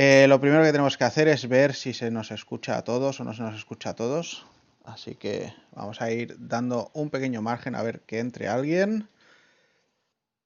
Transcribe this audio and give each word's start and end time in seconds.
Eh, 0.00 0.28
lo 0.28 0.40
primero 0.40 0.62
que 0.62 0.70
tenemos 0.70 0.96
que 0.96 1.02
hacer 1.02 1.26
es 1.26 1.48
ver 1.48 1.74
si 1.74 1.92
se 1.92 2.12
nos 2.12 2.30
escucha 2.30 2.76
a 2.76 2.84
todos 2.84 3.18
o 3.18 3.24
no 3.24 3.34
se 3.34 3.42
nos 3.42 3.56
escucha 3.56 3.90
a 3.90 3.94
todos. 3.94 4.46
Así 4.84 5.16
que 5.16 5.52
vamos 5.72 6.00
a 6.00 6.12
ir 6.12 6.36
dando 6.38 6.92
un 6.94 7.10
pequeño 7.10 7.42
margen 7.42 7.74
a 7.74 7.82
ver 7.82 8.02
que 8.02 8.20
entre 8.20 8.46
alguien 8.46 9.08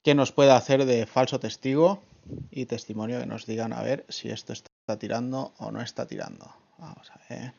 que 0.03 0.15
nos 0.15 0.33
pueda 0.33 0.57
hacer 0.57 0.87
de 0.87 1.05
falso 1.05 1.39
testigo 1.39 2.03
y 2.51 2.65
testimonio 2.65 3.21
que 3.21 3.27
nos 3.27 3.45
digan 3.45 3.75
a 3.75 3.83
ver 3.83 4.07
si 4.09 4.31
esto 4.31 4.55
está 4.55 4.99
tirando 4.99 5.53
o 5.59 5.71
no 5.71 5.83
está 5.83 6.07
tirando. 6.07 6.51
Vamos 6.79 7.11
a 7.11 7.21
ver. 7.29 7.53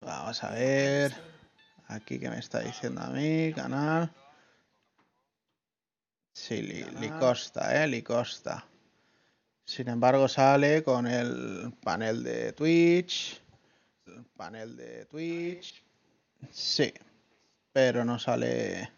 Vamos 0.00 0.42
a 0.42 0.50
ver. 0.52 1.33
Aquí 1.94 2.18
que 2.18 2.28
me 2.28 2.40
está 2.40 2.58
diciendo 2.58 3.02
a 3.02 3.10
mí, 3.10 3.52
canal. 3.54 4.10
Sí, 6.32 6.60
li, 6.60 7.08
costa, 7.20 7.68
eh, 7.70 7.86
li 7.86 8.02
costa. 8.02 8.66
Sin 9.64 9.88
embargo, 9.88 10.26
sale 10.26 10.82
con 10.82 11.06
el 11.06 11.72
panel 11.84 12.24
de 12.24 12.52
Twitch. 12.52 13.40
El 14.06 14.24
panel 14.36 14.76
de 14.76 15.04
Twitch. 15.06 15.84
Sí, 16.50 16.92
pero 17.72 18.04
no 18.04 18.18
sale. 18.18 18.90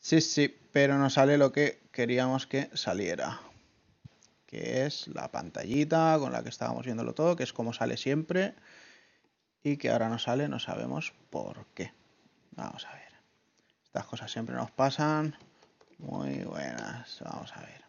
Sí, 0.00 0.20
sí, 0.20 0.52
pero 0.72 0.98
no 0.98 1.10
sale 1.10 1.38
lo 1.38 1.52
que 1.52 1.82
queríamos 1.92 2.48
que 2.48 2.70
saliera. 2.74 3.40
Que 4.46 4.84
es 4.84 5.06
la 5.06 5.30
pantallita 5.30 6.16
con 6.18 6.32
la 6.32 6.42
que 6.42 6.48
estábamos 6.48 6.84
viéndolo 6.84 7.14
todo, 7.14 7.36
que 7.36 7.44
es 7.44 7.52
como 7.52 7.72
sale 7.72 7.96
siempre. 7.96 8.56
Y 9.66 9.78
que 9.78 9.90
ahora 9.90 10.08
no 10.08 10.16
sale, 10.20 10.46
no 10.48 10.60
sabemos 10.60 11.12
por 11.28 11.66
qué. 11.74 11.92
Vamos 12.52 12.86
a 12.86 12.92
ver. 12.92 13.12
Estas 13.84 14.06
cosas 14.06 14.30
siempre 14.30 14.54
nos 14.54 14.70
pasan. 14.70 15.36
Muy 15.98 16.44
buenas. 16.44 17.18
Vamos 17.24 17.52
a 17.52 17.62
ver. 17.62 17.82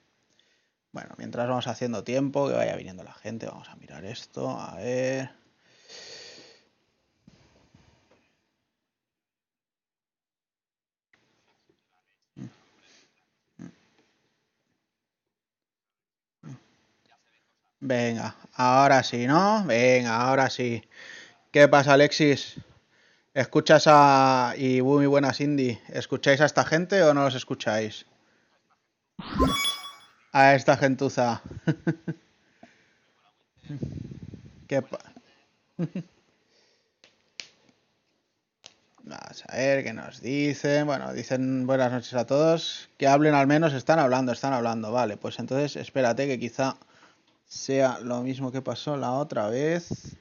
Bueno, 0.91 1.13
mientras 1.19 1.47
vamos 1.47 1.67
haciendo 1.67 2.03
tiempo, 2.03 2.47
que 2.47 2.55
vaya 2.55 2.75
viniendo 2.75 3.03
la 3.03 3.13
gente, 3.13 3.45
vamos 3.45 3.69
a 3.69 3.75
mirar 3.75 4.05
esto. 4.05 4.49
A 4.49 4.73
ver. 4.77 5.29
Venga, 17.79 18.35
ahora 18.55 19.03
sí, 19.03 19.27
¿no? 19.27 19.63
Venga, 19.65 20.15
ahora 20.21 20.49
sí. 20.49 20.83
¿Qué 21.57 21.67
pasa, 21.67 21.93
Alexis? 21.93 22.53
¿Escuchas 23.33 23.85
a... 23.87 24.53
y 24.59 24.83
muy 24.83 25.07
buenas, 25.07 25.37
Cindy. 25.37 25.79
¿Escucháis 25.89 26.39
a 26.41 26.45
esta 26.45 26.63
gente 26.63 27.01
o 27.01 27.15
no 27.15 27.23
los 27.23 27.33
escucháis? 27.33 28.05
A 30.33 30.53
esta 30.53 30.77
gentuza. 30.77 31.41
¿Qué 34.67 34.83
Vamos 39.01 39.43
a 39.47 39.57
ver 39.57 39.83
qué 39.83 39.93
nos 39.93 40.21
dicen. 40.21 40.85
Bueno, 40.85 41.11
dicen 41.11 41.65
buenas 41.65 41.91
noches 41.91 42.13
a 42.13 42.27
todos. 42.27 42.87
Que 42.99 43.07
hablen 43.07 43.33
al 43.33 43.47
menos, 43.47 43.73
están 43.73 43.97
hablando, 43.97 44.31
están 44.31 44.53
hablando. 44.53 44.91
Vale, 44.91 45.17
pues 45.17 45.39
entonces 45.39 45.75
espérate 45.75 46.27
que 46.27 46.37
quizá 46.37 46.77
sea 47.47 47.97
lo 48.01 48.21
mismo 48.21 48.51
que 48.51 48.61
pasó 48.61 48.95
la 48.95 49.13
otra 49.13 49.49
vez. 49.49 50.19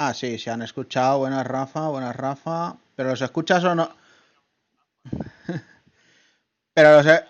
Ah, 0.00 0.14
sí, 0.14 0.38
se 0.38 0.48
han 0.50 0.62
escuchado. 0.62 1.18
Buenas, 1.18 1.44
Rafa. 1.44 1.88
Buenas, 1.88 2.14
Rafa. 2.14 2.76
¿Pero 2.94 3.08
los 3.10 3.20
escuchas 3.20 3.64
o 3.64 3.74
no? 3.74 3.90
Pero 6.72 6.92
los... 6.92 7.06
He... 7.06 7.24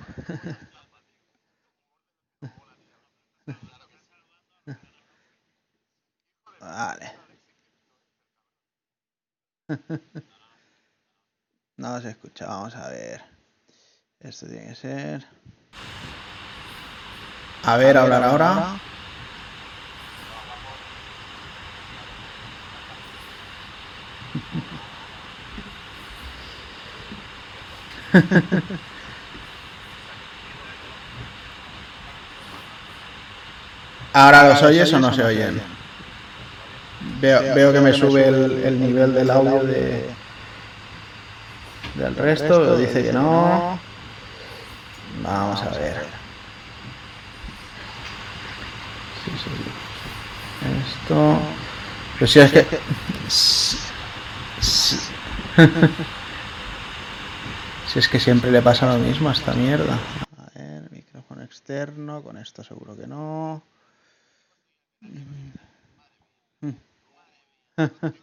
Vale. 6.60 7.12
No 11.76 11.94
los 11.94 12.06
escucha. 12.06 12.46
Vamos 12.48 12.74
a 12.74 12.88
ver. 12.88 13.22
Esto 14.18 14.48
tiene 14.48 14.70
que 14.70 14.74
ser... 14.74 15.24
A 17.62 17.76
ver, 17.76 17.96
hablar 17.96 18.24
ahora. 18.24 18.54
¿Ahora 18.54 18.80
los 34.48 34.62
oyes 34.62 34.92
o 34.92 34.98
no 34.98 35.12
se 35.12 35.22
oyen? 35.22 35.60
Veo, 37.20 37.54
veo 37.54 37.72
que 37.72 37.80
me 37.80 37.92
sube 37.92 38.26
el, 38.26 38.80
nivel 38.80 39.14
del 39.14 39.30
audio 39.30 39.62
de, 39.62 40.08
del 41.94 42.16
resto, 42.16 42.76
dice 42.76 43.04
que 43.04 43.12
no. 43.12 43.78
Vamos 45.22 45.62
a 45.62 45.70
ver. 45.70 46.06
Esto. 50.80 51.38
Pero 52.14 52.26
si 52.26 52.40
es 52.40 52.52
que. 52.52 52.66
Si 57.86 57.98
es 57.98 58.08
que 58.08 58.20
siempre 58.20 58.50
le 58.50 58.62
pasa 58.62 58.92
lo 58.92 58.98
mismo 58.98 59.28
a 59.28 59.32
esta 59.32 59.54
mierda. 59.54 59.98
A 60.36 60.58
ver, 60.58 60.90
micrófono 60.92 61.42
externo, 61.42 62.22
con 62.22 62.36
esto 62.36 62.62
seguro 62.62 62.96
que 62.96 63.06
no. 63.06 63.62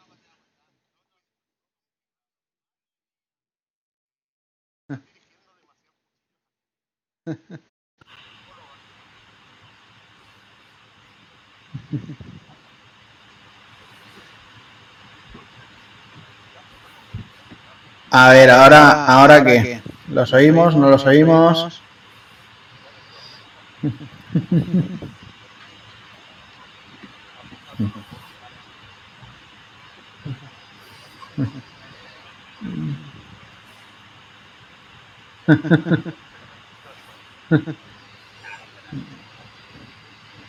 A 18.18 18.30
ver, 18.30 18.50
ahora, 18.50 19.06
ahora 19.08 19.44
qué. 19.44 19.82
¿Los 20.08 20.32
oímos? 20.32 20.74
¿No 20.74 20.90
los 20.90 21.06
oímos? 21.06 21.82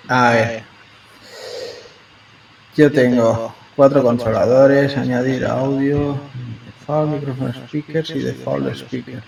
A 0.09 0.31
ver. 0.31 0.63
Yo 2.77 2.93
tengo 2.93 3.57
cuatro 3.75 4.05
controladores, 4.05 4.97
añadir 4.97 5.45
audio 5.47 6.17
default 6.87 7.11
microphone 7.11 7.53
speakers 7.67 8.11
y 8.11 8.21
default 8.21 8.75
speaker. 8.77 9.23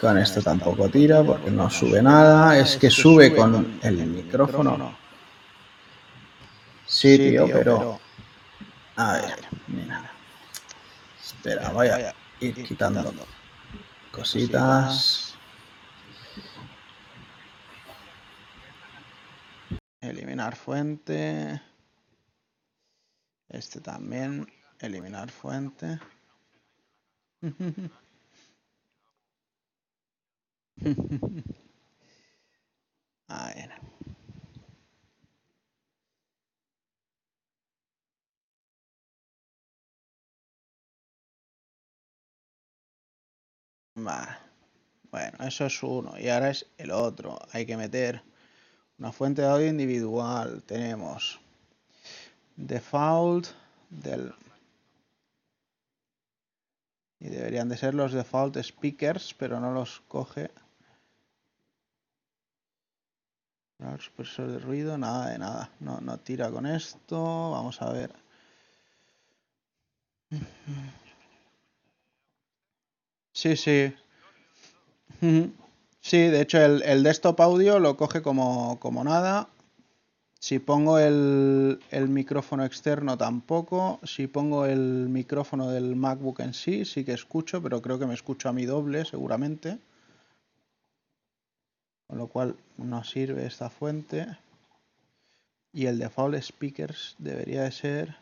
Con 0.00 0.18
esto 0.18 0.42
tampoco 0.42 0.90
tira 0.90 1.22
porque 1.22 1.50
no 1.50 1.70
sube 1.70 2.02
nada. 2.02 2.58
Es 2.58 2.76
que 2.76 2.90
sube 2.90 3.34
con 3.34 3.78
el 3.82 4.06
micrófono. 4.06 4.94
Sí, 6.86 7.16
tío, 7.16 7.46
pero 7.50 8.03
a 8.96 9.12
ver, 9.14 9.48
mira. 9.66 10.10
Espera, 11.20 11.70
voy 11.70 11.88
a 11.88 12.14
ir 12.40 12.64
quitando 12.64 13.12
cositas. 14.10 15.34
Eliminar 20.00 20.54
fuente. 20.54 21.60
Este 23.48 23.80
también. 23.80 24.46
Eliminar 24.80 25.30
fuente. 25.30 25.98
A 33.28 33.46
ver. 33.54 33.93
Bueno, 43.94 45.38
eso 45.44 45.66
es 45.66 45.82
uno. 45.82 46.18
Y 46.18 46.28
ahora 46.28 46.50
es 46.50 46.66
el 46.78 46.90
otro. 46.90 47.38
Hay 47.52 47.66
que 47.66 47.76
meter 47.76 48.22
una 48.98 49.12
fuente 49.12 49.42
de 49.42 49.48
audio 49.48 49.68
individual. 49.68 50.62
Tenemos 50.64 51.40
default 52.56 53.48
del... 53.90 54.34
Y 57.20 57.28
deberían 57.28 57.68
de 57.68 57.76
ser 57.76 57.94
los 57.94 58.12
default 58.12 58.58
speakers, 58.62 59.34
pero 59.34 59.60
no 59.60 59.72
los 59.72 60.00
coge. 60.08 60.50
Supresor 63.98 64.48
de 64.48 64.58
ruido, 64.58 64.98
nada 64.98 65.30
de 65.30 65.38
nada. 65.38 65.70
No, 65.80 66.00
no 66.00 66.18
tira 66.18 66.50
con 66.50 66.66
esto. 66.66 67.50
Vamos 67.52 67.80
a 67.82 67.92
ver. 67.92 68.10
Sí, 73.34 73.56
sí. 73.56 73.92
Sí, 76.00 76.18
de 76.18 76.40
hecho 76.40 76.58
el, 76.58 76.82
el 76.82 77.02
desktop 77.02 77.40
audio 77.40 77.78
lo 77.80 77.96
coge 77.96 78.22
como, 78.22 78.78
como 78.78 79.02
nada. 79.02 79.48
Si 80.38 80.58
pongo 80.60 80.98
el, 80.98 81.80
el, 81.90 82.08
micrófono 82.08 82.64
externo 82.64 83.18
tampoco. 83.18 83.98
Si 84.04 84.28
pongo 84.28 84.66
el 84.66 85.08
micrófono 85.08 85.70
del 85.70 85.96
MacBook 85.96 86.40
en 86.40 86.54
sí, 86.54 86.84
sí 86.84 87.04
que 87.04 87.14
escucho, 87.14 87.60
pero 87.62 87.82
creo 87.82 87.98
que 87.98 88.06
me 88.06 88.14
escucho 88.14 88.48
a 88.48 88.52
mi 88.52 88.66
doble 88.66 89.04
seguramente. 89.04 89.78
Con 92.06 92.18
lo 92.18 92.28
cual 92.28 92.56
no 92.76 93.02
sirve 93.02 93.46
esta 93.46 93.68
fuente. 93.68 94.26
Y 95.72 95.86
el 95.86 95.98
default 95.98 96.40
speakers 96.40 97.16
debería 97.18 97.62
de 97.62 97.72
ser... 97.72 98.16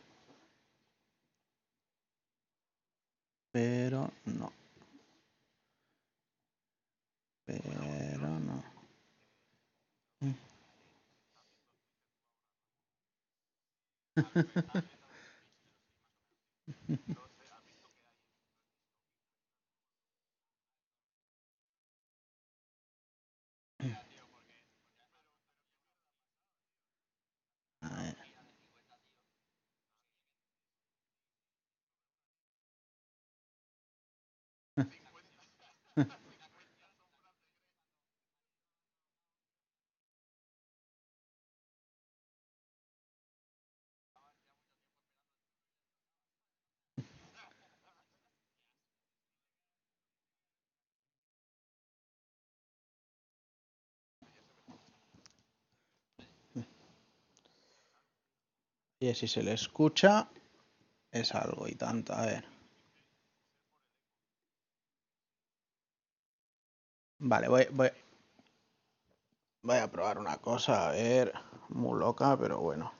Pero 3.52 4.10
no. 4.24 4.61
Pero 7.60 8.40
no. 8.40 8.62
Y 59.02 59.12
si 59.16 59.26
se 59.26 59.42
le 59.42 59.52
escucha, 59.54 60.28
es 61.10 61.34
algo 61.34 61.66
y 61.66 61.74
tanto. 61.74 62.12
A 62.12 62.24
ver. 62.24 62.44
Vale, 67.18 67.48
voy, 67.48 67.66
voy, 67.72 67.90
voy 69.62 69.78
a 69.78 69.90
probar 69.90 70.18
una 70.18 70.36
cosa, 70.36 70.88
a 70.88 70.92
ver, 70.92 71.32
muy 71.68 71.98
loca, 71.98 72.36
pero 72.38 72.60
bueno. 72.60 72.92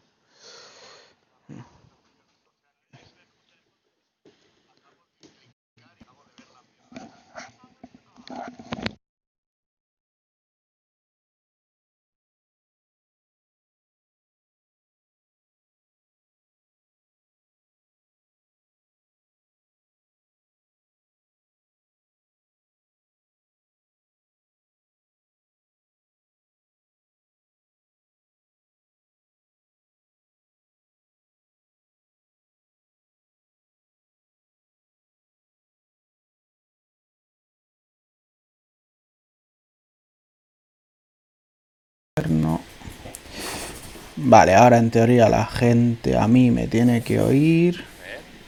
Vale, 44.16 44.54
ahora 44.54 44.78
en 44.78 44.90
teoría 44.90 45.28
la 45.28 45.46
gente 45.46 46.16
a 46.16 46.28
mí 46.28 46.50
me 46.50 46.68
tiene 46.68 47.02
que 47.02 47.20
oír. 47.20 47.84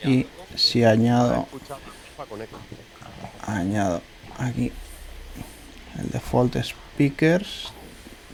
Y 0.05 0.26
si 0.55 0.84
añado... 0.84 1.46
Añado 3.46 4.00
aquí 4.38 4.72
el 5.99 6.11
default 6.11 6.56
speakers. 6.62 7.72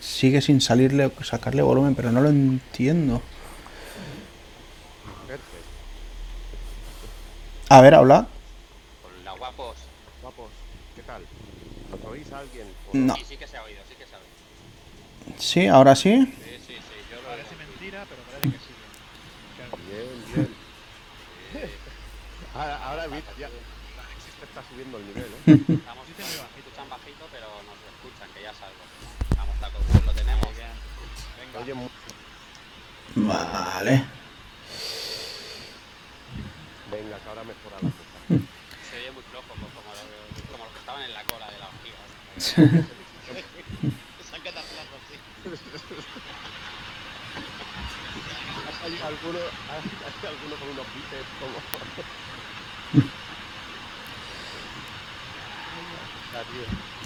Sigue 0.01 0.41
sin 0.41 0.61
salirle, 0.61 1.11
sacarle 1.23 1.63
volumen, 1.63 1.95
pero 1.95 2.13
no 2.13 2.21
lo 2.21 2.29
entiendo. 2.29 3.23
A 7.69 7.81
ver, 7.81 7.95
habla. 7.95 8.27
Hola, 9.05 9.33
guapos. 9.39 9.77
Guapos, 10.23 10.51
¿qué 10.97 11.03
tal? 11.03 11.23
¿Nos 11.91 12.05
oís 12.05 12.33
a 12.33 12.39
alguien? 12.41 12.67
No. 12.93 13.15
Sí, 13.15 13.25
sí 13.29 13.37
que 13.37 13.47
se 13.47 13.57
ha 13.57 13.63
oído. 13.63 13.81
Sí, 15.41 15.67
ahora 15.67 15.97
sí. 15.97 16.27
Sí, 16.27 16.33
sí, 16.67 16.75
sí, 16.77 16.97
yo 17.11 17.17
lo 17.23 17.29
Parece 17.29 17.57
mentira, 17.57 18.05
pero 18.09 18.23
parece 18.29 18.51
que 18.51 18.59
sí. 18.61 18.73
Bien, 19.89 20.25
bien. 20.35 21.71
ahora, 22.55 22.77
ahora 22.85 23.07
ya, 23.39 23.49
se 23.49 24.45
está 24.45 24.63
subiendo 24.69 24.99
el 24.99 25.07
nivel, 25.07 25.25
¿eh? 25.25 25.37
Estamos 25.81 26.07
muy 26.07 26.15
bajito. 26.17 26.69
escuchan 26.69 26.89
bajito, 26.91 27.25
pero 27.33 27.47
nos 27.65 27.79
escuchan, 27.91 28.29
que 28.35 28.43
ya 28.43 28.53
salgo. 28.55 28.85
Vamos, 29.37 29.57
taco, 29.61 29.79
lo 30.07 30.13
tenemos. 30.13 30.47
Venga. 31.39 31.59
Oye, 31.61 31.75
Vale. 33.17 34.05
venga, 36.91 37.17
que 37.19 37.29
ahora 37.29 37.43
mejora 37.45 37.77
la 37.83 37.91
cosa. 37.91 38.17
Se 38.91 38.97
oye 38.99 39.11
muy 39.13 39.23
flojo, 39.31 39.47
pues, 39.49 39.73
como, 39.73 39.91
los- 39.95 40.51
como 40.53 40.65
los 40.65 40.73
que 40.75 40.79
estaban 40.81 41.03
en 41.03 41.15
la 41.15 41.23
cola 41.25 41.47
de 41.51 41.59
la 41.59 41.69
orgía. 41.69 41.97
Se 44.31 44.37
han 44.37 44.43
quedado 44.43 44.67
flojos, 44.67 45.01
sí. 45.11 45.17
Hay 49.01 49.07
alguno, 49.09 49.39
hay, 49.73 49.81
hay 49.81 50.29
alguno 50.29 50.57
con 50.57 50.69
unos 50.69 50.87
bíceps 50.95 51.31
como... 51.41 51.57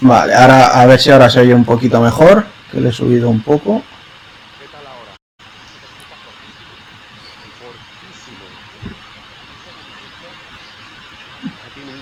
Vale, 0.01 0.35
ahora 0.35 0.67
a 0.81 0.85
ver 0.85 0.99
si 0.99 1.09
ahora 1.11 1.29
se 1.29 1.39
oye 1.39 1.53
un 1.53 1.63
poquito 1.65 2.01
mejor. 2.01 2.45
Que 2.71 2.81
le 2.81 2.89
he 2.89 2.91
subido 2.91 3.29
un 3.29 3.41
poco. 3.41 3.81
¿Qué 4.59 4.67
tal 4.67 4.85
ahora? 4.85 5.15
Se 5.39 5.85
escucha 5.85 6.15
fortísimo. 6.25 6.83
Fortísimo. 7.61 8.45
Aquí 11.65 11.79
no 11.79 11.93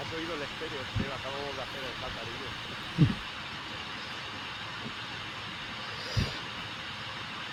¿Has 0.00 0.12
oído 0.12 0.34
el 0.34 0.42
estéreo? 0.42 0.82
Tío? 0.98 1.14
Acabamos 1.14 1.54
de 1.54 1.62
hacer 1.62 1.82
el 1.86 1.94
catarillo. 2.02 2.48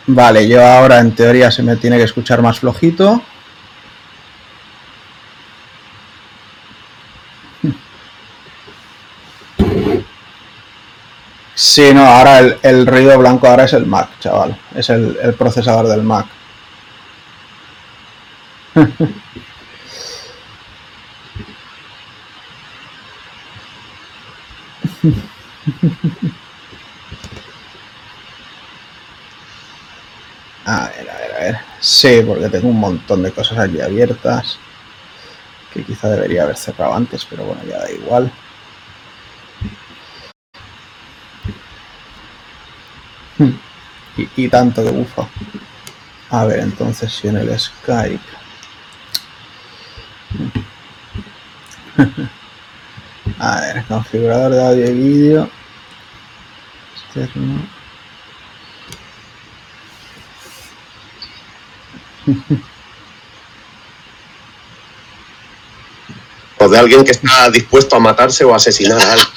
Vale, 0.08 0.48
yo 0.48 0.66
ahora 0.66 1.00
en 1.00 1.14
teoría 1.14 1.52
se 1.52 1.62
me 1.62 1.76
tiene 1.76 1.98
que 1.98 2.04
escuchar 2.04 2.42
más 2.42 2.60
flojito. 2.60 3.22
Sí, 11.56 11.94
no, 11.94 12.06
ahora 12.06 12.40
el, 12.40 12.58
el 12.64 12.86
ruido 12.88 13.18
blanco 13.18 13.48
ahora 13.48 13.66
es 13.66 13.74
el 13.74 13.86
Mac, 13.86 14.10
chaval. 14.20 14.58
Es 14.76 14.90
el, 14.90 15.18
el 15.22 15.34
procesador 15.34 15.88
del 15.88 16.04
Mac. 16.04 16.28
A 30.68 30.90
ver, 30.90 31.10
a 31.10 31.18
ver, 31.18 31.32
a 31.34 31.40
ver. 31.40 31.58
Sí, 31.80 32.22
porque 32.28 32.50
tengo 32.50 32.68
un 32.68 32.80
montón 32.80 33.24
de 33.24 33.32
cosas 33.32 33.58
aquí 33.58 33.80
abiertas 33.80 34.60
que 35.74 35.82
quizá 35.84 36.10
debería 36.10 36.44
haber 36.44 36.58
cerrado 36.58 36.94
antes, 36.94 37.26
pero 37.26 37.46
bueno, 37.46 37.62
ya 37.64 37.80
da 37.80 37.90
igual. 37.90 38.30
Hmm. 43.38 43.54
Y, 44.18 44.30
y 44.36 44.50
tanto 44.50 44.84
que 44.84 44.92
bufo. 44.92 45.30
A 46.32 46.44
ver, 46.46 46.60
entonces 46.60 47.14
si 47.14 47.30
en 47.30 47.38
el 47.38 47.58
Skype. 47.58 48.20
A 53.40 53.62
ver, 53.62 53.86
configurador 53.86 54.52
de 54.52 54.68
audio 54.68 54.90
y 54.90 54.94
vídeo. 54.94 55.50
Externo. 57.06 57.77
O 66.60 66.68
de 66.68 66.80
alguien 66.80 67.04
que 67.04 67.12
está 67.12 67.52
dispuesto 67.52 67.96
a 67.96 68.00
matarse 68.00 68.44
o 68.44 68.52
a 68.52 68.56
asesinar 68.56 69.00
a 69.00 69.14
alguien. 69.14 69.28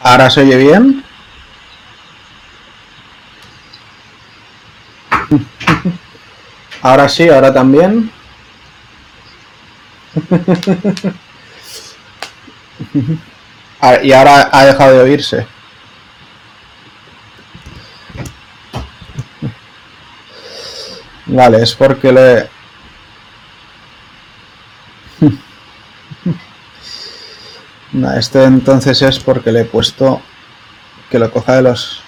¿Ahora 0.00 0.30
se 0.30 0.40
oye 0.40 0.56
bien? 0.56 1.04
Ahora 6.82 7.08
sí, 7.08 7.28
ahora 7.28 7.52
también. 7.52 8.10
Ah, 13.82 13.98
Y 14.02 14.12
ahora 14.12 14.50
ha 14.52 14.66
dejado 14.66 14.92
de 14.92 15.00
oírse. 15.00 15.46
Vale, 21.32 21.62
es 21.62 21.74
porque 21.74 22.12
le... 22.12 22.48
No, 27.92 28.12
este 28.12 28.44
entonces 28.44 29.02
es 29.02 29.18
porque 29.18 29.50
le 29.50 29.62
he 29.62 29.64
puesto 29.64 30.22
que 31.10 31.18
lo 31.18 31.30
coja 31.30 31.56
de 31.56 31.62
los... 31.62 32.02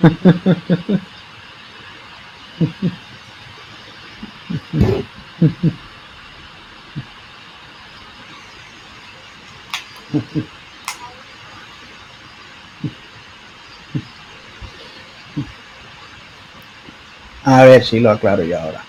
A 17.44 17.64
ver 17.64 17.84
si 17.84 18.00
lo 18.00 18.10
aclaro 18.10 18.42
yo 18.42 18.58
ahora. 18.58 18.82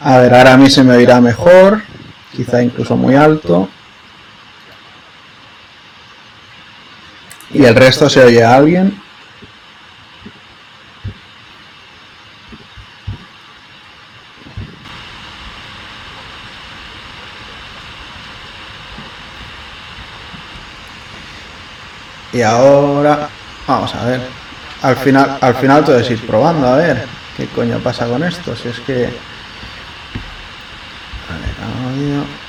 A 0.00 0.09
ver. 0.09 0.09
A 0.20 0.24
ver, 0.24 0.34
ahora 0.34 0.52
a 0.52 0.56
mí 0.58 0.68
se 0.68 0.84
me 0.84 0.94
oirá 0.94 1.18
mejor, 1.18 1.80
quizá 2.36 2.62
incluso 2.62 2.94
muy 2.94 3.16
alto. 3.16 3.70
Y 7.54 7.64
el 7.64 7.74
resto 7.74 8.10
se 8.10 8.22
oye 8.22 8.44
a 8.44 8.54
alguien. 8.54 9.00
Y 22.34 22.42
ahora, 22.42 23.30
vamos 23.66 23.94
a 23.94 24.04
ver. 24.04 24.20
Al 24.82 24.96
final, 24.96 25.38
al 25.40 25.54
final 25.54 25.82
todo 25.82 25.98
es 25.98 26.10
ir 26.10 26.26
probando, 26.26 26.66
a 26.66 26.76
ver 26.76 27.06
qué 27.38 27.46
coño 27.46 27.78
pasa 27.78 28.06
con 28.06 28.22
esto. 28.22 28.54
Si 28.54 28.68
es 28.68 28.80
que. 28.80 29.29
A 32.00 32.02
ver, 32.02 32.14
audio. 32.14 32.40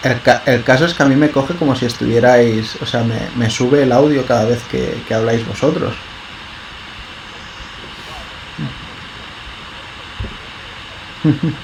El, 0.00 0.22
ca- 0.22 0.42
el 0.46 0.64
caso 0.64 0.84
es 0.86 0.94
que 0.94 1.02
a 1.02 1.06
mí 1.06 1.16
me 1.16 1.30
coge 1.30 1.56
como 1.56 1.74
si 1.76 1.84
estuvierais, 1.86 2.76
o 2.80 2.86
sea, 2.86 3.04
me, 3.04 3.30
me 3.34 3.50
sube 3.50 3.82
el 3.82 3.92
audio 3.92 4.24
cada 4.26 4.44
vez 4.46 4.64
que, 4.64 5.04
que 5.04 5.14
habláis 5.14 5.44
vosotros. 5.44 6.15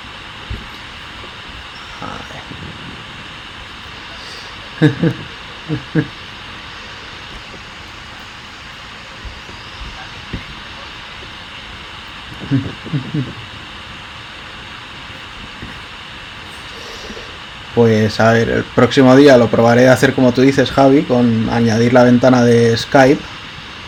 Pues 17.75 18.21
a 18.21 18.33
ver, 18.33 18.51
el 18.51 18.65
próximo 18.65 19.17
día 19.17 19.39
lo 19.39 19.49
probaré 19.49 19.89
a 19.89 19.95
hacer 19.95 20.13
como 20.13 20.33
tú 20.33 20.43
dices, 20.43 20.71
Javi, 20.71 21.05
con 21.05 21.49
añadir 21.49 21.95
la 21.95 22.05
ventana 22.05 22.43
de 22.43 22.77
Skype, 22.77 23.23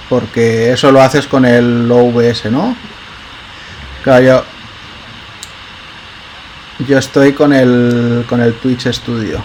porque 0.08 0.72
eso 0.72 0.90
lo 0.90 1.02
haces 1.02 1.26
con 1.26 1.44
el 1.44 1.90
OBS, 1.92 2.46
¿no? 2.50 2.74
Claro, 4.02 4.44
yo 6.86 6.98
estoy 6.98 7.32
con 7.32 7.52
el, 7.52 8.24
con 8.28 8.40
el 8.40 8.54
Twitch 8.54 8.88
Studio. 8.92 9.42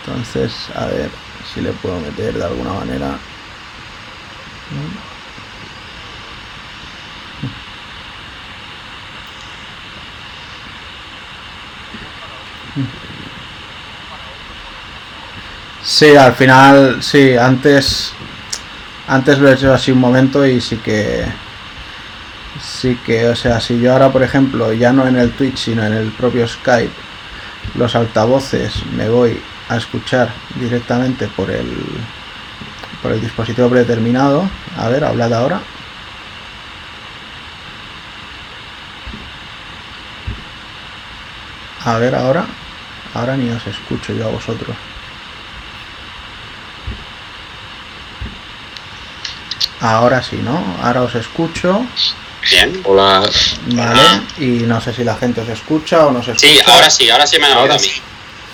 Entonces, 0.00 0.52
a 0.74 0.86
ver 0.86 1.10
si 1.52 1.60
le 1.60 1.72
puedo 1.72 2.00
meter 2.00 2.34
de 2.34 2.44
alguna 2.44 2.72
manera. 2.74 3.18
Sí, 15.82 16.14
al 16.16 16.34
final, 16.34 17.02
sí, 17.02 17.34
antes, 17.36 18.12
antes 19.06 19.38
lo 19.38 19.48
he 19.48 19.54
hecho 19.54 19.72
así 19.72 19.90
un 19.90 19.98
momento 19.98 20.46
y 20.46 20.60
sí 20.60 20.76
que, 20.76 21.24
Sí 22.80 22.96
que, 23.04 23.26
o 23.26 23.34
sea, 23.34 23.60
si 23.60 23.80
yo 23.80 23.92
ahora, 23.92 24.12
por 24.12 24.22
ejemplo, 24.22 24.72
ya 24.72 24.92
no 24.92 25.04
en 25.08 25.16
el 25.16 25.32
Twitch, 25.32 25.64
sino 25.64 25.84
en 25.84 25.94
el 25.94 26.12
propio 26.12 26.46
Skype, 26.46 26.92
los 27.74 27.96
altavoces 27.96 28.86
me 28.96 29.08
voy 29.08 29.36
a 29.68 29.76
escuchar 29.76 30.30
directamente 30.60 31.26
por 31.26 31.50
el 31.50 31.66
por 33.02 33.10
el 33.10 33.20
dispositivo 33.20 33.68
predeterminado. 33.68 34.48
A 34.76 34.88
ver, 34.88 35.02
hablad 35.02 35.32
ahora. 35.32 35.60
A 41.84 41.98
ver 41.98 42.14
ahora. 42.14 42.46
Ahora 43.14 43.36
ni 43.36 43.50
os 43.50 43.66
escucho 43.66 44.12
yo 44.12 44.28
a 44.28 44.30
vosotros. 44.30 44.76
Ahora 49.80 50.22
sí, 50.22 50.36
¿no? 50.44 50.62
Ahora 50.80 51.02
os 51.02 51.16
escucho. 51.16 51.84
Bien. 52.50 52.80
Hola. 52.84 53.28
Vale. 53.66 54.00
Y 54.38 54.64
no 54.66 54.80
sé 54.80 54.92
si 54.94 55.04
la 55.04 55.14
gente 55.16 55.40
os 55.42 55.48
escucha 55.48 56.06
o 56.06 56.12
no 56.12 56.22
se 56.22 56.32
escucha. 56.32 56.48
Sí, 56.48 56.58
ahora 56.66 56.90
sí, 56.90 57.10
ahora 57.10 57.26
sí 57.26 57.38
me 57.38 57.46
han 57.46 57.58
oído 57.58 57.74
a 57.74 57.78
mí. 57.78 57.92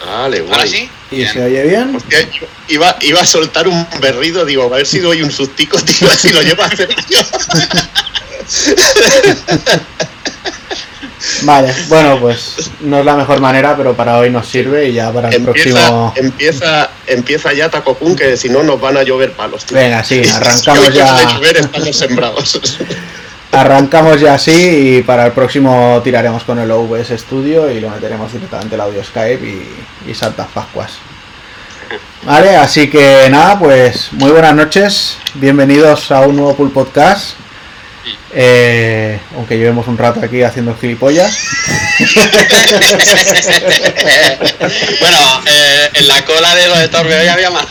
Vale, 0.06 0.40
guay. 0.40 0.52
¿Ahora 0.52 0.66
sí? 0.66 0.88
¿Y 1.10 1.16
Bien. 1.16 1.32
se 1.32 1.44
oye 1.44 1.62
bien? 1.62 1.96
Hostia, 1.96 2.28
iba, 2.68 2.96
iba 3.00 3.20
a 3.20 3.24
soltar 3.24 3.68
un 3.68 3.86
berrido, 4.00 4.44
digo, 4.44 4.64
a 4.64 4.68
ver 4.76 4.86
si 4.86 4.98
doy 4.98 5.22
un 5.22 5.30
sustico, 5.30 5.78
tío, 5.82 6.08
si 6.10 6.30
lo 6.30 6.42
llevo 6.42 6.62
a 6.62 6.66
hacer 6.66 6.88
yo. 7.08 7.20
Vale, 11.42 11.74
bueno, 11.88 12.20
pues 12.20 12.70
no 12.80 12.98
es 12.98 13.04
la 13.04 13.16
mejor 13.16 13.40
manera, 13.40 13.74
pero 13.76 13.96
para 13.96 14.18
hoy 14.18 14.28
nos 14.30 14.46
sirve 14.46 14.88
y 14.88 14.92
ya 14.92 15.10
para 15.10 15.30
el 15.30 15.36
Empieza, 15.36 15.70
próximo. 15.72 16.12
empieza, 16.16 16.90
empieza 17.06 17.52
ya 17.54 17.70
Takokun, 17.70 18.14
que 18.14 18.36
si 18.36 18.50
no 18.50 18.62
nos 18.62 18.78
van 18.80 18.98
a 18.98 19.02
llover 19.02 19.32
palos, 19.32 19.64
tío. 19.64 19.78
Venga, 19.78 20.04
sí, 20.04 20.22
Si 20.22 20.30
arrancamos 20.30 20.84
deja 20.94 21.16
de 21.16 21.24
ya. 21.24 21.34
llover, 21.34 21.56
estamos 21.56 21.96
sembrados. 21.96 22.60
Arrancamos 23.54 24.20
ya 24.20 24.34
así 24.34 24.96
y 24.98 25.02
para 25.02 25.26
el 25.26 25.32
próximo 25.32 26.00
tiraremos 26.02 26.42
con 26.44 26.58
el 26.58 26.70
OBS 26.70 27.10
Studio 27.16 27.70
y 27.70 27.80
lo 27.80 27.88
meteremos 27.90 28.32
directamente 28.32 28.74
el 28.74 28.80
audio 28.80 29.02
Skype 29.02 29.46
y, 29.46 30.10
y 30.10 30.14
Santas 30.14 30.48
Pascuas. 30.52 30.92
Vale, 32.24 32.56
así 32.56 32.90
que 32.90 33.28
nada, 33.30 33.58
pues 33.58 34.12
muy 34.12 34.30
buenas 34.30 34.54
noches, 34.54 35.18
bienvenidos 35.34 36.10
a 36.10 36.20
un 36.20 36.36
nuevo 36.36 36.56
Pool 36.56 36.72
Podcast. 36.72 37.43
Eh, 38.36 39.18
aunque 39.36 39.56
llevemos 39.56 39.86
un 39.86 39.96
rato 39.96 40.20
aquí 40.22 40.42
haciendo 40.42 40.76
gilipollas. 40.76 41.32
bueno, 45.00 45.42
eh, 45.46 45.90
en 45.94 46.08
la 46.08 46.24
cola 46.24 46.54
de 46.54 46.68
lo 46.68 46.76
de 46.78 46.88
Torbe 46.88 47.20
hoy 47.20 47.28
había 47.28 47.50
más. 47.50 47.66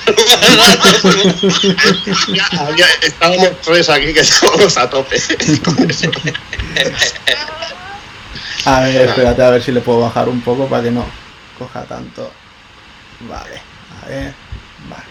Había- 2.60 2.88
estábamos 3.02 3.50
tres 3.62 3.90
aquí 3.90 4.14
que 4.14 4.22
estábamos 4.22 4.78
a 4.78 4.90
tope. 4.90 5.18
A 8.66 8.82
ver, 8.82 9.10
espérate 9.10 9.44
a 9.44 9.50
ver 9.50 9.64
si 9.64 9.72
le 9.72 9.82
puedo 9.82 10.02
bajar 10.02 10.30
un 10.30 10.42
poco 10.42 10.68
para 10.68 10.84
que 10.84 10.92
no 10.92 11.06
coja 11.60 11.84
tanto. 11.84 12.32
Vale, 13.22 13.62
a 14.04 14.08
ver, 14.08 14.34
vale. 14.90 15.04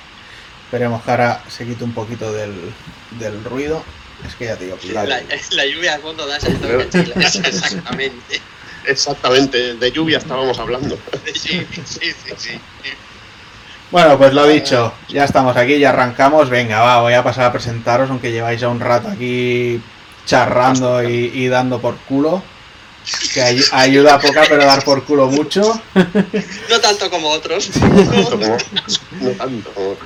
Esperemos 0.65 1.03
que 1.03 1.11
ahora 1.11 1.43
se 1.49 1.67
quite 1.67 1.85
un 1.85 1.93
poquito 1.93 2.33
del, 2.33 2.73
del 3.19 3.45
ruido. 3.45 3.85
Es 4.27 4.35
que 4.37 4.45
ya 4.47 4.57
te 4.57 4.65
digo, 4.65 4.79
la, 4.93 5.05
la- 5.05 5.21
la 5.53 5.67
lluvia 5.67 5.95
al 5.95 6.01
fondo 6.03 6.27
da 6.27 6.37
ese 6.37 6.53
toque 6.53 6.89
chile. 6.91 7.13
Exactamente. 7.17 8.41
Exactamente, 8.87 9.75
de 9.75 9.93
lluvia 9.93 10.19
estábamos 10.19 10.59
hablando. 10.59 10.99
Sí, 11.35 11.67
sí, 11.85 12.13
sí, 12.25 12.33
sí. 12.37 12.51
Bueno, 13.91 14.17
pues 14.17 14.33
lo 14.33 14.47
dicho, 14.47 14.93
ya 15.09 15.25
estamos 15.25 15.57
aquí, 15.57 15.79
ya 15.79 15.91
arrancamos. 15.91 16.49
Venga, 16.51 16.81
va, 16.81 17.01
voy 17.03 17.13
a 17.15 17.23
pasar 17.23 17.45
a 17.45 17.53
presentaros, 17.53 18.09
aunque 18.11 18.33
lleváis 18.33 18.61
ya 18.61 18.69
un 18.69 18.81
rato 18.81 19.09
aquí 19.09 19.81
charrando 20.25 21.03
y, 21.09 21.31
y 21.35 21.49
dando 21.49 21.81
por 21.81 21.97
culo. 22.09 22.43
Que 23.35 23.43
ay- 23.43 23.63
ayuda 23.73 24.19
poca, 24.19 24.45
pero 24.49 24.65
dar 24.65 24.83
por 24.85 25.05
culo 25.05 25.27
mucho. 25.27 25.81
No 26.71 26.81
tanto 26.81 27.11
como 27.11 27.29
otros. 27.31 27.71
No 27.77 28.05
tanto 28.05 28.31
como- 28.31 28.57
no 29.21 29.31
tanto 29.31 29.71
como- 29.75 29.97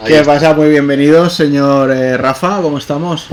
Ahí 0.00 0.12
¿Qué 0.12 0.22
pasa? 0.24 0.52
Muy 0.52 0.68
bienvenidos, 0.68 1.34
señor 1.34 1.90
eh, 1.90 2.16
Rafa, 2.18 2.60
¿cómo 2.60 2.76
estamos? 2.78 3.28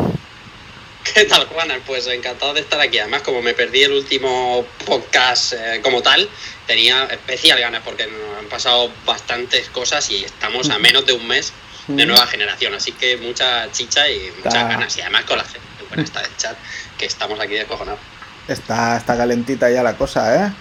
¿Qué 1.13 1.25
tal, 1.25 1.45
Juana? 1.47 1.79
Pues 1.85 2.07
encantado 2.07 2.53
de 2.53 2.61
estar 2.61 2.79
aquí. 2.79 2.97
Además, 2.99 3.21
como 3.23 3.41
me 3.41 3.53
perdí 3.53 3.83
el 3.83 3.91
último 3.91 4.65
podcast 4.85 5.53
eh, 5.53 5.79
como 5.83 6.01
tal, 6.01 6.29
tenía 6.67 7.03
especial 7.05 7.59
ganas 7.59 7.81
porque 7.83 8.07
nos 8.07 8.37
han 8.39 8.45
pasado 8.45 8.91
bastantes 9.05 9.69
cosas 9.69 10.09
y 10.09 10.23
estamos 10.23 10.69
a 10.69 10.79
menos 10.79 11.05
de 11.05 11.13
un 11.13 11.27
mes 11.27 11.51
de 11.87 12.05
nueva 12.05 12.25
generación. 12.27 12.73
Así 12.73 12.93
que 12.93 13.17
mucha 13.17 13.71
chicha 13.71 14.09
y 14.09 14.31
muchas 14.37 14.53
Está- 14.53 14.67
ganas. 14.67 14.97
Y 14.97 15.01
además 15.01 15.25
con 15.25 15.37
la 15.37 15.43
gente 15.43 15.59
buena 15.89 16.03
está 16.03 16.21
del 16.21 16.37
chat, 16.37 16.57
que 16.97 17.05
estamos 17.05 17.39
aquí 17.39 17.53
descojonados. 17.53 17.99
Está, 18.47 18.97
está 18.97 19.17
calentita 19.17 19.69
ya 19.69 19.83
la 19.83 19.95
cosa, 19.97 20.45
¿eh? 20.47 20.51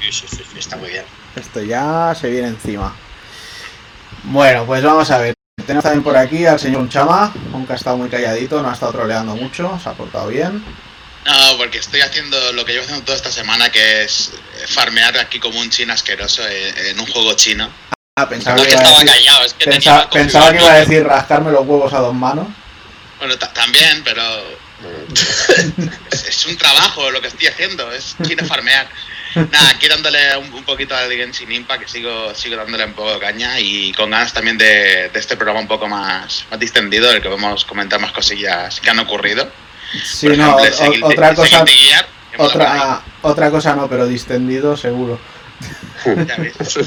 Sí, 0.00 0.12
sí, 0.12 0.26
sí, 0.28 0.42
sí, 0.52 0.58
está 0.58 0.76
muy 0.76 0.90
bien. 0.90 1.04
Esto 1.36 1.60
ya 1.62 2.14
se 2.18 2.30
viene 2.30 2.48
encima. 2.48 2.94
Bueno, 4.24 4.64
pues 4.66 4.82
vamos 4.82 5.10
a 5.10 5.18
ver. 5.18 5.34
Tenemos 5.62 5.84
también 5.84 6.02
por 6.02 6.16
aquí 6.16 6.44
al 6.44 6.58
señor 6.60 6.82
Unchama, 6.82 7.32
aunque 7.52 7.72
ha 7.72 7.76
estado 7.76 7.96
muy 7.96 8.08
calladito, 8.10 8.60
no 8.60 8.68
ha 8.68 8.74
estado 8.74 8.92
troleando 8.92 9.34
mucho, 9.34 9.78
se 9.82 9.88
ha 9.88 9.92
portado 9.92 10.28
bien. 10.28 10.62
No, 11.24 11.56
porque 11.56 11.78
estoy 11.78 12.02
haciendo 12.02 12.52
lo 12.52 12.64
que 12.66 12.72
llevo 12.72 12.84
haciendo 12.84 13.04
toda 13.04 13.16
esta 13.16 13.30
semana, 13.32 13.70
que 13.72 14.02
es 14.02 14.32
farmear 14.68 15.16
aquí 15.18 15.38
como 15.40 15.58
un 15.60 15.70
chino 15.70 15.94
asqueroso 15.94 16.42
en, 16.46 16.98
un 17.00 17.06
juego 17.06 17.32
chino. 17.34 17.70
Ah, 18.18 18.28
pensaba 18.28 18.56
No 18.56 18.62
que 18.62 18.68
es 18.68 18.74
estaba 18.74 18.98
decir, 18.98 19.08
callado, 19.08 19.44
es 19.46 19.54
que 19.54 19.64
tenía 19.64 20.10
pensaba 20.10 20.52
que 20.52 20.58
iba 20.62 20.72
a 20.72 20.80
decir 20.80 21.02
rascarme 21.04 21.50
los 21.50 21.66
huevos 21.66 21.92
a 21.94 21.98
dos 22.00 22.14
manos. 22.14 22.46
Bueno, 23.18 23.38
ta- 23.38 23.52
también, 23.52 24.02
pero 24.04 24.22
es, 26.10 26.24
es 26.28 26.46
un 26.46 26.56
trabajo 26.56 27.10
lo 27.10 27.20
que 27.20 27.28
estoy 27.28 27.46
haciendo, 27.48 27.90
es 27.92 28.16
chino 28.26 28.44
farmear. 28.44 28.88
Nada, 29.34 29.70
aquí 29.70 29.88
dándole 29.88 30.36
un, 30.36 30.52
un 30.52 30.62
poquito 30.64 30.94
al 30.94 31.10
Genshin 31.10 31.50
Impact, 31.50 31.82
que 31.82 31.88
sigo, 31.88 32.32
sigo 32.34 32.54
dándole 32.56 32.84
un 32.84 32.92
poco 32.92 33.14
de 33.14 33.18
caña 33.18 33.58
y 33.58 33.92
con 33.92 34.10
ganas 34.10 34.32
también 34.32 34.56
de, 34.56 35.08
de 35.12 35.18
este 35.18 35.36
programa 35.36 35.60
un 35.60 35.66
poco 35.66 35.88
más, 35.88 36.44
más 36.50 36.60
distendido, 36.60 37.10
en 37.10 37.16
el 37.16 37.22
que 37.22 37.28
vamos 37.28 37.64
a 37.64 37.66
comentar 37.66 38.00
más 38.00 38.12
cosillas 38.12 38.78
que 38.80 38.90
han 38.90 38.98
ocurrido. 39.00 39.50
Sí, 40.04 40.28
Por 40.28 40.38
no, 40.38 40.58
ejemplo, 40.60 40.86
o- 40.86 40.92
seguir- 40.92 41.04
otra 41.04 41.34
cosa, 41.34 41.64
otra, 42.38 43.02
otra 43.22 43.50
cosa 43.50 43.74
no, 43.74 43.88
pero 43.88 44.06
distendido 44.06 44.76
seguro. 44.76 45.18
Ya 46.04 46.36
ves. 46.36 46.54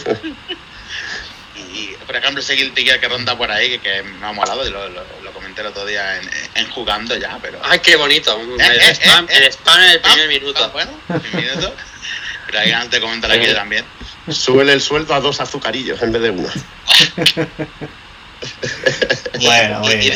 Y, 1.78 1.96
por 2.06 2.16
ejemplo, 2.16 2.42
ese 2.42 2.54
Guilty 2.56 2.84
Gear 2.84 3.00
que 3.00 3.08
ronda 3.08 3.38
por 3.38 3.52
ahí, 3.52 3.70
que, 3.72 3.80
que 3.80 4.04
me 4.04 4.26
ha 4.26 4.32
molado, 4.32 4.66
y 4.66 4.72
lo, 4.72 4.90
lo, 4.90 5.04
lo 5.24 5.32
comenté 5.34 5.62
el 5.62 5.68
otro 5.68 5.86
día 5.86 6.18
en, 6.18 6.30
en 6.56 6.70
jugando 6.72 7.16
ya, 7.16 7.38
pero... 7.42 7.60
Ay, 7.63 7.80
qué 7.80 7.96
bonito. 7.96 8.40
El 8.60 8.60
eh, 8.62 8.96
spam, 8.96 9.26
eh, 9.30 9.38
el 9.38 9.44
spam 9.52 9.80
en 9.84 9.90
el 9.92 10.02
Ah, 10.04 10.10
primer 10.13 10.28
minuto. 10.30 10.63
ah, 10.63 10.68
Bueno, 10.74 10.92
un 11.10 11.40
minuto. 11.40 11.76
Pero 12.48 12.60
hay 12.60 12.70
ganas 12.72 12.90
de 12.90 13.00
comentar 13.02 13.32
aquí 13.32 13.48
también. 13.54 13.86
Súbele 14.30 14.74
el 14.74 14.82
sueldo 14.82 15.13
a 15.13 15.20
dos 15.20 15.40
azucarillos 15.40 16.02
en 16.02 16.12
vez 16.12 16.22
de 16.22 16.30
uno. 16.32 16.50
Bueno, 19.42 19.80
bueno. 19.82 20.13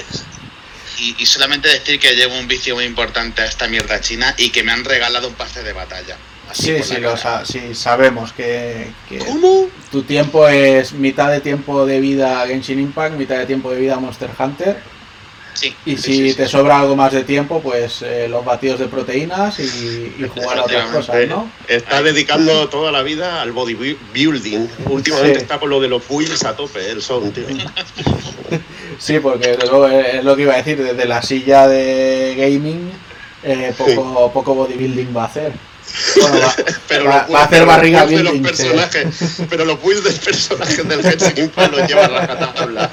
Y, 1.01 1.15
y 1.17 1.25
solamente 1.25 1.67
decir 1.67 1.99
que 1.99 2.15
llevo 2.15 2.37
un 2.37 2.47
vicio 2.47 2.75
muy 2.75 2.85
importante 2.85 3.41
a 3.41 3.45
esta 3.45 3.67
mierda 3.67 3.99
china 4.01 4.35
y 4.37 4.51
que 4.51 4.61
me 4.63 4.71
han 4.71 4.85
regalado 4.85 5.27
un 5.27 5.33
pase 5.33 5.63
de 5.63 5.73
batalla. 5.73 6.15
Así 6.49 6.77
Sí, 6.77 6.83
sí, 6.83 6.97
lo 7.01 7.17
sa- 7.17 7.43
sí, 7.45 7.73
sabemos 7.73 8.33
que, 8.33 8.87
que 9.09 9.17
¿Cómo? 9.19 9.67
tu 9.91 10.03
tiempo 10.03 10.47
es 10.47 10.93
mitad 10.93 11.31
de 11.31 11.39
tiempo 11.39 11.85
de 11.85 11.99
vida 12.01 12.45
Genshin 12.45 12.79
Impact, 12.79 13.15
mitad 13.15 13.37
de 13.37 13.45
tiempo 13.47 13.71
de 13.71 13.79
vida 13.79 13.97
Monster 13.97 14.29
Hunter. 14.37 14.77
Sí, 15.53 15.75
Y 15.85 15.97
sí, 15.97 16.01
si 16.03 16.13
sí, 16.13 16.29
sí, 16.31 16.35
te 16.35 16.45
sí. 16.45 16.51
sobra 16.51 16.79
algo 16.79 16.95
más 16.95 17.11
de 17.11 17.23
tiempo, 17.23 17.61
pues 17.61 18.01
eh, 18.03 18.27
los 18.29 18.43
batidos 18.45 18.79
de 18.79 18.87
proteínas 18.87 19.59
y, 19.59 19.63
y 20.17 20.25
jugar 20.33 20.59
a 20.59 20.63
otras 20.63 20.89
cosas, 20.91 21.27
¿no? 21.27 21.51
Está 21.67 22.01
dedicando 22.01 22.69
toda 22.69 22.91
la 22.91 23.01
vida 23.03 23.41
al 23.41 23.51
bodybuilding. 23.51 24.69
Últimamente 24.85 25.39
Sí. 25.39 25.41
está 25.43 25.59
con 25.59 25.69
lo 25.69 25.79
de 25.81 25.89
los 25.89 26.07
builds 26.07 26.43
a 26.45 26.55
tope, 26.55 26.89
el 26.89 27.01
son, 27.01 27.31
tío. 27.33 27.45
Sí, 29.01 29.19
porque 29.19 29.57
luego 29.59 29.87
es 29.87 30.23
lo 30.23 30.35
que 30.35 30.43
iba 30.43 30.53
a 30.53 30.57
decir, 30.57 30.81
desde 30.81 31.05
la 31.05 31.23
silla 31.23 31.67
de 31.67 32.35
gaming 32.37 32.91
eh, 33.43 33.73
poco, 33.75 34.31
poco 34.31 34.53
bodybuilding 34.53 35.15
va 35.17 35.23
a 35.23 35.25
hacer. 35.25 35.51
Bueno, 36.21 36.39
va, 36.39 36.53
Pero 36.87 37.05
va- 37.05 37.25
los 37.27 37.35
va 37.35 37.39
a 37.41 37.45
hacer 37.45 37.65
barriga 37.65 38.05
los 38.05 38.33
sí. 38.33 38.39
personajes, 38.39 39.41
pero 39.49 39.65
los 39.65 39.81
builds 39.81 40.03
de 40.03 40.11
personajes 40.11 40.87
del 40.87 41.39
Impact 41.39 41.71
los 41.75 41.87
lleva 41.87 42.05
a 42.05 42.07
rajatabla. 42.07 42.91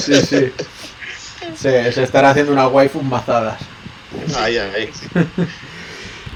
Sí, 0.00 0.14
sí. 0.24 0.52
Se, 1.58 1.92
se 1.92 2.02
estará 2.04 2.30
haciendo 2.30 2.52
unas 2.52 2.70
waifus 2.70 3.02
mazadas. 3.02 3.58
Ahí, 4.38 4.56
ahí. 4.58 4.88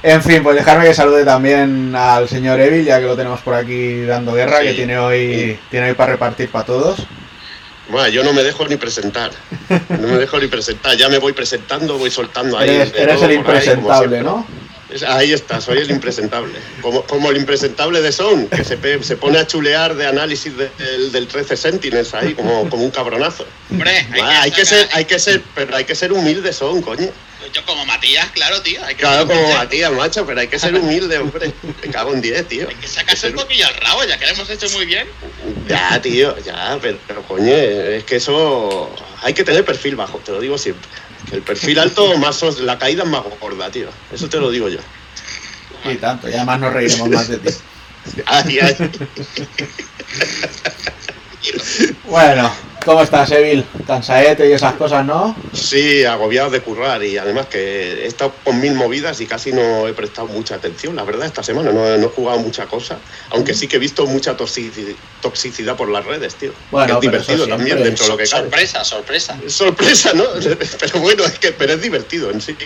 En 0.03 0.23
fin, 0.23 0.43
pues 0.43 0.57
dejarme 0.57 0.85
que 0.87 0.95
salude 0.95 1.25
también 1.25 1.95
al 1.95 2.29
señor 2.29 2.61
Evil, 2.61 2.85
ya 2.85 2.99
que 3.01 3.07
lo 3.07 3.17
tenemos 3.17 3.41
por 3.41 3.55
aquí 3.55 4.03
dando 4.03 4.35
guerra, 4.35 4.59
Sí, 4.61 4.67
que 4.67 4.73
tiene 4.75 4.99
hoy, 4.99 5.35
sí. 5.35 5.59
tiene 5.71 5.89
hoy 5.91 5.95
para 5.95 6.13
repartir 6.13 6.49
para 6.51 6.65
todos. 6.67 7.07
Bueno, 7.89 8.09
yo 8.09 8.25
no 8.25 8.33
me 8.33 8.43
dejo 8.43 8.67
ni 8.67 8.77
presentar. 8.77 9.31
No 9.89 10.09
me 10.09 10.17
dejo 10.17 10.39
ni 10.41 10.49
presentar. 10.49 10.97
Ya 10.97 11.09
me 11.09 11.19
voy 11.19 11.33
presentando, 11.33 11.99
voy 11.99 12.11
soltando 12.11 12.59
ahí. 12.59 12.71
Eres, 12.71 12.93
eres 12.97 13.23
el 13.23 13.31
ahí, 13.31 13.37
impresentable, 13.37 13.99
siempre. 14.17 14.23
¿no? 14.23 14.47
Ahí 15.09 15.33
está, 15.33 15.61
soy 15.61 15.79
el 15.79 15.91
impresentable. 15.91 16.55
Como, 16.81 17.03
como 17.03 17.31
el 17.31 17.37
impresentable 17.37 18.01
de 18.01 18.13
Son, 18.13 18.47
que 18.49 18.65
se, 18.65 18.77
pe- 18.77 19.03
se 19.03 19.17
pone 19.17 19.39
a 19.39 19.47
chulear 19.47 19.95
de 19.95 20.07
análisis 20.07 20.57
de- 20.57 20.71
del, 20.79 21.13
del 21.13 21.27
13 21.27 21.57
Sentinels 21.57 22.15
ahí, 22.15 22.35
como, 22.35 22.69
como 22.71 22.85
un 22.85 22.91
cabronazo. 22.91 23.45
Hombre, 23.71 23.91
hay, 24.13 24.21
Buah, 24.21 24.43
hay, 24.43 24.51
que 24.53 24.65
ser, 24.65 24.89
hay 24.93 25.05
que 25.05 25.19
ser, 25.19 25.43
pero 25.55 25.75
hay 25.77 25.85
que 25.85 25.95
ser 25.95 26.13
humilde 26.13 26.53
Son, 26.53 26.81
coño. 26.83 27.09
Yo 27.53 27.65
como 27.65 27.85
Matías, 27.87 28.31
claro, 28.33 28.61
tío. 28.63 28.85
Hay 28.85 28.95
que 28.95 29.01
Claro, 29.01 29.19
ser 29.19 29.27
como 29.29 29.41
humilde. 29.41 29.59
Matías, 29.59 29.93
macho, 29.93 30.27
pero 30.27 30.41
hay 30.41 30.49
que 30.49 30.59
ser 30.59 30.75
humilde, 30.75 31.19
hombre. 31.19 31.53
Me 31.83 31.91
cago 31.91 32.13
en 32.13 32.21
10, 32.21 32.49
tío. 32.49 32.69
Hay 32.69 32.75
que 32.75 32.89
sacarse 32.89 33.29
un 33.29 33.35
poquillo 33.35 33.67
al 33.67 33.75
rabo, 33.75 34.05
ya 34.05 34.19
que 34.19 34.27
lo 34.27 34.33
hemos 34.33 34.51
hecho 34.51 34.69
muy 34.71 34.87
bien. 34.87 35.07
Ya, 35.69 36.01
tío, 36.03 36.37
ya, 36.39 36.79
pero, 36.81 36.99
pero, 37.07 37.23
coño, 37.23 37.55
es 37.55 38.05
que 38.05 38.17
eso. 38.17 38.95
Hay 39.23 39.35
que 39.35 39.45
tener 39.45 39.65
perfil 39.65 39.97
bajo, 39.97 40.19
te 40.19 40.33
lo 40.33 40.41
digo 40.41 40.59
siempre. 40.59 40.89
Que 41.29 41.37
el 41.37 41.43
perfil 41.43 41.79
alto, 41.79 42.17
más 42.19 42.43
la 42.61 42.79
caída 42.79 43.05
es 43.05 43.09
más 43.09 43.23
gorda, 43.41 43.71
tío. 43.71 43.89
Eso 44.13 44.29
te 44.29 44.39
lo 44.39 44.51
digo 44.51 44.69
yo. 44.69 44.81
Y 45.85 45.97
tanto, 45.97 46.29
y 46.29 46.35
además 46.35 46.61
nos 46.61 46.73
reiremos 46.73 47.09
más 47.09 47.29
de 47.29 47.39
ti. 47.39 47.51
Ay, 48.27 48.59
ay. 48.61 48.77
Bueno, 52.05 52.51
¿cómo 52.85 53.03
estás, 53.03 53.31
Evil? 53.33 53.65
Cansaete 53.87 54.49
y 54.49 54.53
esas 54.53 54.75
cosas, 54.75 55.05
¿no? 55.05 55.35
Sí, 55.53 56.05
agobiado 56.05 56.51
de 56.51 56.61
currar 56.61 57.03
y 57.05 57.19
además 57.19 57.47
que 57.47 58.05
he 58.05 58.07
estado 58.07 58.33
con 58.45 58.61
mil 58.61 58.75
movidas 58.75 59.21
y 59.21 59.27
casi 59.27 59.53
no 59.53 59.87
he 59.89 59.93
prestado 59.93 60.29
mucha 60.29 60.55
atención, 60.57 60.95
la 60.97 61.05
verdad, 61.05 61.27
esta 61.27 61.43
semana 61.43 61.73
no, 61.73 61.87
he- 61.89 61.99
no 61.99 62.07
he 62.07 62.11
jugado 62.11 62.39
mucha 62.39 62.67
cosa, 62.67 62.99
aunque 63.31 63.55
sí 63.55 63.67
que 63.69 63.77
he 63.77 63.81
visto 63.81 64.07
mucha 64.07 64.37
toxici- 64.37 64.95
toxicidad 65.21 65.77
por 65.77 65.89
las 65.89 66.05
redes, 66.05 66.35
tío. 66.37 66.53
Bueno, 66.71 67.01
Que 67.01 67.07
es 67.07 67.13
divertido 67.13 67.47
también 67.49 67.83
dentro 67.83 68.05
de 68.05 68.11
lo 68.13 68.17
que 68.17 68.25
cabe. 68.29 68.43
Sorpresa, 68.45 68.85
sorpresa. 68.85 69.39
Sorpresa, 69.49 70.13
¿no? 70.15 70.25
Pero 70.81 71.01
bueno, 71.01 71.25
es 71.25 71.39
que 71.39 71.53
pero 71.53 71.73
es 71.75 71.83
divertido 71.83 72.31
en 72.31 72.41
sí. 72.41 72.57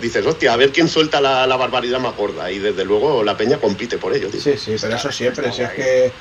Dices, 0.00 0.26
hostia, 0.26 0.52
a 0.52 0.56
ver 0.56 0.72
quién 0.72 0.88
suelta 0.88 1.20
la, 1.20 1.46
la 1.46 1.56
barbaridad 1.56 2.00
más 2.00 2.16
gorda 2.16 2.50
y 2.50 2.58
desde 2.58 2.84
luego 2.84 3.22
la 3.22 3.36
peña 3.36 3.58
compite 3.58 3.96
por 3.96 4.12
ello, 4.14 4.28
tío. 4.28 4.40
Sí, 4.40 4.54
sí, 4.58 4.74
pero 4.80 4.96
eso 4.96 5.12
siempre. 5.12 5.52
Si 5.52 5.62
es 5.62 5.70
que 5.70 6.12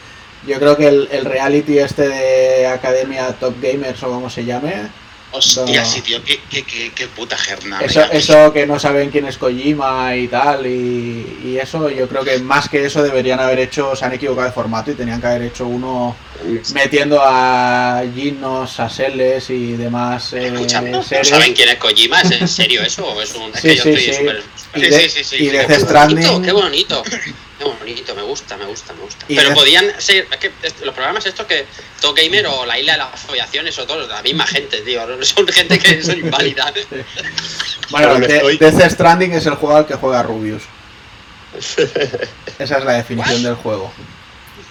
yo 0.47 0.59
creo 0.59 0.75
que 0.77 0.87
el, 0.87 1.07
el 1.11 1.25
reality 1.25 1.77
este 1.79 2.07
de 2.07 2.67
Academia 2.67 3.27
Top 3.33 3.55
Gamers 3.61 4.01
o 4.03 4.07
como 4.09 4.29
se 4.29 4.45
llame, 4.45 4.73
Hostia, 5.35 5.81
No. 5.81 5.85
sí, 5.89 6.01
tío, 6.01 6.23
qué, 6.23 6.39
qué, 6.47 6.61
qué, 6.61 6.91
qué 6.93 7.07
puta 7.07 7.35
jerna. 7.35 7.79
eso, 7.81 8.03
eso 8.11 8.53
que 8.53 8.67
no 8.67 8.77
saben 8.77 9.09
quién 9.09 9.25
es 9.25 9.39
Kojima 9.39 10.15
y 10.15 10.27
tal, 10.27 10.67
y, 10.67 11.39
y 11.43 11.57
eso, 11.59 11.89
yo 11.89 12.07
creo 12.07 12.23
que 12.23 12.37
más 12.37 12.69
que 12.69 12.85
eso 12.85 13.01
deberían 13.01 13.39
haber 13.39 13.57
hecho, 13.57 13.95
se 13.95 14.05
han 14.05 14.13
equivocado 14.13 14.45
de 14.47 14.53
formato 14.53 14.91
y 14.91 14.93
tenían 14.93 15.19
que 15.19 15.25
haber 15.25 15.41
hecho 15.41 15.65
uno 15.65 16.15
metiendo 16.75 17.19
a 17.19 18.03
Ginos, 18.13 18.79
a 18.79 18.87
Seles 18.89 19.49
y 19.49 19.71
demás 19.71 20.33
eh, 20.33 20.49
Escúchame, 20.53 20.91
¿no 20.91 21.01
saben 21.01 21.53
quién 21.55 21.69
es 21.69 21.77
Kojima? 21.77 22.21
¿Es 22.21 22.29
en 22.31 22.47
serio 22.47 22.83
eso? 22.83 23.03
¿O 23.07 23.19
es 23.19 23.33
un.? 23.33 23.51
Es 23.55 23.61
Sí, 23.61 23.69
que 23.69 23.75
yo 23.77 23.83
sí, 23.83 23.89
estoy 23.89 24.03
sí. 24.03 24.13
súper. 24.19 24.43
Y, 24.75 24.79
Sí, 24.81 24.89
de- 24.89 24.99
sí, 25.01 25.09
sí, 25.09 25.23
sí, 25.23 25.35
y 25.35 25.39
sí, 25.39 25.49
Death 25.49 25.71
Stranding. 25.81 26.17
bonito, 26.27 26.41
qué 26.41 26.51
bonito. 26.51 27.03
Qué 27.59 27.65
bonito, 27.65 28.15
me 28.15 28.23
gusta, 28.23 28.57
me 28.57 28.65
gusta, 28.65 28.93
me 28.93 29.01
gusta. 29.03 29.25
Y 29.27 29.35
Pero 29.35 29.49
de- 29.49 29.55
podían 29.55 29.85
ser, 30.01 30.27
es 30.31 30.37
que 30.37 30.51
los 30.83 30.93
programas 30.95 31.25
estos 31.25 31.45
que 31.45 31.65
Top 32.01 32.17
Gamer 32.17 32.47
o 32.47 32.65
la 32.65 32.77
isla 32.79 32.93
de 32.93 32.97
las 32.99 33.19
follaciones 33.21 33.77
o 33.77 33.85
todos, 33.85 34.09
la 34.09 34.21
misma 34.23 34.45
gente, 34.47 34.81
tío. 34.81 35.01
Son 35.23 35.47
gente 35.47 35.77
que 35.79 36.01
son 36.03 36.17
inválida. 36.17 36.73
Bueno, 37.91 38.07
Pero 38.07 38.19
me 38.19 38.27
De- 38.27 38.35
estoy- 38.37 38.57
Death 38.57 38.91
Stranding 38.91 39.33
es 39.33 39.45
el 39.45 39.53
juego 39.55 39.77
al 39.77 39.85
que 39.85 39.93
juega 39.95 40.23
Rubius. 40.23 40.63
Esa 42.59 42.77
es 42.79 42.85
la 42.85 42.93
definición 42.93 43.43
del 43.43 43.55
juego. 43.55 43.91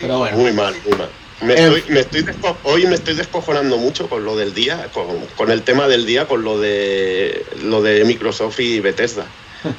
Pero 0.00 0.18
bueno. 0.18 0.36
Muy 0.36 0.52
mal, 0.52 0.74
muy 0.84 0.98
mal. 0.98 1.08
Me 1.42 1.54
estoy, 1.54 1.84
me 1.88 2.00
estoy 2.00 2.22
desco- 2.22 2.56
hoy 2.64 2.86
me 2.86 2.94
estoy 2.94 3.14
descojonando 3.14 3.76
mucho 3.76 4.08
con 4.08 4.24
lo 4.24 4.36
del 4.36 4.54
día, 4.54 4.88
con, 4.92 5.26
con 5.36 5.50
el 5.50 5.62
tema 5.62 5.88
del 5.88 6.06
día, 6.06 6.26
con 6.26 6.44
lo 6.44 6.58
de 6.60 7.44
lo 7.62 7.82
de 7.82 8.04
Microsoft 8.04 8.60
y 8.60 8.78
Bethesda. 8.80 9.26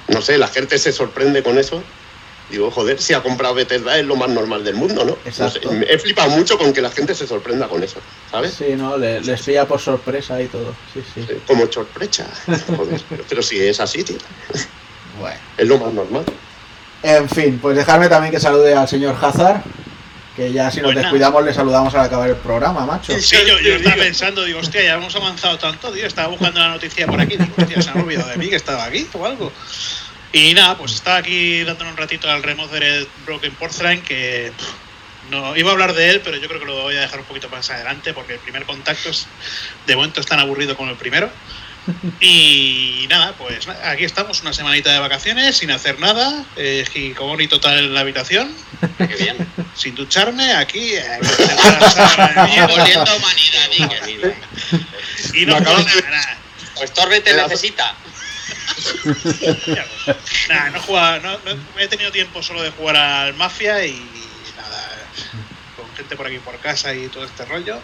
No 0.07 0.21
sé, 0.21 0.37
la 0.37 0.47
gente 0.47 0.77
se 0.77 0.91
sorprende 0.91 1.43
con 1.43 1.57
eso. 1.57 1.83
Digo, 2.49 2.69
joder, 2.69 3.01
si 3.01 3.13
ha 3.13 3.23
comprado 3.23 3.55
Bethesda 3.55 3.97
es 3.97 4.05
lo 4.05 4.15
más 4.15 4.29
normal 4.29 4.63
del 4.63 4.75
mundo, 4.75 5.05
¿no? 5.05 5.11
No 5.25 5.31
sé, 5.31 5.43
Exacto. 5.43 5.71
he 5.71 5.97
flipado 5.97 6.29
mucho 6.31 6.57
con 6.57 6.73
que 6.73 6.81
la 6.81 6.91
gente 6.91 7.15
se 7.15 7.25
sorprenda 7.25 7.67
con 7.67 7.81
eso, 7.83 7.99
¿sabes? 8.29 8.53
Sí, 8.53 8.75
no, 8.75 8.97
Le- 8.97 9.21
les 9.21 9.41
pilla 9.41 9.65
por 9.67 9.79
sorpresa 9.79 10.39
y 10.41 10.47
todo. 10.47 10.75
Sí, 10.93 11.01
sí. 11.15 11.25
Como 11.47 11.71
sorpresa. 11.71 12.27
Joder, 12.75 13.01
pero, 13.09 13.23
pero 13.27 13.41
si 13.41 13.59
es 13.59 13.79
así, 13.79 14.03
tío, 14.03 14.17
Bueno. 15.19 15.37
es 15.57 15.67
lo 15.67 15.77
más 15.79 15.93
normal. 15.93 16.25
En 17.01 17.27
fin, 17.29 17.59
pues 17.61 17.75
dejarme 17.77 18.07
también 18.09 18.31
que 18.31 18.39
salude 18.39 18.75
al 18.75 18.87
señor 18.87 19.15
Hazard. 19.19 19.61
Que 20.35 20.51
ya 20.51 20.71
si 20.71 20.77
nos 20.77 20.87
Buenas. 20.87 21.03
descuidamos 21.03 21.45
le 21.45 21.53
saludamos 21.53 21.93
al 21.93 22.01
acabar 22.01 22.29
el 22.29 22.35
programa, 22.37 22.85
macho. 22.85 23.13
Sí, 23.19 23.37
yo, 23.47 23.59
yo 23.59 23.75
estaba 23.75 23.97
pensando, 23.97 24.43
digo, 24.43 24.59
hostia, 24.59 24.81
ya 24.81 24.95
hemos 24.95 25.15
avanzado 25.15 25.59
tanto, 25.59 25.91
tío. 25.91 26.07
Estaba 26.07 26.29
buscando 26.29 26.59
la 26.59 26.69
noticia 26.69 27.05
por 27.05 27.21
aquí, 27.21 27.37
digo, 27.37 27.53
hostia, 27.55 27.81
se 27.81 27.89
han 27.91 28.01
olvidado 28.01 28.29
de 28.29 28.37
mí 28.37 28.49
que 28.49 28.55
estaba 28.55 28.85
aquí 28.85 29.07
o 29.13 29.25
algo. 29.25 29.51
Y 30.31 30.55
nada, 30.55 30.75
pues 30.75 30.93
estaba 30.93 31.17
aquí 31.17 31.63
dándole 31.63 31.91
un 31.91 31.97
ratito 31.97 32.27
al 32.27 32.41
Remothered 32.41 33.05
Broken 33.25 33.53
Porcelain, 33.53 34.01
que 34.01 34.51
pff, 34.57 34.67
no 35.29 35.55
iba 35.55 35.69
a 35.69 35.73
hablar 35.73 35.93
de 35.93 36.09
él, 36.09 36.21
pero 36.23 36.37
yo 36.37 36.47
creo 36.47 36.59
que 36.59 36.65
lo 36.65 36.81
voy 36.81 36.95
a 36.95 37.01
dejar 37.01 37.19
un 37.19 37.25
poquito 37.25 37.49
más 37.49 37.69
adelante, 37.69 38.13
porque 38.13 38.33
el 38.33 38.39
primer 38.39 38.65
contacto 38.65 39.09
es, 39.09 39.27
de 39.85 39.95
momento 39.95 40.19
es 40.19 40.25
tan 40.25 40.39
aburrido 40.39 40.75
como 40.75 40.89
el 40.89 40.97
primero. 40.97 41.29
Y 42.21 43.05
nada, 43.09 43.33
pues 43.37 43.67
aquí 43.67 44.05
estamos, 44.05 44.41
una 44.41 44.53
semanita 44.53 44.91
de 44.91 44.99
vacaciones, 44.99 45.57
sin 45.57 45.71
hacer 45.71 45.99
nada, 45.99 46.45
eh, 46.55 46.85
hikikomori 46.87 47.47
total 47.47 47.79
en 47.79 47.93
la 47.93 47.99
habitación, 48.01 48.55
Qué 48.97 49.05
bien. 49.07 49.35
sin 49.75 49.93
ducharme, 49.95 50.53
aquí, 50.53 50.93
eh, 50.93 51.03
a 51.05 51.19
humanidad, 53.15 53.69
Miguel. 54.05 54.35
Y 55.33 55.45
no 55.45 55.59
de- 55.59 56.01
nada. 56.09 56.37
Pues 56.75 56.93
Torbe 56.93 57.19
te 57.21 57.33
necesita. 57.35 57.95
Nada, 60.49 60.69
no 60.71 60.77
he 60.77 60.81
jugado, 60.81 61.19
no, 61.21 61.31
no- 61.39 61.79
he 61.79 61.87
tenido 61.87 62.11
tiempo 62.11 62.41
solo 62.41 62.61
de 62.63 62.71
jugar 62.71 62.95
al 62.95 63.33
Mafia 63.35 63.85
y 63.85 63.93
nada, 64.55 64.89
con 65.75 65.93
gente 65.95 66.15
por 66.15 66.27
aquí 66.27 66.39
por 66.39 66.57
casa 66.59 66.93
y 66.93 67.07
todo 67.07 67.25
este 67.25 67.45
rollo. 67.45 67.79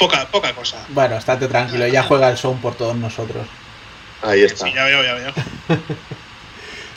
Poca, 0.00 0.26
poca 0.26 0.52
cosa. 0.54 0.78
Bueno, 0.88 1.16
estate 1.16 1.46
tranquilo, 1.46 1.86
ya 1.86 2.02
juega 2.02 2.28
el 2.30 2.36
son 2.36 2.58
por 2.58 2.74
todos 2.74 2.96
nosotros. 2.96 3.46
Ahí 4.22 4.42
está. 4.42 4.66
Sí, 4.66 4.72
ya 4.74 4.84
veo, 4.86 5.04
ya 5.04 5.14
veo. 5.14 5.32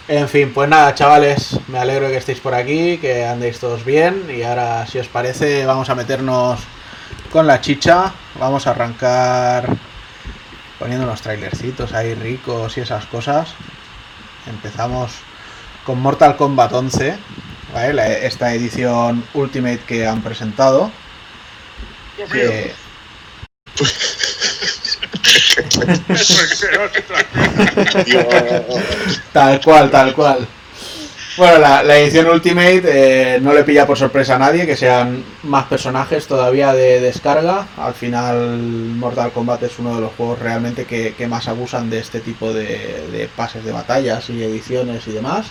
En 0.10 0.28
fin, 0.28 0.52
pues 0.54 0.68
nada, 0.68 0.94
chavales, 0.94 1.58
me 1.70 1.80
alegro 1.80 2.10
que 2.10 2.18
estéis 2.18 2.42
por 2.42 2.54
aquí, 2.54 2.98
que 2.98 3.26
andéis 3.26 3.58
todos 3.60 3.86
bien. 3.86 4.26
Y 4.30 4.44
ahora, 4.44 4.86
si 4.86 5.00
os 5.00 5.08
parece, 5.08 5.66
vamos 5.66 5.89
a 5.89 5.96
meternos 5.96 6.60
con 7.32 7.48
la 7.48 7.62
chicha. 7.62 8.12
Vamos 8.38 8.68
a 8.68 8.72
arrancar 8.72 9.66
poniendo 10.78 11.06
unos 11.06 11.22
trailercitos 11.22 11.94
ahí 11.94 12.16
ricos 12.16 12.76
y 12.78 12.82
esas 12.82 13.06
cosas. 13.06 13.54
Empezamos 14.46 15.13
con 15.86 16.02
Mortal 16.02 16.36
Kombat 16.36 16.74
11, 16.74 17.18
¿vale? 17.74 17.94
La- 17.94 18.10
esta 18.12 18.54
edición 18.54 19.24
Ultimate 19.34 19.80
que 19.88 20.06
han 20.06 20.22
presentado. 20.22 20.92
Que. 22.30 22.74
Tal 29.34 29.62
cual, 29.62 29.92
tal 29.92 30.14
cual. 30.14 30.48
Bueno, 31.36 31.58
la, 31.58 31.82
la 31.82 31.98
edición 31.98 32.28
Ultimate 32.28 32.84
eh, 32.86 33.40
no 33.42 33.54
le 33.54 33.64
pilla 33.64 33.88
por 33.88 33.98
sorpresa 33.98 34.36
a 34.36 34.40
nadie 34.40 34.68
que 34.68 34.78
sean 34.78 35.24
más 35.42 35.66
personajes 35.66 36.28
todavía 36.28 36.74
de 36.74 37.02
descarga. 37.02 37.66
Al 37.78 37.96
final, 37.96 38.60
Mortal 38.60 39.32
Kombat 39.32 39.64
es 39.64 39.80
uno 39.80 39.96
de 39.96 40.02
los 40.02 40.14
juegos 40.14 40.38
realmente 40.38 40.86
que, 40.86 41.16
que 41.16 41.26
más 41.26 41.48
abusan 41.48 41.90
de 41.90 41.98
este 41.98 42.20
tipo 42.20 42.54
de, 42.54 43.08
de 43.12 43.28
pases 43.36 43.66
de 43.66 43.72
batallas 43.72 44.30
y 44.30 44.44
ediciones 44.44 45.08
y 45.08 45.12
demás. 45.12 45.48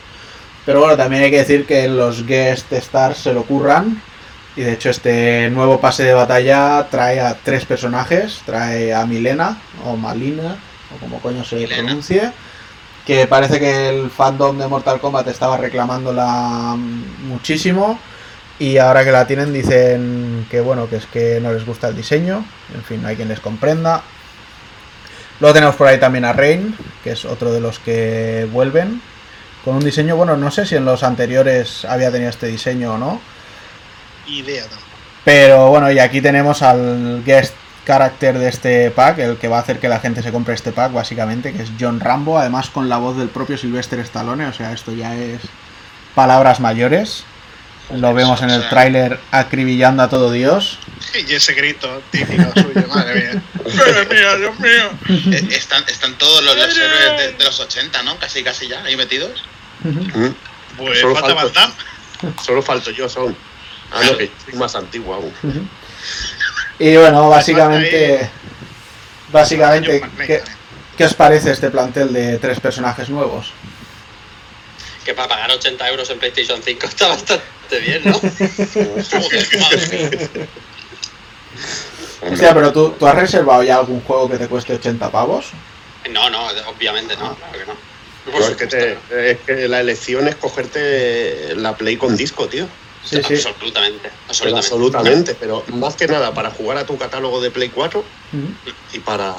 Pero 0.64 0.78
bueno, 0.78 0.96
también 0.96 1.24
hay 1.24 1.32
que 1.32 1.38
decir 1.38 1.66
que 1.66 1.88
los 1.88 2.24
guest 2.26 2.72
stars 2.72 3.18
se 3.18 3.34
lo 3.34 3.42
curran. 3.42 4.00
Y 4.56 4.62
de 4.62 4.72
hecho, 4.72 4.90
este 4.90 5.48
nuevo 5.50 5.80
pase 5.80 6.04
de 6.04 6.14
batalla 6.14 6.86
trae 6.90 7.20
a 7.20 7.34
tres 7.42 7.64
personajes: 7.64 8.42
trae 8.44 8.92
a 8.92 9.06
Milena 9.06 9.58
o 9.84 9.96
Malina, 9.96 10.56
o 10.94 10.98
como 11.00 11.20
coño 11.20 11.44
se 11.44 11.56
Milena. 11.56 11.82
pronuncie 11.82 12.32
que 13.06 13.26
parece 13.26 13.58
que 13.58 13.88
el 13.88 14.10
fandom 14.10 14.58
de 14.58 14.68
Mortal 14.68 15.00
Kombat 15.00 15.26
estaba 15.28 15.56
reclamándola 15.56 16.74
mm, 16.76 17.28
muchísimo 17.28 17.98
y 18.58 18.78
ahora 18.78 19.04
que 19.04 19.12
la 19.12 19.26
tienen 19.26 19.52
dicen 19.52 20.46
que 20.50 20.60
bueno, 20.60 20.88
que 20.88 20.96
es 20.96 21.06
que 21.06 21.40
no 21.40 21.52
les 21.52 21.66
gusta 21.66 21.88
el 21.88 21.96
diseño, 21.96 22.44
en 22.74 22.84
fin, 22.84 23.02
no 23.02 23.08
hay 23.08 23.16
quien 23.16 23.28
les 23.28 23.40
comprenda. 23.40 24.02
Luego 25.40 25.54
tenemos 25.54 25.74
por 25.74 25.88
ahí 25.88 25.98
también 25.98 26.24
a 26.24 26.32
Rain, 26.32 26.76
que 27.02 27.12
es 27.12 27.24
otro 27.24 27.52
de 27.52 27.60
los 27.60 27.80
que 27.80 28.46
vuelven, 28.52 29.02
con 29.64 29.76
un 29.76 29.84
diseño, 29.84 30.14
bueno, 30.14 30.36
no 30.36 30.50
sé 30.52 30.66
si 30.66 30.76
en 30.76 30.84
los 30.84 31.02
anteriores 31.02 31.84
había 31.84 32.12
tenido 32.12 32.30
este 32.30 32.46
diseño 32.46 32.94
o 32.94 32.98
no, 32.98 33.20
Idea 34.26 34.62
tampoco. 34.62 34.86
pero 35.24 35.68
bueno, 35.68 35.90
y 35.92 35.98
aquí 35.98 36.20
tenemos 36.20 36.62
al 36.62 37.22
guest 37.24 37.54
character 37.86 38.38
de 38.38 38.48
este 38.48 38.90
pack, 38.92 39.18
el 39.18 39.36
que 39.38 39.48
va 39.48 39.56
a 39.58 39.60
hacer 39.60 39.80
que 39.80 39.88
la 39.88 39.98
gente 40.00 40.22
se 40.22 40.30
compre 40.30 40.54
este 40.54 40.70
pack, 40.72 40.92
básicamente, 40.92 41.52
que 41.52 41.62
es 41.62 41.70
John 41.80 41.98
Rambo, 42.00 42.38
además 42.38 42.70
con 42.70 42.88
la 42.88 42.96
voz 42.98 43.16
del 43.16 43.28
propio 43.28 43.58
Sylvester 43.58 43.98
Stallone, 44.00 44.46
o 44.46 44.52
sea, 44.52 44.72
esto 44.72 44.92
ya 44.92 45.14
es 45.16 45.40
palabras 46.14 46.60
mayores. 46.60 47.24
Lo 47.90 48.14
vemos 48.14 48.40
en 48.42 48.50
el 48.50 48.66
tráiler 48.70 49.18
acribillando 49.32 50.02
a 50.04 50.08
todo 50.08 50.30
Dios. 50.30 50.78
Y 51.28 51.34
ese 51.34 51.52
grito 51.52 52.00
típico 52.10 52.50
suyo, 52.54 52.86
madre 52.88 53.14
mía. 53.32 53.42
Madre 53.76 54.06
mía, 54.06 54.36
Dios 54.36 54.60
mío. 54.60 55.32
Eh, 55.32 55.48
Están, 55.50 55.82
están 55.88 56.14
todos 56.16 56.42
los, 56.42 56.56
los 56.56 56.78
héroes 56.78 57.18
de, 57.18 57.32
de 57.32 57.44
los 57.44 57.58
80, 57.60 58.02
¿no? 58.04 58.16
Casi, 58.18 58.42
casi 58.42 58.68
ya, 58.68 58.82
ahí 58.84 58.96
metidos. 58.96 59.42
Pues 60.78 61.00
Solo 61.00 61.16
falta 61.16 61.34
Damme. 61.52 61.74
Solo 62.42 62.62
falto 62.62 62.90
yo, 62.92 63.08
son. 63.10 63.36
Ah, 63.92 64.00
no, 64.04 64.16
que 64.16 64.30
soy 64.44 64.54
más 64.54 64.74
antiguo 64.74 65.14
aún. 65.14 65.32
Y 66.78 66.96
bueno, 66.96 67.28
básicamente... 67.28 68.30
Básicamente, 69.30 70.00
John 70.00 70.10
McClane 70.10 70.26
¿qué. 70.26 70.42
¿Qué 70.96 71.04
os 71.06 71.14
parece 71.14 71.52
este 71.52 71.70
plantel 71.70 72.12
de 72.12 72.38
tres 72.38 72.60
personajes 72.60 73.08
nuevos? 73.08 73.50
Que 75.04 75.14
para 75.14 75.26
pagar 75.28 75.50
80 75.50 75.88
euros 75.88 76.10
en 76.10 76.18
PlayStation 76.18 76.60
5 76.62 76.86
está 76.86 77.08
bastante 77.08 77.78
bien, 77.80 78.02
¿no? 78.04 78.12
Joder, 78.18 79.48
madre 79.58 79.88
mía. 79.90 80.46
Hostia, 82.30 82.54
pero 82.54 82.72
¿tú, 82.72 82.94
¿tú 82.98 83.06
has 83.06 83.14
reservado 83.16 83.62
ya 83.62 83.76
algún 83.76 84.00
juego 84.02 84.28
que 84.30 84.38
te 84.38 84.48
cueste 84.48 84.74
80 84.74 85.10
pavos? 85.10 85.46
No, 86.10 86.30
no, 86.30 86.46
obviamente 86.68 87.16
no, 87.16 87.34
claro 87.36 87.58
que 87.58 87.66
no. 87.66 88.56
Que 88.56 88.66
te- 88.66 88.98
es 89.32 89.38
que 89.40 89.66
la 89.68 89.80
elección 89.80 90.28
es 90.28 90.36
cogerte 90.36 91.54
la 91.56 91.74
Play 91.76 91.96
con 91.96 92.16
disco, 92.16 92.46
tío. 92.48 92.68
Sí, 93.02 93.20
sí. 93.22 93.34
Absolutamente, 93.34 94.12
Pero 94.40 94.56
absolutamente. 94.56 95.34
pero 95.34 95.64
más 95.68 95.96
que 95.96 96.06
nada 96.06 96.32
para 96.34 96.50
jugar 96.50 96.78
a 96.78 96.86
tu 96.86 96.96
catálogo 96.96 97.40
de 97.40 97.50
Play 97.50 97.70
4 97.70 98.14
Ujú. 98.32 98.56
y 98.92 99.00
para 99.00 99.34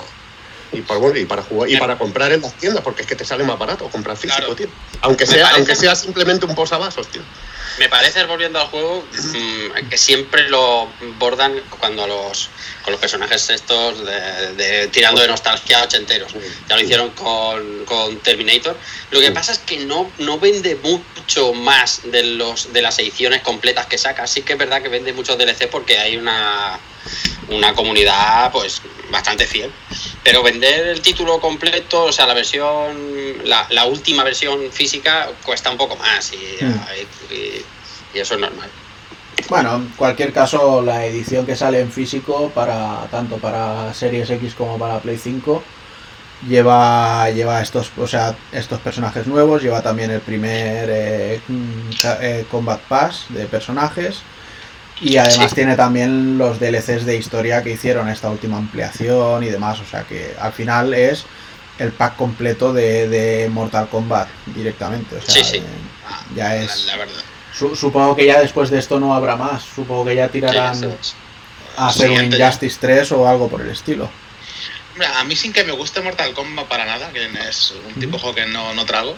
y 0.74 0.82
para 0.82 1.00
bueno, 1.00 1.18
y 1.20 1.26
para 1.26 1.42
jugar 1.44 1.70
y 1.70 1.78
para 1.78 1.98
comprar 1.98 2.32
en 2.32 2.42
las 2.42 2.54
tiendas 2.58 2.84
porque 2.84 3.02
es 3.04 3.08
que 3.08 3.16
te 3.16 3.26
sale 3.26 3.44
más 3.44 3.58
barato 3.58 3.88
comprar 3.90 4.18
físico, 4.18 4.38
Claro. 4.40 4.56
tío. 4.56 4.68
Aunque 5.02 5.26
sea 5.26 5.44
parece- 5.44 5.56
aunque 5.58 5.76
sea 5.76 5.96
simplemente 5.96 6.46
un 6.46 6.56
posavasos, 6.56 7.08
tío. 7.08 7.22
Me 7.80 7.90
parece, 7.90 8.24
volviendo 8.26 8.60
al 8.60 8.68
juego, 8.68 9.04
mm, 9.12 9.90
que 9.90 9.98
siempre 9.98 10.48
lo 10.48 10.88
bordan 11.18 11.60
cuando 11.80 12.06
los, 12.06 12.50
con 12.84 12.92
los 12.92 13.00
personajes 13.02 13.50
estos 13.50 14.06
de, 14.06 14.54
de- 14.54 14.88
tirando 14.90 15.22
de 15.22 15.28
nostalgia 15.28 15.82
ochenteros. 15.82 16.32
Ya 16.70 16.76
lo 16.76 16.82
hicieron 16.84 17.10
con, 17.12 17.84
con 17.86 18.18
Terminator. 18.20 18.78
Lo 19.10 19.20
que 19.20 19.32
pasa 19.32 19.54
es 19.54 19.58
que 19.60 19.78
no, 19.86 20.12
no 20.20 20.38
vende 20.40 20.76
mucho 20.84 21.54
más 21.54 22.02
de 22.12 22.22
los 22.24 22.72
de 22.74 22.82
las 22.84 23.00
ediciones 23.00 23.42
completas 23.42 23.88
que 23.88 23.98
saca. 23.98 24.28
Sí 24.28 24.44
que 24.44 24.54
es 24.54 24.60
verdad 24.60 24.84
que 24.84 24.90
vende 24.90 25.12
muchos 25.12 25.36
DLC 25.38 25.68
porque 25.68 25.98
hay 25.98 26.16
una, 26.18 26.80
una 27.50 27.74
comunidad 27.74 28.52
pues 28.52 28.82
bastante 29.12 29.46
fiel. 29.46 29.72
Pero 30.24 30.42
vender 30.44 30.88
el 30.88 31.02
título 31.02 31.40
completo, 31.40 32.06
o 32.06 32.12
sea, 32.12 32.26
la 32.26 32.34
versión, 32.34 33.38
la, 33.44 33.66
la 33.70 33.86
última 33.86 34.24
versión 34.24 34.72
física 34.72 35.30
cuesta 35.46 35.70
un 35.70 35.78
poco 35.78 35.96
más 35.98 36.32
y, 36.34 36.64
Mm. 36.64 36.82
y- 37.32 37.66
y 38.18 38.20
eso 38.20 38.36
es 38.36 38.40
normal. 38.40 38.70
Bueno, 39.50 39.76
en 39.76 39.88
cualquier 39.98 40.32
caso, 40.32 40.82
la 40.82 41.06
edición 41.06 41.46
que 41.46 41.56
sale 41.56 41.82
en 41.82 41.92
físico, 41.92 42.50
para 42.54 43.08
tanto 43.12 43.38
para 43.38 43.94
Series 43.94 44.30
X 44.30 44.54
como 44.56 44.78
para 44.80 45.00
Play 45.00 45.18
5, 45.18 45.62
lleva, 46.48 47.30
lleva 47.32 47.62
estos, 47.62 47.92
o 47.98 48.08
sea, 48.08 48.36
estos 48.52 48.80
personajes 48.80 49.28
nuevos, 49.28 49.62
lleva 49.62 49.82
también 49.82 50.12
el 50.12 50.22
primer 50.22 50.90
eh, 50.92 51.42
mm, 51.48 51.90
eh, 52.22 52.46
Combat 52.50 52.80
Pass 52.82 53.26
de 53.30 53.46
personajes. 53.46 54.20
Y 55.02 55.18
además 55.18 55.50
Sí. 55.50 55.56
tiene 55.56 55.76
también 55.76 56.38
los 56.38 56.60
DLCs 56.60 57.06
de 57.06 57.18
historia 57.18 57.62
que 57.64 57.72
hicieron 57.72 58.08
esta 58.10 58.30
última 58.30 58.58
ampliación 58.58 59.44
y 59.44 59.48
demás. 59.50 59.80
O 59.80 59.86
sea 59.86 60.04
que 60.04 60.36
al 60.40 60.54
final 60.54 60.94
es 60.94 61.26
el 61.80 61.92
pack 61.92 62.16
completo 62.16 62.72
de, 62.74 63.08
de 63.10 63.50
Mortal 63.50 63.90
Kombat 63.90 64.28
directamente. 64.48 65.18
O 65.18 65.22
sea, 65.22 65.34
Sí, 65.34 65.44
sí. 65.44 65.58
eh, 65.58 65.64
ya 66.36 66.56
es. 66.56 66.86
La, 66.86 66.98
verdad. 66.98 67.14
Su- 67.54 67.76
supongo 67.76 68.16
que 68.16 68.26
ya 68.26 68.40
después 68.40 68.70
de 68.70 68.80
esto 68.80 69.00
no 69.00 69.14
habrá 69.14 69.36
más. 69.36 69.64
Supongo 69.64 70.06
que 70.06 70.16
ya 70.16 70.30
tirarán 70.30 70.76
Sí, 70.80 70.88
a 71.78 71.88
hacer 71.88 72.10
un. 72.12 72.24
Injustice 72.34 72.78
3 72.80 73.12
o 73.14 73.28
algo 73.28 73.50
por 73.50 73.62
el 73.62 73.70
estilo. 73.72 74.10
Mira, 74.96 75.20
a 75.20 75.24
mí 75.24 75.36
sin 75.36 75.52
que 75.52 75.64
me 75.64 75.72
guste 75.72 76.02
Mortal 76.02 76.34
Kombat 76.34 76.68
para 76.68 76.86
nada, 76.86 77.10
que 77.12 77.26
es 77.50 77.74
un 77.88 77.94
tipo 78.00 78.14
de 78.18 78.20
juego 78.20 78.36
que 78.36 78.46
no, 78.46 78.74
no 78.76 78.86
trago. 78.86 79.16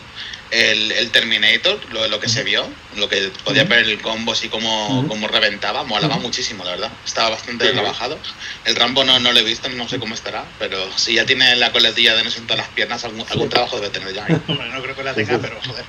El, 0.57 0.91
el 0.93 1.11
Terminator, 1.11 1.79
lo, 1.91 2.07
lo 2.07 2.19
que 2.19 2.29
se 2.29 2.43
vio, 2.43 2.65
lo 2.95 3.09
que 3.09 3.29
podía 3.43 3.65
ver 3.65 3.79
el 3.85 4.01
combo 4.01 4.33
y 4.41 4.47
cómo, 4.47 4.99
Ujú. 4.99 5.07
cómo 5.09 5.27
reventaba, 5.27 5.83
molaba 5.83 6.17
muchísimo, 6.17 6.63
la 6.63 6.71
verdad. 6.71 6.91
Estaba 7.05 7.31
bastante 7.31 7.69
trabajado. 7.73 8.17
El 8.63 8.75
Rambo 8.77 9.03
no, 9.03 9.19
no 9.19 9.33
lo 9.33 9.39
he 9.39 9.43
visto, 9.43 9.67
no 9.69 9.89
sé 9.89 9.99
cómo 9.99 10.13
estará, 10.15 10.45
pero 10.59 10.77
si 10.97 11.15
ya 11.15 11.25
tiene 11.25 11.55
la 11.57 11.71
coletilla 11.73 12.15
de 12.15 12.23
no 12.23 12.31
sentar 12.31 12.57
las 12.57 12.69
piernas, 12.69 13.03
algún, 13.03 13.25
algún 13.29 13.49
trabajo 13.49 13.77
debe 13.79 13.89
tener 13.89 14.13
ya. 14.13 14.25
Hombre, 14.47 14.69
no 14.73 14.81
creo 14.81 14.95
que 14.95 15.03
la 15.03 15.13
tenga, 15.13 15.37
pero 15.39 15.59
joder. 15.65 15.83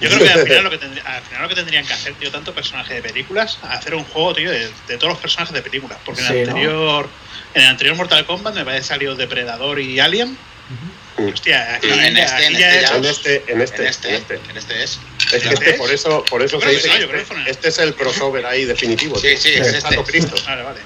Yo 0.00 0.08
creo 0.10 0.22
que 0.22 0.30
al 0.30 0.46
final 0.46 0.64
lo 0.64 0.70
que, 0.70 0.78
tendría- 0.78 1.02
al 1.04 1.22
final 1.22 1.42
lo 1.42 1.48
que 1.48 1.54
tendrían 1.54 1.86
que 1.86 1.92
hacer, 1.94 2.14
tío, 2.14 2.30
tanto 2.30 2.54
personaje 2.54 2.94
de 2.94 3.02
películas, 3.02 3.58
hacer 3.62 3.94
un 3.94 4.04
juego, 4.04 4.34
tío, 4.34 4.50
de, 4.50 4.70
de 4.86 4.96
todos 4.98 5.08
los 5.14 5.18
personajes 5.18 5.54
de 5.54 5.62
películas. 5.62 5.98
Porque 6.04 6.20
en 6.20 6.26
Sí, 6.28 6.32
el 6.34 6.44
¿no? 6.46 6.50
anterior, 6.54 7.08
en 7.54 7.62
el 7.62 7.68
anterior 7.68 7.96
Mortal 7.96 8.26
Kombat 8.26 8.54
me 8.54 8.64
parece 8.64 8.88
salió 8.88 9.14
Depredador 9.16 9.80
y 9.80 9.98
Alien. 9.98 10.28
Ujú. 10.28 10.92
Hostia, 11.18 11.78
en 11.82 12.14
ya- 12.14 12.24
este- 12.24 12.46
en 12.46 12.54
este 12.56 12.78
es- 12.78 12.88
ya- 12.90 12.96
En 12.96 13.04
este, 13.04 13.44
en 13.48 13.60
este, 13.60 13.82
En 13.82 13.88
este, 13.88 14.08
en 14.08 14.14
este. 14.14 14.34
en 14.50 14.56
este 14.56 14.82
es. 14.84 14.98
Es 15.32 15.42
que 15.42 15.48
este, 15.54 15.72
por 15.74 15.90
eso, 15.90 16.24
por 16.30 16.42
eso 16.42 16.60
se 16.60 16.68
dice 16.70 16.88
que 16.90 17.04
este, 17.20 17.50
este 17.50 17.68
es 17.68 17.78
el 17.78 17.94
crossover 17.94 18.46
ahí 18.46 18.64
definitivo. 18.64 19.18
Sí, 19.18 19.36
sí, 19.36 19.50
es 19.54 19.80
Santo 19.80 20.00
este. 20.00 20.12
Cristo. 20.12 20.36
Vale, 20.46 20.62
vale. 20.62 20.80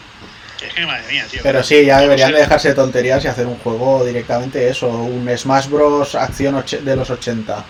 Es 0.67 0.73
que 0.75 0.87
madre 0.87 1.03
mía, 1.11 1.27
tío. 1.31 1.41
Pero 1.43 1.63
sí, 1.63 1.85
ya 1.85 2.01
deberían 2.01 2.33
de 2.33 2.39
dejarse 2.39 2.69
de 2.69 2.75
tonterías 2.75 3.25
y 3.25 3.29
hacer 3.29 3.47
un 3.47 3.59
juego 3.59 4.05
directamente 4.05 4.69
eso, 4.69 4.89
un 4.89 5.29
Smash 5.37 5.67
Bros. 5.69 6.15
acción 6.15 6.65
de 6.81 6.97
los 6.97 7.11
80. 7.11 7.65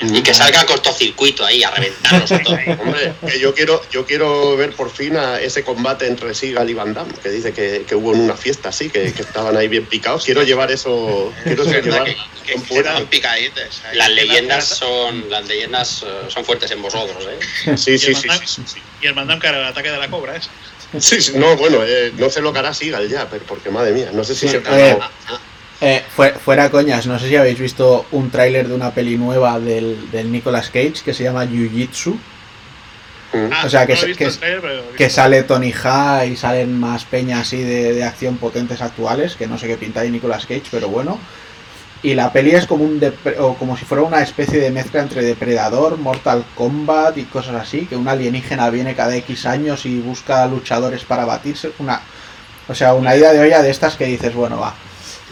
Y 0.00 0.22
que 0.22 0.34
salga 0.34 0.64
cortocircuito 0.66 1.44
ahí 1.44 1.62
a 1.62 1.70
reventarlos 1.70 2.30
a 2.32 2.38
todos. 2.42 2.58
Hombre, 2.80 3.12
que 3.26 3.38
yo 3.40 3.54
quiero, 3.54 3.82
yo 3.90 4.06
quiero 4.06 4.56
ver 4.56 4.72
por 4.72 4.90
fin 4.90 5.16
a 5.16 5.40
ese 5.40 5.64
combate 5.64 6.06
entre 6.06 6.34
Seagal 6.34 6.70
y 6.70 6.74
Van 6.74 6.94
Damme, 6.94 7.12
que 7.22 7.30
dice 7.30 7.52
que, 7.52 7.84
que 7.86 7.94
hubo 7.94 8.12
en 8.14 8.20
una 8.20 8.36
fiesta 8.36 8.68
así, 8.68 8.90
que, 8.90 9.12
que 9.12 9.22
estaban 9.22 9.56
ahí 9.56 9.68
bien 9.68 9.86
picados. 9.86 10.24
Quiero 10.24 10.42
llevar 10.42 10.70
eso, 10.70 11.32
quiero 11.44 11.64
Es 11.64 11.84
llevar 11.84 12.04
que, 12.04 12.16
que, 12.46 12.58
picaditos. 13.10 13.82
ahí. 13.88 13.96
Las 13.96 14.10
leyendas 14.10 14.64
son 14.66 15.28
las 15.30 15.46
leyendas 15.46 16.04
eh, 16.06 16.28
son 16.28 16.44
fuertes 16.44 16.70
en 16.70 16.82
vosotros, 16.82 17.24
¿eh? 17.26 17.76
Sí, 17.76 17.98
sí, 17.98 18.14
sí, 18.14 18.28
sí, 18.46 18.62
sí. 18.66 18.80
y 19.02 19.06
el 19.06 19.14
Mandam 19.14 19.38
que 19.40 19.48
hará 19.48 19.58
el 19.58 19.66
ataque 19.66 19.90
de 19.90 19.98
la 19.98 20.08
cobra, 20.08 20.36
¿es? 20.36 20.48
Sí, 21.00 21.20
sí, 21.20 21.32
no, 21.34 21.54
bueno, 21.56 21.80
eh, 21.84 22.12
no 22.16 22.30
sé 22.30 22.40
lo 22.40 22.52
que 22.52 22.60
hará 22.60 22.72
Seagal 22.72 23.08
ya, 23.08 23.28
pero 23.28 23.44
porque 23.44 23.68
madre 23.70 23.92
mía, 23.92 24.10
no 24.12 24.24
sé 24.24 24.34
si 24.34 24.46
Sí, 24.46 24.48
se 24.48 24.60
eh, 25.80 26.00
Ah, 26.00 26.04
ah, 26.06 26.10
fue- 26.14 26.32
fuera 26.32 26.70
coñas, 26.70 27.06
no 27.06 27.18
sé 27.18 27.28
si 27.28 27.36
habéis 27.36 27.58
visto 27.58 28.06
un 28.12 28.30
tráiler 28.30 28.68
de 28.68 28.74
una 28.74 28.90
peli 28.92 29.16
nueva 29.16 29.58
del, 29.60 30.10
del 30.10 30.30
Nicolas 30.32 30.68
Cage 30.70 31.02
que 31.04 31.14
se 31.14 31.24
llama 31.24 31.44
Jiu-Jitsu, 31.44 32.16
Mm. 33.30 33.50
Ah, 33.52 33.64
O 33.66 33.68
sea, 33.68 33.86
que 33.86 33.92
no 33.92 34.06
visto 34.06 34.24
que 34.24 34.30
trailer, 34.30 35.10
sale 35.10 35.42
Tony 35.42 35.70
Ha 35.84 36.24
y 36.24 36.34
salen 36.34 36.80
más 36.80 37.04
peñas 37.04 37.40
así 37.40 37.62
de, 37.62 37.92
de 37.92 38.02
acción 38.02 38.38
potentes 38.38 38.80
actuales, 38.80 39.36
que 39.36 39.46
no 39.46 39.58
sé 39.58 39.66
qué 39.66 39.76
pinta 39.76 40.00
ahí 40.00 40.10
Nicolas 40.10 40.46
Cage, 40.46 40.62
pero 40.70 40.88
bueno. 40.88 41.18
Y 42.02 42.14
la 42.14 42.32
peli 42.32 42.52
es 42.52 42.64
como 42.66 42.84
un 42.84 42.98
depre- 42.98 43.38
o 43.38 43.52
como 43.56 43.76
si 43.76 43.84
fuera 43.84 44.02
una 44.02 44.22
especie 44.22 44.58
de 44.60 44.70
mezcla 44.70 45.02
entre 45.02 45.20
Depredador, 45.22 45.98
Mortal 45.98 46.42
Kombat 46.54 47.18
y 47.18 47.24
cosas 47.24 47.56
así, 47.56 47.84
que 47.84 47.96
un 47.96 48.08
alienígena 48.08 48.70
viene 48.70 48.94
cada 48.94 49.14
X 49.16 49.44
años 49.44 49.84
y 49.84 50.00
busca 50.00 50.46
luchadores 50.46 51.04
para 51.04 51.26
batirse, 51.26 51.70
una 51.80 52.00
o 52.66 52.74
sea, 52.74 52.94
una 52.94 53.14
idea 53.14 53.34
de 53.34 53.40
olla 53.40 53.60
de 53.60 53.68
estas 53.70 53.96
que 53.96 54.06
dices, 54.06 54.32
bueno, 54.34 54.58
va. 54.58 54.74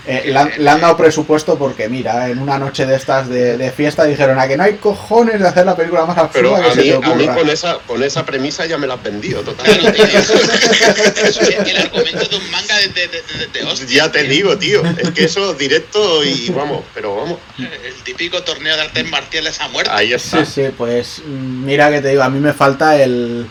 Eh, 0.08 0.22
le, 0.26 0.38
han, 0.38 0.52
le 0.56 0.70
han 0.70 0.80
dado 0.80 0.96
presupuesto 0.96 1.58
porque, 1.58 1.88
mira, 1.88 2.28
en 2.28 2.38
una 2.38 2.58
noche 2.60 2.86
de 2.86 2.94
estas 2.94 3.28
de, 3.28 3.56
de 3.56 3.72
fiesta 3.72 4.04
dijeron 4.04 4.38
a 4.38 4.46
que 4.46 4.56
no 4.56 4.62
hay 4.62 4.74
cojones 4.74 5.40
de 5.40 5.48
hacer 5.48 5.66
la 5.66 5.74
película 5.74 6.06
más 6.06 6.16
Pero 6.32 6.54
absurda 6.54 6.70
a 6.70 6.74
que 6.74 6.74
se 6.76 6.82
mí, 6.82 6.88
te 6.90 6.94
a 6.94 7.14
mí 7.14 7.24
ocurra. 7.24 7.34
con 7.34 7.50
esa 7.50 7.78
con 7.86 8.02
esa 8.04 8.24
premisa 8.24 8.66
ya 8.66 8.78
me 8.78 8.86
la 8.86 8.94
has 8.94 9.02
vendido 9.02 9.42
Claro, 9.42 9.56
totalmente. 9.56 10.02
Eso 10.02 10.34
es 11.42 11.48
el 11.68 11.76
argumento 11.76 12.24
de 12.24 12.36
un 12.36 12.50
manga 12.52 12.76
de, 12.76 12.88
de, 12.88 13.08
de, 13.08 13.22
de- 13.22 13.46
de 13.58 13.64
hostia, 13.64 13.86
ya 14.06 14.12
te 14.12 14.20
tío. 14.22 14.30
digo, 14.30 14.58
tío, 14.58 14.82
es 14.96 15.10
que 15.10 15.24
eso 15.24 15.54
directo 15.54 16.22
y 16.24 16.50
vamos, 16.50 16.84
pero 16.94 17.16
vamos, 17.16 17.38
El 17.58 17.94
típico 18.04 18.42
torneo 18.44 18.76
de 18.76 18.82
artes 18.82 19.10
marciales 19.10 19.60
a 19.60 19.66
muerte. 19.68 19.90
ahí 19.92 20.12
está. 20.12 20.44
Sí, 20.44 20.52
sí, 20.66 20.68
pues 20.78 21.22
mira 21.26 21.90
que 21.90 22.00
te 22.00 22.10
digo, 22.10 22.22
a 22.22 22.30
mí 22.30 22.38
me 22.38 22.52
falta 22.52 22.96
el, 23.02 23.46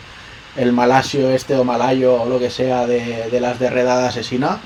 el 0.56 0.72
malasio 0.72 1.32
este 1.32 1.54
o 1.56 1.66
malayo 1.66 2.22
o 2.22 2.30
lo 2.30 2.40
que 2.40 2.50
sea 2.50 2.88
de, 2.88 3.30
de 3.30 3.40
las 3.42 3.60
de 3.60 3.70
redada 3.70 4.08
asesina. 4.08 4.60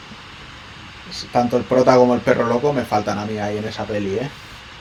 Tanto 1.32 1.58
el 1.58 1.64
prota 1.64 1.96
como 1.96 2.16
el 2.16 2.22
perro 2.22 2.48
loco 2.48 2.74
me 2.74 2.84
faltan 2.84 3.18
a 3.20 3.26
mí 3.26 3.38
ahí 3.38 3.58
en 3.58 3.66
esa 3.66 3.86
peli, 3.86 4.16
¿eh? 4.16 4.30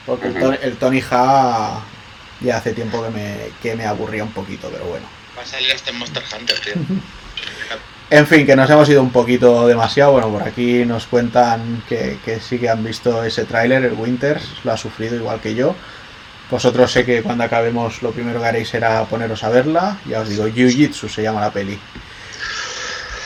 Porque 0.05 0.27
el. 0.27 0.39
Tony, 0.39 0.57
el 0.61 0.77
Tony 0.77 1.03
Ha 1.11 1.81
ya 2.41 2.57
hace 2.57 2.73
tiempo 2.73 3.03
que 3.03 3.09
me, 3.09 3.37
que 3.61 3.75
me 3.75 3.85
aburría 3.85 4.23
un 4.23 4.31
poquito, 4.31 4.69
pero 4.69 4.85
bueno. 4.85 5.05
Va 5.37 5.41
a 5.41 5.45
salir 5.45 5.71
este 5.71 5.91
Monster 5.91 6.23
Hunter, 6.33 6.59
tío. 6.59 6.73
En 8.11 8.25
fin, 8.25 8.43
que 8.43 8.55
nos 8.55 8.67
hemos 8.67 8.89
ido 8.89 9.03
un 9.03 9.11
poquito 9.11 9.67
demasiado. 9.67 10.13
Bueno, 10.13 10.29
por 10.29 10.41
aquí 10.41 10.83
nos 10.83 11.05
cuentan 11.05 11.83
que, 11.87 12.17
que 12.25 12.39
sí 12.39 12.57
que 12.57 12.67
han 12.67 12.83
visto 12.83 13.23
ese 13.23 13.45
tráiler, 13.45 13.85
el 13.85 13.93
Winters, 13.93 14.43
lo 14.63 14.71
ha 14.71 14.77
sufrido 14.77 15.15
igual 15.15 15.39
que 15.39 15.53
yo. 15.53 15.75
Vosotros 16.49 16.91
sé 16.91 17.05
que 17.05 17.21
cuando 17.21 17.43
acabemos 17.43 18.01
lo 18.01 18.09
primero 18.09 18.39
que 18.41 18.47
haréis 18.47 18.69
será 18.69 19.05
poneros 19.05 19.43
a 19.43 19.49
verla. 19.49 19.99
Ya 20.07 20.21
os 20.21 20.29
digo, 20.29 20.47
Jiu-Jitsu 20.47 21.07
se 21.07 21.21
llama 21.21 21.39
la 21.39 21.51
peli. 21.51 21.79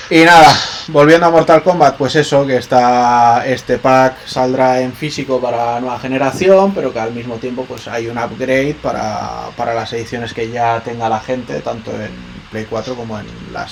Y 0.10 0.26
nada, 0.26 0.54
volviendo 0.88 1.28
a 1.28 1.32
Mortal 1.32 1.64
Kombat, 1.64 1.96
pues 1.96 2.16
eso, 2.16 2.46
que 2.46 2.58
está 2.58 3.46
este 3.48 3.78
pack 3.78 4.28
saldrá 4.28 4.82
en 4.82 4.94
físico 4.94 5.40
para 5.40 5.80
nueva 5.80 6.00
generación, 6.00 6.74
pero 6.74 6.92
que 6.92 7.00
al 7.00 7.14
mismo 7.14 7.36
tiempo 7.38 7.66
pues 7.66 7.88
hay 7.88 8.08
un 8.08 8.18
upgrade 8.18 8.76
para, 8.82 9.50
para 9.56 9.74
las 9.74 9.94
ediciones 9.94 10.34
que 10.34 10.50
ya 10.50 10.82
tenga 10.82 11.08
la 11.08 11.22
gente, 11.22 11.62
tanto 11.62 11.92
en 11.92 12.12
Play 12.52 12.68
4 12.70 12.96
como 12.96 13.18
en 13.18 13.28
las 13.54 13.72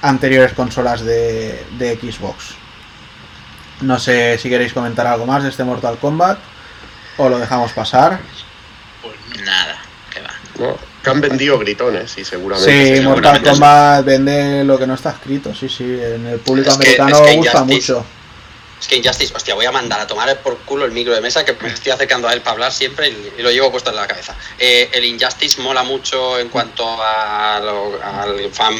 anteriores 0.00 0.54
consolas 0.54 1.02
de, 1.02 1.64
de 1.78 1.96
Xbox. 1.96 2.54
No 3.82 3.98
sé 3.98 4.38
si 4.38 4.48
queréis 4.48 4.72
comentar 4.72 5.06
algo 5.06 5.26
más 5.26 5.42
de 5.42 5.50
este 5.50 5.64
Mortal 5.64 5.98
Kombat 5.98 6.38
o 7.18 7.28
lo 7.28 7.38
dejamos 7.38 7.72
pasar. 7.72 8.20
Pues, 9.02 9.44
Nada, 9.44 9.76
que 10.10 10.20
va. 10.20 10.30
¿no? 10.58 10.91
Que 11.02 11.10
han 11.10 11.20
vendido 11.20 11.58
gritones 11.58 12.16
y 12.18 12.24
seguramente. 12.24 12.70
Sí, 12.88 12.96
se 12.96 13.02
Mortal 13.02 13.42
Kombat 13.42 14.04
vende 14.04 14.62
lo 14.64 14.78
que 14.78 14.86
no 14.86 14.94
está 14.94 15.10
escrito, 15.10 15.54
sí, 15.54 15.68
sí, 15.68 15.84
en 15.84 16.26
el 16.26 16.38
público 16.38 16.70
Es 16.70 16.76
que- 16.76 16.82
americano 17.00 17.24
es 17.24 17.30
que 17.30 17.36
gusta 17.36 17.64
mucho. 17.64 18.04
Es 18.82 18.88
que 18.88 18.96
Injustice, 18.96 19.32
hostia, 19.32 19.54
voy 19.54 19.64
a 19.64 19.70
mandar 19.70 20.00
a 20.00 20.08
tomar 20.08 20.36
por 20.42 20.58
culo 20.58 20.84
el 20.84 20.90
micro 20.90 21.14
de 21.14 21.20
mesa 21.20 21.44
que 21.44 21.52
me 21.52 21.68
estoy 21.72 21.92
acercando 21.92 22.26
a 22.26 22.32
él 22.32 22.40
para 22.40 22.54
hablar 22.54 22.72
siempre 22.72 23.08
y, 23.10 23.40
lo 23.40 23.52
llevo 23.52 23.70
puesto 23.70 23.90
en 23.90 23.96
la 23.96 24.08
cabeza. 24.08 24.36
Eh, 24.58 24.90
el 24.92 25.04
Injustice 25.04 25.60
mola 25.62 25.84
mucho 25.84 26.36
en 26.40 26.48
cuanto 26.48 26.84
a 27.00 27.60
lo- 27.62 28.00
al, 28.02 28.50
fan, 28.52 28.74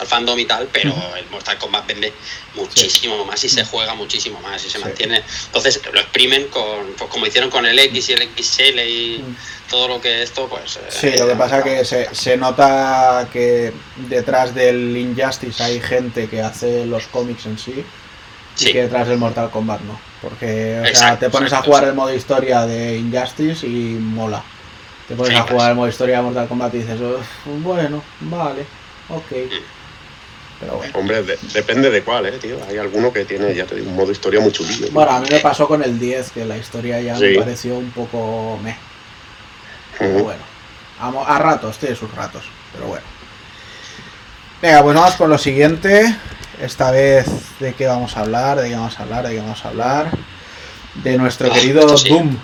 al 0.00 0.06
fandom 0.06 0.38
y 0.38 0.46
tal, 0.46 0.68
pero 0.72 0.94
el 1.18 1.26
Mortal 1.26 1.58
Kombat 1.58 1.86
vende 1.86 2.14
muchísimo 2.54 3.22
más 3.26 3.44
y 3.44 3.50
se 3.50 3.62
juega 3.66 3.94
muchísimo 3.94 4.40
más 4.40 4.64
y 4.64 4.70
se 4.70 4.78
Sí. 4.78 4.84
mantiene. 4.84 5.22
Entonces 5.46 5.82
lo 5.92 6.00
exprimen 6.00 6.48
con, 6.48 6.94
pues 6.96 7.10
como 7.10 7.26
hicieron 7.26 7.50
con 7.50 7.66
el 7.66 7.78
X 7.78 8.08
y 8.08 8.12
el 8.14 8.22
XL 8.34 8.78
y 8.88 9.24
todo 9.68 9.86
lo 9.88 10.00
que 10.00 10.22
esto, 10.22 10.48
pues. 10.48 10.76
eh, 10.76 10.80
Sí, 10.88 11.18
lo 11.18 11.28
que 11.28 11.34
pasa 11.36 11.58
es 11.58 11.64
que 11.64 11.84
se, 11.84 12.14
se 12.14 12.38
nota 12.38 13.28
que 13.30 13.70
detrás 14.08 14.54
del 14.54 14.96
Injustice 14.96 15.62
hay 15.62 15.78
gente 15.78 16.26
que 16.30 16.40
hace 16.40 16.86
los 16.86 17.06
cómics 17.08 17.44
en 17.44 17.58
sí 17.58 17.84
Sí. 18.54 18.72
que 18.72 18.82
detrás 18.82 19.08
del 19.08 19.18
Mortal 19.18 19.50
Kombat 19.50 19.80
no. 19.82 19.98
Porque 20.20 20.80
o 20.92 20.96
sea, 20.96 21.18
te 21.18 21.30
pones 21.30 21.52
a 21.52 21.62
jugar 21.62 21.82
sí. 21.84 21.88
el 21.88 21.94
modo 21.94 22.14
historia 22.14 22.66
de 22.66 22.96
Injustice 22.98 23.66
y 23.66 23.96
mola. 24.00 24.42
Te 25.08 25.14
pones 25.16 25.32
Sí, 25.32 25.38
a 25.38 25.42
jugar 25.42 25.70
el 25.70 25.76
modo 25.76 25.88
historia 25.88 26.16
de 26.18 26.22
Mortal 26.22 26.48
Kombat 26.48 26.74
y 26.74 26.78
dices, 26.78 27.00
"Uf, 27.00 27.26
bueno, 27.62 28.02
vale, 28.20 28.64
ok. 29.08 29.50
Pero 30.60 30.76
bueno. 30.76 30.92
Hombre, 30.96 31.22
de- 31.24 31.38
depende 31.54 31.90
de 31.90 32.02
cuál, 32.04 32.26
eh, 32.26 32.38
tío. 32.40 32.56
Hay 32.68 32.78
alguno 32.78 33.12
que 33.12 33.24
tiene, 33.24 33.52
ya 33.52 33.64
te 33.66 33.74
digo, 33.74 33.90
un 33.90 33.96
modo 33.96 34.12
historia 34.12 34.38
muy 34.40 34.52
chulillo. 34.52 34.86
Bueno, 34.92 35.10
a 35.10 35.18
mí 35.20 35.26
me 35.28 35.40
pasó 35.40 35.66
con 35.66 35.82
el 35.82 35.98
10, 35.98 36.30
que 36.30 36.44
la 36.44 36.56
historia 36.56 37.00
ya 37.00 37.16
Sí. 37.16 37.24
me 37.24 37.38
pareció 37.40 37.74
un 37.76 37.90
poco 37.90 38.58
meh. 38.62 38.76
Pero 39.98 40.22
bueno, 40.22 40.40
a, 41.00 41.10
mo- 41.10 41.26
a 41.26 41.36
ratos, 41.38 41.78
tiene 41.78 41.96
sus 41.96 42.14
ratos, 42.14 42.44
pero 42.72 42.86
bueno. 42.86 43.04
Venga, 44.60 44.82
pues 44.84 44.94
vamos 44.94 45.14
con 45.16 45.30
lo 45.30 45.38
siguiente. 45.38 46.14
Esta 46.60 46.90
vez, 46.90 47.26
¿de 47.60 47.74
qué 47.74 47.86
vamos 47.86 48.16
a 48.16 48.20
hablar? 48.20 48.60
¿De 48.60 48.68
qué 48.68 48.76
vamos 48.76 48.98
a 48.98 49.02
hablar? 49.02 49.26
¿De 49.26 49.34
qué 49.34 49.40
vamos 49.40 49.64
a 49.64 49.68
hablar? 49.68 50.10
De 51.02 51.16
nuestro 51.18 51.48
Ah, 51.50 51.54
querido 51.54 51.96
sí. 51.96 52.10
Doom. 52.10 52.36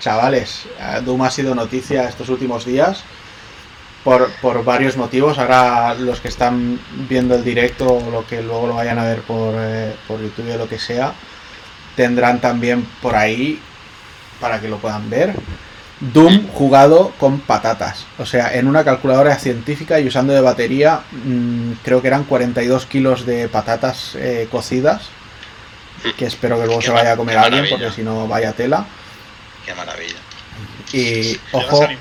Chavales, 0.00 0.64
eh, 0.80 1.00
Doom 1.04 1.22
ha 1.22 1.30
sido 1.30 1.54
noticia 1.54 2.08
estos 2.08 2.28
últimos 2.28 2.64
días 2.64 3.02
por, 4.04 4.30
por 4.40 4.64
varios 4.64 4.96
motivos. 4.96 5.38
Ahora 5.38 5.94
los 5.94 6.20
que 6.20 6.28
están 6.28 6.80
viendo 7.08 7.34
el 7.34 7.44
directo 7.44 7.86
o 7.94 8.10
lo 8.10 8.26
que 8.26 8.42
luego 8.42 8.68
lo 8.68 8.74
vayan 8.74 8.98
a 8.98 9.04
ver 9.04 9.20
por, 9.22 9.54
eh, 9.58 9.94
por 10.06 10.20
YouTube 10.20 10.54
o 10.54 10.58
lo 10.58 10.68
que 10.68 10.78
sea, 10.78 11.12
tendrán 11.96 12.40
también 12.40 12.84
por 13.02 13.14
ahí 13.16 13.60
para 14.40 14.60
que 14.60 14.68
lo 14.68 14.78
puedan 14.78 15.10
ver. 15.10 15.34
Doom 16.00 16.48
jugado 16.48 17.12
con 17.18 17.40
patatas, 17.40 18.06
o 18.18 18.26
sea, 18.26 18.54
en 18.54 18.68
una 18.68 18.84
calculadora 18.84 19.36
científica 19.38 19.98
y 19.98 20.06
usando 20.06 20.32
de 20.32 20.40
batería, 20.40 21.00
mm, 21.10 21.72
creo 21.82 22.00
que 22.00 22.08
eran 22.08 22.24
42 22.24 22.86
kilos 22.86 23.26
de 23.26 23.48
patatas 23.48 24.14
eh, 24.14 24.46
cocidas, 24.50 25.02
que 26.16 26.26
espero 26.26 26.56
que 26.58 26.66
luego 26.66 26.80
Qué 26.80 26.86
se 26.86 26.92
vaya 26.92 27.12
a 27.12 27.16
comer 27.16 27.36
alguien, 27.38 27.66
porque 27.68 27.90
si 27.90 28.02
no, 28.02 28.28
vaya 28.28 28.52
tela. 28.52 28.86
Qué 29.66 29.74
maravilla. 29.74 30.16
Y 30.92 31.38
ojo. 31.52 31.84
Eh, 31.84 31.98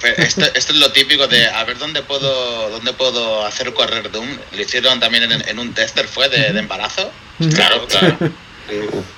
pero 0.00 0.22
Esto, 0.22 0.44
esto 0.54 0.72
es 0.72 0.78
lo 0.78 0.92
típico 0.92 1.26
de 1.26 1.48
a 1.48 1.64
ver 1.64 1.78
dónde 1.78 2.02
puedo 2.02 2.70
dónde 2.70 2.92
puedo 2.92 3.44
hacer 3.44 3.72
correr 3.74 4.10
Doom. 4.10 4.28
Lo 4.52 4.60
hicieron 4.60 5.00
también 5.00 5.24
en, 5.24 5.48
en 5.48 5.58
un 5.58 5.72
tester, 5.72 6.06
fue 6.06 6.28
de, 6.28 6.52
de 6.52 6.58
embarazo. 6.60 7.10
Claro, 7.54 7.86
claro. 7.86 8.16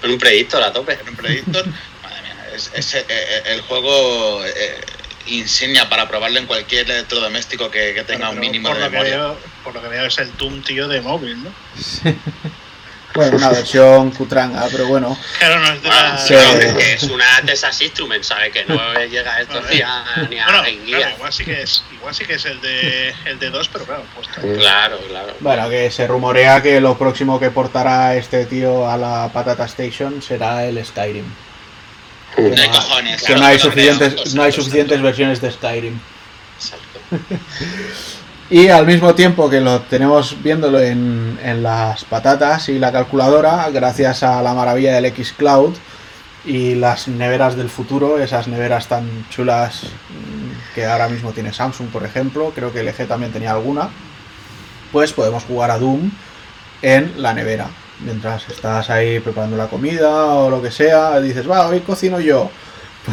En 0.02 0.10
un 0.10 0.18
predictor 0.18 0.62
a 0.62 0.72
tope. 0.72 0.94
En 0.94 1.08
un 1.08 1.16
predictor. 1.16 1.64
Es, 2.54 2.70
es, 2.74 2.94
eh, 2.94 3.04
eh, 3.08 3.42
el 3.46 3.60
juego 3.62 4.44
eh, 4.44 4.80
insignia 5.26 5.88
para 5.88 6.08
probarlo 6.08 6.38
en 6.38 6.46
cualquier 6.46 6.90
electrodoméstico 6.90 7.70
que, 7.70 7.94
que 7.94 8.02
tenga 8.04 8.28
Pero 8.28 8.32
un 8.32 8.40
mínimo 8.40 8.68
de 8.74 8.88
memoria. 8.90 9.16
veo, 9.16 9.38
por 9.62 9.74
lo 9.74 9.82
que 9.82 9.88
veo 9.88 10.06
es 10.06 10.18
el 10.18 10.36
Doom 10.36 10.62
tío 10.62 10.88
de 10.88 11.00
móvil, 11.00 11.42
¿no? 11.44 11.50
bueno, 13.14 13.36
una 13.36 13.50
versión 13.50 14.10
cutranga, 14.12 14.66
pero 14.70 14.86
bueno, 14.86 15.16
Claro, 15.38 15.58
no 15.60 15.72
es 15.72 15.82
de 15.82 15.88
la... 15.88 16.18
Sí. 16.18 16.34
claro, 16.34 16.58
es 16.60 16.74
que 16.74 16.92
es 16.94 17.02
una 17.04 17.24
Texas 17.44 17.80
Instrument, 17.82 18.24
¿sabes? 18.24 18.52
Que 18.52 18.64
no 18.64 18.76
llega 19.10 19.34
a 19.34 19.40
esto 19.42 19.60
Vale. 19.60 19.74
ni 19.74 19.80
a, 19.82 20.04
ni 20.30 20.38
a 20.38 20.46
Bueno, 20.46 20.62
claro, 20.86 21.14
igual 21.16 21.32
sí 21.32 21.44
que 21.44 21.62
es, 21.62 21.84
igual 21.92 22.14
sí 22.14 22.24
que 22.24 22.34
es 22.34 22.44
el 22.46 22.60
de 22.60 23.14
el 23.26 23.38
de 23.38 23.50
2, 23.50 23.68
pero 23.72 23.84
claro, 23.84 24.04
pues 24.14 24.28
Claro, 24.58 24.98
claro. 25.08 25.34
bueno, 25.40 25.68
que 25.68 25.90
se 25.90 26.06
rumorea 26.06 26.62
que 26.62 26.80
lo 26.80 26.96
próximo 26.98 27.38
que 27.38 27.50
portará 27.50 28.16
este 28.16 28.46
tío 28.46 28.88
a 28.90 28.96
la 28.96 29.30
Patata 29.32 29.64
Station 29.66 30.20
será 30.22 30.64
el 30.66 30.84
Skyrim. 30.84 31.26
No, 32.38 32.72
cojones. 32.72 33.20
que 33.20 33.26
claro, 33.26 33.40
no 33.40 33.46
hay 33.46 33.58
suficientes, 33.58 34.34
no 34.34 34.42
hay 34.42 34.52
suficientes 34.52 35.02
versiones 35.02 35.40
de 35.40 35.50
Skyrim. 35.50 35.98
Exacto. 36.56 37.00
Y 38.50 38.66
al 38.66 38.84
mismo 38.84 39.14
tiempo 39.14 39.48
que 39.48 39.60
lo 39.60 39.78
tenemos 39.82 40.42
viéndolo 40.42 40.80
en, 40.80 41.38
en 41.40 41.62
las 41.62 42.04
patatas 42.04 42.68
y 42.68 42.80
la 42.80 42.90
calculadora, 42.90 43.70
gracias 43.70 44.24
a 44.24 44.42
la 44.42 44.54
maravilla 44.54 45.00
del 45.00 45.14
Xcloud 45.14 45.76
y 46.44 46.74
las 46.74 47.06
neveras 47.06 47.54
del 47.54 47.68
futuro, 47.70 48.18
esas 48.18 48.48
neveras 48.48 48.88
tan 48.88 49.28
chulas 49.30 49.82
que 50.74 50.84
ahora 50.84 51.08
mismo 51.08 51.30
tiene 51.30 51.52
Samsung, 51.52 51.90
por 51.90 52.04
ejemplo, 52.04 52.52
creo 52.52 52.72
que 52.72 52.82
LG 52.82 53.06
también 53.06 53.32
tenía 53.32 53.52
alguna, 53.52 53.90
pues 54.90 55.12
podemos 55.12 55.44
jugar 55.44 55.70
a 55.70 55.78
Doom 55.78 56.10
en 56.82 57.22
la 57.22 57.34
nevera. 57.34 57.68
Mientras 58.04 58.48
estás 58.48 58.88
ahí 58.90 59.20
preparando 59.20 59.56
la 59.56 59.66
comida 59.68 60.10
o 60.26 60.48
lo 60.50 60.62
que 60.62 60.70
sea, 60.70 61.20
dices, 61.20 61.48
va, 61.48 61.66
hoy 61.68 61.80
cocino 61.80 62.20
yo. 62.20 62.50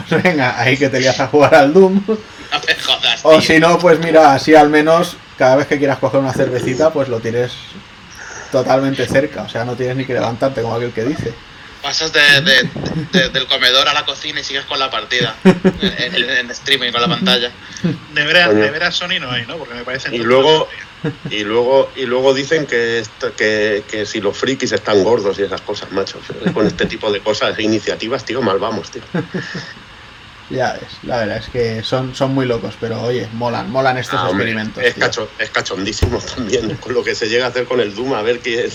Pues 0.10 0.22
venga, 0.22 0.60
ahí 0.60 0.76
que 0.78 0.90
te 0.90 1.00
lías 1.00 1.18
a 1.22 1.28
jugar 1.28 1.56
al 1.56 1.74
Doom. 1.74 2.04
No 2.08 2.62
me 2.66 2.76
jodas, 2.76 3.20
O 3.24 3.42
si 3.42 3.60
no, 3.60 3.78
pues 3.78 4.00
mira, 4.00 4.34
así 4.34 4.56
al 4.56 4.70
menos 4.70 5.18
cada 5.38 5.58
vez 5.58 5.68
que 5.68 5.78
quieras 5.78 5.98
coger 6.00 6.20
una 6.22 6.32
cervecita, 6.34 6.92
pues 6.92 7.10
lo 7.10 7.20
tienes 7.20 7.52
totalmente 8.52 9.06
cerca. 9.08 9.44
O 9.44 9.50
sea, 9.50 9.66
no 9.66 9.76
tienes 9.76 9.98
ni 9.98 10.06
que 10.06 10.14
levantarte 10.14 10.62
como 10.62 10.76
aquel 10.76 10.92
que 10.92 11.04
dice. 11.04 11.34
Pasas 11.82 12.12
de, 12.14 12.22
de- 12.42 12.70
de- 13.12 13.30
del 13.30 13.48
comedor 13.48 13.88
a 13.88 13.94
la 13.94 14.06
cocina 14.06 14.40
y 14.40 14.44
sigues 14.44 14.66
con 14.66 14.80
la 14.80 14.90
partida. 14.90 15.36
En, 15.44 16.16
en- 16.16 16.30
en 16.30 16.52
streaming 16.52 16.92
con 16.92 17.02
la 17.02 17.08
pantalla. 17.08 17.52
nevera, 18.14 18.48
nevera 18.48 18.92
Sony 18.92 19.20
no 19.20 19.30
hay, 19.32 19.46
¿no? 19.46 19.58
Porque 19.58 19.74
me 19.74 19.84
parece 19.84 20.14
Y 20.16 20.20
luego, 20.20 20.68
y 21.30 21.44
luego, 21.44 21.92
y 21.96 22.06
luego 22.06 22.34
dicen 22.34 22.66
que, 22.66 23.00
esto- 23.00 23.36
que, 23.36 23.86
que 23.90 24.06
si 24.06 24.20
los 24.22 24.38
frikis 24.38 24.72
están 24.72 25.04
gordos 25.04 25.38
y 25.40 25.44
esas 25.44 25.62
cosas, 25.62 25.92
macho. 25.92 26.20
Con 26.54 26.66
este 26.68 26.86
tipo 26.86 27.12
de 27.12 27.22
cosas, 27.22 27.58
e 27.58 27.64
iniciativas, 27.64 28.26
tío, 28.26 28.42
mal 28.42 28.60
vamos, 28.60 28.92
tío. 28.92 29.04
Ya 30.50 30.74
ves, 30.80 31.00
la 31.02 31.18
verdad 31.20 31.38
es 31.40 31.50
que 31.50 31.84
son, 31.84 32.16
son 32.16 32.34
muy 32.34 32.46
locos, 32.46 32.78
pero 32.80 33.02
oye, 33.02 33.30
molan, 33.34 33.70
molan 33.70 33.98
estos 33.98 34.18
Ah, 34.18 34.30
hombre, 34.30 34.46
experimentos. 34.52 34.84
es, 34.84 34.96
cacho- 34.96 35.30
es 35.38 35.52
cachondísimo 35.52 36.20
también, 36.36 36.78
con 36.78 36.94
lo 36.94 37.04
que 37.04 37.16
se 37.16 37.28
llega 37.28 37.46
a 37.46 37.50
hacer 37.50 37.66
con 37.66 37.82
el 37.82 37.94
Doom, 37.94 38.14
a 38.14 38.22
ver 38.22 38.40
quién, 38.42 38.70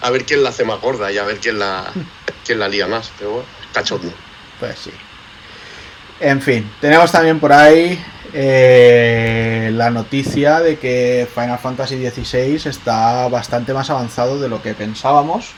a 0.00 0.10
ver 0.10 0.24
quién 0.24 0.42
la 0.42 0.48
hace 0.48 0.64
más 0.64 0.80
gorda 0.80 1.12
y 1.12 1.18
a 1.18 1.24
ver 1.24 1.38
quién 1.40 1.58
la, 1.58 1.92
quién 2.44 2.58
la 2.58 2.68
lía 2.68 2.86
más. 2.86 3.12
Pero 3.18 3.30
bueno, 3.32 3.48
cachondo. 3.72 4.14
Pues 4.58 4.78
sí. 4.78 4.92
En 6.20 6.40
fin, 6.40 6.70
tenemos 6.80 7.12
también 7.12 7.38
por 7.38 7.52
ahí 7.52 8.02
eh, 8.32 9.70
la 9.74 9.90
noticia 9.90 10.60
de 10.60 10.78
que 10.78 11.28
Final 11.32 11.58
Fantasy 11.58 11.96
XVI 11.96 12.68
está 12.68 13.28
bastante 13.28 13.74
más 13.74 13.90
avanzado 13.90 14.40
de 14.40 14.48
lo 14.48 14.62
que 14.62 14.72
pensábamos. 14.72 15.52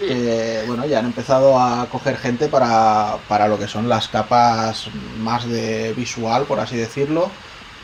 Eh, 0.00 0.62
bueno, 0.66 0.86
ya 0.86 1.00
han 1.00 1.06
empezado 1.06 1.60
a 1.60 1.86
coger 1.90 2.16
gente 2.16 2.46
para, 2.46 3.16
para 3.28 3.48
lo 3.48 3.58
que 3.58 3.66
son 3.66 3.88
las 3.88 4.08
capas 4.08 4.88
más 5.18 5.48
de 5.48 5.92
visual, 5.94 6.44
por 6.44 6.60
así 6.60 6.76
decirlo, 6.76 7.30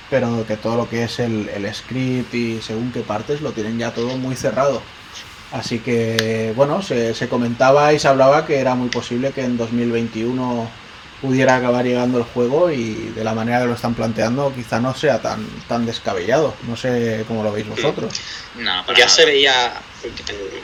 pero 0.08 0.44
que 0.46 0.56
todo 0.56 0.76
lo 0.76 0.88
que 0.88 1.04
es 1.04 1.18
el, 1.18 1.48
script 1.74 2.32
y 2.34 2.60
según 2.60 2.92
qué 2.92 3.00
partes 3.00 3.40
lo 3.40 3.52
tienen 3.52 3.78
ya 3.78 3.92
todo 3.92 4.16
muy 4.16 4.36
cerrado. 4.36 4.82
Así 5.52 5.80
que, 5.80 6.52
bueno, 6.54 6.82
se 6.82 7.28
comentaba 7.28 7.92
y 7.92 7.98
se 7.98 8.06
hablaba 8.06 8.46
que 8.46 8.58
era 8.58 8.74
muy 8.74 8.88
posible 8.88 9.32
que 9.32 9.44
en 9.44 9.56
2021 9.56 10.68
pudiera 11.20 11.56
acabar 11.56 11.84
llegando 11.84 12.18
el 12.18 12.24
juego 12.24 12.70
y 12.70 12.94
de 13.14 13.24
la 13.24 13.34
manera 13.34 13.60
que 13.60 13.66
lo 13.66 13.74
están 13.74 13.94
planteando 13.94 14.52
quizá 14.54 14.78
no 14.78 14.94
sea 14.94 15.20
tan, 15.20 15.44
tan 15.68 15.84
descabellado. 15.84 16.54
No 16.68 16.76
sé 16.76 17.24
cómo 17.26 17.42
lo 17.42 17.52
veis 17.52 17.66
vosotros. 17.68 18.12
No, 18.56 18.84
para 18.86 18.98
Ya 18.98 19.06
nada. 19.06 19.16
se 19.16 19.24
veía, 19.24 19.72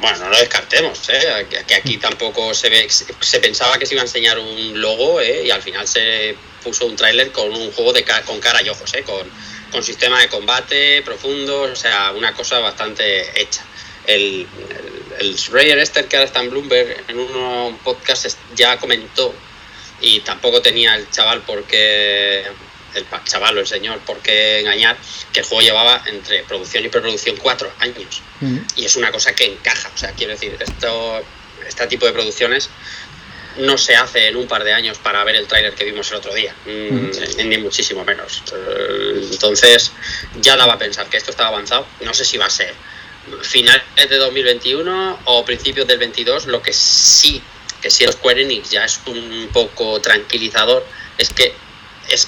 bueno, 0.01 0.19
no 0.19 0.29
lo 0.31 0.39
descartemos, 0.39 0.99
¿eh? 1.09 1.47
que, 1.51 1.65
que 1.65 1.75
aquí 1.75 1.97
tampoco 1.97 2.55
se 2.55 2.71
ve, 2.71 2.87
se 2.89 3.41
pensaba 3.41 3.79
que 3.79 3.87
se 3.87 3.95
iba 3.95 4.03
a 4.03 4.07
enseñar 4.07 4.39
un 4.39 4.81
logo 4.81 5.21
¿eh? 5.21 5.45
y 5.47 5.51
al 5.51 5.61
final 5.63 5.87
se 5.89 6.37
puso 6.63 6.87
un 6.87 6.95
tráiler 6.97 7.33
con 7.33 7.51
un 7.53 7.73
juego 7.73 7.93
de 7.93 8.05
ca- 8.05 8.23
con 8.23 8.39
cara 8.41 8.63
y 8.63 8.69
ojos, 8.69 8.95
¿eh? 8.95 9.03
con, 9.03 9.27
con 9.73 9.83
sistema 9.83 10.21
de 10.21 10.29
combate 10.29 11.03
profundo, 11.03 11.63
o 11.63 11.77
sea, 11.77 12.13
una 12.17 12.33
cosa 12.33 12.61
bastante 12.61 13.41
hecha. 13.41 13.63
El, 14.07 14.47
el, 15.19 15.27
el 15.31 15.39
Rayer 15.51 15.79
Esther, 15.79 16.07
que 16.07 16.17
ahora 16.17 16.27
está 16.27 16.43
en 16.43 16.51
Bloomberg, 16.51 17.05
en 17.09 17.19
un 17.19 17.77
podcast 17.79 18.39
ya 18.55 18.77
comentó 18.79 19.35
y 20.01 20.21
tampoco 20.21 20.61
tenía 20.61 20.95
el 20.97 21.11
chaval 21.11 21.43
por 21.43 21.65
qué, 21.65 22.45
el 22.95 23.07
chaval 23.25 23.57
o 23.57 23.61
el 23.61 23.67
señor 23.67 23.99
por 24.01 24.19
qué 24.21 24.61
engañar, 24.61 24.97
que 25.33 25.41
el 25.41 25.47
juego 25.47 25.63
llevaba 25.63 26.03
entre 26.07 26.43
producción 26.45 26.85
y 26.85 26.89
preproducción 26.89 27.37
cuatro 27.37 27.73
años 27.81 28.23
y 28.77 28.85
es 28.85 28.97
una 28.97 29.11
cosa 29.11 29.35
que 29.35 29.45
encaja. 29.47 29.91
O 29.95 29.99
sea, 29.99 30.13
quiero 30.13 30.33
decir, 30.33 30.57
esto, 30.61 31.23
este 31.67 31.87
tipo 31.87 32.07
de 32.07 32.13
producciones 32.13 32.69
no 33.59 33.79
se 33.79 33.95
hace 33.95 34.29
en 34.29 34.37
un 34.37 34.49
par 34.49 34.65
de 34.65 34.73
años 34.73 34.99
para 34.99 35.23
ver 35.25 35.37
el 35.37 35.47
tráiler 35.47 35.75
que 35.75 35.85
vimos 35.85 36.11
el 36.11 36.17
otro 36.17 36.35
día, 36.35 36.55
mm, 36.67 37.49
ni 37.49 37.59
muchísimo 37.59 38.05
menos. 38.05 38.43
Entonces, 39.31 39.93
ya 40.41 40.57
daba 40.57 40.75
a 40.75 40.79
pensar 40.79 41.07
que 41.07 41.17
esto 41.17 41.31
estaba 41.31 41.51
avanzado. 41.51 41.87
No 42.01 42.13
sé 42.15 42.25
si 42.25 42.37
va 42.37 42.47
a 42.47 42.51
ser 42.51 42.75
finales 43.43 43.85
de 43.97 44.17
2021 44.17 45.21
o 45.25 45.45
principios 45.45 45.87
del 45.87 45.99
22, 45.99 46.47
lo 46.47 46.61
que 46.63 46.73
sí, 46.73 47.43
que 47.85 47.91
sí 47.91 48.07
Square 48.11 48.41
Enix 48.41 48.71
ya 48.71 48.87
es 48.87 48.99
un 49.05 49.51
poco 49.53 50.01
tranquilizador, 50.01 50.87
es 51.19 51.29
que 51.29 51.55
es, 52.09 52.27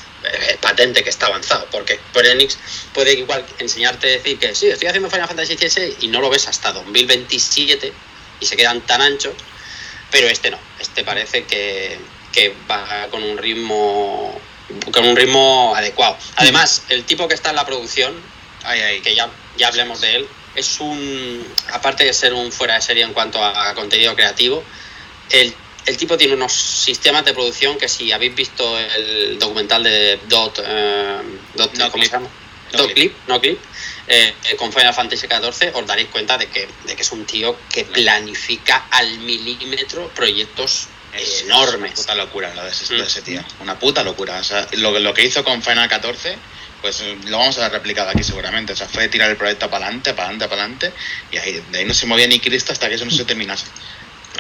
es 0.51 0.57
patente 0.59 1.03
que 1.03 1.09
está 1.09 1.29
avanzado, 1.29 1.67
porque 1.71 1.99
Square 2.11 2.33
Enix 2.33 2.59
puede 2.93 3.15
igual 3.15 3.43
enseñarte 3.59 4.07
a 4.07 4.11
decir 4.19 4.39
que 4.39 4.55
sí, 4.55 4.67
estoy 4.67 4.89
haciendo 4.89 5.09
Final 5.09 5.29
Fantasy 5.29 5.57
XVI 5.57 5.97
y 6.03 6.09
no 6.09 6.21
lo 6.21 6.29
ves 6.29 6.47
hasta 6.47 6.73
2027 6.73 7.91
y 8.39 8.45
se 8.45 8.55
quedan 8.55 8.83
tan 8.83 9.01
anchos, 9.01 9.33
pero 10.11 10.29
este 10.29 10.51
no, 10.51 10.59
este 10.79 11.05
parece 11.05 11.45
que, 11.45 11.99
que 12.33 12.55
va 12.71 13.09
con 13.11 13.23
un 13.23 13.39
ritmo 13.39 14.39
con 14.93 15.07
un 15.07 15.17
ritmo 15.17 15.75
adecuado. 15.75 16.19
Además, 16.35 16.83
el 16.91 17.05
tipo 17.05 17.29
que 17.29 17.35
está 17.35 17.51
en 17.51 17.57
la 17.57 17.65
producción, 17.65 18.15
que 19.03 19.15
ya, 19.15 19.31
ya 19.57 19.69
hablemos 19.69 20.03
de 20.03 20.17
él, 20.17 20.29
es 20.55 20.81
un, 20.81 21.47
aparte 21.73 22.05
de 22.05 22.13
ser 22.13 22.35
un 22.35 22.53
fuera 22.53 22.75
de 22.75 22.83
serie 22.83 23.05
en 23.05 23.15
cuanto 23.15 23.43
a 23.43 23.73
contenido 23.75 24.15
creativo, 24.17 24.63
el, 25.31 25.55
el 25.87 25.97
tipo 25.97 26.17
tiene 26.17 26.35
unos 26.35 26.53
sistemas 26.53 27.25
de 27.25 27.33
producción 27.35 27.79
que 27.79 27.89
si 27.89 28.13
habéis 28.13 28.35
visto 28.35 28.79
el 28.79 29.39
documental 29.39 29.83
de 29.83 30.19
Dot, 30.29 30.61
eh, 30.65 31.19
Dot 31.55 31.75
No 31.75 31.91
¿cómo 31.91 32.03
Clip. 32.03 32.05
se 32.11 32.17
llama? 32.17 32.29
No 32.73 32.79
Dot 32.79 32.87
Clip. 32.93 32.97
Clip, 33.13 33.29
no 33.29 33.41
Clip, 33.41 33.59
eh, 34.09 34.35
eh, 34.51 34.57
con 34.57 34.73
Final 34.73 34.93
Fantasy 34.95 35.27
XIV, 35.29 35.75
os 35.75 35.87
daréis 35.87 36.09
cuenta 36.09 36.37
de 36.37 36.47
que, 36.49 36.69
de 36.85 36.97
que 36.97 37.03
es 37.03 37.13
un 37.13 37.25
tío 37.25 37.57
que 37.73 37.85
planifica 37.85 38.87
al 38.91 39.19
milímetro 39.21 40.09
proyectos 40.15 40.89
Es 41.15 41.43
enormes. 41.43 41.93
Una 41.93 41.95
puta 41.95 42.15
locura 42.17 42.55
lo 42.55 42.65
de 42.65 42.71
ese, 42.71 42.95
Mm. 42.95 42.99
de 42.99 43.05
ese 43.05 43.23
tío. 43.23 43.45
Una 43.61 43.79
puta 43.79 44.03
locura. 44.03 44.39
O 44.39 44.45
sea, 44.45 44.67
lo, 44.73 44.99
lo 44.99 45.15
que 45.15 45.25
hizo 45.25 45.43
con 45.45 45.63
Final 45.63 45.89
14, 45.89 46.37
pues 46.83 47.03
lo 47.27 47.39
vamos 47.39 47.57
a 47.59 47.63
ver 47.63 47.73
replicado 47.73 48.11
aquí 48.11 48.23
seguramente. 48.23 48.73
O 48.73 48.77
sea, 48.77 48.87
fue 48.89 49.09
tirar 49.09 49.31
el 49.31 49.37
proyecto 49.37 49.71
para 49.71 49.87
adelante, 49.87 50.13
para 50.13 50.25
adelante, 50.29 50.49
para 50.49 50.63
adelante. 50.63 50.93
Y 51.33 51.39
ahí, 51.39 51.63
de 51.71 51.79
ahí 51.79 51.85
no 51.85 51.95
se 51.95 52.05
movía 52.07 52.27
ni 52.27 52.39
Cristo 52.41 52.73
hasta 52.73 52.89
que 52.89 52.97
eso 52.97 53.05
no 53.05 53.11
se 53.13 53.25
terminase. 53.25 53.67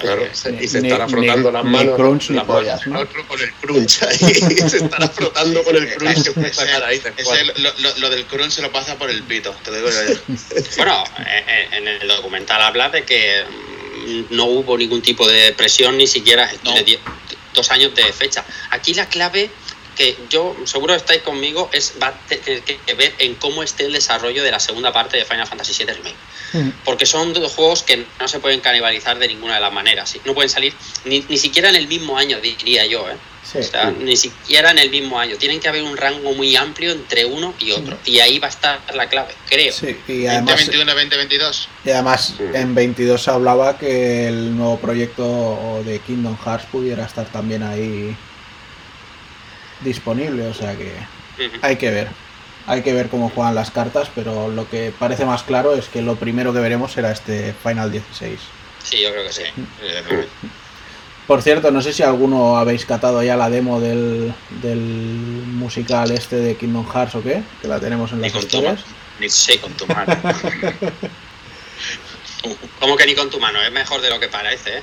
Claro, 0.01 0.27
y 0.61 0.69
se 0.69 0.81
Ni- 0.81 0.89
estará 0.89 1.07
ni- 1.07 1.13
frotando 1.13 1.51
las 1.51 1.65
ni 1.65 1.71
manos. 1.71 1.97
crunch 1.97 2.31
ni 2.31 2.37
las 2.37 2.47
manos 2.47 2.87
¿no? 2.87 3.27
Con 3.29 3.41
el 3.41 3.53
crunch 3.55 4.03
ahí. 4.03 4.19
se 4.19 4.77
estará 4.79 5.09
frotando 5.09 5.63
con 5.65 5.77
el 5.77 5.95
crunch 5.95 6.19
Ese- 6.29 6.53
sacar 6.53 6.85
ahí 6.85 7.01
ese- 7.17 7.45
lo, 7.61 7.73
lo- 7.79 7.97
lo 7.99 8.11
del 8.11 8.25
crunch 8.27 8.53
se 8.53 8.63
lo 8.63 8.71
pasa 8.73 8.97
por 8.97 9.11
el 9.11 9.23
pito, 9.23 9.55
te 9.65 9.71
lo 9.71 9.77
digo 9.77 9.89
yo. 9.91 10.35
Bueno, 10.77 11.05
eh, 11.27 11.69
en 11.73 11.89
el 11.89 12.09
documental 12.09 12.61
habla 12.63 12.91
de 12.91 13.03
que 13.05 13.45
mm, 14.07 14.23
no 14.35 14.45
hubo 14.47 14.77
ningún 14.79 15.03
tipo 15.03 15.27
de 15.29 15.53
presión, 15.53 15.97
ni 15.97 16.07
siquiera 16.07 16.51
No. 16.65 16.75
de 16.75 16.83
die- 16.83 17.01
dos 17.55 17.71
años 17.71 17.95
de 17.95 18.05
fecha. 18.13 18.45
Aquí 18.71 18.93
la 18.95 19.09
clave 19.09 19.51
que 19.97 20.17
yo 20.31 20.55
seguro 20.65 20.95
estáis 20.95 21.23
conmigo 21.23 21.69
es 21.73 21.95
va 22.01 22.09
a 22.09 22.13
tener 22.29 22.63
que 22.63 22.95
ver 22.95 23.15
en 23.19 23.35
cómo 23.35 23.63
esté 23.63 23.87
el 23.87 23.93
desarrollo 23.93 24.43
de 24.43 24.51
la 24.51 24.61
segunda 24.61 24.93
parte 24.93 25.17
de 25.17 25.25
Final 25.25 25.47
Fantasy 25.47 25.73
VII 25.85 25.95
Remake. 25.95 26.17
Mm. 26.53 26.71
Porque 26.85 27.07
son 27.07 27.33
dos 27.33 27.53
juegos 27.53 27.83
que 27.83 28.07
no 28.21 28.29
se 28.29 28.39
pueden 28.39 28.61
canibalizar 28.61 29.19
de 29.19 29.27
ninguna 29.29 29.55
de 29.57 29.61
las 29.61 29.73
maneras. 29.73 30.11
¿sí? 30.11 30.21
No 30.25 30.35
pueden 30.35 30.51
salir 30.51 30.73
ni, 31.05 31.21
ni 31.29 31.39
siquiera 31.39 31.71
en 31.71 31.77
el 31.77 31.89
mismo 31.89 32.17
año, 32.17 32.39
diría 32.41 32.87
yo. 32.87 33.09
¿eh? 33.11 33.17
Sí. 33.43 33.59
O 33.59 33.63
sea, 33.63 33.91
ni 33.93 34.17
siquiera 34.17 34.71
en 34.73 34.79
el 34.79 34.91
mismo 34.91 35.19
año. 35.21 35.37
Tienen 35.37 35.61
que 35.61 35.69
haber 35.69 35.83
un 35.83 35.97
rango 35.97 36.35
muy 36.35 36.57
amplio 36.57 36.93
entre 36.93 37.25
uno 37.25 37.55
y 37.61 37.71
otro. 37.73 37.97
Y 38.05 38.19
ahí 38.19 38.39
va 38.41 38.49
a 38.49 38.51
estar 38.51 38.81
la 38.95 39.09
clave, 39.09 39.35
creo. 39.49 39.73
Sí, 39.73 39.97
y 40.09 40.27
además, 40.27 40.57
2021, 40.67 40.93
2022. 40.95 41.69
y 41.85 41.91
además 41.91 42.35
Mm. 42.39 42.57
en 42.57 42.75
22 42.75 43.23
se 43.23 43.31
hablaba 43.31 43.79
que 43.79 44.27
el 44.27 44.57
nuevo 44.57 44.79
proyecto 44.81 45.81
de 45.85 46.01
Kingdom 46.01 46.37
Hearts 46.45 46.67
pudiera 46.73 47.05
estar 47.05 47.27
también 47.31 47.63
ahí 47.63 48.17
disponible, 49.81 50.47
o 50.47 50.55
sea 50.55 50.77
que 50.77 50.93
hay 51.63 51.77
que 51.77 51.91
ver. 51.91 52.09
Hay 52.69 52.83
que 52.83 52.93
ver 52.93 53.09
cómo 53.09 53.31
juegan 53.31 53.55
las 53.55 53.71
cartas, 53.71 54.11
pero 54.15 54.49
lo 54.49 54.69
que 54.69 54.93
parece 54.99 55.25
más 55.25 55.45
claro 55.45 55.75
es 55.75 55.87
que 55.89 56.03
lo 56.03 56.17
primero 56.17 56.53
que 56.53 56.59
veremos 56.59 56.93
será 56.93 57.13
este 57.13 57.55
Final 57.63 57.93
16. 57.93 58.41
Sí, 58.83 59.03
yo 59.03 59.13
creo 59.13 59.25
que 59.25 59.33
sí. 59.33 59.43
Por 61.27 61.43
cierto, 61.43 61.71
no 61.71 61.81
sé 61.81 61.93
si 61.93 62.03
alguno 62.03 62.57
habéis 62.57 62.85
catado 62.85 63.23
ya 63.23 63.37
la 63.37 63.51
demo 63.51 63.81
del, 63.81 64.33
del 64.63 64.79
musical 64.79 66.11
este 66.11 66.37
de 66.37 66.57
Kingdom 66.57 66.87
Hearts 66.89 67.17
o 67.17 67.23
qué, 67.23 67.43
que 67.63 67.69
la 67.69 67.81
tenemos 67.81 68.13
en 68.13 68.21
Ni 68.21 68.29
las 68.31 68.43
historias. 68.43 68.85
Ni 69.19 69.59
con 69.59 69.73
tu 69.73 69.87
mano. 69.87 70.17
Como 72.81 72.97
que 72.97 73.07
ni 73.07 73.15
con 73.15 73.31
tu 73.31 73.41
mano, 73.41 73.61
es 73.63 73.73
mejor 73.73 74.01
de 74.01 74.11
lo 74.11 74.21
que 74.21 74.29
parece, 74.29 74.79
¿eh? 74.79 74.83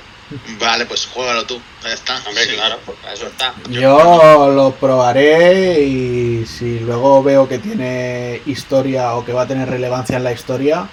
Vale, 0.58 0.86
pues 0.86 1.06
juégalo 1.06 1.44
tú. 1.44 1.60
Ya 1.82 1.92
está. 1.92 2.16
Hombre, 2.26 2.44
Sí. 2.44 2.54
claro, 2.54 2.78
pues 2.84 2.98
para 2.98 3.14
eso 3.14 3.26
está. 3.26 3.54
Yo 3.68 4.52
lo 4.52 4.72
probaré 4.72 5.80
y 5.82 6.46
si 6.46 6.80
luego 6.80 7.22
veo 7.22 7.48
que 7.48 7.58
tiene 7.58 8.40
historia 8.46 9.14
o 9.14 9.24
que 9.24 9.32
va 9.32 9.42
a 9.42 9.46
tener 9.46 9.68
relevancia 9.68 10.16
en 10.16 10.24
la 10.24 10.32
historia, 10.32 10.88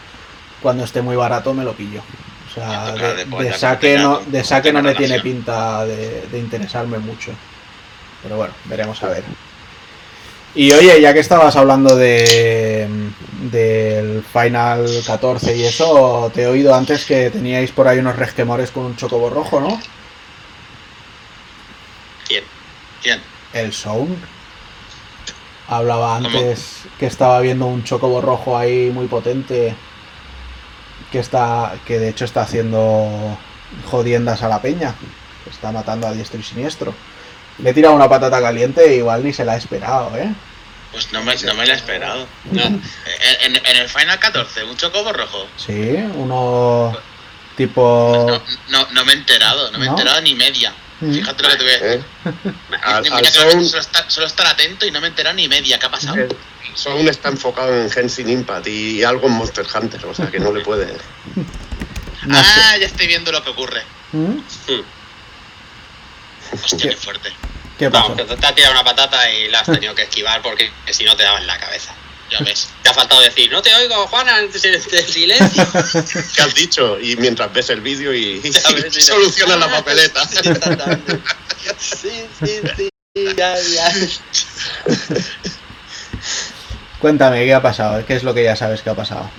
cuando 0.61 0.83
esté 0.83 1.01
muy 1.01 1.15
barato 1.15 1.53
me 1.53 1.63
lo 1.63 1.73
pillo. 1.73 2.01
O 2.49 2.53
sea, 2.53 2.91
de, 2.91 3.53
saque 3.53 3.97
no, 3.97 4.19
de 4.19 4.43
saque 4.43 4.73
no 4.73 4.83
me 4.83 4.93
tiene 4.93 5.21
pinta 5.21 5.85
de, 5.85 6.27
de 6.29 6.39
interesarme 6.39 6.99
mucho. 6.99 7.31
Pero 8.21 8.35
bueno, 8.35 8.53
veremos 8.65 9.01
a 9.03 9.07
ver. 9.07 9.23
Y 10.53 10.71
oye, 10.73 10.99
ya 10.99 11.13
que 11.13 11.19
estabas 11.19 11.55
hablando 11.55 11.95
de 11.95 12.87
del 13.51 14.23
Final 14.23 14.87
14 15.05 15.55
y 15.55 15.63
eso, 15.63 16.31
te 16.33 16.43
he 16.43 16.47
oído 16.47 16.75
antes 16.75 17.05
que 17.05 17.29
teníais 17.29 17.71
por 17.71 17.87
ahí 17.87 17.99
unos 17.99 18.15
resquemores 18.15 18.71
con 18.71 18.85
un 18.85 18.95
chocobo 18.95 19.29
rojo, 19.29 19.59
¿no? 19.59 19.79
¿Quién? 22.27 22.43
Bien. 23.03 23.21
El 23.53 23.73
Sound. 23.73 24.17
Hablaba 25.67 26.15
¿Cómo? 26.15 26.27
antes 26.27 26.83
que 26.99 27.07
estaba 27.07 27.39
viendo 27.39 27.65
un 27.65 27.83
chocobo 27.83 28.21
rojo 28.21 28.57
ahí 28.57 28.91
muy 28.93 29.07
potente. 29.07 29.75
Que 31.11 31.19
está. 31.19 31.73
que 31.85 31.99
de 31.99 32.09
hecho 32.09 32.25
está 32.25 32.41
haciendo 32.41 33.37
jodiendas 33.89 34.43
a 34.43 34.49
la 34.49 34.61
peña. 34.61 34.95
Está 35.49 35.71
matando 35.71 36.07
a 36.07 36.13
diestro 36.13 36.39
y 36.39 36.43
siniestro. 36.43 36.93
Le 37.59 37.69
he 37.69 37.73
tirado 37.73 37.93
una 37.95 38.09
patata 38.09 38.41
caliente 38.41 38.83
e 38.85 38.95
igual 38.97 39.23
ni 39.23 39.33
se 39.33 39.45
la 39.45 39.53
ha 39.53 39.57
esperado, 39.57 40.15
¿eh? 40.17 40.31
Pues 40.91 41.11
no 41.13 41.23
me, 41.23 41.35
no 41.35 41.53
me 41.53 41.65
lo 41.65 41.71
he 41.73 41.75
esperado. 41.75 42.27
No. 42.51 42.63
En, 42.63 42.81
en- 43.41 43.65
en 43.65 43.75
el 43.77 43.87
Final 43.89 44.19
14, 44.19 44.63
un 44.63 44.75
chocobo 44.77 45.13
rojo. 45.13 45.47
Sí, 45.57 45.95
uno 46.15 46.97
tipo. 47.55 48.25
No, 48.69 48.79
no, 48.79 48.87
no 48.91 49.05
me 49.05 49.13
he 49.13 49.15
enterado, 49.15 49.71
no 49.71 49.77
me 49.79 49.85
he 49.85 49.89
enterado 49.89 50.21
ni 50.21 50.35
media. 50.35 50.73
Mm. 51.01 51.13
Fíjate 51.13 51.43
lo 51.43 51.49
que 51.49 51.55
te 51.57 51.63
voy 51.63 51.73
a 51.73 51.77
decir. 51.79 52.05
¿eh? 52.25 52.53
Al- 52.83 53.03
Mira 53.03 53.15
al 53.17 53.21
que 53.23 53.29
Sound- 53.31 53.65
solo, 53.67 53.81
estar, 53.81 54.05
solo 54.11 54.27
estar 54.27 54.45
atento 54.47 54.85
y 54.85 54.91
no 54.91 54.99
me 55.01 55.07
he 55.07 55.09
enterado 55.09 55.35
ni 55.35 55.47
media. 55.47 55.79
¿Qué 55.79 55.85
ha 55.85 55.91
pasado? 55.91 56.15
El 56.15 56.29
Sound 56.75 57.07
está 57.09 57.29
enfocado 57.29 57.73
en 57.75 57.89
Genshin 57.89 58.29
Impact 58.29 58.67
y 58.67 59.03
algo 59.03 59.27
en 59.27 59.33
Monster 59.33 59.65
Hunter, 59.73 60.05
o 60.05 60.13
sea 60.13 60.29
que 60.29 60.39
no 60.39 60.51
le 60.51 60.61
puede. 60.61 60.87
no 62.25 62.43
sé. 62.43 62.51
ah, 62.63 62.77
ya 62.79 62.85
estoy 62.85 63.07
viendo 63.07 63.31
lo 63.31 63.43
que 63.43 63.49
ocurre. 63.49 63.81
¿Mm? 64.11 64.37
Hostia, 66.53 66.89
qué 66.91 66.97
fuerte. 66.97 67.31
¿Qué 67.77 67.89
pasó? 67.89 68.09
Vamos, 68.09 68.29
que 68.29 68.35
te 68.35 68.45
has 68.45 68.55
tirado 68.55 68.73
una 68.73 68.83
patata 68.83 69.31
y 69.31 69.49
la 69.49 69.61
has 69.61 69.65
tenido 69.65 69.95
que 69.95 70.03
esquivar 70.03 70.41
porque 70.41 70.71
si 70.91 71.03
no 71.03 71.15
te 71.15 71.23
daba 71.23 71.39
en 71.39 71.47
la 71.47 71.57
cabeza. 71.57 71.93
Ya 72.29 72.39
ves. 72.45 72.69
Te 72.81 72.89
ha 72.89 72.93
faltado 72.93 73.21
decir, 73.21 73.51
no 73.51 73.61
te 73.61 73.73
oigo, 73.73 74.07
Juana, 74.07 74.39
el 74.39 74.53
silencio. 74.53 75.67
¿Qué 76.35 76.41
has 76.41 76.55
dicho? 76.55 76.99
Y 76.99 77.15
mientras 77.17 77.51
ves 77.53 77.69
el 77.69 77.81
vídeo 77.81 78.13
y, 78.13 78.41
y 78.43 78.49
ves, 78.73 79.05
solucionas 79.05 79.59
la 79.59 79.69
papeleta. 79.69 80.27
Sí, 81.77 82.25
sí, 82.39 82.61
sí, 82.75 82.89
ya, 83.35 83.55
ya. 83.59 83.93
Cuéntame, 86.99 87.45
¿qué 87.45 87.53
ha 87.53 87.61
pasado? 87.61 88.05
¿Qué 88.05 88.15
es 88.15 88.23
lo 88.23 88.33
que 88.33 88.43
ya 88.43 88.55
sabes 88.55 88.81
que 88.81 88.91
ha 88.91 88.95
pasado? 88.95 89.29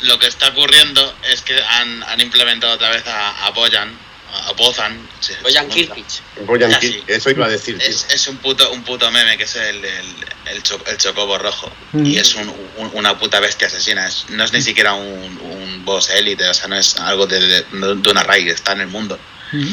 Lo 0.00 0.18
que 0.18 0.26
está 0.26 0.48
ocurriendo 0.48 1.16
es 1.30 1.42
que 1.42 1.60
han, 1.62 2.02
han 2.04 2.20
implementado 2.20 2.74
otra 2.74 2.90
vez 2.90 3.06
a, 3.06 3.46
a 3.46 3.50
Boyan, 3.50 3.96
a 4.32 4.52
Bozan. 4.52 5.08
Boyan 5.42 5.66
pronuncia. 5.68 5.94
Kirpich. 5.94 6.20
Voy 6.46 6.62
a 6.62 6.68
Ya, 6.68 6.76
aquí, 6.76 6.88
sí. 6.92 7.04
eso 7.06 7.30
iba 7.30 7.46
a 7.46 7.48
decir. 7.48 7.78
Es, 7.80 8.06
es 8.10 8.26
un 8.28 8.36
puto 8.38 8.70
un 8.70 8.82
puto 8.84 9.10
meme 9.10 9.36
que 9.38 9.44
es 9.44 9.56
el, 9.56 9.84
el, 9.84 10.14
el, 10.46 10.62
cho- 10.62 10.82
el 10.86 10.96
chocobo 10.98 11.38
rojo. 11.38 11.72
Mm. 11.92 12.06
Y 12.06 12.18
es 12.18 12.34
un- 12.34 12.48
un- 12.76 12.90
una 12.94 13.18
puta 13.18 13.40
bestia 13.40 13.66
asesina. 13.68 14.06
Es- 14.06 14.26
no 14.30 14.44
es 14.44 14.52
ni 14.52 14.60
siquiera 14.62 14.94
un, 14.94 15.38
un 15.40 15.84
boss 15.84 16.10
élite, 16.10 16.46
o 16.48 16.54
sea, 16.54 16.68
no 16.68 16.76
es 16.76 16.96
algo 16.96 17.26
de, 17.26 17.40
de, 17.40 17.62
de 17.96 18.10
una 18.10 18.22
raíz, 18.22 18.52
está 18.52 18.72
en 18.72 18.80
el 18.82 18.88
mundo. 18.88 19.18
¿Mm? 19.52 19.72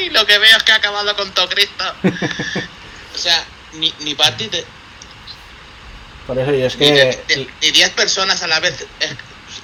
Y 0.00 0.10
lo 0.10 0.26
que 0.26 0.38
veo 0.38 0.56
es 0.56 0.62
que 0.64 0.72
ha 0.72 0.76
acabado 0.76 1.14
con 1.16 1.32
todo 1.32 1.48
Cristo. 1.48 1.84
O 3.12 3.18
sea, 3.22 3.44
ni, 3.74 3.92
ni 4.00 4.14
Patty 4.14 4.46
te- 4.48 4.64
Por 6.26 6.38
eso 6.38 6.52
yo 6.52 6.66
es 6.66 6.76
que. 6.76 7.48
ni 7.60 7.70
10 7.70 7.90
personas 7.90 8.40
a 8.42 8.46
la 8.46 8.60
vez 8.60 8.86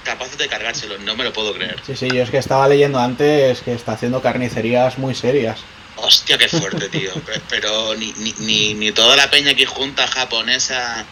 capaces 0.07 0.38
de 0.38 0.48
cargárselo. 0.48 0.96
No 0.98 1.14
me 1.16 1.24
lo 1.24 1.32
puedo 1.34 1.52
creer. 1.52 1.76
Sí, 1.86 1.94
sí, 1.96 2.09
yo 2.09 2.22
es 2.22 2.30
que 2.30 2.38
estaba 2.38 2.66
leyendo 2.68 2.98
antes 2.98 3.61
que 3.61 3.74
está 3.74 3.92
haciendo 3.92 4.22
carnicerías 4.22 4.96
muy 4.96 5.14
serias. 5.14 5.59
Hostia, 5.96 6.38
qué 6.38 6.48
fuerte, 6.48 6.88
tío. 6.88 7.12
Pe- 7.26 7.40
Pero 7.50 7.94
ni, 7.96 8.12
ni, 8.18 8.32
ni, 8.38 8.74
ni 8.74 8.92
toda 8.92 9.16
la 9.16 9.30
peña 9.30 9.50
aquí 9.52 9.64
junta 9.66 10.07
japonesa. 10.07 11.04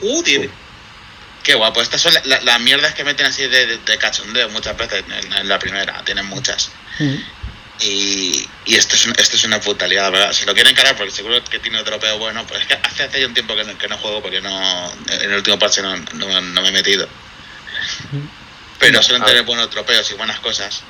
Joder. 0.00 0.50
Qué 1.42 1.54
guapo. 1.54 1.80
Estas 1.80 2.00
son 2.00 2.12
la- 2.14 2.22
la- 2.24 2.40
las 2.42 2.60
mierdas 2.60 2.94
que 2.94 3.04
meten 3.04 3.26
así 3.26 3.42
de, 3.46 3.66
de- 3.66 3.78
de 3.78 3.98
cachondeo 3.98 4.48
muchas 4.50 4.76
veces 4.76 5.04
en, 5.08 5.32
en 5.32 5.48
la 5.48 5.58
primera. 5.58 6.02
Tienen 6.04 6.26
muchas. 6.26 6.70
¿Mm? 6.98 7.14
Y, 7.80 8.48
y 8.64 8.74
esto, 8.74 8.96
es, 8.96 9.06
un- 9.06 9.14
esto 9.18 9.36
es 9.36 9.44
una 9.44 9.60
putalidad, 9.60 10.04
la 10.04 10.10
¿verdad? 10.10 10.32
Se 10.32 10.46
lo 10.46 10.54
quieren 10.54 10.72
encarar 10.72 10.96
porque 10.96 11.12
seguro 11.12 11.42
que 11.44 11.58
tiene 11.58 11.82
dropeo 11.84 12.18
bueno. 12.18 12.44
Pero 12.48 12.60
es 12.60 12.66
que 12.66 12.74
hace, 12.74 13.02
hace 13.04 13.20
ya 13.20 13.26
un 13.26 13.34
tiempo 13.34 13.54
que 13.54 13.64
no, 13.64 13.76
que 13.78 13.86
no 13.88 13.98
juego 13.98 14.22
porque 14.22 14.40
no 14.40 14.92
en 15.08 15.30
el 15.30 15.36
último 15.36 15.58
parche 15.58 15.82
no, 15.82 15.94
no, 15.96 16.40
no 16.40 16.62
me 16.62 16.68
he 16.68 16.72
metido. 16.72 17.06
Pero 18.78 19.02
suelen 19.02 19.24
tener 19.24 19.42
buenos 19.44 19.70
dropeos 19.70 20.10
y 20.10 20.14
buenas 20.14 20.38
cosas. 20.40 20.82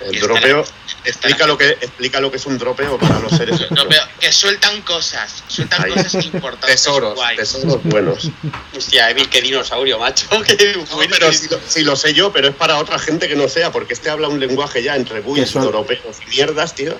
El 0.00 0.18
dropeo. 0.20 0.64
Explica 1.04 1.46
lo, 1.46 1.56
que, 1.56 1.70
explica 1.70 2.20
lo 2.20 2.28
que 2.30 2.36
es 2.36 2.46
un 2.46 2.58
dropeo 2.58 2.98
para 2.98 3.20
los 3.20 3.30
seres 3.32 3.54
humanos. 3.60 3.70
Dropeo, 3.70 4.02
que 4.18 4.32
sueltan 4.32 4.82
cosas, 4.82 5.44
sueltan 5.46 5.84
Ahí. 5.84 5.92
cosas 5.92 6.24
importantes. 6.24 6.70
Tesoros, 6.70 7.14
guays. 7.14 7.38
tesoros 7.38 7.80
buenos. 7.84 8.28
Hostia, 8.76 9.10
Evil, 9.10 9.28
qué 9.28 9.40
dinosaurio, 9.40 9.98
macho. 10.00 10.26
Qué 10.44 10.74
No, 10.76 10.96
bueno. 10.96 11.14
pero 11.18 11.32
si 11.32 11.48
lo, 11.48 11.60
si 11.66 11.84
lo 11.84 11.94
sé 11.96 12.14
yo, 12.14 12.32
pero 12.32 12.48
es 12.48 12.54
para 12.56 12.78
otra 12.78 12.98
gente 12.98 13.28
que 13.28 13.36
no 13.36 13.48
sea, 13.48 13.70
porque 13.70 13.92
este 13.94 14.10
habla 14.10 14.26
un 14.28 14.40
lenguaje 14.40 14.82
ya 14.82 14.96
entre 14.96 15.22
son- 15.46 15.62
europeos 15.62 16.16
y 16.26 16.30
mierdas, 16.30 16.74
tío. 16.74 16.96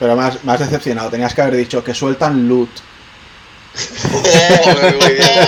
Pero 0.00 0.16
más, 0.16 0.42
más 0.42 0.58
decepcionado. 0.58 1.10
Tenías 1.10 1.32
que 1.34 1.42
haber 1.42 1.54
dicho 1.56 1.84
que 1.84 1.94
sueltan 1.94 2.48
loot. 2.48 2.70
Oh, 4.12 4.92
muy 5.00 5.12
bien. 5.12 5.46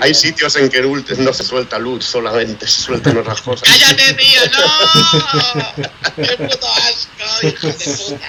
Hay 0.00 0.14
sitios 0.14 0.56
en 0.56 0.68
que 0.68 0.84
ult- 0.84 1.16
no 1.18 1.32
se 1.32 1.44
suelta 1.44 1.78
luz 1.78 2.04
solamente, 2.04 2.66
se 2.66 2.82
sueltan 2.82 3.16
otras 3.18 3.40
cosas. 3.42 3.68
¡Cállate, 3.68 4.14
tío! 4.14 4.40
¡No! 4.52 5.82
¡Qué 6.16 6.36
puto 6.36 6.66
asco, 6.72 7.46
hijo 7.46 7.66
de 7.66 7.72
puta! 7.72 8.26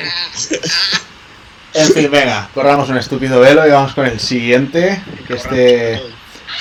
En 1.73 1.93
fin, 1.93 2.09
venga, 2.11 2.49
corramos 2.53 2.89
un 2.89 2.97
estúpido 2.97 3.39
velo 3.39 3.65
y 3.67 3.71
vamos 3.71 3.93
con 3.93 4.05
el 4.05 4.19
siguiente. 4.19 5.01
Que 5.27 5.33
este 5.35 6.01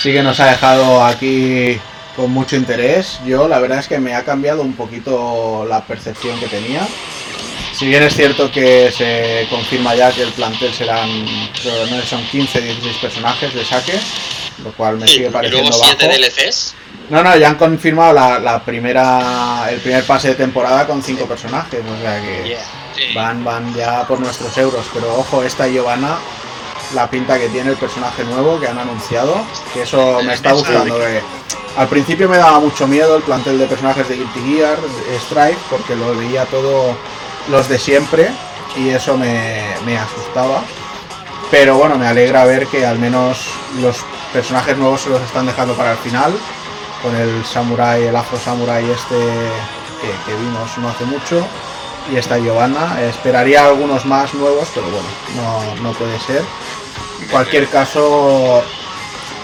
sí 0.02 0.12
que 0.12 0.22
nos 0.22 0.38
ha 0.40 0.46
dejado 0.46 1.02
aquí 1.04 1.78
con 2.14 2.30
mucho 2.30 2.56
interés. 2.56 3.18
Yo 3.24 3.48
la 3.48 3.58
verdad 3.58 3.78
es 3.78 3.88
que 3.88 3.98
me 3.98 4.14
ha 4.14 4.24
cambiado 4.24 4.60
un 4.62 4.74
poquito 4.74 5.64
la 5.68 5.84
percepción 5.84 6.38
que 6.38 6.46
tenía. 6.48 6.86
Si 7.74 7.86
bien 7.86 8.02
es 8.02 8.14
cierto 8.14 8.50
que 8.50 8.92
se 8.94 9.46
confirma 9.50 9.94
ya 9.94 10.10
que 10.12 10.22
el 10.22 10.32
plantel 10.32 10.74
serán, 10.74 11.08
creo 11.62 11.86
no 11.86 12.02
son 12.02 12.22
15, 12.26 12.60
16 12.60 12.96
personajes 12.96 13.54
de 13.54 13.64
saque, 13.64 13.98
lo 14.64 14.72
cual 14.72 14.96
me 14.98 15.06
sigue 15.06 15.26
y 15.28 15.30
pareciendo 15.30 15.68
luego 15.70 15.82
bajo. 15.84 15.96
7 15.98 16.18
DLCs. 16.18 16.74
No, 17.10 17.22
no, 17.22 17.36
ya 17.36 17.48
han 17.48 17.54
confirmado 17.56 18.12
la, 18.12 18.38
la 18.38 18.62
primera, 18.62 19.66
el 19.70 19.80
primer 19.80 20.04
pase 20.04 20.28
de 20.28 20.34
temporada 20.34 20.86
con 20.86 21.02
5 21.02 21.24
personajes, 21.26 21.80
o 21.80 22.02
sea 22.02 22.20
que 22.20 22.48
Yeah. 22.48 22.58
Sí. 22.94 23.14
van, 23.14 23.44
van 23.44 23.74
ya 23.74 24.06
por 24.06 24.18
nuestros 24.20 24.56
euros. 24.58 24.84
Pero 24.92 25.14
ojo, 25.16 25.42
esta 25.42 25.66
Giovanna, 25.68 26.18
la 26.94 27.08
pinta 27.08 27.38
que 27.38 27.48
tiene 27.48 27.70
el 27.70 27.76
personaje 27.76 28.24
nuevo 28.24 28.58
que 28.60 28.66
han 28.68 28.78
anunciado, 28.78 29.36
que 29.72 29.82
eso 29.82 30.20
me 30.22 30.34
está 30.34 30.52
gustando. 30.52 30.98
que 30.98 31.22
al 31.76 31.88
principio 31.88 32.28
me 32.28 32.36
daba 32.38 32.58
mucho 32.58 32.86
miedo 32.88 33.16
el 33.16 33.22
plantel 33.22 33.58
de 33.58 33.66
personajes 33.66 34.08
de 34.08 34.16
Guilty 34.16 34.40
Gear, 34.40 34.78
de 34.80 35.16
Strike, 35.16 35.58
porque 35.70 35.94
lo 35.94 36.14
veía 36.16 36.44
todo 36.46 36.96
los 37.50 37.68
de 37.68 37.78
siempre 37.78 38.28
y 38.76 38.88
eso 38.90 39.16
me, 39.16 39.62
me 39.86 39.96
asustaba. 39.96 40.62
Pero 41.50 41.78
bueno, 41.78 41.96
me 41.96 42.06
alegra 42.06 42.44
ver 42.44 42.66
que 42.66 42.84
al 42.84 42.98
menos 42.98 43.46
los 43.80 43.96
personajes 44.32 44.76
nuevos 44.76 45.00
se 45.00 45.10
los 45.10 45.22
están 45.22 45.46
dejando 45.46 45.74
para 45.74 45.92
el 45.92 45.98
final. 45.98 46.32
Con 47.02 47.14
el 47.16 47.44
samurai, 47.44 48.02
el 48.04 48.16
afro 48.16 48.38
samurai 48.38 48.84
este 48.90 49.14
que, 49.14 50.08
que 50.26 50.38
vimos 50.38 50.76
no 50.78 50.88
hace 50.90 51.04
mucho. 51.04 51.46
Y 52.12 52.16
esta 52.16 52.38
Giovanna. 52.38 53.00
Esperaría 53.02 53.66
algunos 53.66 54.04
más 54.04 54.34
nuevos, 54.34 54.68
pero 54.74 54.86
bueno, 54.88 55.08
no, 55.36 55.82
no 55.82 55.92
puede 55.92 56.18
ser. 56.20 56.42
En 57.22 57.28
cualquier 57.28 57.68
caso, 57.68 58.62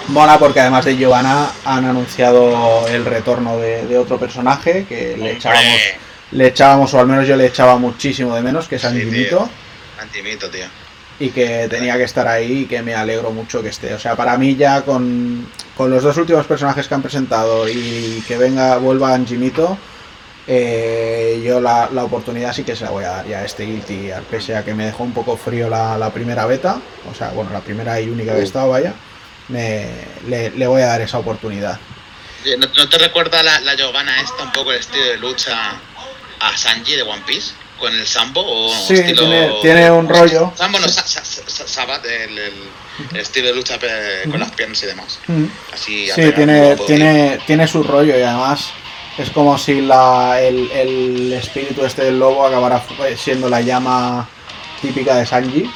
mola 0.09 0.39
porque 0.39 0.61
además 0.61 0.85
de 0.85 0.97
Giovanna 0.97 1.51
han 1.65 1.85
anunciado 1.85 2.87
el 2.89 3.05
retorno 3.05 3.59
de, 3.59 3.87
de 3.87 3.99
otro 3.99 4.19
personaje 4.19 4.87
que 4.89 5.17
le 5.17 5.33
echábamos, 5.33 5.81
le 6.33 6.47
echábamos, 6.47 6.95
o 6.95 7.01
al 7.01 7.07
menos 7.07 7.27
yo 7.27 7.37
le 7.37 7.47
echaba 7.47 7.77
muchísimo 7.77 8.35
de 8.35 8.43
menos, 8.43 8.69
que 8.69 8.77
es 8.77 8.83
Sí, 8.83 8.89
Anjimito 8.89 9.37
tío. 9.37 9.49
Antimito, 10.01 10.51
tío. 10.51 10.67
Y 11.21 11.31
que 11.31 11.69
tenía 11.69 11.97
que 11.97 12.03
estar 12.05 12.27
ahí 12.27 12.63
y 12.63 12.67
que 12.67 12.83
me 12.83 12.95
alegro 12.95 13.31
mucho 13.31 13.63
que 13.63 13.69
esté. 13.69 13.95
O 13.95 13.99
sea, 13.99 14.17
para 14.17 14.37
mí 14.37 14.57
ya 14.57 14.83
con, 14.83 15.49
con 15.77 15.91
los 15.91 16.03
dos 16.03 16.17
últimos 16.17 16.47
personajes 16.47 16.89
que 16.89 16.95
han 16.95 17.03
presentado 17.03 17.69
y 17.69 18.23
que 18.27 18.37
venga, 18.37 18.77
vuelva 18.79 19.15
Anjimito, 19.15 19.79
eh, 20.47 21.41
yo 21.45 21.61
la, 21.61 21.89
la 21.93 22.05
oportunidad 22.05 22.53
sí 22.53 22.65
que 22.65 22.77
se 22.77 22.85
la 22.85 22.91
voy 22.91 23.05
a 23.05 23.09
dar 23.09 23.27
ya 23.27 23.39
a 23.39 23.45
este 23.45 23.65
Guilty 23.65 24.11
pese 24.31 24.57
a 24.57 24.65
que 24.65 24.75
me 24.75 24.87
dejó 24.87 25.05
un 25.05 25.15
poco 25.15 25.37
frío 25.37 25.71
la, 25.71 25.97
la 25.97 26.11
primera 26.11 26.47
beta, 26.47 26.81
o 27.11 27.15
sea, 27.15 27.31
bueno, 27.31 27.51
la 27.53 27.61
primera 27.61 28.01
y 28.01 28.09
única 28.09 28.35
que 28.35 28.41
he 28.41 28.45
estado, 28.45 28.71
vaya, 28.71 28.93
me, 29.49 29.89
le, 30.27 30.51
le 30.51 30.67
voy 30.67 30.83
a 30.83 30.87
dar 30.87 31.01
esa 31.01 31.19
oportunidad. 31.19 31.79
¿No, 32.59 32.67
no 32.77 32.89
te 32.91 32.99
recuerda 32.99 33.43
la, 33.43 33.61
la 33.61 33.75
Giovanna 33.75 34.21
esta 34.21 34.43
un 34.43 34.53
poco 34.53 34.73
el 34.73 34.81
estilo 34.81 35.05
de 35.05 35.17
lucha 35.17 35.81
a 36.41 36.57
Sanji 36.59 36.97
de 36.97 37.03
One 37.03 37.23
Piece? 37.27 37.55
¿Con 37.79 37.93
el 37.95 38.07
Sambo? 38.07 38.41
O 38.45 38.73
Sí, 38.87 38.95
estilo... 38.95 39.21
tiene, 39.29 39.53
tiene 39.63 39.91
un 39.91 40.09
rollo. 40.09 40.53
Sambo 40.57 40.79
no, 40.79 40.89
Sa- 40.89 41.07
Sa- 41.07 41.25
Sa- 41.25 41.67
Sabat, 41.69 42.05
el, 42.07 42.39
el- 42.39 42.69
el 43.13 43.17
estilo 43.21 43.49
de 43.49 43.55
lucha 43.55 43.79
con 44.31 44.39
las 44.41 44.53
piernas 44.53 44.83
y 44.83 44.87
demás. 44.87 45.19
Así 45.73 46.09
Sí, 46.15 46.33
tiene, 46.35 46.77
tiene, 46.87 47.41
tiene 47.47 47.67
su 47.67 47.83
rollo 47.83 48.17
y 48.19 48.23
además 48.23 48.69
es 49.19 49.31
como 49.31 49.59
si 49.59 49.81
la, 49.81 50.41
el, 50.41 50.71
el 50.71 51.33
espíritu 51.33 51.85
este 51.85 52.05
del 52.05 52.19
lobo 52.19 52.47
acabara 52.47 52.81
fu- 52.81 52.95
siendo 53.17 53.49
la 53.49 53.61
llama 53.61 54.29
típica 54.81 55.17
de 55.17 55.27
Sanji. 55.27 55.69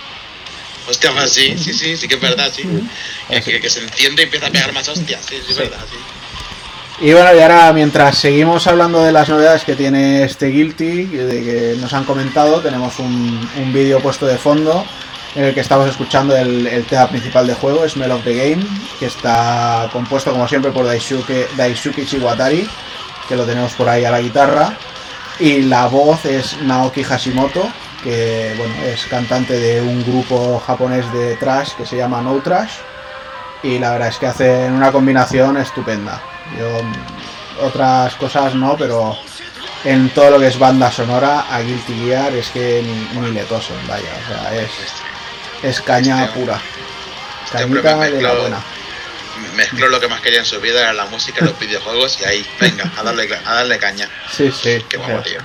Hostia, 0.89 1.13
pues 1.13 1.33
sí, 1.33 1.55
sí, 1.59 1.73
sí, 1.75 1.97
sí 1.97 2.09
que 2.09 2.15
es 2.15 2.21
verdad, 2.21 2.51
sí. 2.55 2.63
Que, 3.29 3.43
que- 3.43 3.61
que 3.61 3.69
se 3.71 3.81
enciende 3.81 4.23
y 4.23 4.25
empieza 4.27 4.47
a 4.47 4.51
pegar 4.51 4.73
más 4.73 4.89
hostias, 4.89 5.21
sí, 5.29 5.37
sí, 5.45 5.51
es 5.53 5.57
verdad, 5.59 5.81
sí. 5.91 5.97
Y 7.01 7.13
bueno, 7.13 7.33
y 7.33 7.41
ahora 7.41 7.73
mientras 7.73 8.19
seguimos 8.19 8.67
hablando 8.67 9.05
de 9.05 9.13
las 9.13 9.29
novedades 9.29 9.63
que 9.63 9.77
tiene 9.77 10.25
este 10.25 10.47
Guilty, 10.49 11.05
de 11.05 11.45
que 11.45 11.77
nos 11.81 11.93
han 11.93 12.03
comentado, 12.05 12.61
tenemos 12.61 12.99
un, 12.99 13.49
un 13.57 13.73
vídeo 13.73 14.01
puesto 14.01 14.27
de 14.27 14.37
fondo 14.37 14.85
en 15.37 15.45
el 15.45 15.55
que 15.55 15.61
estamos 15.61 15.89
escuchando 15.89 16.37
el, 16.37 16.67
el 16.67 16.85
tema 16.87 17.07
principal 17.09 17.47
de 17.47 17.55
juego, 17.55 17.89
Smell 17.89 18.11
of 18.11 18.25
the 18.25 18.35
Game, 18.35 18.67
que 18.99 19.07
está 19.07 19.89
compuesto 19.93 20.33
como 20.33 20.49
siempre 20.49 20.73
por 20.73 20.87
Daisuke, 20.87 21.47
Daisuke 21.57 22.05
Chiwatari, 22.05 22.69
que 23.29 23.37
lo 23.37 23.45
tenemos 23.45 23.75
por 23.75 23.89
ahí 23.89 24.05
a 24.05 24.11
la 24.11 24.21
guitarra, 24.21 24.77
y 25.39 25.63
la 25.63 25.87
voz 25.87 26.25
es 26.25 26.61
Naoki 26.63 27.05
Hashimoto, 27.05 27.69
que 28.03 28.55
bueno, 28.59 28.75
es 28.85 29.07
cantante 29.07 29.57
de 29.57 29.81
un 29.81 30.03
grupo 30.03 30.61
japonés 30.67 31.11
de 31.13 31.37
trash 31.37 31.75
que 31.77 31.87
se 31.87 31.97
llama 31.97 32.21
No 32.23 32.35
Trash, 32.39 32.73
y 33.63 33.79
la 33.79 33.93
verdad 33.93 34.09
es 34.09 34.17
que 34.17 34.27
hacen 34.27 34.73
una 34.73 34.91
combinación 34.91 35.59
estupenda. 35.59 36.21
Yo 36.57 36.81
otras 37.67 38.15
cosas 38.15 38.55
no, 38.55 38.77
pero 38.77 39.17
en 39.85 40.11
todo 40.11 40.31
lo 40.31 40.39
que 40.41 40.47
es 40.47 40.59
banda 40.59 40.91
sonora 40.93 41.47
a 41.51 41.61
Guilty 41.61 41.95
Gear 42.07 42.33
es 42.35 42.49
que 42.51 42.83
ni, 42.85 43.21
ni 43.21 43.31
le 43.33 43.43
tosen, 43.45 43.77
vaya, 43.87 44.09
o 44.25 44.29
sea, 44.33 44.55
es, 44.63 44.71
es 45.63 45.81
caña 45.81 46.25
Este- 46.25 46.39
pura. 46.41 46.61
este 47.45 47.59
Cañita 47.59 47.97
de 47.99 48.23
la 48.23 48.35
buena. 48.35 48.59
Mezcló 49.55 49.89
lo 49.89 50.01
que 50.01 50.09
más 50.09 50.21
quería 50.21 50.41
en 50.41 50.45
su 50.45 50.61
vida, 50.61 50.81
era 50.81 50.93
la 50.93 51.07
música, 51.07 51.45
los 51.45 51.59
videojuegos, 51.59 52.19
y 52.21 52.25
ahí, 52.25 52.47
venga, 52.61 52.91
a 52.97 53.03
darle, 53.03 53.29
a 53.45 53.55
darle 53.55 53.79
caña. 53.79 54.09
Sí, 54.37 54.51
sí. 54.53 54.83
Qué 54.89 54.97
guapo, 54.97 55.21
tío. 55.23 55.39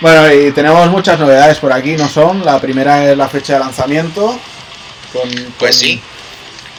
Bueno, 0.00 0.32
y 0.32 0.50
tenemos 0.50 0.88
muchas 0.90 1.18
novedades 1.18 1.58
por 1.58 1.72
aquí, 1.72 1.96
no 1.96 2.08
son. 2.08 2.44
La 2.44 2.60
primera 2.60 3.04
es 3.08 3.16
la 3.16 3.28
fecha 3.28 3.54
de 3.54 3.58
lanzamiento. 3.60 4.38
Con, 5.12 5.28
Pues 5.58 5.76
con- 5.76 5.80
sí. 5.80 6.02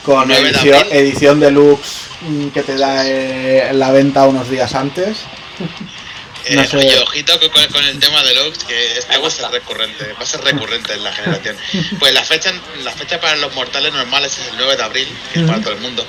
Con 0.04 0.28
9 0.28 0.44
de 0.44 0.50
edición, 0.50 0.88
edición 0.92 1.40
deluxe 1.40 2.02
que 2.54 2.64
te 2.64 2.76
da 2.78 3.08
eh, 3.08 3.72
la 3.74 3.92
venta 3.92 4.26
unos 4.28 4.50
días 4.50 4.74
antes. 4.76 5.18
Eh, 6.46 6.58
No 6.58 6.66
sé. 6.68 6.76
oye, 6.76 7.00
ojito 7.00 7.40
con, 7.72 7.86
el 7.86 8.00
tema 8.00 8.22
de 8.22 8.36
Lux, 8.36 8.66
que 8.66 8.98
esto 8.98 9.14
Me 9.14 9.18
va 9.20 9.28
a 9.30 9.32
ser 9.32 9.44
gusta. 9.46 9.50
recurrente, 9.50 10.12
va 10.12 10.24
a 10.24 10.26
ser 10.26 10.42
recurrente 10.42 10.92
en 10.94 11.02
la 11.02 11.14
generación. 11.14 11.56
Pues 12.00 12.14
la 12.14 12.22
fecha, 12.22 12.52
la 12.84 12.92
fecha 12.92 13.18
para 13.22 13.38
los 13.38 13.56
mortales 13.56 13.94
normales 13.94 14.38
es 14.38 14.50
el 14.50 14.58
9 14.58 14.76
de 14.76 14.84
abril, 14.84 15.08
que 15.32 15.40
es 15.40 15.46
para 15.46 15.62
todo 15.62 15.72
el 15.72 15.80
mundo. 15.80 16.06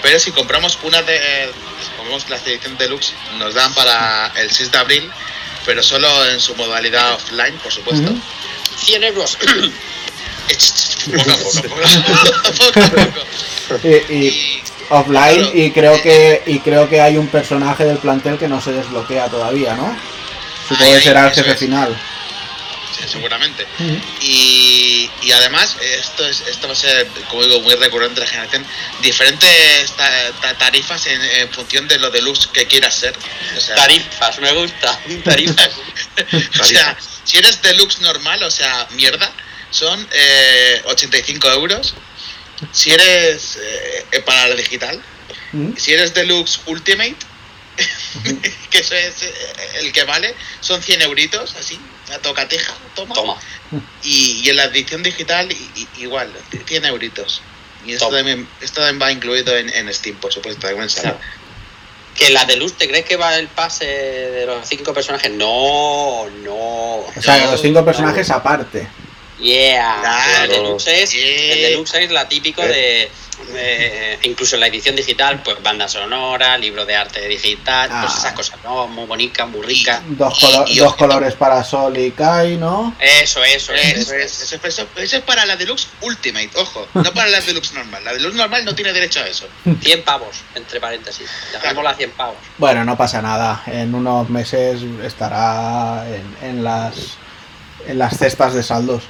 Pero 0.00 0.20
si 0.20 0.30
compramos 0.30 0.78
una 0.84 1.02
de, 1.02 1.16
eh, 1.16 1.50
compramos 1.96 2.28
la 2.30 2.36
edición 2.36 2.78
deluxe, 2.78 3.12
nos 3.38 3.54
dan 3.54 3.74
para 3.74 4.28
el 4.36 4.52
6 4.52 4.70
de 4.70 4.78
abril, 4.78 5.10
pero 5.66 5.82
solo 5.82 6.26
en 6.28 6.38
su 6.38 6.54
modalidad 6.54 7.14
offline, 7.14 7.56
por 7.58 7.72
supuesto. 7.72 8.08
Ujú. 8.08 8.20
100 8.84 9.02
euros. 9.02 9.36
Poco 11.16 11.30
a 11.32 11.36
poco, 11.36 11.62
poco 11.68 11.82
a 11.84 12.02
poco. 12.02 12.52
poco, 12.56 12.80
a 12.80 12.88
poco. 12.88 13.88
Y, 13.88 14.14
y 14.14 14.28
Y- 14.28 14.62
offline 14.90 15.50
y 15.54 15.70
creo 15.70 16.00
que 16.02 16.42
y 16.46 16.58
creo 16.60 16.88
que 16.88 17.00
hay 17.00 17.16
un 17.16 17.28
personaje 17.28 17.84
del 17.84 17.98
plantel 17.98 18.38
que 18.38 18.48
no 18.48 18.60
se 18.60 18.72
desbloquea 18.72 19.28
todavía, 19.28 19.74
¿no? 19.74 19.96
Supongo 20.68 20.94
que 20.94 21.00
será 21.02 21.26
el 21.28 21.34
jefe 21.34 21.52
es. 21.52 21.58
final. 21.58 21.96
Sí, 22.98 23.04
seguramente. 23.10 23.66
Y, 24.20 25.10
y 25.22 25.32
además, 25.32 25.76
esto, 25.80 26.26
es, 26.26 26.42
esto 26.42 26.66
va 26.68 26.74
a 26.74 26.76
ser, 26.76 27.06
como 27.28 27.42
digo, 27.42 27.60
muy 27.60 27.74
recurrente 27.74 28.20
en 28.20 28.26
la 28.26 28.30
generación, 28.30 28.66
diferentes 29.00 29.90
ta- 29.96 30.30
ta- 30.40 30.54
tarifas 30.58 31.06
en, 31.06 31.20
en 31.22 31.48
función 31.50 31.88
de 31.88 31.98
lo 31.98 32.10
deluxe 32.10 32.48
que 32.52 32.66
quieras 32.66 32.94
ser. 32.94 33.14
O 33.56 33.60
sea, 33.60 33.76
Tarifas, 33.76 34.38
me 34.40 34.52
gusta. 34.52 34.98
Tarifas. 35.24 35.70
o 36.60 36.64
sea, 36.64 36.96
si 37.24 37.38
eres 37.38 37.60
deluxe 37.62 38.00
normal, 38.00 38.42
o 38.42 38.50
sea, 38.50 38.86
mierda, 38.92 39.30
son 39.70 40.06
eh, 40.12 40.82
85 40.84 41.48
euros. 41.50 41.94
Si 42.70 42.90
eres 42.92 43.58
eh, 43.60 44.20
para 44.24 44.48
la 44.48 44.54
digital, 44.54 45.02
Mm. 45.52 45.76
si 45.76 45.92
eres 45.92 46.14
deluxe 46.14 46.60
ultimate, 46.66 47.16
que 48.70 48.78
eso 48.78 48.94
es 48.94 49.22
eh, 49.22 49.32
el 49.80 49.92
que 49.92 50.04
vale, 50.04 50.34
son 50.60 50.82
100 50.82 51.02
euritos, 51.02 51.54
así, 51.56 51.78
a 52.10 52.18
tocateja, 52.18 52.72
toma. 52.94 53.14
Toma. 53.14 53.36
Y, 54.02 54.40
y 54.44 54.48
en 54.50 54.56
la 54.56 54.64
edición 54.64 55.02
digital, 55.02 55.54
igual, 55.98 56.32
100 56.66 56.84
euritos. 56.86 57.42
Y 57.84 57.92
esto 57.92 58.08
también, 58.08 58.48
esto 58.62 58.80
también 58.80 59.02
va 59.02 59.12
incluido 59.12 59.54
en, 59.56 59.68
en 59.68 59.92
Steam, 59.92 60.16
por 60.16 60.32
supuesto, 60.32 60.66
también 60.66 60.88
sale. 60.88 61.14
Que 62.14 62.30
la 62.30 62.44
deluxe, 62.44 62.78
¿te 62.78 62.88
crees 62.88 63.04
que 63.04 63.16
va 63.16 63.36
el 63.36 63.48
pase 63.48 63.84
de 63.84 64.46
los 64.46 64.66
cinco 64.68 64.94
personajes? 64.94 65.30
No, 65.32 66.28
no. 66.44 66.54
O 66.54 67.12
sea, 67.20 67.50
los 67.50 67.60
cinco 67.60 67.84
personajes 67.84 68.30
aparte. 68.30 68.88
Yeah. 69.42 69.98
Claro. 70.00 70.44
El 70.44 70.50
deluxe 70.50 70.86
es, 71.02 71.12
Yeah. 71.12 71.52
el 71.54 71.62
deluxe 71.62 71.94
es 72.04 72.10
la 72.12 72.28
típico 72.28 72.62
de, 72.62 73.10
de- 73.52 74.18
incluso 74.22 74.54
en 74.54 74.60
la 74.60 74.68
edición 74.68 74.94
digital, 74.94 75.42
pues 75.42 75.60
banda 75.62 75.88
sonora, 75.88 76.56
libro 76.58 76.86
de 76.86 76.94
arte 76.94 77.26
digital, 77.26 77.88
pues 77.88 78.12
Ah. 78.14 78.18
esas 78.18 78.32
cosas, 78.34 78.58
¿no? 78.62 78.86
Muy 78.86 79.04
bonitas, 79.06 79.48
muy 79.48 79.62
ricas. 79.62 80.00
Dos, 80.06 80.38
Y- 80.40 80.46
colo- 80.46 80.64
y 80.68 80.76
dos 80.78 80.88
ojo. 80.88 80.96
colores 80.98 81.34
para 81.34 81.64
Sol 81.64 81.96
y 81.98 82.12
Kai, 82.12 82.56
¿no? 82.56 82.94
Eso, 83.00 83.42
eso, 83.42 83.72
eso. 83.72 83.74
Eso 83.74 84.00
eso. 84.00 84.14
es, 84.14 84.42
eso, 84.42 84.54
es- 84.56 84.64
eso- 84.64 84.86
eso 84.96 85.16
es 85.16 85.22
para 85.22 85.44
la 85.44 85.56
Deluxe 85.56 85.88
Ultimate, 86.02 86.50
ojo, 86.54 86.86
no 86.94 87.12
para 87.12 87.28
la 87.30 87.40
Deluxe 87.40 87.72
normal. 87.74 88.04
La 88.04 88.12
Deluxe 88.12 88.36
normal 88.36 88.64
no 88.64 88.74
tiene 88.76 88.92
derecho 88.92 89.18
a 89.20 89.26
eso. 89.26 89.48
100 89.82 90.04
pavos, 90.04 90.36
entre 90.54 90.78
paréntesis. 90.80 91.28
Llamémosla 91.52 91.94
100 91.94 92.10
pavos. 92.12 92.36
Bueno, 92.58 92.84
no 92.84 92.96
pasa 92.96 93.20
nada. 93.20 93.62
En 93.66 93.92
unos 93.94 94.28
meses 94.30 94.82
estará 95.04 96.04
en, 96.08 96.48
en 96.48 96.62
las 96.64 96.94
en 97.88 97.98
las 97.98 98.16
cestas 98.16 98.54
de 98.54 98.62
saldos. 98.62 99.02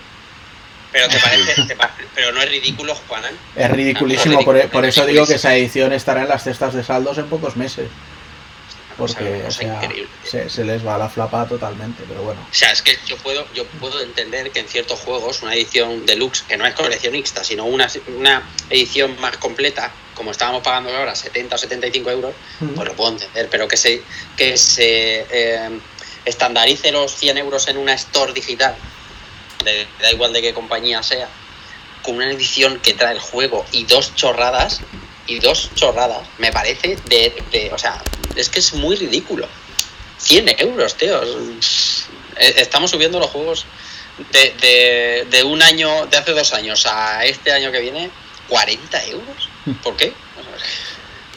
Pero 0.93 1.09
te 1.09 1.19
parece, 1.19 1.63
te 1.69 1.75
pa- 1.77 1.95
pero 2.15 2.33
no 2.33 2.43
es 2.43 2.49
ridículo, 2.51 2.95
Juanan. 3.09 3.35
Es 3.57 3.71
ridiculísimo, 3.71 4.45
por, 4.45 4.61
por 4.71 4.85
eso 4.85 5.07
digo 5.07 5.27
que 5.27 5.35
esa 5.35 5.55
edición 5.57 5.93
estará 5.93 6.23
en 6.23 6.29
las 6.29 6.45
cestas 6.45 6.75
de 6.75 6.85
saldos 6.85 7.19
en 7.19 7.27
pocos 7.29 7.57
meses. 7.57 7.89
Porque 8.97 9.43
o 9.49 9.51
sea, 9.51 9.81
se 10.51 10.65
les 10.65 10.87
va 10.87 10.99
la 10.99 11.09
flapa 11.09 11.47
totalmente, 11.49 12.05
pero 12.07 12.23
bueno. 12.23 12.47
O 12.49 12.55
sea, 12.55 12.71
es 12.73 12.83
que 12.83 12.97
yo 13.07 13.17
puedo, 13.17 13.47
yo 13.55 13.65
puedo 13.81 14.01
entender 14.03 14.51
que 14.51 14.61
en 14.61 14.69
ciertos 14.69 15.01
juegos 15.01 15.43
una 15.43 15.55
edición 15.55 16.05
deluxe, 16.05 16.43
que 16.43 16.59
no 16.59 16.67
es 16.67 16.75
coleccionista, 16.75 17.43
sino 17.43 17.65
una, 17.65 17.89
una 18.19 18.43
edición 18.69 19.19
más 19.19 19.39
completa, 19.39 19.91
como 20.15 20.31
estábamos 20.31 20.63
pagando 20.63 20.95
ahora, 20.95 21.15
70 21.15 21.55
o 21.55 21.59
75 21.59 22.11
euros, 22.11 22.35
pues 22.77 22.87
lo 22.87 22.95
puedo 22.95 23.13
entender, 23.13 23.49
pero 23.51 23.67
que 23.67 23.79
se, 23.79 24.03
que 24.37 24.59
se 24.59 25.27
eh, 25.31 25.71
estandarice 26.27 26.93
los 26.93 27.15
100 27.17 27.39
euros 27.39 27.69
en 27.69 27.79
una 27.79 27.95
store 27.95 28.35
digital, 28.35 28.75
de- 29.63 29.87
da 30.01 30.11
igual 30.13 30.33
de 30.33 30.43
qué 30.43 30.53
compañía 30.55 31.03
sea, 31.03 31.29
con 32.03 32.17
una 32.17 32.31
edición 32.31 32.79
que 32.81 32.93
trae 32.95 33.13
el 33.15 33.21
juego 33.21 33.65
y 33.73 33.85
dos 33.85 34.15
chorradas, 34.15 34.81
y 35.27 35.39
dos 35.39 35.71
chorradas, 35.75 36.27
me 36.39 36.51
parece 36.53 36.97
de, 37.07 37.33
de- 37.53 37.71
o 37.73 37.79
sea, 37.79 38.03
es 38.35 38.49
que 38.49 38.59
es 38.59 38.75
muy 38.75 38.97
ridículo. 38.97 39.47
100 40.19 40.55
euros, 40.61 40.97
tío. 40.97 41.21
Es- 41.59 42.07
Estamos 42.37 42.91
subiendo 42.91 43.19
los 43.21 43.29
juegos 43.31 43.67
de, 44.33 44.51
de, 44.61 45.27
de 45.31 45.45
un 45.45 45.63
año, 45.63 46.07
de 46.07 46.17
hace 46.17 46.33
dos 46.33 46.53
años 46.55 46.87
a 46.87 47.25
este 47.25 47.53
año 47.53 47.71
que 47.71 47.79
viene, 47.81 48.11
40 48.49 49.05
euros. 49.07 49.49
¿Por 49.83 49.97
qué? 49.97 50.13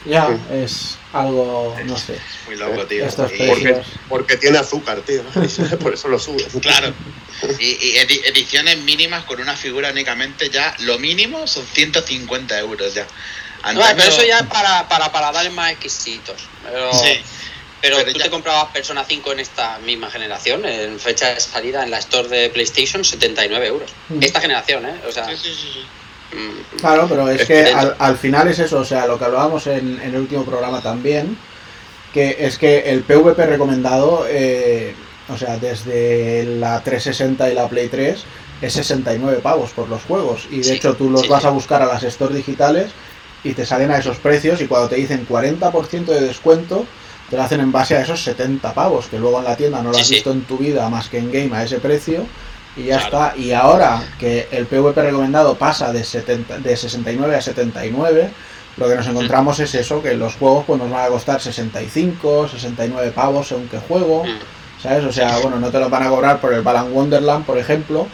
Ya, 0.04 0.28
es 0.50 0.98
algo, 1.12 1.76
no 1.84 1.96
sé. 1.96 2.18
Muy 2.46 2.56
loco, 2.56 2.86
tío. 2.86 3.04
Estos. 3.06 3.30
Porque, 3.32 3.82
porque 4.08 4.36
tiene 4.36 4.58
azúcar, 4.58 5.00
tío. 5.00 5.22
Por 5.80 5.94
eso 5.94 6.08
lo 6.08 6.18
sube. 6.18 6.44
Claro. 6.60 6.92
Y, 7.60 7.64
y 7.66 7.96
edi- 7.98 8.22
ediciones 8.24 8.78
mínimas 8.78 9.24
con 9.24 9.38
una 9.42 9.54
figura 9.54 9.90
únicamente 9.90 10.48
ya, 10.48 10.74
lo 10.78 10.98
mínimo 10.98 11.46
son 11.46 11.66
150 11.66 12.58
euros 12.58 12.94
ya. 12.94 13.06
No, 13.74 13.80
pero 13.94 14.04
eso 14.08 14.24
ya 14.24 14.38
es 14.38 14.46
para, 14.46 14.88
para 14.88 15.12
paladales 15.12 15.52
más 15.52 15.70
exquisitos. 15.72 16.34
Pero, 16.64 16.90
Sí. 16.94 17.20
pero, 17.82 17.98
pero 17.98 18.12
tú 18.12 18.18
ya- 18.18 18.24
te 18.24 18.30
comprabas 18.30 18.72
Persona 18.72 19.04
5 19.06 19.32
en 19.32 19.40
esta 19.40 19.76
misma 19.80 20.10
generación, 20.10 20.64
en 20.64 20.98
fecha 20.98 21.34
de 21.34 21.40
salida 21.40 21.82
en 21.84 21.90
la 21.90 21.98
store 21.98 22.28
de 22.28 22.48
PlayStation, 22.48 23.04
79 23.04 23.66
euros. 23.66 23.90
Mm. 24.08 24.22
Esta 24.22 24.40
generación, 24.40 24.86
¿eh? 24.86 24.94
O 25.06 25.12
sea, 25.12 25.26
Sí, 25.28 25.36
sí, 25.36 25.54
sí, 25.54 25.70
sí. 25.74 25.86
Claro, 26.80 27.08
pero 27.08 27.28
es 27.30 27.44
que 27.44 27.66
al, 27.72 27.96
al 27.98 28.16
final 28.18 28.48
es 28.48 28.58
eso, 28.58 28.80
o 28.80 28.84
sea, 28.84 29.06
lo 29.06 29.18
que 29.18 29.24
hablábamos 29.24 29.66
en, 29.66 30.00
en 30.00 30.14
el 30.14 30.20
último 30.20 30.44
programa 30.44 30.82
también, 30.82 31.38
que 32.12 32.36
es 32.40 32.58
que 32.58 32.80
el 32.90 33.04
PvP 33.04 33.46
recomendado, 33.46 34.26
eh, 34.28 34.94
o 35.28 35.36
sea, 35.38 35.58
desde 35.58 36.44
la 36.44 36.82
360 36.82 37.50
y 37.50 37.54
la 37.54 37.68
Play 37.68 37.88
3, 37.88 38.28
es 38.60 38.72
69 38.72 39.40
pavos 39.42 39.72
por 39.72 39.88
los 39.88 40.04
juegos. 40.04 40.46
Y 40.50 40.62
de 40.62 40.64
Sí, 40.64 40.74
hecho 40.74 40.96
tú 40.96 41.10
los 41.10 41.22
sí, 41.22 41.28
vas 41.28 41.42
sí. 41.42 41.46
a 41.46 41.50
buscar 41.50 41.82
a 41.82 41.86
las 41.86 42.02
stores 42.04 42.36
digitales 42.36 42.96
y 43.42 43.54
te 43.54 43.66
salen 43.66 43.90
a 43.90 43.98
esos 43.98 44.18
precios 44.18 44.60
y 44.60 44.66
cuando 44.68 44.88
te 44.88 44.96
dicen 44.96 45.26
40% 45.26 46.12
de 46.12 46.20
descuento, 46.22 46.86
te 47.28 47.36
lo 47.36 47.42
hacen 47.42 47.60
en 47.60 47.72
base 47.72 47.96
a 47.96 48.02
esos 48.02 48.22
70 48.22 48.74
pavos, 48.74 49.08
que 49.08 49.18
luego 49.18 49.38
en 49.38 49.44
la 49.44 49.56
tienda 49.56 49.82
no 49.82 49.92
lo 49.92 50.00
has 50.00 50.08
visto 50.08 50.30
en 50.32 50.46
tu 50.46 50.58
vida 50.58 50.88
más 50.90 51.08
que 51.08 51.18
en 51.18 51.30
game 51.32 51.56
a 51.56 51.64
ese 51.64 51.80
precio. 51.80 52.30
Y 52.76 52.84
ya 52.84 52.98
Claro. 52.98 53.26
está. 53.26 53.36
Y 53.40 53.52
ahora 53.52 54.02
que 54.18 54.48
el 54.50 54.66
PvP 54.66 55.00
recomendado 55.02 55.54
pasa 55.56 55.92
de, 55.92 56.04
70, 56.04 56.58
de 56.58 56.76
69 56.76 57.36
a 57.36 57.40
79, 57.42 58.30
lo 58.76 58.88
que 58.88 58.94
nos 58.94 59.06
encontramos 59.06 59.58
es 59.60 59.74
eso, 59.74 60.02
que 60.02 60.14
los 60.14 60.34
juegos 60.34 60.64
pues 60.66 60.78
nos 60.80 60.90
van 60.90 61.06
a 61.06 61.08
costar 61.08 61.40
65, 61.40 62.48
69 62.48 63.10
pavos 63.12 63.48
según 63.48 63.68
qué 63.68 63.78
juego, 63.78 64.24
mm. 64.24 64.82
¿sabes? 64.82 65.04
O 65.04 65.12
sea, 65.12 65.38
bueno, 65.38 65.58
no 65.58 65.70
te 65.70 65.78
los 65.80 65.88
van 65.90 66.02
a 66.02 66.08
cobrar 66.10 66.40
por 66.40 66.52
el 66.52 66.60
Balan 66.62 66.92
Wonderland, 66.92 67.46
por 67.46 67.56
ejemplo, 67.56 68.06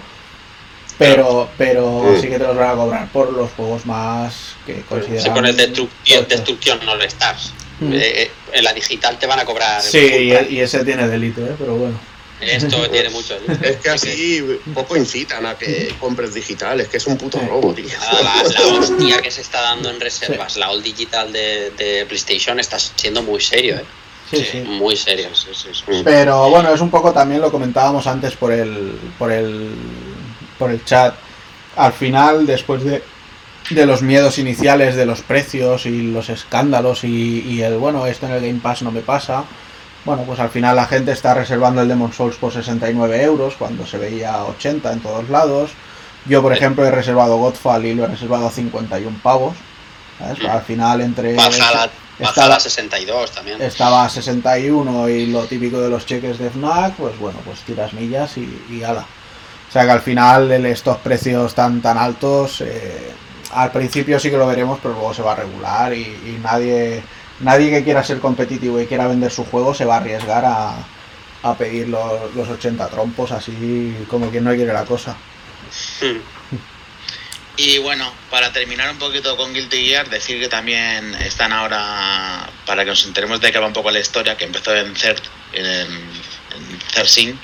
pero 0.99 1.49
pero 1.59 2.03
Mm. 2.05 2.21
sí 2.21 2.29
que 2.29 2.39
te 2.39 2.47
los 2.47 2.57
van 2.57 2.71
a 2.71 2.75
cobrar 2.75 3.09
por 3.09 3.33
los 3.33 3.51
juegos 3.53 3.85
más 3.87 4.55
que 4.65 4.83
consideran... 4.83 5.23
Se 5.25 5.31
pone 5.31 5.53
destrucción, 5.53 6.23
tochos. 6.25 6.29
destrucción 6.29 6.79
no 6.85 6.95
le 6.97 7.07
estás. 7.07 7.53
Mm. 7.81 7.93
Eh, 7.95 7.99
eh, 8.23 8.31
en 8.53 8.63
la 8.65 8.73
digital 8.73 9.19
te 9.19 9.27
van 9.27 9.41
a 9.41 9.45
cobrar. 9.45 9.83
Sí, 9.83 9.99
y, 9.99 10.55
y 10.55 10.61
ese 10.61 10.85
tiene 10.85 11.09
delito, 11.09 11.41
¿eh? 11.45 11.55
Pero 11.59 11.75
bueno. 11.75 11.99
Esto 12.43 12.89
tiene 12.91 13.09
mucho. 13.11 13.37
Es 13.63 13.77
que 13.79 13.91
así 13.91 14.61
poco 14.75 14.97
incitan 14.97 15.47
a 15.47 15.57
que 15.57 15.95
compres 16.01 16.35
digital. 16.35 16.81
Es 16.81 16.89
que 16.89 16.97
es 16.97 17.07
un 17.07 17.17
puto 17.17 17.39
robo, 17.41 17.73
tío. 17.73 17.87
Ah, 18.01 18.21
La, 18.23 18.43
la 18.43 18.67
hostia 18.79 19.21
que 19.23 19.31
se 19.31 19.41
está 19.43 19.61
dando 19.63 19.91
en 19.91 20.01
reservas, 20.01 20.57
la 20.57 20.71
all 20.71 20.83
digital 20.83 21.33
de, 21.33 21.71
de 21.71 22.05
PlayStation 22.07 22.59
está 22.61 22.79
siendo 22.79 23.23
muy 23.23 23.41
serio, 23.41 23.77
¿eh? 23.77 23.85
Sí, 24.31 24.47
sí. 24.51 24.59
Muy 24.61 24.97
serio. 24.97 25.29
Sí, 25.35 25.49
sí, 25.53 25.69
sí. 25.75 26.03
Pero 26.05 26.49
bueno, 26.49 26.73
es 26.73 26.81
un 26.81 26.91
poco 26.91 27.13
también 27.13 27.41
lo 27.43 27.51
comentábamos 27.53 28.07
antes 28.07 28.35
por 28.35 28.51
el 28.51 28.99
por 29.19 29.31
el 29.31 29.71
por 30.59 30.71
el 30.71 30.85
chat. 30.85 31.15
Al 31.77 31.93
final, 31.93 32.47
después 32.47 32.83
de, 32.83 33.03
de 33.71 33.87
los 33.87 34.01
miedos 34.01 34.39
iniciales 34.39 34.97
de 34.97 35.05
los 35.05 35.21
precios 35.21 35.85
y 35.85 36.03
los 36.13 36.31
escándalos 36.31 37.05
y, 37.05 37.41
y 37.47 37.63
el 37.63 37.77
bueno, 37.77 38.07
esto 38.07 38.25
en 38.27 38.33
el 38.33 38.41
Game 38.41 38.61
Pass 38.63 38.83
no 38.83 38.91
me 38.91 39.03
pasa. 39.03 39.45
Bueno, 40.05 40.23
pues 40.25 40.41
al 40.41 40.51
final 40.51 40.75
la 40.77 40.87
gente 40.87 41.13
está 41.13 41.33
reservando 41.35 41.81
el 41.81 41.89
Demon 41.89 42.13
Souls 42.13 42.37
por 42.37 42.53
69 42.53 43.23
euros 43.23 43.55
cuando 43.57 43.87
se 43.87 43.99
veía 43.99 44.45
80 44.45 44.93
en 44.93 45.01
todos 45.01 45.29
lados. 45.29 45.71
Yo, 46.27 46.43
por 46.43 46.53
ejemplo, 46.53 46.85
he 46.85 46.91
reservado 46.91 47.37
Godfall 47.37 47.85
y 47.87 47.95
lo 47.95 48.05
he 48.05 48.09
reservado 48.09 48.47
a 48.47 48.51
51 48.51 49.19
pavos. 49.23 49.55
¿sabes? 50.19 50.43
Mm. 50.43 50.47
Al 50.47 50.63
final, 50.63 51.01
entre. 51.01 51.37
Estaba- 52.19 52.49
la 52.49 52.61
62 52.61 53.31
también. 53.33 53.61
estaba 53.63 54.05
a 54.05 54.09
61 54.09 55.09
y 55.09 55.27
lo 55.27 55.45
típico 55.47 55.81
de 55.81 55.89
los 55.89 56.07
cheques 56.07 56.39
de 56.39 56.51
FNAC, 56.51 56.95
pues 56.95 57.19
bueno, 57.19 57.39
pues 57.45 57.61
tiras 57.61 57.93
millas 57.95 58.37
y, 58.37 58.65
y 58.71 58.83
ala. 58.85 59.01
O 59.69 59.73
sea 59.73 59.85
que 59.85 59.91
al 59.91 60.01
final 60.03 60.53
estos 60.67 60.99
precios 60.99 61.55
tan 61.55 61.81
tan 61.81 61.97
altos, 61.99 62.61
eh, 62.61 63.11
al 63.55 63.73
principio 63.73 64.21
sí 64.21 64.31
que 64.31 64.37
lo 64.37 64.47
veremos, 64.47 64.79
pero 64.83 64.95
luego 64.95 65.15
se 65.15 65.23
va 65.23 65.33
a 65.33 65.37
regular 65.37 65.93
y, 65.95 66.03
y 66.03 66.39
nadie 66.43 67.03
nadie 67.41 67.71
que 67.71 67.85
quiera 67.85 68.05
ser 68.05 68.21
competitivo 68.21 68.81
y 68.81 68.87
quiera 68.87 69.09
vender 69.09 69.31
su 69.31 69.45
juego 69.45 69.75
se 69.75 69.85
va 69.85 69.95
a 69.95 69.99
arriesgar 69.99 70.45
a, 70.45 70.75
a 71.43 71.57
pedir 71.57 71.89
los, 71.89 72.35
los 72.35 72.49
80 72.49 72.89
trompos 72.89 73.33
así 73.33 73.97
como 74.09 74.31
quien 74.31 74.45
no 74.45 74.55
quiere 74.55 74.73
la 74.73 74.85
cosa. 74.85 75.17
Mm. 76.01 76.57
Y 77.57 77.79
bueno, 77.79 78.11
para 78.31 78.51
terminar 78.53 78.91
un 78.91 78.99
poquito 78.99 79.37
con 79.37 79.53
Guilty 79.53 79.87
Gear, 79.87 80.09
decir 80.09 80.41
que 80.41 80.49
también 80.49 81.15
están 81.17 81.53
ahora, 81.53 82.49
para 82.65 82.85
que 82.85 82.91
nos 82.91 83.05
enteremos 83.05 83.41
de 83.41 83.53
que 83.53 83.59
va 83.59 83.67
un 83.67 83.75
poco 83.75 83.91
la 83.91 84.01
historia, 84.01 84.37
que 84.37 84.45
empezó 84.45 84.75
en 84.75 84.97
CERT, 84.97 85.23
en, 85.53 85.87
en 86.57 86.79
CERSIN, 86.93 87.39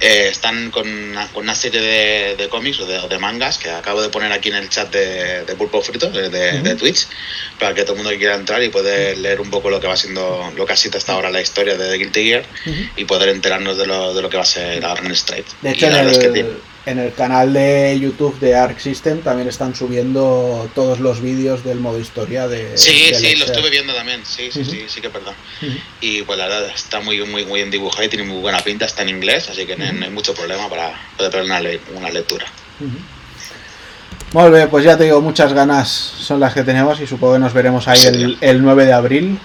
eh, 0.00 0.28
están 0.30 0.70
con 0.70 0.88
una, 0.88 1.28
con 1.28 1.44
una 1.44 1.54
serie 1.54 1.80
de, 1.80 2.36
de 2.36 2.48
cómics 2.48 2.80
o 2.80 2.86
de, 2.86 3.18
mangas 3.18 3.58
que 3.58 3.70
acabo 3.70 4.02
de 4.02 4.08
poner 4.08 4.32
aquí 4.32 4.48
en 4.48 4.56
el 4.56 4.68
chat 4.68 4.92
de, 4.92 5.44
de 5.44 5.54
Pulpo 5.54 5.80
Frito, 5.82 6.10
de, 6.10 6.74
Twitch, 6.74 7.06
para 7.58 7.74
que 7.74 7.82
todo 7.82 7.92
el 7.92 7.98
mundo 7.98 8.10
que 8.10 8.18
quiera 8.18 8.34
entrar 8.34 8.62
y 8.62 8.68
poder 8.68 9.18
leer 9.18 9.40
un 9.40 9.50
poco 9.50 9.70
lo 9.70 9.80
que 9.80 9.86
va 9.86 9.96
siendo, 9.96 10.52
lo 10.56 10.66
que 10.66 10.72
ha 10.72 10.76
sido 10.76 10.98
hasta 10.98 11.12
ahora 11.12 11.30
la 11.30 11.40
historia 11.40 11.76
de 11.76 11.96
Guilty 11.96 12.24
Gear 12.24 12.44
y 12.96 13.04
poder 13.04 13.28
enterarnos 13.28 13.76
de 13.78 13.86
lo, 13.86 14.12
de 14.14 14.22
lo 14.22 14.28
que 14.28 14.36
va 14.36 14.42
a 14.42 14.46
ser 14.46 14.82
Straight. 15.12 15.46
De 15.60 15.76
Y 15.78 15.84
en 15.84 15.92
la 15.92 15.98
verdad 15.98 16.12
es 16.12 16.18
que 16.18 16.26
el, 16.26 16.32
tiene- 16.32 16.71
en 16.84 16.98
el 16.98 17.12
canal 17.14 17.52
de 17.52 17.96
YouTube 18.00 18.38
de 18.40 18.56
Arc 18.56 18.78
System 18.80 19.20
también 19.20 19.48
están 19.48 19.74
subiendo 19.74 20.68
todos 20.74 20.98
los 20.98 21.20
vídeos 21.20 21.62
del 21.64 21.78
modo 21.78 21.98
historia 22.00 22.48
de. 22.48 22.76
Sí, 22.76 23.10
del 23.12 23.14
sí, 23.16 23.36
lo 23.36 23.44
estuve 23.44 23.70
viendo 23.70 23.94
también, 23.94 24.20
sí, 24.24 24.50
sí, 24.52 24.62
Ujú. 24.62 24.70
sí, 24.70 24.84
sí 24.88 25.00
que. 25.00 25.08
Ujú. 25.08 25.22
Y 26.00 26.22
pues 26.22 26.38
la 26.38 26.48
verdad 26.48 26.68
está 26.74 27.00
muy, 27.00 27.18
muy, 27.24 27.44
muy 27.44 27.60
bien 27.60 27.70
dibujado 27.70 28.02
y 28.04 28.08
tiene 28.08 28.24
muy 28.24 28.40
buena 28.40 28.58
pinta, 28.60 28.84
está 28.86 29.02
en 29.02 29.10
inglés, 29.10 29.48
así 29.48 29.64
que 29.66 29.76
no, 29.76 29.92
no 29.92 30.04
hay 30.04 30.10
mucho 30.10 30.34
problema 30.34 30.68
para 30.68 30.92
poder 31.16 31.32
ver 31.32 31.44
una, 31.44 31.60
le- 31.60 31.80
una 31.94 32.10
lectura. 32.10 32.46
Muy 34.32 34.50
bien, 34.50 34.68
pues 34.70 34.84
ya 34.84 34.96
te 34.96 35.04
digo, 35.04 35.20
muchas 35.20 35.52
ganas 35.52 35.88
son 35.88 36.40
las 36.40 36.54
que 36.54 36.62
tenemos 36.64 36.98
y 37.00 37.06
supongo 37.06 37.34
que 37.34 37.38
nos 37.40 37.52
veremos 37.52 37.86
ahí 37.86 37.98
Sí. 37.98 38.06
el, 38.08 38.38
el 38.40 38.62
9 38.62 38.86
de 38.86 38.92
abril. 38.92 39.38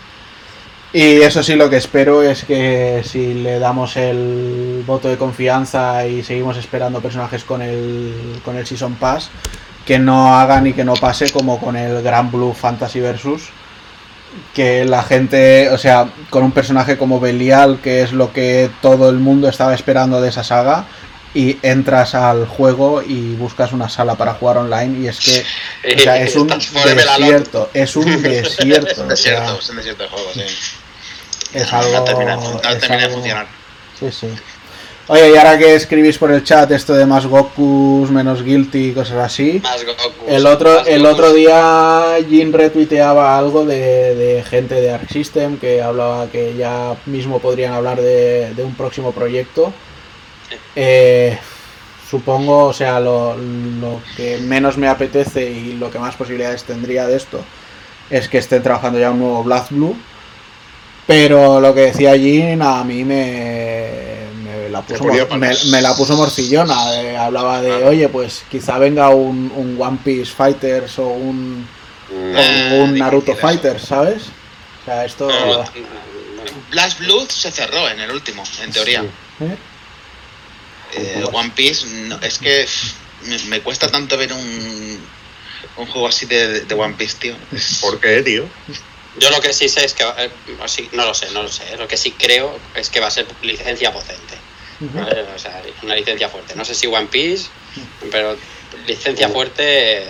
Y 0.93 1.21
eso 1.21 1.43
sí, 1.43 1.55
lo 1.55 1.69
que 1.69 1.77
espero 1.77 2.23
es 2.23 2.45
que 2.45 3.01
si 3.05 3.33
le 3.33 3.59
damos 3.59 3.97
el 3.97 4.83
voto 4.85 5.09
de 5.09 5.17
confianza 5.17 6.07
y 6.07 6.23
seguimos 6.23 6.57
esperando 6.57 7.01
personajes 7.01 7.43
con 7.43 7.61
el, 7.61 8.39
con 8.43 8.55
el 8.55 8.65
Season 8.65 8.95
Pass, 8.95 9.29
que 9.85 9.99
no 9.99 10.37
hagan 10.37 10.67
y 10.67 10.73
que 10.73 10.85
no 10.85 10.93
pase 10.93 11.29
como 11.31 11.59
con 11.59 11.75
el 11.75 12.01
Gran 12.01 12.31
Blue 12.31 12.53
Fantasy 12.53 13.01
Versus, 13.01 13.49
que 14.53 14.85
la 14.85 15.03
gente, 15.03 15.69
o 15.69 15.77
sea, 15.77 16.09
con 16.29 16.43
un 16.43 16.51
personaje 16.51 16.97
como 16.97 17.19
Belial, 17.19 17.79
que 17.81 18.01
es 18.01 18.13
lo 18.13 18.31
que 18.31 18.69
todo 18.81 19.09
el 19.09 19.17
mundo 19.17 19.49
estaba 19.49 19.73
esperando 19.73 20.21
de 20.21 20.29
esa 20.29 20.43
saga, 20.43 20.85
y 21.33 21.59
entras 21.61 22.15
al 22.15 22.47
juego 22.47 23.03
y 23.03 23.35
buscas 23.35 23.71
una 23.71 23.89
sala 23.89 24.15
para 24.15 24.33
jugar 24.33 24.57
online 24.57 25.01
y 25.01 25.07
es 25.07 25.19
que 25.19 25.95
o 25.95 25.99
sea, 25.99 26.19
es 26.21 26.35
un 26.35 26.47
desierto, 26.47 27.69
es 27.73 27.95
un 27.95 28.05
desierto. 28.23 28.87
Es 28.87 28.97
un 28.97 29.07
desierto, 29.07 29.59
es 29.59 29.69
un 29.69 29.77
desierto 29.77 30.03
de 30.03 30.09
juego, 30.09 30.29
sí. 30.33 30.41
Es 31.53 31.73
algo, 31.73 31.91
no 31.97 32.03
termina, 32.03 32.35
no 32.35 32.55
es 32.55 32.61
termina 32.61 32.97
de 32.97 33.03
algo- 33.03 33.13
funcionar. 33.15 33.47
Sí, 33.99 34.11
sí. 34.11 34.27
Oye, 35.09 35.31
y 35.31 35.37
ahora 35.37 35.57
que 35.57 35.73
escribís 35.73 36.17
por 36.17 36.31
el 36.31 36.43
chat 36.43 36.69
esto 36.71 36.93
de 36.93 37.05
más 37.05 37.25
Gokus, 37.25 38.11
menos 38.11 38.43
Guilty 38.43 38.89
y 38.89 38.93
cosas 38.93 39.17
así, 39.19 39.61
Más 39.63 39.85
Goku. 39.85 40.25
el 40.27 40.45
otro, 40.45 40.73
más 40.79 40.87
el 40.87 40.99
Gokus. 41.03 41.13
otro 41.13 41.33
día 41.33 42.15
Jin 42.27 42.51
retuiteaba 42.51 43.37
algo 43.37 43.63
de, 43.65 44.15
de 44.15 44.43
gente 44.43 44.75
de 44.75 44.91
Arc 44.91 45.09
System 45.09 45.57
que 45.59 45.81
hablaba 45.81 46.27
que 46.27 46.55
ya 46.57 46.97
mismo 47.05 47.39
podrían 47.39 47.71
hablar 47.73 48.01
de, 48.01 48.53
de 48.53 48.63
un 48.65 48.75
próximo 48.75 49.13
proyecto. 49.13 49.71
Eh, 50.75 51.37
supongo, 52.09 52.65
o 52.65 52.73
sea, 52.73 52.99
lo, 52.99 53.35
lo 53.37 54.01
que 54.17 54.37
menos 54.39 54.77
me 54.77 54.87
apetece 54.89 55.49
y 55.49 55.73
lo 55.77 55.89
que 55.89 55.99
más 55.99 56.15
posibilidades 56.15 56.63
tendría 56.65 57.07
de 57.07 57.15
esto 57.15 57.39
es 58.09 58.27
que 58.27 58.37
estén 58.39 58.61
trabajando 58.63 58.99
ya 58.99 59.11
un 59.11 59.19
nuevo 59.19 59.43
Black 59.43 59.67
Blue. 59.69 59.95
Pero 61.07 61.61
lo 61.61 61.73
que 61.73 61.81
decía 61.81 62.17
Jin 62.17 62.61
a 62.61 62.83
mí 62.83 63.05
me, 63.05 63.89
me 64.43 64.69
la 64.69 64.81
puso, 64.81 65.05
me, 65.05 65.81
la 65.81 65.95
puso 65.95 66.17
morcillona. 66.17 66.93
eh, 67.01 67.17
hablaba 67.17 67.61
de, 67.61 67.71
oye, 67.85 68.09
pues 68.09 68.43
quizá 68.51 68.77
venga 68.77 69.09
un, 69.09 69.51
un 69.55 69.81
One 69.81 69.99
Piece 70.03 70.33
Fighters 70.33 70.99
o 70.99 71.07
un, 71.07 71.65
o 72.11 72.75
un 72.83 72.97
Naruto. 72.97 73.33
Fighters, 73.35 73.83
¿sabes? 73.83 74.23
O 74.81 74.85
sea, 74.85 75.05
esto... 75.05 75.29
No. 75.29 75.63
Blast 76.71 76.99
Blood 76.99 77.29
se 77.29 77.51
cerró 77.51 77.89
en 77.89 78.01
el 78.01 78.11
último, 78.11 78.43
en 78.61 78.71
teoría. 78.71 79.01
¿eh? 79.39 79.57
Eh, 80.93 81.23
One 81.31 81.51
Piece, 81.55 81.85
no, 82.07 82.19
es 82.21 82.37
que 82.37 82.65
me, 83.25 83.37
me 83.49 83.61
cuesta 83.61 83.89
tanto 83.89 84.17
ver 84.17 84.33
un, 84.33 84.99
un 85.77 85.85
juego 85.87 86.07
así 86.07 86.25
de, 86.25 86.61
de 86.61 86.75
One 86.75 86.95
Piece, 86.97 87.17
tío. 87.19 87.35
¿Por 87.81 87.99
qué, 88.01 88.21
tío? 88.23 88.45
Yo 89.19 89.29
lo 89.31 89.41
que 89.41 89.53
sí 89.53 89.69
sé 89.69 89.85
es 89.85 89.93
que. 89.93 90.03
eh, 90.03 90.29
no 90.93 91.05
lo 91.05 91.13
sé, 91.13 91.29
no 91.31 91.43
lo 91.43 91.49
sé. 91.49 91.77
Lo 91.77 91.87
que 91.87 91.97
sí 91.97 92.11
creo 92.11 92.59
es 92.75 92.89
que 92.89 92.99
va 92.99 93.07
a 93.07 93.11
ser 93.11 93.25
licencia 93.41 93.91
potente. 93.91 94.35
¿vale? 94.79 95.21
O 95.35 95.39
sea, 95.39 95.61
una 95.83 95.95
licencia 95.95 96.29
fuerte. 96.29 96.55
No 96.55 96.63
sé 96.65 96.75
si 96.75 96.87
One 96.87 97.07
Piece, 97.07 97.47
pero 98.11 98.37
licencia 98.85 99.29
fuerte. 99.29 100.07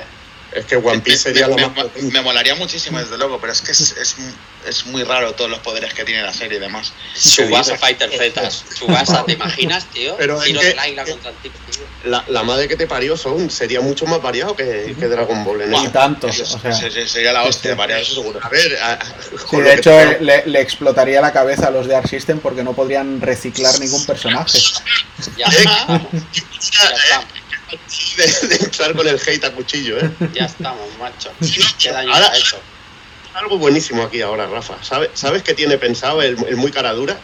Es 0.58 0.66
que 0.66 0.76
One 0.78 1.00
Piece 1.00 1.20
sería 1.20 1.48
me, 1.48 1.62
lo 1.62 1.70
me- 1.70 1.76
más 1.84 1.86
me- 1.96 2.12
me 2.12 2.22
molaría 2.22 2.56
muchísimo, 2.56 3.00
desde 3.00 3.18
luego, 3.18 3.40
pero 3.40 3.54
es 3.54 3.62
que 3.62 3.72
es, 3.72 3.92
es, 3.98 4.16
es 4.68 4.86
muy 4.88 5.04
raro 5.04 5.34
todos 5.34 5.50
los 5.50 5.60
poderes 5.60 5.94
que 5.94 6.04
tiene 6.04 6.24
la 6.24 6.34
serie 6.34 6.58
y 6.58 6.62
demás. 6.62 6.92
Subasa? 7.16 7.78
Fighter 7.78 8.10
Z. 8.12 8.52
Subasa, 8.52 9.24
¿te 9.26 9.34
imaginas, 9.34 9.86
tío? 9.92 10.16
Pero 10.18 10.38
es 10.40 10.46
Tiro 10.46 10.60
que- 10.62 10.68
del 10.68 10.80
águila 10.80 11.06
contra 11.06 11.30
el 11.32 11.36
tipo, 11.38 11.58
tío. 11.72 11.84
La, 12.06 12.24
la 12.28 12.44
madre 12.44 12.68
que 12.68 12.76
te 12.76 12.88
parió 12.88 13.18
son 13.18 13.50
sería 13.50 13.82
mucho 13.82 14.06
más 14.06 14.22
variado 14.22 14.56
que, 14.56 14.96
que 14.98 15.08
Dragon 15.08 15.44
Ball 15.44 15.62
en 15.62 15.74
Y 15.74 15.78
eso. 15.78 15.92
tanto, 15.92 16.28
o 16.28 16.30
Eso- 16.30 16.46
sea... 16.60 16.74
se- 16.74 16.90
se- 16.92 17.08
sería 17.08 17.34
la 17.34 17.44
hostia, 17.44 17.72
sí. 17.72 17.78
variado, 17.78 18.02
eso 18.02 18.14
seguro. 18.16 18.40
A 18.42 18.50
ver, 18.50 18.78
a- 18.82 19.00
Sí, 19.50 19.58
de 19.58 19.74
hecho 19.74 19.92
te- 19.92 20.20
le, 20.22 20.46
le 20.46 20.62
explotaría 20.62 21.22
la 21.22 21.32
cabeza 21.34 21.68
a 21.68 21.72
los 21.72 21.88
de 21.88 21.96
Arc 21.96 22.08
System 22.08 22.40
porque 22.40 22.64
no 22.64 22.74
podrían 22.74 23.22
reciclar 23.22 23.78
ningún 23.80 24.06
personaje. 24.06 24.60
Ya 25.38 25.46
estamos. 25.46 26.02
Ya 26.12 27.28
de, 28.18 28.48
de 28.48 28.56
entrar 28.66 28.96
con 28.96 29.08
el 29.08 29.20
hate 29.20 29.44
a 29.46 29.52
cuchillo, 29.52 29.98
¿eh? 30.00 30.10
Ya 30.34 30.46
estamos, 30.46 30.88
macho. 31.00 31.32
Qué 31.80 31.92
daño 31.92 32.14
Ahora- 32.14 32.32
ha 32.32 32.38
hecho. 32.38 32.58
Algo 33.34 33.58
buenísimo 33.60 34.02
aquí 34.02 34.22
ahora, 34.22 34.48
Rafa. 34.48 34.84
¿Sabes, 34.84 35.12
¿sabes 35.14 35.44
qué 35.44 35.54
tiene 35.54 35.78
pensado 35.78 36.22
el, 36.24 36.38
el 36.48 36.56
muy 36.56 36.72
cara 36.72 36.94
dura? 36.94 37.18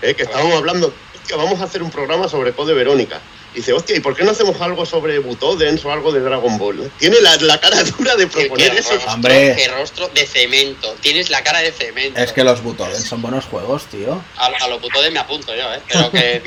¿Eh? 0.00 0.14
Que 0.14 0.22
estábamos 0.22 0.54
hablando, 0.54 0.94
hostia, 1.16 1.36
vamos 1.36 1.60
a 1.60 1.64
hacer 1.64 1.82
un 1.82 1.90
programa 1.90 2.28
sobre 2.28 2.52
Code 2.52 2.72
Verónica. 2.72 3.20
Dice, 3.52 3.72
hostia, 3.72 3.96
¿y 3.96 4.00
por 4.00 4.14
qué 4.14 4.22
no 4.22 4.30
hacemos 4.30 4.60
algo 4.60 4.86
sobre 4.86 5.18
Butodens 5.18 5.84
o 5.84 5.90
algo 5.90 6.12
de 6.12 6.20
Dragon 6.20 6.56
Ball? 6.58 6.92
Tiene 6.98 7.20
la, 7.20 7.34
la 7.38 7.58
cara 7.58 7.82
dura 7.82 8.14
de 8.14 8.28
Qué, 8.28 8.42
proponer 8.42 8.70
qué 8.72 8.78
eso. 8.78 8.92
rostro, 8.92 9.12
Hombre. 9.14 9.54
qué 9.56 9.68
rostro 9.68 10.08
de 10.14 10.24
cemento. 10.26 10.94
Tienes 11.00 11.30
la 11.30 11.42
cara 11.42 11.60
de 11.60 11.72
cemento. 11.72 12.20
Es 12.20 12.30
que 12.32 12.44
los 12.44 12.62
Butoden 12.62 13.02
son 13.02 13.20
buenos 13.20 13.46
juegos, 13.46 13.86
tío. 13.86 14.22
A, 14.36 14.46
a 14.46 14.68
lo 14.68 14.78
puto 14.80 15.02
de 15.02 15.10
me 15.10 15.18
apunto 15.18 15.52
yo, 15.56 15.74
¿eh? 15.74 15.80
Pero 15.88 16.12
que, 16.12 16.42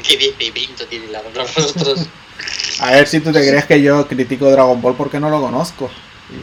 tienen 0.88 1.12
la- 1.12 1.24
los 1.24 1.54
rostros. 1.56 1.99
A 2.80 2.92
ver 2.92 3.08
si 3.08 3.20
tú 3.20 3.32
te 3.32 3.39
crees 3.48 3.66
que 3.66 3.82
yo 3.82 4.08
critico 4.08 4.50
Dragon 4.50 4.82
Ball 4.82 4.96
porque 4.96 5.20
no 5.20 5.30
lo 5.30 5.39
conozco. 5.42 5.92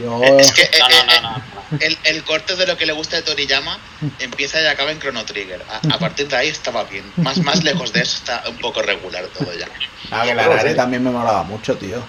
Yo... 0.01 0.21
Es 0.23 0.51
que 0.51 0.61
eh, 0.63 0.69
No, 0.79 0.87
no, 0.87 0.95
eh, 0.95 1.03
no, 1.07 1.21
no. 1.31 1.37
no. 1.37 1.77
el, 1.79 1.97
el 2.03 2.23
corte 2.23 2.55
de 2.55 2.67
lo 2.67 2.77
que 2.77 2.85
le 2.85 2.93
gusta 2.93 3.15
de 3.17 3.23
Toriyama 3.23 3.79
empieza 4.19 4.61
y 4.61 4.65
acaba 4.67 4.91
en 4.91 4.99
Chrono 4.99 5.25
Trigger. 5.25 5.63
A, 5.69 5.95
a 5.95 5.99
partir 5.99 6.27
de 6.27 6.35
ahí 6.37 6.47
estaba 6.49 6.83
bien. 6.83 7.11
Más, 7.17 7.37
más 7.39 7.63
lejos 7.63 7.91
de 7.91 8.01
eso 8.01 8.17
está 8.17 8.43
un 8.47 8.57
poco 8.57 8.81
regular 8.81 9.25
todo 9.37 9.51
ya. 9.57 9.67
Ah, 10.11 10.23
que 10.25 10.33
la 10.35 10.47
Rare 10.47 10.75
también 10.75 11.03
me 11.03 11.09
molaba 11.09 11.43
mucho, 11.43 11.75
tío. 11.75 12.03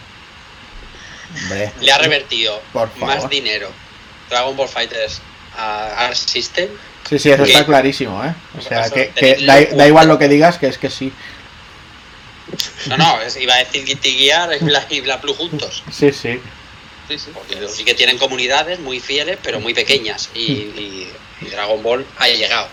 Hombre, 1.43 1.73
Le 1.81 1.93
ha 1.93 1.99
revertido 1.99 2.61
Por 2.73 2.91
favor. 2.91 3.07
más 3.17 3.31
dinero 3.31 3.71
Dragon 4.29 4.57
Ball 4.57 4.69
Fighters 4.69 5.21
a 5.57 6.07
Arc 6.07 6.15
System. 6.15 6.69
sí, 7.09 7.19
sí, 7.19 7.31
eso 7.31 7.45
¿Qué? 7.45 7.53
está 7.53 7.65
clarísimo, 7.65 8.23
¿eh? 8.25 8.35
O 8.59 8.61
sea, 8.61 8.89
que, 8.91 9.13
da 9.77 9.87
igual 9.87 10.07
lo 10.09 10.19
que 10.19 10.29
digas, 10.29 10.59
que 10.59 10.67
es 10.69 10.79
que 10.79 10.91
sí. 10.91 11.13
No, 12.87 12.97
no, 12.97 13.21
es- 13.21 13.37
iba 13.37 13.55
a 13.55 13.59
decir 13.59 13.85
Guilty 13.85 14.11
Gear 14.13 14.51
y 14.61 14.65
Black, 14.65 14.91
y 14.91 15.01
Black 15.01 15.23
Blue 15.23 15.35
juntos. 15.35 15.83
Sí, 15.93 16.13
sí. 16.13 16.41
Porque 17.35 17.69
sí 17.69 17.85
que 17.85 17.95
tienen 17.95 18.19
comunidades 18.19 18.79
muy 18.79 19.01
fieles, 19.01 19.39
pero 19.43 19.59
muy 19.61 19.75
pequeñas. 19.75 20.31
Y, 20.35 20.41
y- 20.43 21.13
y 21.43 21.47
Dragon 21.47 21.83
Ball 21.83 22.07
ha 22.19 22.29
llegado. 22.29 22.69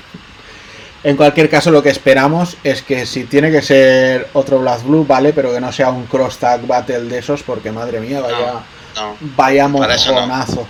En 1.04 1.16
cualquier 1.16 1.50
caso, 1.50 1.72
lo 1.72 1.82
que 1.82 1.90
esperamos 1.90 2.58
es 2.64 2.82
que 2.82 3.06
si 3.06 3.24
tiene 3.26 3.52
que 3.52 3.62
ser 3.62 4.30
otro 4.34 4.60
Blast 4.60 4.84
Blue, 4.86 5.06
vale, 5.06 5.32
pero 5.34 5.54
que 5.54 5.62
no 5.62 5.72
sea 5.72 5.90
un 5.90 6.06
cross 6.08 6.38
tag 6.38 6.66
battle 6.68 7.02
de 7.02 7.20
esos, 7.20 7.44
porque 7.44 7.72
madre 7.72 8.00
mía, 8.00 8.20
vaya, 8.20 8.62
No, 8.96 9.18
vaya 9.22 9.66
eso 9.66 10.12
no. 10.14 10.22
mojonazo. 10.22 10.68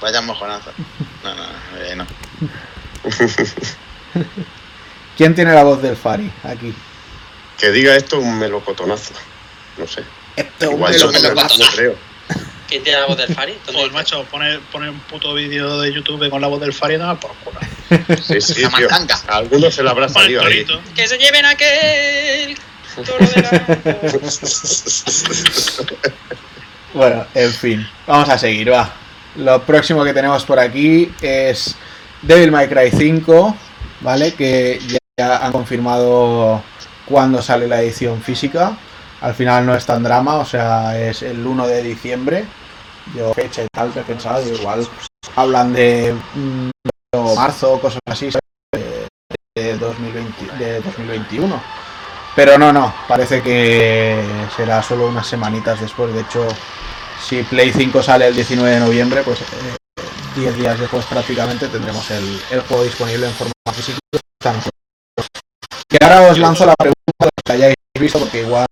vaya 0.00 0.20
mojonazo. 0.22 0.70
No, 1.22 1.34
no, 1.34 1.44
eh, 1.78 1.94
no. 1.96 2.06
¿Quién 5.16 5.34
tiene 5.34 5.52
la 5.52 5.62
voz 5.62 5.80
del 5.82 5.96
Fari 5.96 6.30
aquí? 6.42 6.74
Que 7.58 7.70
diga 7.70 7.94
esto 7.96 8.18
un 8.18 8.38
melocotonazo. 8.38 9.14
No 9.78 9.86
sé. 9.86 10.02
Este 10.36 10.66
Igual 10.66 10.94
hombre 10.94 10.98
yo 10.98 11.06
lo 11.06 11.12
me 11.12 11.20
que 11.20 11.28
lo 11.28 11.34
va- 11.34 11.42
no 11.44 11.66
creo. 11.74 11.94
¿Quién 12.68 12.82
tiene 12.82 12.98
la 13.00 13.06
voz 13.06 13.16
del 13.18 13.34
Fari? 13.34 13.52
¿Dónde 13.66 13.80
Pues 13.80 13.92
macho, 13.92 14.24
pone, 14.30 14.58
pone 14.72 14.88
un 14.90 14.98
puto 15.00 15.34
vídeo 15.34 15.80
de 15.80 15.92
YouTube 15.92 16.28
con 16.30 16.40
la 16.40 16.46
voz 16.48 16.60
del 16.60 16.72
Fari 16.72 16.94
y 16.94 16.98
nada 16.98 17.18
por 17.20 17.32
culo. 17.36 17.60
Sí, 18.22 18.40
sí, 18.40 18.62
La 18.62 18.70
tío. 18.70 18.88
mandanga. 18.90 19.20
A 19.28 19.36
alguno 19.36 19.70
se 19.70 19.82
le 19.82 19.90
habrá 19.90 20.08
salido 20.08 20.42
ahí. 20.44 20.66
¡Que 20.94 21.06
se 21.06 21.18
lleven 21.18 21.44
aquel! 21.44 22.56
Toro 23.04 23.26
de 23.26 23.42
la... 23.42 23.50
Bueno, 26.94 27.26
en 27.34 27.52
fin, 27.52 27.86
vamos 28.06 28.28
a 28.28 28.38
seguir, 28.38 28.72
va. 28.72 28.92
Lo 29.36 29.62
próximo 29.64 30.04
que 30.04 30.14
tenemos 30.14 30.44
por 30.44 30.60
aquí 30.60 31.12
es 31.20 31.74
Devil 32.22 32.52
May 32.52 32.68
Cry 32.68 32.92
5, 32.96 33.56
¿vale? 34.00 34.32
Que 34.34 34.80
ya 35.16 35.38
han 35.44 35.50
confirmado 35.50 36.62
cuándo 37.06 37.42
sale 37.42 37.66
la 37.66 37.80
edición 37.80 38.20
física. 38.22 38.76
Al 39.20 39.34
final 39.34 39.64
no 39.64 39.74
es 39.74 39.86
tan 39.86 40.02
drama, 40.02 40.36
o 40.36 40.44
sea, 40.44 40.98
es 40.98 41.22
el 41.22 41.46
1 41.46 41.66
de 41.66 41.82
diciembre. 41.82 42.44
Yo 43.14 43.32
fecha 43.34 43.62
y 43.62 43.66
tal, 43.72 43.92
que 43.92 44.02
digo, 44.02 44.58
igual 44.58 44.86
hablan 45.36 45.72
de 45.72 46.14
mm, 46.34 46.70
marzo, 47.36 47.80
cosas 47.80 48.00
así. 48.06 48.30
De, 48.72 49.08
de 49.56 49.78
2020, 49.78 50.56
de 50.58 50.80
2021. 50.80 51.62
Pero 52.34 52.58
no, 52.58 52.72
no, 52.72 52.92
parece 53.06 53.40
que 53.42 54.20
será 54.56 54.82
solo 54.82 55.06
unas 55.06 55.26
semanitas 55.26 55.80
después. 55.80 56.12
De 56.12 56.22
hecho, 56.22 56.48
si 57.22 57.42
Play 57.44 57.72
5 57.72 58.02
sale 58.02 58.26
el 58.26 58.34
19 58.34 58.74
de 58.74 58.80
noviembre, 58.80 59.22
pues 59.22 59.40
eh, 59.42 59.76
10 60.36 60.56
días 60.56 60.80
después 60.80 61.04
prácticamente 61.06 61.68
tendremos 61.68 62.10
el 62.10 62.60
juego 62.68 62.82
disponible 62.82 63.26
en 63.26 63.32
forma 63.32 63.52
física. 63.72 63.98
Que 65.94 66.04
ahora 66.04 66.22
os 66.30 66.38
lanzo 66.38 66.66
la 66.66 66.74
pregunta 66.74 67.04
de 67.20 67.28
que 67.44 67.52
hayáis 67.52 67.74
visto, 68.00 68.18
porque 68.18 68.40
igual 68.40 68.66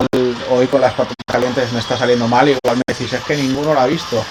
hoy 0.50 0.66
con 0.66 0.80
las 0.80 0.92
patatas 0.92 1.14
calientes 1.24 1.70
me 1.72 1.78
está 1.78 1.96
saliendo 1.96 2.26
mal, 2.26 2.48
igual 2.48 2.76
me 2.76 2.82
decís, 2.84 3.12
es 3.12 3.22
que 3.22 3.36
ninguno 3.36 3.72
lo 3.74 3.80
ha 3.80 3.86
visto. 3.86 4.24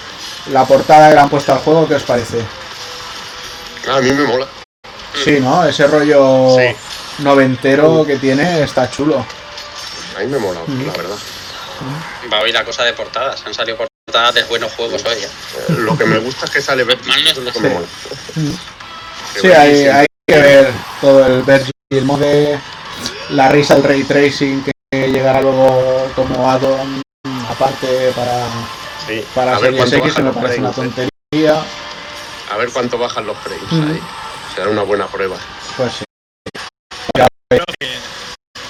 La 0.52 0.66
portada 0.66 1.08
que 1.08 1.16
le 1.16 1.22
han 1.22 1.30
puesto 1.30 1.54
al 1.54 1.60
juego, 1.60 1.88
¿qué 1.88 1.96
os 1.96 2.04
parece? 2.04 2.42
A 3.90 4.02
mí 4.02 4.12
me 4.12 4.24
mola. 4.26 4.46
Sí, 5.24 5.40
¿no? 5.40 5.64
Ese 5.66 5.88
rollo 5.88 6.58
Sí. 6.58 6.76
noventero 7.24 8.04
que 8.06 8.18
tiene 8.18 8.62
está 8.64 8.90
chulo. 8.92 9.26
A 10.18 10.20
mí 10.20 10.26
me 10.28 10.38
mola, 10.38 10.60
Mm. 10.68 10.88
la 10.88 10.92
verdad. 10.94 11.16
Va 12.32 12.38
a 12.40 12.42
oír 12.42 12.54
la 12.54 12.66
cosa 12.66 12.84
de 12.84 12.92
portadas. 12.94 13.42
Han 13.46 13.54
salido 13.54 13.78
portadas 13.78 14.36
de 14.36 14.44
buenos 14.44 14.72
juegos 14.74 15.02
hoy. 15.06 15.16
¿eh? 15.18 15.28
Eh, 15.70 15.74
Lo 15.78 15.98
que 15.98 16.06
me 16.06 16.18
gusta 16.20 16.44
es 16.46 16.52
que 16.52 16.62
sale 16.62 16.84
Eso 16.84 16.92
es 16.92 17.38
lo 17.38 17.44
que 17.44 17.50
está. 17.50 17.62
me 17.62 17.70
mola. 17.70 17.88
Que 19.34 19.40
Sí, 19.40 19.48
hay, 19.52 20.06
que 20.28 20.38
ver 20.42 20.72
todo 21.00 21.26
el 21.26 21.42
Virgil 21.44 22.06
Mode, 22.06 22.60
la 23.32 23.50
risa, 23.50 23.76
el 23.76 23.84
ray 23.84 24.04
tracing 24.04 24.64
que 24.64 25.08
llegará 25.10 25.42
luego 25.42 26.12
como 26.16 26.50
add-on 26.50 27.02
aparte 27.50 28.12
para, 28.16 28.46
Sí. 29.08 29.24
para 29.34 29.60
Series 29.60 29.94
X, 29.94 30.20
me 30.20 30.32
parece 30.32 30.60
una 30.60 30.72
frames, 30.74 30.98
¿eh? 30.98 31.10
tontería. 31.32 31.64
A 32.52 32.58
ver 32.58 32.70
cuánto 32.72 32.98
bajan 32.98 33.26
los 33.26 33.38
frames 33.38 33.72
Mm. 33.72 33.92
ahí. 33.92 34.02
Será 34.56 34.70
una 34.70 34.84
buena 34.84 35.08
prueba. 35.08 35.38
Pues 35.78 35.94
sí. 35.94 36.04
Creo 37.50 37.66
que, 37.80 37.88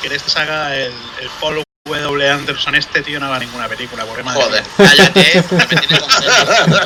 que 0.02 0.08
en 0.08 0.14
esta 0.14 0.30
saga 0.30 0.76
el, 0.76 0.92
el 1.22 1.30
Paul 1.40 1.64
W. 1.88 2.30
Anderson 2.30 2.76
este 2.76 3.02
tío 3.02 3.20
no 3.20 3.26
haga 3.28 3.40
ninguna 3.40 3.68
película, 3.68 4.06
porque 4.06 4.24
madre 4.24 4.44
Joder, 4.44 4.64
mía. 4.78 4.88
cállate, 4.90 5.44
porque 5.50 5.76
me 5.76 5.82
tiene 5.82 6.00
contento. 6.00 6.80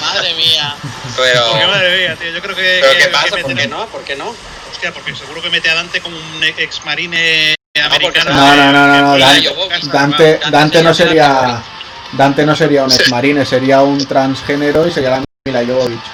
Madre 0.00 0.34
mía. 0.34 0.74
Pero. 1.16 1.46
Porque 1.50 1.66
madre 1.66 1.98
mía, 1.98 2.16
tío, 2.16 2.30
yo 2.32 2.40
creo 2.42 2.56
que... 2.56 2.78
¿Pero 2.80 2.92
que- 2.92 2.98
qué 2.98 3.04
que 3.04 3.10
pasa? 3.10 3.28
¿Por 3.36 3.54
qué 3.54 3.66
no? 3.68 3.86
¿Por 3.86 4.02
qué 4.02 4.16
no? 4.16 4.34
Hostia, 4.80 4.94
porque 4.94 5.14
seguro 5.14 5.42
que 5.42 5.50
mete 5.50 5.68
a 5.68 5.74
Dante 5.74 6.00
como 6.00 6.16
un 6.16 6.42
ex 6.42 6.82
marine 6.86 7.54
americano. 7.84 8.32
No, 8.32 8.56
no, 8.56 8.72
no, 8.72 8.86
no, 9.02 9.18
Dante- 9.92 10.40
Dante, 10.50 10.82
no 10.82 10.94
sería. 10.94 11.62
Dante 12.12 12.46
no 12.46 12.56
sería 12.56 12.84
un 12.84 12.90
ex-marine, 12.90 13.44
sería 13.44 13.82
un 13.82 14.02
transgénero 14.06 14.88
y 14.88 14.90
sería 14.90 15.10
la 15.10 15.24
Mila 15.46 15.60
Jovovich. 15.66 16.00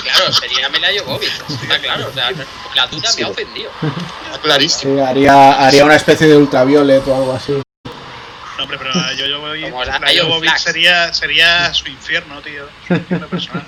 Claro, 0.00 0.32
sería 0.32 0.68
Mila 0.68 0.88
Jovovich. 0.96 1.32
Está 1.60 1.78
claro. 1.80 2.06
O 2.08 2.12
sea, 2.12 2.30
la 2.76 2.86
duda 2.86 3.08
me 3.16 3.24
ha 3.24 3.28
ofendido. 3.28 3.70
Está 4.26 4.38
clarísimo. 4.42 4.94
Sí, 4.94 5.00
haría, 5.00 5.52
haría 5.66 5.84
una 5.84 5.96
especie 5.96 6.28
de 6.28 6.36
ultraviolet 6.36 7.06
o 7.08 7.16
algo 7.16 7.32
así. 7.34 7.52
No, 7.52 8.62
hombre, 8.62 8.78
pero 8.78 8.94
la 8.94 10.22
Jovovich 10.22 10.56
sería, 10.58 11.12
sería 11.12 11.74
su 11.74 11.88
infierno, 11.88 12.40
tío. 12.42 12.68
Su 12.86 12.94
infierno 12.94 13.26
personal. 13.26 13.64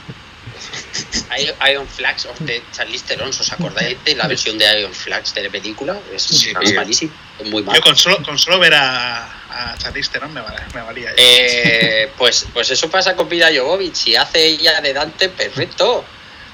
Iron 1.71 1.87
Flags 1.89 2.27
of 2.27 2.37
the 2.47 2.63
Charlize 2.73 3.05
Theron, 3.07 3.29
¿os 3.31 3.53
acordáis 3.53 3.97
de 4.05 4.15
la 4.17 4.27
versión 4.27 4.59
de 4.59 4.79
Iron 4.81 4.93
Flags 4.95 5.35
de 5.35 5.43
la 5.45 5.51
película? 5.51 5.99
Es, 6.15 6.23
Sí, 6.23 6.53
malísimo, 6.75 7.13
es 7.39 7.47
muy 7.51 7.63
Yo 7.63 7.67
malo. 7.67 7.81
con 7.83 7.97
solo, 7.97 8.23
con 8.23 8.39
solo 8.39 8.59
ver 8.59 8.75
a, 8.75 9.25
a 9.73 9.79
Charlize 9.79 10.11
Theron 10.11 10.33
me, 10.33 10.41
val- 10.41 10.67
me 10.75 10.81
valía. 10.83 11.11
ya. 11.11 11.15
Eh, 11.17 12.11
pues, 12.19 12.47
pues 12.53 12.71
eso 12.71 12.91
pasa 12.91 13.15
con 13.17 13.29
Mila 13.29 13.49
Jovovich. 13.55 13.95
Si 13.95 14.17
hace 14.17 14.45
ella 14.47 14.81
de 14.81 14.93
Dante, 14.93 15.29
perfecto. 15.29 16.05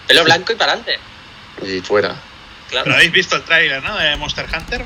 Pelo 0.06 0.24
blanco 0.24 0.52
y 0.52 0.56
para 0.56 0.72
adelante. 0.72 0.98
Y 1.62 1.80
fuera. 1.80 2.08
Pero 2.68 2.82
Claro, 2.82 2.94
habéis 2.94 3.12
visto 3.12 3.36
el 3.36 3.42
tráiler, 3.44 3.82
¿no? 3.82 3.96
De 3.96 4.16
Monster 4.16 4.46
Hunter. 4.52 4.84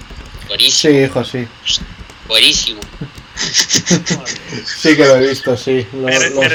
buenísimo, 0.49 0.93
Sí, 0.95 0.99
hijo, 1.05 1.25
sí. 1.25 1.49
buenísimo. 2.27 2.81
Sí 4.67 4.97
que 4.97 5.05
lo 5.05 5.17
he 5.17 5.29
visto, 5.29 5.57
sí. 5.57 5.87
Los, 5.93 6.03
Me 6.05 6.19
me 6.19 6.31
me 6.31 6.49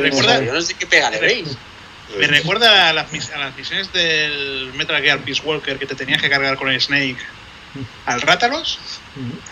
recuerda-. 0.00 0.42
Yo 0.42 0.52
no 0.52 0.60
sé 0.60 0.74
qué 0.74 0.86
pega 0.86 1.10
veis. 1.10 1.56
Me 2.18 2.26
recuerda 2.26 2.88
a 2.88 2.92
las, 2.92 3.30
a 3.30 3.38
las 3.38 3.56
misiones 3.56 3.92
del 3.92 4.72
Metal 4.74 5.00
Gear 5.02 5.20
Peace 5.20 5.42
Walker 5.44 5.78
que 5.78 5.86
te 5.86 5.94
tenías 5.94 6.20
que 6.20 6.28
cargar 6.28 6.56
con 6.56 6.70
el 6.70 6.80
Snake 6.80 7.18
al 8.06 8.20
Rátalos. 8.20 8.78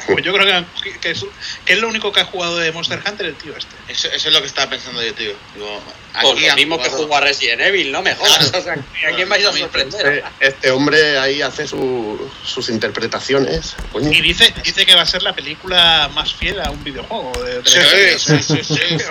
Pues 0.06 0.24
yo 0.24 0.32
creo 0.32 0.64
que, 0.82 0.98
que 1.00 1.10
es, 1.10 1.24
que 1.66 1.72
es 1.74 1.78
lo 1.80 1.88
único 1.88 2.12
que 2.12 2.20
ha 2.20 2.24
jugado 2.24 2.56
de 2.56 2.72
Monster 2.72 3.02
Hunter 3.06 3.26
el 3.26 3.34
tío 3.34 3.54
este. 3.56 3.74
Eso, 3.88 4.08
eso 4.08 4.28
es 4.28 4.34
lo 4.34 4.40
que 4.40 4.46
estaba 4.46 4.70
pensando 4.70 5.02
yo, 5.02 5.12
tío. 5.14 5.32
Digo, 5.54 5.82
Pues 6.22 6.40
lo 6.48 6.54
mismo 6.56 6.80
que 6.82 6.88
jugó 6.88 7.16
a 7.16 7.20
Resident 7.20 7.60
Evil, 7.60 7.92
no 7.92 8.00
me 8.00 8.14
jodas. 8.14 8.52
O 8.54 8.62
sea, 8.62 8.72
¿a 8.74 9.14
quién 9.16 9.28
vais 9.28 9.44
a 9.46 9.52
sorprender? 9.52 10.24
Este 10.40 10.70
hombre 10.70 11.18
ahí 11.18 11.42
hace 11.42 11.66
su- 11.66 12.30
sus 12.44 12.70
interpretaciones. 12.70 13.74
Coño. 13.92 14.10
Y 14.10 14.20
dice, 14.22 14.52
dice 14.64 14.86
que 14.86 14.94
va 14.94 15.02
a 15.02 15.06
ser 15.06 15.22
la 15.22 15.34
película 15.34 16.10
más 16.14 16.32
fiel 16.34 16.58
a 16.60 16.70
un 16.70 16.82
videojuego. 16.82 17.32
De, 17.44 17.60
de 17.62 18.18
Sí, 18.18 18.42
sí, 18.42 18.58
sí. 18.64 18.80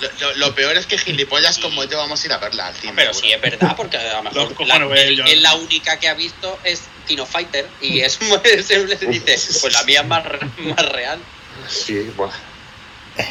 Lo, 0.00 0.10
lo- 0.28 0.34
lo 0.36 0.54
peor 0.54 0.76
es 0.76 0.86
que 0.86 0.98
gilipollas 0.98 1.58
como 1.58 1.82
yo 1.84 1.96
vamos 1.98 2.22
a 2.22 2.26
ir 2.26 2.32
a 2.32 2.38
verla 2.38 2.66
al 2.68 2.74
cine. 2.74 2.92
Pero 2.94 3.14
seguro. 3.14 3.26
sí 3.28 3.32
es 3.32 3.40
verdad, 3.40 3.74
porque 3.76 3.96
a 3.96 4.14
lo 4.14 4.22
mejor 4.24 4.66
la, 4.66 4.76
él- 4.76 5.22
él 5.26 5.42
la 5.42 5.54
única 5.54 5.98
que 5.98 6.08
ha 6.08 6.14
visto 6.14 6.58
es 6.64 6.82
Kino 7.06 7.24
Fighter 7.26 7.66
y 7.80 8.00
es 8.06 8.18
se 8.96 9.06
dice, 9.06 9.36
pues 9.60 9.72
la 9.72 9.82
mía 9.84 10.00
es 10.02 10.06
más, 10.06 10.24
re- 10.24 10.40
más 10.58 10.88
real. 10.92 11.18
Sí, 11.68 12.00
buah. 12.16 12.30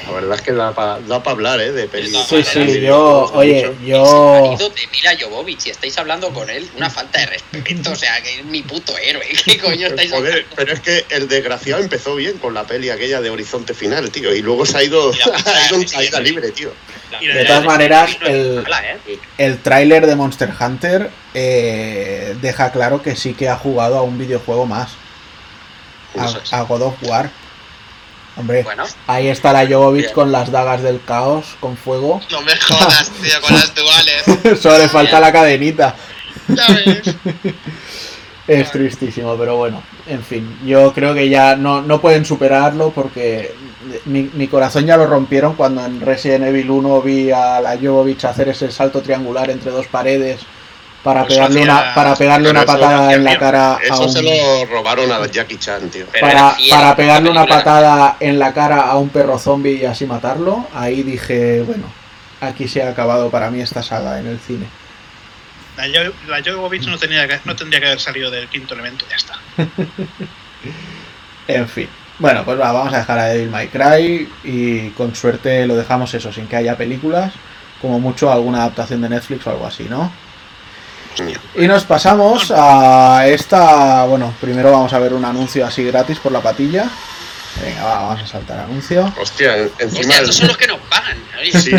La 0.08 0.12
verdad 0.14 0.36
es 0.36 0.42
que 0.42 0.52
da 0.52 0.74
para 0.74 0.96
hablar, 1.26 1.62
¿eh? 1.62 1.72
De 1.72 1.88
películas. 1.88 2.28
Sí, 2.28 2.44
sí, 2.44 2.82
yo, 2.82 3.30
oye, 3.36 3.68
mucho. 3.68 3.80
El 3.82 3.86
yo. 3.86 4.42
marido 4.42 4.70
de 4.70 4.88
Mila 4.92 5.18
Jovovich 5.22 5.68
y 5.68 5.70
estáis 5.70 5.96
hablando 6.00 6.34
con 6.34 6.50
él, 6.50 6.68
una 6.76 6.90
falta 6.90 7.20
de 7.20 7.26
respeto, 7.28 7.92
o 7.92 7.96
sea, 7.96 8.20
que 8.24 8.40
es 8.40 8.46
mi 8.46 8.64
puto 8.64 8.98
héroe. 8.98 9.28
¿Qué 9.46 9.58
coño 9.62 9.88
estáis 9.88 10.12
Joder, 10.12 10.32
hablando? 10.34 10.56
pero 10.56 10.74
es 10.74 10.80
que 10.80 11.06
el 11.10 11.28
desgraciado 11.28 11.84
empezó 11.84 12.16
bien 12.16 12.38
con 12.40 12.56
la 12.56 12.64
peli 12.64 12.90
aquella 12.90 13.22
de 13.22 13.30
Horizonte 13.30 13.76
Final, 13.76 14.10
tío, 14.10 14.34
y 14.34 14.42
luego 14.42 14.66
se 14.66 14.78
ha 14.78 14.84
ido, 14.84 15.12
ha 15.46 15.68
ido 15.68 15.78
en 15.82 15.88
caída 15.88 16.20
libre, 16.20 16.50
tío. 16.52 16.72
De 17.22 17.46
todas 17.46 17.64
maneras, 17.66 18.18
el- 18.26 18.66
¿eh? 19.08 19.20
El 19.38 19.60
tráiler 19.60 20.08
de 20.08 20.16
Monster 20.16 20.50
Hunter 20.60 21.12
eh, 21.34 22.36
deja 22.42 22.72
claro 22.72 23.02
que 23.04 23.16
sí 23.16 23.34
que 23.36 23.50
ha 23.50 23.56
jugado 23.56 23.98
a 23.98 24.02
un 24.02 24.18
videojuego 24.18 24.66
más. 24.66 24.90
A, 26.18 26.58
a 26.58 26.62
God 26.64 26.82
of 26.82 26.96
War. 27.04 27.30
Hombre, 28.38 28.64
Bueno, 28.64 28.84
ahí 29.08 29.28
está 29.28 29.54
la 29.54 29.66
Jovovich 29.66 30.04
Bien. 30.04 30.14
con 30.14 30.32
las 30.32 30.52
dagas 30.52 30.82
del 30.82 31.02
caos, 31.04 31.56
con 31.60 31.78
fuego. 31.78 32.22
No 32.32 32.42
me 32.42 32.56
jodas, 32.58 33.10
tío, 33.22 33.42
con 33.42 33.54
las 33.54 33.74
duales. 33.74 34.60
Solo 34.62 34.80
le 34.80 34.90
falta 34.90 35.20
la 35.20 35.32
cadenita. 35.32 35.96
Ya 36.50 36.68
ves. 36.68 37.16
Es 38.48 38.70
tristísimo, 38.70 39.36
pero 39.38 39.58
bueno, 39.58 39.82
en 40.06 40.24
fin, 40.24 40.60
yo 40.64 40.94
creo 40.94 41.16
que 41.16 41.30
ya 41.30 41.56
no, 41.56 41.82
no 41.82 42.00
pueden 42.00 42.26
superarlo 42.26 42.92
porque 42.92 43.56
mi, 44.06 44.30
mi 44.34 44.48
corazón 44.48 44.86
ya 44.86 44.98
lo 44.98 45.08
rompieron 45.08 45.56
cuando 45.56 45.84
en 45.84 46.00
Resident 46.00 46.44
Evil 46.46 46.70
1 46.70 47.02
vi 47.02 47.32
a 47.32 47.60
la 47.60 47.76
Jovovich 47.76 48.24
hacer 48.26 48.50
ese 48.50 48.72
salto 48.72 49.02
triangular 49.02 49.50
entre 49.50 49.72
dos 49.72 49.88
paredes 49.88 50.42
para 51.06 51.22
Pues 51.22 51.36
pegarle 51.36 51.62
una, 51.62 51.94
para 51.94 52.16
pegarle 52.16 52.50
una 52.50 52.66
patada 52.66 53.14
en 53.14 53.24
la 53.24 53.38
cara 53.38 53.76
a 53.76 53.80
Eso 53.82 54.04
un, 54.06 54.10
se 54.12 54.24
lo 54.24 54.66
robaron 54.66 55.12
a 55.12 55.26
Jackie 55.28 55.58
Chan, 55.60 55.90
tío. 55.92 56.08
pero 56.12 56.26
para, 56.28 56.56
para 56.70 56.96
pegarle 56.96 57.30
una 57.30 57.46
patada 57.46 58.18
en 58.20 58.40
la 58.40 58.52
cara 58.54 58.82
a 58.82 58.98
un 58.98 59.10
perro 59.10 59.38
zombie 59.38 59.76
y 59.82 59.86
así 59.86 60.08
matarlo, 60.08 60.68
ahí 60.74 61.04
dije, 61.04 61.62
bueno, 61.62 61.86
aquí 62.42 62.68
se 62.68 62.82
ha 62.82 62.90
acabado 62.90 63.30
para 63.30 63.52
mí 63.52 63.62
esta 63.62 63.84
saga 63.84 64.20
en 64.20 64.26
el 64.26 64.40
cine. 64.40 64.66
La, 65.78 65.84
Jo- 65.86 66.14
la 66.28 66.42
Jovovich 66.44 66.88
no, 66.88 66.98
tenía 66.98 67.28
que, 67.28 67.40
no 67.46 67.56
tendría 67.56 67.80
que 67.80 67.86
haber 67.86 68.00
salido 68.00 68.32
del 68.32 68.48
quinto 68.48 68.74
elemento, 68.74 69.06
ya 69.10 69.16
está. 69.16 69.40
En 71.48 71.68
fin. 71.68 71.88
Bueno, 72.18 72.44
pues 72.44 72.60
va, 72.60 72.72
vamos 72.72 72.94
a 72.94 72.98
dejar 73.00 73.20
a 73.20 73.26
Devil 73.26 73.50
May 73.52 73.68
Cry 73.68 74.28
y 74.44 74.90
con 74.92 75.14
suerte 75.16 75.68
lo 75.68 75.76
dejamos 75.76 76.14
eso, 76.14 76.32
sin 76.34 76.48
que 76.48 76.56
haya 76.56 76.76
películas, 76.78 77.34
como 77.82 78.00
mucho 78.00 78.32
alguna 78.32 78.60
adaptación 78.60 79.02
de 79.02 79.10
Netflix 79.10 79.46
o 79.46 79.52
algo 79.52 79.68
así, 79.68 79.84
¿no? 79.84 80.12
Y 81.56 81.68
nos 81.68 81.84
pasamos 81.84 82.52
a 82.56 83.26
esta, 83.28 84.04
bueno, 84.06 84.34
primero 84.42 84.72
vamos 84.72 84.92
a 84.94 85.00
ver 85.00 85.14
un 85.14 85.24
anuncio 85.26 85.66
así 85.66 85.84
gratis 85.84 86.20
por 86.20 86.32
la 86.32 86.42
patilla. 86.42 86.90
Venga, 87.64 87.84
va, 87.86 88.02
vamos 88.02 88.22
a 88.24 88.28
saltar 88.28 88.60
anuncio. 88.60 89.14
Hostia, 89.22 89.56
en- 89.58 89.72
encima 89.80 90.00
Hostia, 90.02 90.18
estos 90.20 90.36
son 90.36 90.48
los 90.48 90.58
que 90.58 90.68
nos 90.68 90.80
pagan. 90.90 91.18
Sí. 91.54 91.70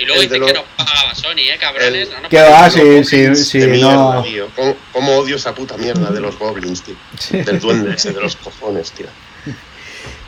Y 0.00 0.04
luego 0.04 0.20
dicen 0.22 0.40
los- 0.40 0.50
que 0.50 0.58
nos 0.58 0.64
pagaba 0.76 1.14
Sony, 1.14 1.36
¿eh, 1.52 1.58
cabrones? 1.60 2.08
El- 2.08 2.14
No 2.14 2.20
nos 2.22 2.30
¿Qué 2.30 2.36
pagan. 2.38 2.52
va? 2.64 2.70
Sí, 2.70 3.04
sí, 3.04 3.36
sí, 3.36 3.58
mierda, 3.58 4.14
no. 4.14 4.22
tío. 4.22 4.48
¿Cómo, 4.56 4.76
cómo 4.92 5.12
odio 5.18 5.36
esa 5.36 5.54
puta 5.54 5.76
mierda 5.76 6.10
de 6.10 6.20
los 6.20 6.36
goblins, 6.38 6.82
tío? 6.82 6.96
Del 7.30 7.60
duende 7.60 7.94
ese, 7.94 8.12
de 8.12 8.20
los 8.20 8.34
cojones, 8.36 8.90
tío. 8.92 9.06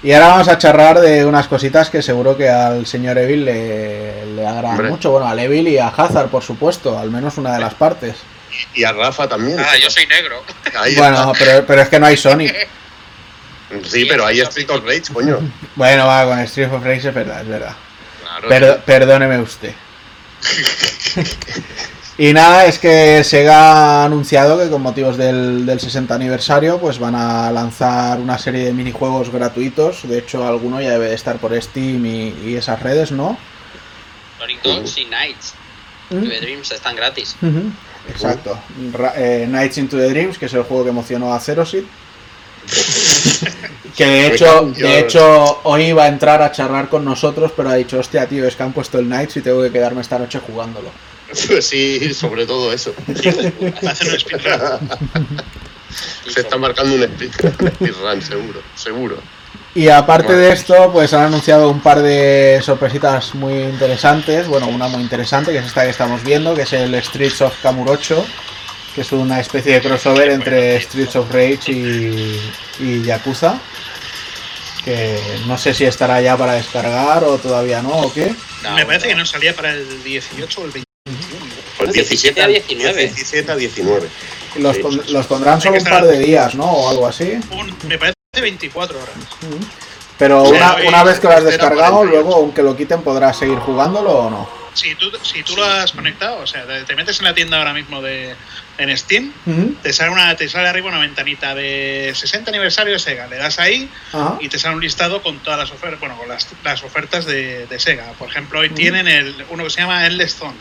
Y 0.03 0.13
ahora 0.13 0.29
vamos 0.29 0.49
a 0.49 0.59
charlar 0.59 1.01
de 1.01 1.25
unas 1.25 1.47
cositas 1.47 1.89
que 1.89 2.03
seguro 2.03 2.37
que 2.37 2.49
al 2.49 2.87
señor 2.87 3.19
Evil 3.19 3.45
le, 3.45 4.27
le 4.27 4.47
agradan 4.47 4.73
Hombre. 4.73 4.89
mucho. 4.91 5.13
Bueno, 5.13 5.29
al 5.29 5.39
Evil 5.39 5.69
y 5.69 5.79
a 5.79 5.89
Hazard, 5.89 6.29
por 6.29 6.43
supuesto, 6.43 6.99
al 6.99 7.11
menos 7.11 7.39
una 7.39 7.55
de 7.55 7.61
las 7.61 7.75
partes. 7.75 8.17
Y 8.75 8.83
a 8.85 8.93
Rafa 8.93 9.29
también. 9.29 9.59
Ah, 9.61 9.77
yo 9.81 9.89
soy 9.91 10.07
negro. 10.07 10.43
Ahí 10.79 10.95
Bueno, 10.97 11.33
pero, 11.39 11.65
pero 11.67 11.83
es 11.83 11.89
que 11.89 11.99
no 12.01 12.07
hay 12.07 12.17
Sonic. 12.17 12.55
Sí, 13.85 14.05
pero 14.05 14.27
hay 14.27 14.39
Street 14.41 14.69
of 14.69 14.85
Rage, 14.85 15.05
coño. 15.15 15.39
Bueno, 15.77 16.07
va, 16.07 16.27
con 16.27 16.39
Street 16.41 16.71
of 16.71 16.85
Rage 16.85 17.09
es 17.09 17.15
verdad, 17.15 17.41
es 17.41 17.49
verdad. 17.49 17.75
Claro, 18.23 18.49
Per- 18.49 18.79
perdóneme 18.81 19.39
usted. 19.41 19.73
y 22.19 22.33
nada, 22.33 22.67
es 22.67 22.79
que 22.79 23.25
Sega 23.25 24.03
ha 24.03 24.05
anunciado 24.05 24.59
que 24.59 24.69
con 24.69 24.83
motivos 24.83 25.17
del, 25.17 25.65
del 25.67 25.81
60 25.81 26.15
aniversario 26.15 26.79
pues 26.79 26.99
van 26.99 27.15
a 27.15 27.51
lanzar 27.51 28.21
una 28.21 28.39
serie 28.39 28.65
de 28.67 28.73
minijuegos 28.73 29.31
gratuitos. 29.31 30.07
De 30.09 30.19
hecho, 30.19 30.47
alguno 30.47 30.81
ya 30.81 30.91
debe 30.91 31.09
de 31.09 31.15
estar 31.15 31.37
por 31.39 31.61
Steam 31.61 32.05
y, 32.07 32.35
y 32.45 32.57
esas 32.57 32.83
redes, 32.83 33.13
¿no? 33.13 33.39
Sonic 34.39 34.63
Dogs 34.63 34.99
y 34.99 35.05
Knights. 35.07 35.55
¿Mm? 36.11 36.29
The 36.29 36.41
Dreams 36.41 36.71
están 36.73 36.97
gratis. 36.97 37.37
Exacto. 38.09 38.59
Ra- 38.93 39.15
eh, 39.17 39.47
Nights 39.49 39.79
into 39.79 39.97
the 39.97 40.09
Dreams, 40.11 40.37
que 40.39 40.47
es 40.47 40.55
el 40.55 40.65
juego 40.65 40.85
que 40.85 40.91
emocionó 40.91 41.33
a 41.33 41.41
Zerosid. 41.41 41.85
que 43.97 44.07
de 44.07 44.27
hecho, 44.29 44.63
de 44.77 44.99
hecho 45.01 45.61
hoy 45.65 45.85
iba 45.87 46.05
a 46.05 46.09
entrar 46.09 46.43
a 46.43 46.53
charlar 46.53 46.89
con 46.89 47.05
nosotros, 47.05 47.53
pero 47.57 47.71
ha 47.71 47.75
dicho, 47.75 47.99
hostia, 47.99 48.27
tío, 48.27 48.47
es 48.47 48.55
que 48.57 48.63
han 48.63 48.73
puesto 48.73 48.99
el 48.99 49.09
Nights 49.09 49.37
y 49.39 49.41
tengo 49.43 49.63
que 49.63 49.71
quedarme 49.73 50.01
esta 50.01 50.19
noche 50.19 50.41
jugándolo. 50.47 50.91
Pues 51.49 51.67
sí, 51.69 52.15
sobre 52.15 52.47
todo 52.47 52.73
eso. 52.73 52.95
Se 56.27 56.41
está 56.41 56.57
marcando 56.57 56.95
un 56.95 57.03
speedrun, 57.03 58.23
seguro, 58.23 58.63
seguro. 58.75 59.19
Y 59.75 59.89
aparte 59.89 60.35
de 60.35 60.53
esto, 60.53 60.91
pues 60.93 61.13
han 61.15 61.25
anunciado 61.25 61.71
un 61.71 61.81
par 61.81 62.03
de 62.03 62.61
sorpresitas 62.63 63.35
muy 63.35 63.55
interesantes. 63.55 64.47
Bueno, 64.47 64.69
una 64.69 64.89
muy 64.89 65.03
interesante, 65.03 65.53
que 65.53 65.59
es 65.59 65.67
esta 65.67 65.85
que 65.85 65.91
estamos 65.91 66.23
viendo, 66.23 66.55
que 66.55 66.63
es 66.63 66.73
el 66.73 66.95
Streets 67.03 67.43
of 67.43 67.55
Kamurocho, 67.63 68.25
que 68.95 69.01
es 69.01 69.13
una 69.13 69.41
especie 69.41 69.75
de 69.75 69.81
crossover 69.81 70.31
entre 70.31 70.81
Streets 70.81 71.17
of 71.17 71.31
Rage 71.33 71.73
y, 71.73 72.41
y 72.81 73.03
Yakuza. 73.03 73.59
Que 74.85 75.19
no 75.47 75.57
sé 75.57 75.73
si 75.75 75.85
estará 75.85 76.21
ya 76.21 76.37
para 76.37 76.55
descargar 76.55 77.25
o 77.25 77.39
todavía 77.39 77.83
no, 77.83 77.91
o 77.91 78.13
qué. 78.13 78.35
Me 78.75 78.85
parece 78.85 79.09
que 79.09 79.15
no 79.15 79.25
salía 79.25 79.55
para 79.55 79.73
el 79.73 80.03
18 80.03 80.61
o 80.61 80.65
el 80.65 80.71
20. 80.71 80.92
17, 81.93 82.43
a 82.43 82.47
19. 82.47 83.03
17 83.03 83.53
a 83.53 83.57
19. 83.57 84.09
Los, 84.57 84.79
los 85.11 85.27
pondrán 85.27 85.61
solo 85.61 85.79
un 85.79 85.85
par 85.85 86.07
de 86.07 86.19
días, 86.19 86.55
¿no? 86.55 86.65
O 86.65 86.91
algo 86.91 87.07
así. 87.07 87.39
Me 87.87 87.99
parece 87.99 88.17
24 88.41 88.99
horas. 88.99 89.15
Pero 90.19 90.45
una, 90.45 90.77
una, 90.87 91.05
vez 91.05 91.19
que 91.19 91.27
lo 91.27 91.33
has 91.33 91.45
descargado, 91.45 92.05
luego, 92.05 92.35
aunque 92.35 92.63
lo 92.63 92.77
quiten, 92.77 93.03
podrás 93.03 93.39
seguir 93.39 93.59
jugándolo 93.59 94.11
o 94.11 94.31
no. 94.31 94.63
Si 94.75 94.95
tú, 94.95 95.11
si 95.23 95.43
tú 95.43 95.55
lo 95.57 95.65
has 95.65 95.93
conectado, 95.93 96.39
o 96.39 96.47
sea, 96.47 96.65
te 96.87 96.97
metes 96.97 97.19
en 97.19 97.25
la 97.27 97.35
tienda 97.35 97.59
ahora 97.59 97.75
mismo 97.75 98.01
de, 98.01 98.35
en 98.79 98.97
Steam, 98.97 99.33
te, 99.83 99.93
sale 99.93 100.11
una, 100.11 100.35
te 100.37 100.49
sale 100.49 100.69
arriba 100.69 100.89
una 100.89 100.99
ventanita 100.99 101.55
de 101.55 102.13
60 102.15 102.51
aniversario 102.51 102.95
de 102.95 102.99
Sega. 102.99 103.27
Le 103.27 103.37
das 103.37 103.59
ahí 103.59 103.91
y 104.41 104.49
te 104.49 104.59
sale 104.59 104.77
un 104.77 104.81
listado 104.81 105.23
con 105.23 105.39
todas 105.41 105.59
las 105.59 105.71
ofertas, 105.71 106.01
bueno, 106.01 106.17
con 106.17 106.29
las, 106.29 106.49
las 106.65 106.83
ofertas 106.83 107.27
de, 107.27 107.67
Sega. 107.79 108.13
Por 108.19 108.29
ejemplo, 108.29 108.61
hoy 108.61 108.71
tienen 108.71 109.09
el, 109.09 109.45
uno 109.51 109.65
que 109.65 109.71
se 109.71 109.81
llama 109.81 110.07
Endless 110.07 110.37
Zone 110.37 110.57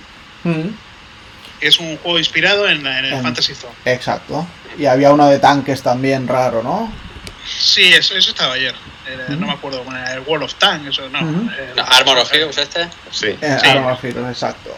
es 1.61 1.79
un 1.79 1.97
juego 1.97 2.17
inspirado 2.19 2.67
en, 2.67 2.83
la- 2.83 2.99
en 2.99 3.05
el 3.05 3.13
En- 3.13 3.21
Fantasy 3.23 3.53
Zone. 3.55 3.73
Exacto. 3.85 4.45
Y 4.77 4.85
había 4.85 5.11
uno 5.13 5.27
de 5.27 5.39
tanques 5.39 5.81
también 5.81 6.27
raro, 6.27 6.63
¿no? 6.63 6.91
Sí, 7.45 7.83
eso, 7.93 8.15
eso 8.15 8.31
estaba 8.31 8.53
ayer. 8.53 8.75
Era-. 9.07 9.29
No 9.29 9.47
me 9.47 9.53
acuerdo, 9.53 9.83
el 10.13 10.19
World 10.21 10.43
of 10.45 10.55
Tanks, 10.55 10.89
eso 10.89 11.09
no. 11.09 11.19
El- 11.19 11.75
No, 11.75 11.83
Armor 11.83 12.17
of 12.19 12.33
Heroes 12.33 12.57
este. 12.57 12.87
Sí. 13.11 13.27
Eh, 13.41 13.57
Sí. 13.61 13.67
Armor 13.69 13.93
of 13.93 14.03
Heroes, 14.03 14.29
exacto. 14.31 14.75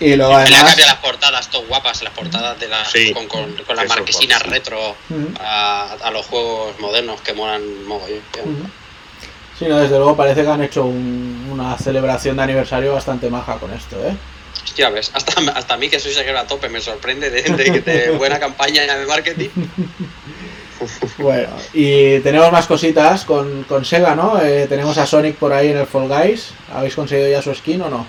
Y 0.00 0.16
luego 0.16 0.32
Le 0.32 0.38
ha 0.38 0.42
además... 0.42 0.64
cambiado 0.70 0.90
las 0.92 1.00
portadas, 1.00 1.48
todo 1.50 1.62
guapas, 1.66 2.02
las 2.02 2.12
portadas 2.12 2.58
de 2.58 2.68
las 2.68 2.90
Sí. 2.90 3.12
con, 3.12 3.28
con, 3.28 3.52
con 3.64 3.76
las 3.76 3.88
marquesinas 3.88 4.42
sí. 4.42 4.50
retro 4.50 4.96
a, 5.40 5.96
a 6.02 6.10
los 6.10 6.26
juegos 6.26 6.78
modernos 6.80 7.20
que 7.20 7.32
molan 7.32 7.62
mogollón. 7.86 8.20
Sí, 9.58 9.66
no, 9.68 9.76
desde 9.76 9.96
luego 9.96 10.16
parece 10.16 10.42
que 10.42 10.48
han 10.50 10.62
hecho 10.64 10.84
un- 10.84 11.48
una 11.52 11.78
celebración 11.78 12.36
de 12.36 12.42
aniversario 12.42 12.92
bastante 12.94 13.30
maja 13.30 13.54
con 13.58 13.72
esto, 13.72 13.96
¿eh? 14.04 14.16
Hostia, 14.64 14.90
ves, 14.90 15.10
hasta, 15.14 15.40
hasta 15.54 15.74
a 15.74 15.76
mí 15.76 15.88
que 15.88 16.00
soy 16.00 16.12
seguidor 16.12 16.38
a 16.38 16.46
tope 16.46 16.68
me 16.68 16.80
sorprende 16.80 17.30
de, 17.30 17.42
de- 17.42 17.80
de 17.80 18.10
buena 18.18 18.38
campaña 18.38 18.82
de 18.96 19.06
marketing. 19.06 19.48
Bueno, 21.18 21.48
y 21.72 22.18
tenemos 22.18 22.50
más 22.52 22.66
cositas 22.66 23.24
con, 23.24 23.62
con 23.64 23.84
Sega, 23.86 24.14
¿no? 24.14 24.38
Eh, 24.42 24.66
tenemos 24.68 24.98
a 24.98 25.06
Sonic 25.06 25.36
por 25.36 25.52
ahí 25.52 25.68
en 25.70 25.78
el 25.78 25.86
Fall 25.86 26.08
Guys. 26.08 26.50
¿Habéis 26.74 26.94
conseguido 26.94 27.30
ya 27.30 27.40
su 27.40 27.54
skin 27.54 27.80
o 27.82 27.88
no? 27.88 28.06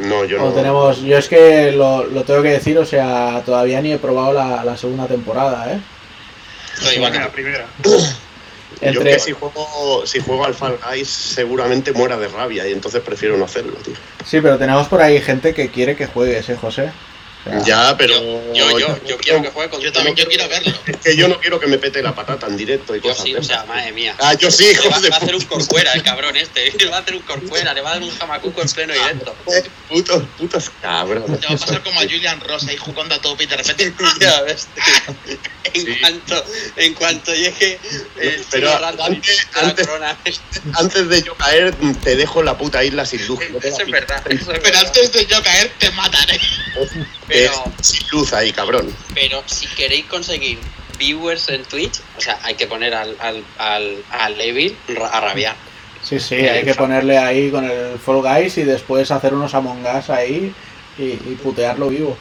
No, 0.00 0.24
yo 0.24 0.42
O 0.42 0.46
no. 0.48 0.52
tenemos, 0.54 1.02
yo 1.02 1.18
es 1.18 1.28
que 1.28 1.70
lo, 1.70 2.04
lo 2.04 2.24
tengo 2.24 2.42
que 2.42 2.48
decir, 2.48 2.76
o 2.78 2.84
sea, 2.86 3.42
todavía 3.44 3.80
ni 3.80 3.92
he 3.92 3.98
probado 3.98 4.32
la, 4.32 4.64
la 4.64 4.76
segunda 4.76 5.06
temporada, 5.06 5.72
¿eh? 5.72 5.78
Estoy 6.78 6.94
igual 6.96 7.12
que 7.12 7.18
la 7.18 7.28
tú. 7.82 7.92
Yo 8.92 9.02
que 9.02 9.18
si 9.18 9.32
juego, 9.32 10.06
si 10.06 10.20
juego 10.20 10.44
al 10.44 10.54
Fall 10.54 10.78
Guys 10.84 11.08
seguramente 11.08 11.92
muera 11.92 12.16
de 12.18 12.28
rabia 12.28 12.68
y 12.68 12.72
entonces 12.72 13.00
prefiero 13.02 13.36
no 13.36 13.44
hacerlo, 13.44 13.74
tío. 13.84 13.94
Sí, 14.24 14.40
pero 14.40 14.58
tenemos 14.58 14.88
por 14.88 15.00
ahí 15.00 15.20
gente 15.20 15.54
que 15.54 15.68
quiere 15.68 15.96
que 15.96 16.06
juegues, 16.06 16.48
¿eh, 16.48 16.56
José? 16.56 16.92
Ya, 17.66 17.94
pero... 17.98 18.14
Yo, 18.54 18.70
yo, 18.70 18.78
yo, 18.78 19.04
yo 19.06 19.18
quiero 19.18 19.42
que 19.42 19.48
juegue 19.50 19.68
con 19.70 19.80
Yo 19.80 19.92
también 19.92 20.16
yo 20.16 20.26
quiero 20.26 20.48
verlo. 20.48 20.74
Es 20.86 20.96
que 20.96 21.16
yo 21.16 21.28
no 21.28 21.38
quiero 21.40 21.60
que 21.60 21.66
me 21.66 21.76
pete 21.76 22.02
la 22.02 22.14
patata 22.14 22.46
en 22.46 22.56
directo 22.56 22.96
y 22.96 23.00
Yo 23.00 23.10
cosas 23.10 23.22
sí, 23.24 23.32
de 23.34 23.38
o 23.38 23.42
sea, 23.42 23.64
madre 23.64 23.92
mía. 23.92 24.14
Ah, 24.18 24.32
yo 24.34 24.50
sí, 24.50 24.64
hijo 24.70 24.88
va, 24.88 24.98
de 25.00 25.10
va 25.10 25.16
a 25.16 25.18
hacer 25.18 25.34
un 25.34 25.42
corcuera 25.44 25.92
el 25.92 26.02
cabrón 26.02 26.36
este. 26.36 26.72
Le 26.78 26.86
va 26.88 26.96
a 26.96 27.00
hacer 27.00 27.14
un 27.14 27.22
corcuera, 27.22 27.74
le 27.74 27.82
va 27.82 27.90
a 27.90 27.94
dar 27.94 28.02
un 28.02 28.10
jamacuco 28.16 28.62
en 28.62 28.68
pleno 28.68 28.94
directo. 28.94 29.34
Putos, 29.88 30.22
putos 30.38 30.70
cabrones. 30.80 31.40
Te 31.40 31.46
va 31.46 31.54
a 31.54 31.58
pasar 31.58 31.82
como 31.82 32.00
a 32.00 32.04
Julian 32.04 32.40
Ross 32.40 32.66
ahí 32.66 32.76
jugando 32.78 33.14
a 33.14 33.20
tope 33.20 33.44
y 33.44 33.46
de 33.46 33.56
repente. 33.58 33.92
Ya 34.20 34.40
ves, 34.42 34.66
tío. 34.74 35.36
En 35.74 35.86
Sí. 35.86 35.96
cuanto, 35.98 36.44
en 36.76 36.94
cuanto 36.94 37.34
llegue 37.34 37.80
el 38.20 38.44
Pero 38.50 38.70
antes- 38.84 39.46
antes- 39.54 39.86
corona. 39.88 40.16
Antes 40.74 41.08
de 41.08 41.22
yo 41.22 41.34
caer, 41.34 41.74
te 42.04 42.14
dejo 42.14 42.40
en 42.40 42.46
la 42.46 42.56
puta 42.56 42.84
isla 42.84 43.04
sin 43.04 43.26
luz. 43.26 43.40
Eso 43.60 43.80
es 43.82 43.90
verdad. 43.90 44.22
Eso 44.30 44.52
es 44.52 44.58
Pero 44.60 44.62
verdad. 44.62 44.84
antes 44.86 45.12
de 45.12 45.26
yo 45.26 45.42
caer, 45.42 45.72
te 45.78 45.90
mataré. 45.92 46.38
Pero- 47.34 47.52
Eh, 47.66 47.70
sin 47.82 48.08
luz 48.10 48.32
ahí, 48.32 48.52
cabrón. 48.52 48.94
Pero 49.14 49.42
si 49.46 49.66
queréis 49.68 50.06
conseguir 50.06 50.58
viewers 50.98 51.48
en 51.48 51.64
Twitch, 51.64 52.00
o 52.16 52.20
sea, 52.20 52.38
hay 52.42 52.54
que 52.54 52.66
poner 52.66 52.94
al, 52.94 53.16
al, 53.20 53.44
al, 53.58 53.96
al 54.10 54.40
Evil 54.40 54.76
a 55.10 55.20
rabiar. 55.20 55.56
Sí, 56.02 56.20
sí, 56.20 56.34
hay 56.36 56.64
que 56.64 56.74
ponerle 56.74 57.16
ahí 57.18 57.50
con 57.50 57.64
el 57.64 57.98
Fall 57.98 58.20
Guys 58.22 58.58
y 58.58 58.62
después 58.62 59.10
hacer 59.10 59.32
unos 59.34 59.54
Among 59.54 59.84
Us 59.86 60.10
ahí 60.10 60.54
y, 60.98 61.02
y 61.04 61.38
putearlo 61.42 61.88
vivo. 61.88 62.16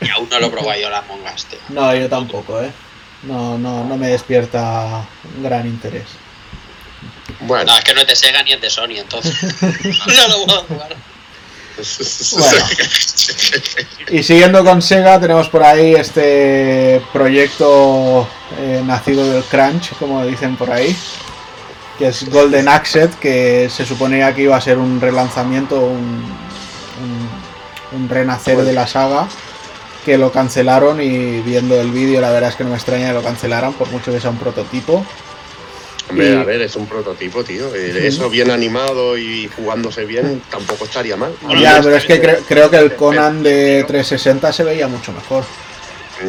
Y 0.00 0.08
aún 0.10 0.28
no 0.28 0.40
lo 0.40 0.46
he 0.46 0.50
probado 0.50 0.80
yo 0.80 0.90
las 0.90 1.06
mongas, 1.06 1.44
tío. 1.46 1.58
No, 1.68 1.94
yo 1.94 2.08
tampoco, 2.08 2.60
¿eh? 2.62 2.70
No, 3.22 3.56
no, 3.58 3.84
no 3.84 3.96
me 3.96 4.08
despierta 4.08 5.06
un 5.36 5.42
gran 5.42 5.66
interés. 5.66 6.06
Bueno, 7.40 7.64
No, 7.72 7.78
es 7.78 7.84
que 7.84 7.94
no 7.94 8.00
es 8.00 8.06
de 8.06 8.16
Sega 8.16 8.42
ni 8.42 8.52
es 8.52 8.60
de 8.60 8.68
Sony, 8.70 8.96
entonces. 8.98 9.34
no 9.62 10.28
lo 10.28 10.44
puedo 10.46 10.62
jugar. 10.64 10.96
Y 14.10 14.22
siguiendo 14.22 14.64
con 14.64 14.82
Sega, 14.82 15.20
tenemos 15.20 15.48
por 15.48 15.62
ahí 15.62 15.94
este 15.94 17.00
proyecto 17.12 18.26
eh, 18.58 18.82
nacido 18.84 19.30
del 19.30 19.44
crunch, 19.44 19.92
como 19.98 20.24
dicen 20.24 20.56
por 20.56 20.70
ahí, 20.70 20.96
que 21.98 22.08
es 22.08 22.28
Golden 22.28 22.68
Axe, 22.68 23.08
que 23.20 23.70
se 23.70 23.86
suponía 23.86 24.34
que 24.34 24.42
iba 24.42 24.56
a 24.56 24.60
ser 24.60 24.78
un 24.78 25.00
relanzamiento, 25.00 25.80
un, 25.80 26.24
un, 27.02 27.98
un 28.00 28.08
renacer 28.08 28.58
de 28.58 28.72
la 28.72 28.86
saga, 28.86 29.28
que 30.04 30.18
lo 30.18 30.32
cancelaron 30.32 31.00
y 31.00 31.40
viendo 31.40 31.80
el 31.80 31.90
vídeo 31.90 32.20
la 32.20 32.30
verdad 32.30 32.50
es 32.50 32.56
que 32.56 32.64
no 32.64 32.70
me 32.70 32.76
extraña 32.76 33.08
que 33.08 33.14
lo 33.14 33.22
cancelaran, 33.22 33.72
por 33.74 33.88
mucho 33.90 34.12
que 34.12 34.20
sea 34.20 34.30
un 34.30 34.38
prototipo. 34.38 35.04
Hombre, 36.10 36.30
Y- 36.30 36.34
a 36.36 36.44
ver, 36.44 36.60
es 36.62 36.76
un 36.76 36.86
prototipo, 36.86 37.42
tío. 37.44 37.74
Eh, 37.74 38.06
Eso 38.06 38.28
bien 38.28 38.50
animado 38.50 39.16
y 39.16 39.48
jugándose 39.56 40.04
bien 40.04 40.42
tampoco 40.50 40.84
estaría 40.84 41.16
mal. 41.16 41.32
Bueno, 41.42 41.60
ya, 41.60 41.74
pues, 41.76 41.84
pero 41.86 41.96
es 41.96 42.04
que 42.04 42.14
eh, 42.14 42.22
cre- 42.22 42.42
creo 42.46 42.70
que 42.70 42.76
el 42.76 42.94
Conan 42.96 43.42
de 43.42 43.84
360 43.86 44.52
se 44.52 44.64
veía 44.64 44.86
mucho 44.88 45.12
mejor. 45.12 45.44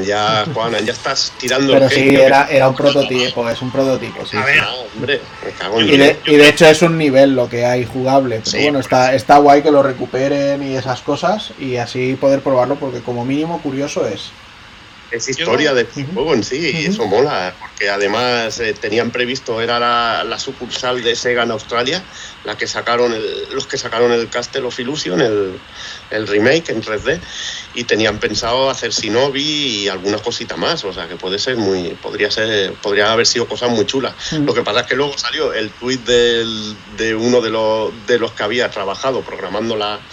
Ya, 0.06 0.46
Juana, 0.54 0.80
ya 0.80 0.94
estás 0.94 1.34
tirando 1.38 1.74
Pero 1.74 1.86
el 1.86 1.92
sí, 1.92 2.16
era, 2.16 2.48
era 2.50 2.70
un 2.70 2.76
prototipo, 2.76 3.50
es 3.50 3.62
un 3.62 3.72
prototipo, 3.72 4.26
sí. 4.26 4.38
A 4.38 4.46
ver, 4.46 4.60
Ah, 4.62 4.74
hombre, 4.96 5.20
me 5.46 5.52
cago 5.52 5.82
en 5.82 5.90
Y 5.90 5.98
de, 5.98 6.18
y 6.26 6.36
de 6.38 6.48
hecho 6.48 6.66
es 6.66 6.82
un 6.82 6.98
nivel 6.98 7.36
lo 7.36 7.50
que 7.50 7.66
hay 7.66 7.86
jugable. 7.86 8.38
Pero 8.38 8.52
Sí, 8.52 8.64
bueno, 8.64 8.80
está, 8.80 9.14
está 9.14 9.38
guay 9.38 9.62
que 9.62 9.72
lo 9.72 9.84
recuperen 9.84 10.64
y 10.64 10.76
esas 10.78 11.02
cosas 11.02 11.52
y 11.60 11.76
así 11.76 12.16
poder 12.16 12.40
probarlo 12.42 12.76
porque 12.76 13.02
como 13.02 13.26
mínimo 13.26 13.62
curioso 13.62 14.08
es. 14.08 14.32
Es 15.12 15.28
historia 15.28 15.74
del 15.74 15.88
juego 16.14 16.34
en 16.34 16.44
sí, 16.44 16.72
y 16.74 16.86
eso 16.86 17.06
mola, 17.06 17.58
porque 17.60 17.90
además 17.90 18.58
eh, 18.62 18.74
tenían 18.74 19.12
previsto, 19.12 19.60
era 19.62 19.78
la, 19.78 20.24
la 20.24 20.40
sucursal 20.40 21.04
de 21.04 21.16
Sega 21.18 21.44
en 21.44 21.52
Australia, 21.52 22.08
la 22.44 22.56
que 22.56 22.66
sacaron 22.66 23.14
el- 23.14 23.50
los 23.52 23.68
que 23.68 23.78
sacaron 23.78 24.14
el 24.14 24.30
Castle 24.30 24.62
of 24.62 24.80
Illusion, 24.80 25.20
el, 25.20 25.60
el 26.12 26.28
remake 26.28 26.70
en 26.70 26.82
3D, 26.82 27.22
y 27.74 27.84
tenían 27.84 28.20
pensado 28.20 28.70
hacer 28.70 28.92
Shinobi 28.92 29.42
y 29.44 29.88
alguna 29.90 30.18
cosita 30.20 30.56
más, 30.56 30.84
o 30.86 30.94
sea 30.94 31.10
que 31.10 31.18
puede 31.18 31.40
ser 31.40 31.58
muy, 31.58 31.96
podría 31.96 32.32
ser, 32.32 32.76
podría 32.76 33.12
haber 33.12 33.28
sido 33.28 33.48
cosas 33.50 33.70
muy 33.70 33.86
chulas. 33.86 34.16
Lo 34.32 34.54
que 34.54 34.64
pasa 34.64 34.82
es 34.82 34.88
que 34.88 34.96
luego 34.96 35.18
salió 35.18 35.54
el 35.54 35.74
tuit 35.74 36.02
del- 36.08 36.78
de 36.86 37.16
uno 37.16 37.42
de 37.42 37.50
los, 37.50 38.06
de 38.06 38.18
los 38.18 38.34
que 38.34 38.44
había 38.44 38.70
trabajado 38.72 39.24
programando 39.26 39.76
la, 39.76 40.06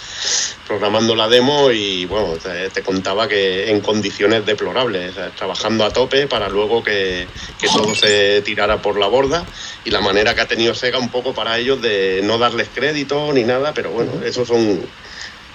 programando 0.67 1.15
la 1.15 1.27
demo 1.27 1.71
y 1.71 2.05
bueno, 2.05 2.37
te, 2.37 2.69
te 2.69 2.83
contaba 2.83 3.27
que 3.27 3.69
en 3.71 3.81
condiciones 3.81 4.45
deplorables, 4.45 5.15
trabajando 5.35 5.83
a 5.85 5.91
tope 5.91 6.27
para 6.27 6.47
luego 6.49 6.83
que, 6.83 7.27
que 7.59 7.67
todo 7.67 7.95
se 7.95 8.41
tirara 8.41 8.81
por 8.81 8.99
la 8.99 9.07
borda 9.07 9.45
y 9.85 9.89
la 9.91 10.01
manera 10.01 10.35
que 10.35 10.41
ha 10.41 10.47
tenido 10.47 10.75
Sega 10.75 10.99
un 10.99 11.09
poco 11.09 11.33
para 11.33 11.57
ellos 11.57 11.81
de 11.81 12.21
no 12.23 12.37
darles 12.37 12.69
crédito 12.73 13.31
ni 13.33 13.43
nada, 13.43 13.73
pero 13.73 13.91
bueno, 13.91 14.11
eso 14.23 14.45
son, 14.45 14.81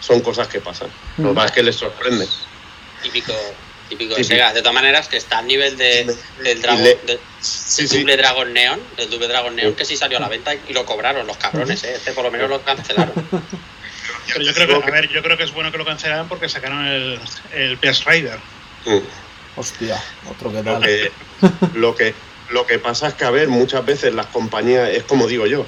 son 0.00 0.20
cosas 0.20 0.48
que 0.48 0.60
pasan. 0.60 0.88
Lo 1.18 1.28
que 1.30 1.34
pasa 1.34 1.46
es 1.46 1.52
que 1.52 1.62
les 1.62 1.76
sorprende. 1.76 2.26
Típico, 3.02 3.32
típico 3.88 4.14
de 4.14 4.22
Típico. 4.22 4.24
Sega. 4.24 4.52
De 4.52 4.60
todas 4.60 4.74
maneras, 4.74 5.08
que 5.08 5.18
está 5.18 5.38
al 5.38 5.46
nivel 5.46 5.76
de, 5.76 6.16
del, 6.42 6.60
Dragon, 6.62 6.82
le- 6.82 6.98
del- 7.06 7.20
Sí, 7.40 7.82
del 7.82 7.90
sí. 7.90 7.98
Double 8.00 8.16
Dragon 8.16 8.52
Neon, 8.52 8.80
del 8.96 9.10
Double 9.10 9.28
Dragon 9.28 9.54
Neon, 9.54 9.74
que 9.74 9.84
sí 9.84 9.96
salió 9.96 10.16
a 10.16 10.20
la 10.22 10.28
venta 10.28 10.54
y 10.54 10.72
lo 10.72 10.86
cobraron 10.86 11.26
los 11.26 11.36
cabrones, 11.36 11.84
¿eh? 11.84 11.92
Este 11.96 12.12
por 12.12 12.24
lo 12.24 12.30
menos 12.30 12.48
lo 12.48 12.62
cancelaron. 12.62 13.12
pero 14.32 14.44
yo 14.44 14.52
creo 14.54 14.80
que, 14.82 14.88
a 14.88 14.90
ver, 14.90 15.08
yo 15.08 15.22
creo 15.22 15.36
que 15.36 15.44
es 15.44 15.52
bueno 15.52 15.70
que 15.72 15.78
lo 15.78 15.84
cancelaran 15.84 16.28
porque 16.28 16.48
sacaron 16.48 16.86
el, 16.86 17.20
el 17.52 17.78
PS 17.78 18.04
Rider. 18.04 18.38
Mm. 18.86 18.98
Hostia, 19.56 20.02
otro 20.30 20.50
que 20.50 20.62
Lo 20.62 20.72
tal. 20.72 20.82
que, 20.82 21.12
lo, 21.74 21.94
que, 21.94 22.14
lo 22.50 22.66
que 22.66 22.78
pasa 22.78 23.08
es 23.08 23.14
que, 23.14 23.24
a 23.24 23.30
ver, 23.30 23.48
muchas 23.48 23.84
veces 23.84 24.12
las 24.14 24.26
compañías, 24.26 24.88
es 24.90 25.04
como 25.04 25.26
digo 25.26 25.46
yo, 25.46 25.66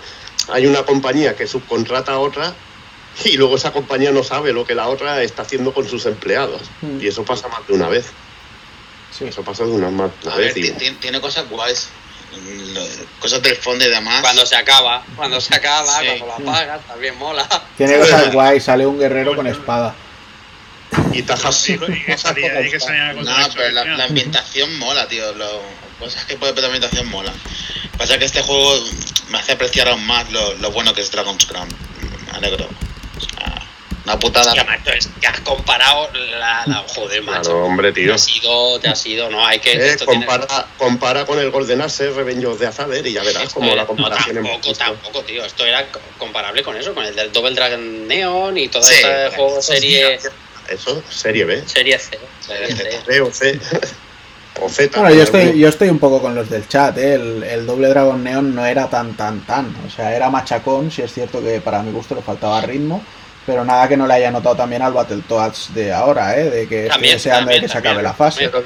hay 0.48 0.66
una 0.66 0.82
compañía 0.84 1.36
que 1.36 1.46
subcontrata 1.46 2.12
a 2.12 2.18
otra 2.18 2.52
y 3.24 3.36
luego 3.36 3.56
esa 3.56 3.72
compañía 3.72 4.10
no 4.12 4.22
sabe 4.22 4.52
lo 4.52 4.66
que 4.66 4.74
la 4.74 4.88
otra 4.88 5.22
está 5.22 5.42
haciendo 5.42 5.72
con 5.72 5.88
sus 5.88 6.04
empleados. 6.06 6.62
Mm. 6.82 7.00
Y 7.00 7.06
eso 7.08 7.24
pasa 7.24 7.48
más 7.48 7.66
de 7.66 7.74
una 7.74 7.88
vez. 7.88 8.06
Sí. 9.16 9.24
Eso 9.24 9.42
pasa 9.42 9.64
de 9.64 9.70
una, 9.70 9.88
más 9.88 10.10
de 10.20 10.26
una 10.26 10.34
A 10.34 10.38
ver, 10.38 10.52
vez. 10.54 10.76
ti- 10.78 10.90
tiene 11.00 11.20
cosas 11.20 11.48
guays. 11.48 11.88
Lo- 12.74 12.86
Cosas 13.20 13.42
del 13.42 13.56
fondo 13.56 13.84
y 13.84 13.88
demás. 13.90 14.20
Cuando 14.20 14.44
se 14.46 14.56
acaba, 14.56 15.02
cuando 15.16 15.40
se 15.40 15.54
acaba, 15.54 16.00
Sí. 16.00 16.06
cuando 16.18 16.26
la 16.44 16.52
apagas, 16.52 16.86
también 16.86 17.16
mola. 17.18 17.46
Tiene 17.76 17.98
cosas 17.98 18.32
guay, 18.32 18.60
sale 18.60 18.86
un 18.86 18.98
guerrero 18.98 19.34
con 19.34 19.46
espada. 19.46 19.94
Y 21.12 21.22
tajas 21.22 21.56
Sí, 21.56 21.72
y 21.88 22.04
que 22.04 22.16
salía, 22.18 22.60
y 22.60 22.70
que 22.70 22.78
salía 22.78 23.12
No, 23.12 23.48
pero 23.54 23.70
la 23.96 24.04
ambientación 24.04 24.78
mola, 24.78 25.08
tío. 25.08 25.32
Lo, 25.34 25.62
cosas 25.98 26.24
que 26.26 26.36
puede 26.36 26.52
pero 26.52 26.68
la 26.68 26.74
ambientación 26.74 27.08
mola. 27.10 27.32
Pasa 27.98 28.18
que 28.18 28.26
este 28.26 28.42
juego 28.42 28.74
me 29.30 29.38
hace 29.38 29.52
apreciar 29.52 29.88
aún 29.88 30.06
más 30.06 30.30
lo, 30.30 30.54
lo 30.54 30.70
bueno 30.70 30.92
que 30.94 31.00
es 31.00 31.10
Dragon's 31.10 31.46
Crown. 31.46 31.68
Me 32.30 32.36
alegro. 32.36 32.66
O 32.66 33.20
sea, 33.20 33.62
una 34.06 34.18
putada. 34.20 34.46
Hostia, 34.52 34.66
es 34.96 35.08
que 35.20 35.26
has 35.26 35.40
comparado 35.40 36.08
la, 36.38 36.62
la 36.66 36.84
joder, 36.94 37.22
macho. 37.22 37.42
Claro, 37.50 37.64
hombre, 37.64 37.92
Te 37.92 38.02
tío. 38.02 38.14
ha 38.14 38.18
sido, 38.18 38.78
te 38.78 38.88
ha 38.88 38.94
sido, 38.94 39.28
no, 39.30 39.44
hay 39.44 39.58
que. 39.58 39.72
Eh, 39.72 39.88
esto 39.88 40.06
tiene- 40.06 40.24
compara, 40.26 40.66
compara 40.78 41.26
con 41.26 41.38
el 41.40 41.50
Golden 41.50 41.80
Axe 41.82 42.10
Revenge 42.12 42.46
of 42.46 42.58
the 42.60 42.66
Azader 42.68 43.04
y 43.04 43.12
ya 43.12 43.24
verás 43.24 43.52
como 43.52 43.74
la 43.74 43.82
no, 43.82 43.88
comparación 43.88 44.36
hemos 44.38 44.52
tampoco, 44.62 44.74
tampoco, 44.78 45.22
tío. 45.24 45.44
Esto 45.44 45.64
era 45.66 45.90
co- 45.90 46.00
comparable 46.18 46.62
con 46.62 46.76
eso, 46.76 46.94
con 46.94 47.04
el 47.04 47.16
del 47.16 47.32
Double 47.32 47.54
Dragon 47.54 48.06
Neon 48.06 48.56
y 48.56 48.68
todo 48.68 48.82
Sí, 48.84 48.94
este 48.94 49.36
juego 49.36 49.60
serie, 49.60 50.18
Eso, 50.68 51.02
serie 51.10 51.44
B. 51.44 51.62
serie 51.66 51.98
C. 51.98 52.18
Serie 52.40 52.76
C. 52.76 53.00
B 53.08 53.20
o 53.22 53.32
C. 53.32 53.58
o 54.62 54.68
Z. 54.68 55.00
Bueno, 55.00 55.14
yo 55.16 55.22
estoy, 55.24 55.58
yo 55.58 55.68
estoy 55.68 55.88
un 55.88 55.98
poco 55.98 56.22
con 56.22 56.34
los 56.36 56.48
del 56.48 56.66
chat, 56.68 56.96
¿eh? 56.96 57.14
el, 57.14 57.42
el 57.42 57.66
doble 57.66 57.88
Dragon 57.88 58.22
Neon 58.22 58.54
no 58.54 58.64
era 58.64 58.88
tan 58.88 59.16
tan 59.16 59.44
tan, 59.44 59.74
o 59.86 59.90
sea, 59.90 60.14
era 60.16 60.30
machacón, 60.30 60.90
si 60.92 61.02
es 61.02 61.12
cierto 61.12 61.42
que 61.42 61.60
para 61.60 61.82
mi 61.82 61.90
gusto 61.92 62.14
le 62.14 62.22
faltaba 62.22 62.60
ritmo, 62.62 63.04
pero 63.46 63.64
nada 63.64 63.88
que 63.88 63.96
no 63.96 64.06
le 64.06 64.14
haya 64.14 64.30
notado 64.30 64.56
también 64.56 64.82
al 64.82 64.92
Battletoads 64.92 65.72
de 65.72 65.92
ahora, 65.92 66.36
¿eh? 66.38 66.50
de 66.50 66.66
que 66.68 66.76
estoy 66.82 66.88
También, 66.90 67.14
deseando 67.14 67.38
de 67.38 67.44
también, 67.44 67.62
que 67.62 67.68
se 67.68 67.78
acabe 67.78 68.02
la 68.02 68.12
fase. 68.12 68.48
Pero 68.50 68.64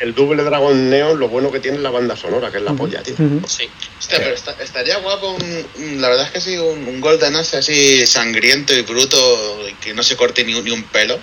el 0.00 0.14
double 0.14 0.42
Dragon 0.42 0.90
Neon, 0.90 1.18
lo 1.18 1.28
bueno 1.28 1.50
que 1.52 1.60
tiene 1.60 1.76
es 1.76 1.82
la 1.82 1.90
banda 1.90 2.16
sonora, 2.16 2.50
que 2.50 2.58
es 2.58 2.62
la 2.64 2.72
polla, 2.72 3.02
tío. 3.02 3.14
Ujú. 3.14 3.42
Sí. 3.48 3.68
Hostia, 3.98 4.18
pero 4.18 4.34
esta- 4.34 4.56
estaría 4.62 4.98
guapo 4.98 5.30
un, 5.30 6.00
la 6.00 6.08
verdad 6.08 6.26
es 6.26 6.32
que 6.32 6.40
sí, 6.40 6.56
un, 6.58 6.86
un 6.88 7.00
Golden 7.00 7.36
Axe 7.36 7.58
así 7.58 8.06
sangriento 8.06 8.74
y 8.74 8.82
bruto, 8.82 9.16
que 9.80 9.94
no 9.94 10.02
se 10.02 10.16
corte 10.16 10.44
ni, 10.44 10.54
un- 10.54 10.64
ni 10.64 10.70
un 10.72 10.82
pelo, 10.84 11.18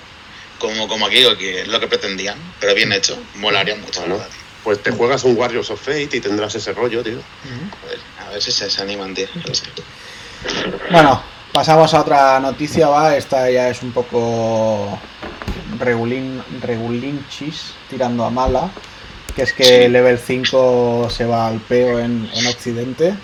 como, 0.57 0.87
como 0.87 1.05
aquí, 1.07 1.21
que 1.37 1.61
es 1.61 1.67
lo 1.67 1.79
que 1.79 1.87
pretendían, 1.87 2.37
pero 2.61 2.73
bien 2.73 2.91
hecho, 2.93 3.17
molaría 3.35 3.75
mucho, 3.75 3.99
Bueno. 3.99 4.15
verdad, 4.15 4.29
tío. 4.31 4.39
Pues 4.63 4.81
te 4.81 4.89
juegas 4.89 5.23
un 5.23 5.37
Warriors 5.37 5.69
of 5.69 5.79
Fate 5.79 6.09
y 6.17 6.19
tendrás 6.21 6.55
ese 6.55 6.73
rollo, 6.73 7.03
tío. 7.03 7.19
Joder, 7.83 7.99
a 8.25 8.29
ver 8.31 8.41
si 8.41 8.51
se, 8.51 8.67
se 8.69 8.81
animan, 8.81 9.13
tío. 9.13 9.27
Bueno, 10.91 11.21
pasamos 11.55 11.93
a 11.93 12.01
otra 12.01 12.37
noticia, 12.41 12.89
va, 12.89 13.15
esta 13.15 13.49
ya 13.49 13.69
es 13.69 13.81
un 13.81 13.93
poco 13.93 14.99
regulín, 15.79 16.43
regulinchis, 16.61 17.71
tirando 17.89 18.25
a 18.25 18.29
mala, 18.29 18.69
que 19.33 19.43
es 19.43 19.53
que 19.53 19.87
Level 19.87 20.19
5 20.19 21.09
se 21.09 21.25
va 21.25 21.47
al 21.47 21.61
peo 21.61 21.99
en, 21.99 22.29
en 22.33 22.47
Occidente, 22.47 23.15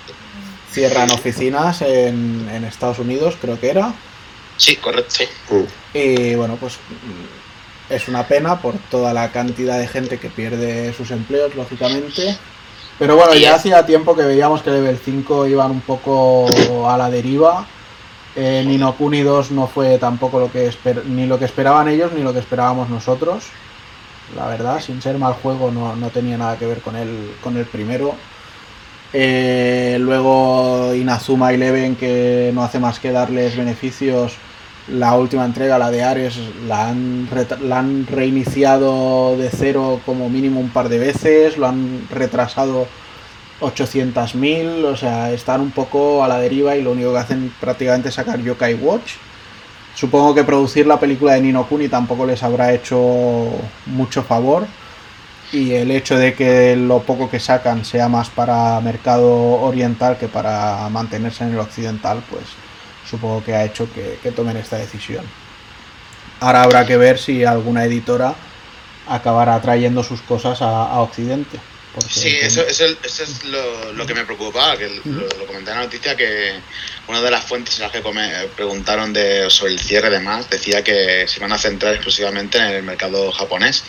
cierran 0.71 1.11
oficinas 1.11 1.81
en, 1.81 2.49
en 2.49 2.63
Estados 2.63 2.99
Unidos, 2.99 3.35
creo 3.41 3.59
que 3.59 3.69
era, 3.69 3.93
Sí, 4.61 4.75
correcto. 4.75 5.23
Mm. 5.49 5.97
Y 5.97 6.35
bueno, 6.35 6.55
pues 6.59 6.75
mm, 6.75 7.93
es 7.93 8.07
una 8.07 8.27
pena 8.27 8.61
por 8.61 8.75
toda 8.91 9.11
la 9.11 9.31
cantidad 9.31 9.79
de 9.79 9.87
gente 9.87 10.19
que 10.19 10.29
pierde 10.29 10.93
sus 10.93 11.09
empleos, 11.09 11.55
lógicamente. 11.55 12.37
Pero 12.99 13.15
bueno, 13.15 13.33
ya 13.33 13.55
hacía 13.55 13.85
tiempo 13.87 14.15
que 14.15 14.21
veíamos 14.21 14.61
que 14.61 14.69
Level 14.69 14.99
5 15.03 15.47
iban 15.47 15.71
un 15.71 15.81
poco 15.81 16.47
a 16.87 16.95
la 16.95 17.09
deriva. 17.09 17.65
Eh, 18.35 18.63
Nino 18.65 18.95
Kuni 18.95 19.21
2 19.21 19.51
no 19.51 19.67
fue 19.67 19.97
tampoco 19.97 20.39
lo 20.39 20.51
que 20.51 20.71
ni 21.07 21.25
lo 21.25 21.37
que 21.37 21.45
esperaban 21.45 21.89
ellos 21.89 22.13
ni 22.13 22.21
lo 22.21 22.33
que 22.33 22.39
esperábamos 22.39 22.89
nosotros. 22.89 23.45
La 24.35 24.47
verdad, 24.47 24.79
sin 24.79 25.01
ser 25.01 25.17
mal 25.17 25.33
juego, 25.33 25.71
no, 25.71 25.95
no 25.95 26.09
tenía 26.09 26.37
nada 26.37 26.57
que 26.57 26.65
ver 26.65 26.81
con 26.81 26.95
el, 26.95 27.33
con 27.43 27.57
el 27.57 27.65
primero. 27.65 28.15
Eh, 29.13 29.97
luego 29.99 30.93
Inazuma 30.95 31.51
Eleven, 31.51 31.97
que 31.97 32.51
no 32.53 32.63
hace 32.63 32.79
más 32.79 32.99
que 32.99 33.11
darles 33.11 33.57
beneficios. 33.57 34.37
La 34.87 35.15
última 35.15 35.45
entrega, 35.45 35.77
la 35.77 35.91
de 35.91 36.03
Ares, 36.03 36.39
la 36.67 36.87
han, 36.87 37.27
la 37.61 37.79
han 37.79 38.07
reiniciado 38.07 39.35
de 39.37 39.49
cero 39.49 39.99
como 40.05 40.29
mínimo 40.29 40.59
un 40.59 40.69
par 40.69 40.89
de 40.89 40.97
veces, 40.97 41.57
lo 41.57 41.67
han 41.67 42.07
retrasado 42.09 42.87
800.000, 43.61 44.83
o 44.85 44.95
sea, 44.97 45.31
están 45.31 45.61
un 45.61 45.71
poco 45.71 46.23
a 46.23 46.27
la 46.27 46.39
deriva 46.39 46.75
y 46.75 46.81
lo 46.81 46.91
único 46.91 47.13
que 47.13 47.19
hacen 47.19 47.53
prácticamente 47.59 48.09
es 48.09 48.15
sacar 48.15 48.41
Yokai 48.41 48.73
Watch. 48.73 49.13
Supongo 49.95 50.33
que 50.33 50.43
producir 50.43 50.87
la 50.87 50.99
película 50.99 51.33
de 51.33 51.41
Nino 51.41 51.67
Kuni 51.67 51.87
tampoco 51.87 52.25
les 52.25 52.41
habrá 52.43 52.73
hecho 52.73 53.49
mucho 53.85 54.23
favor. 54.23 54.65
Y 55.51 55.73
el 55.73 55.91
hecho 55.91 56.17
de 56.17 56.33
que 56.33 56.75
lo 56.77 57.01
poco 57.01 57.29
que 57.29 57.39
sacan 57.39 57.83
sea 57.83 58.07
más 58.07 58.29
para 58.29 58.79
mercado 58.79 59.29
oriental 59.61 60.17
que 60.17 60.29
para 60.29 60.87
mantenerse 60.89 61.43
en 61.43 61.51
el 61.51 61.59
occidental, 61.59 62.23
pues 62.29 62.43
supongo 63.09 63.43
que 63.43 63.53
ha 63.53 63.65
hecho 63.65 63.87
que, 63.93 64.31
tomen 64.31 64.55
esta 64.55 64.77
decisión. 64.77 65.25
Ahora 66.39 66.63
habrá 66.63 66.85
que 66.85 66.95
ver 66.95 67.19
si 67.19 67.43
alguna 67.43 67.83
editora 67.83 68.33
acabará 69.09 69.59
trayendo 69.61 70.03
sus 70.03 70.21
cosas 70.21 70.61
a 70.61 70.99
Occidente. 71.01 71.59
Sí, 72.09 72.37
eso, 72.41 72.61
eso, 72.65 72.85
eso 73.03 73.23
es 73.23 73.43
lo, 73.43 73.91
lo 73.93 74.05
que 74.05 74.13
me 74.13 74.23
preocupaba, 74.23 74.77
que 74.77 74.87
lo, 75.03 75.13
lo 75.21 75.45
comenté 75.45 75.71
en 75.71 75.77
la 75.77 75.83
noticia, 75.83 76.15
que 76.15 76.53
una 77.07 77.21
de 77.21 77.31
las 77.31 77.43
fuentes 77.43 77.75
en 77.77 77.83
las 77.83 77.91
que 77.91 78.01
preguntaron 78.55 79.11
de, 79.11 79.49
sobre 79.49 79.73
el 79.73 79.79
cierre 79.79 80.07
y 80.07 80.11
demás 80.11 80.49
decía 80.49 80.83
que 80.83 81.25
se 81.27 81.39
van 81.41 81.51
a 81.51 81.57
centrar 81.57 81.93
exclusivamente 81.93 82.57
en 82.57 82.63
el 82.65 82.83
mercado 82.83 83.31
japonés. 83.33 83.83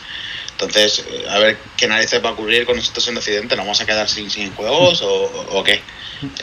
Entonces, 0.53 1.05
eh, 1.09 1.26
a 1.30 1.38
ver 1.38 1.59
qué 1.76 1.86
narices 1.88 2.22
va 2.24 2.30
a 2.30 2.32
ocurrir 2.32 2.66
con 2.66 2.76
nosotros 2.76 3.07
en 3.09 3.16
Occidente, 3.16 3.57
¿nos 3.57 3.64
vamos 3.64 3.80
a 3.80 3.86
quedar 3.86 4.09
sin, 4.09 4.30
sin 4.30 4.53
juegos 4.55 5.00
o, 5.03 5.46
qué? 5.64 5.80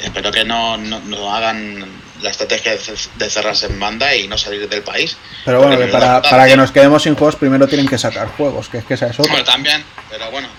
Espero 0.02 0.32
que 0.32 0.44
no, 0.46 0.78
no, 0.78 1.00
no 1.02 1.34
hagan 1.34 1.86
la 2.22 2.30
estrategia 2.30 2.74
de 2.74 2.80
ce- 2.80 3.10
de 3.16 3.30
cerrarse 3.30 3.68
en 3.68 3.80
banda 3.80 4.14
y 4.16 4.28
no 4.28 4.38
salir 4.38 4.68
del 4.68 4.82
país. 4.82 5.16
Pero 5.46 5.60
bueno, 5.62 5.78
que 5.78 5.86
para, 5.88 6.22
para 6.22 6.48
que 6.48 6.58
nos 6.58 6.72
quedemos 6.72 7.04
sin 7.04 7.16
juegos, 7.16 7.36
primero 7.38 7.66
tienen 7.68 7.88
que 7.88 7.98
sacar 7.98 8.28
juegos, 8.30 8.68
que 8.68 8.80
es 8.80 8.86
que 8.86 8.96
esa 8.96 9.08
es 9.08 9.20
otra. 9.20 9.32
Bueno, 9.32 9.46
también, 9.46 9.84
pero 10.10 10.30
bueno. 10.32 10.50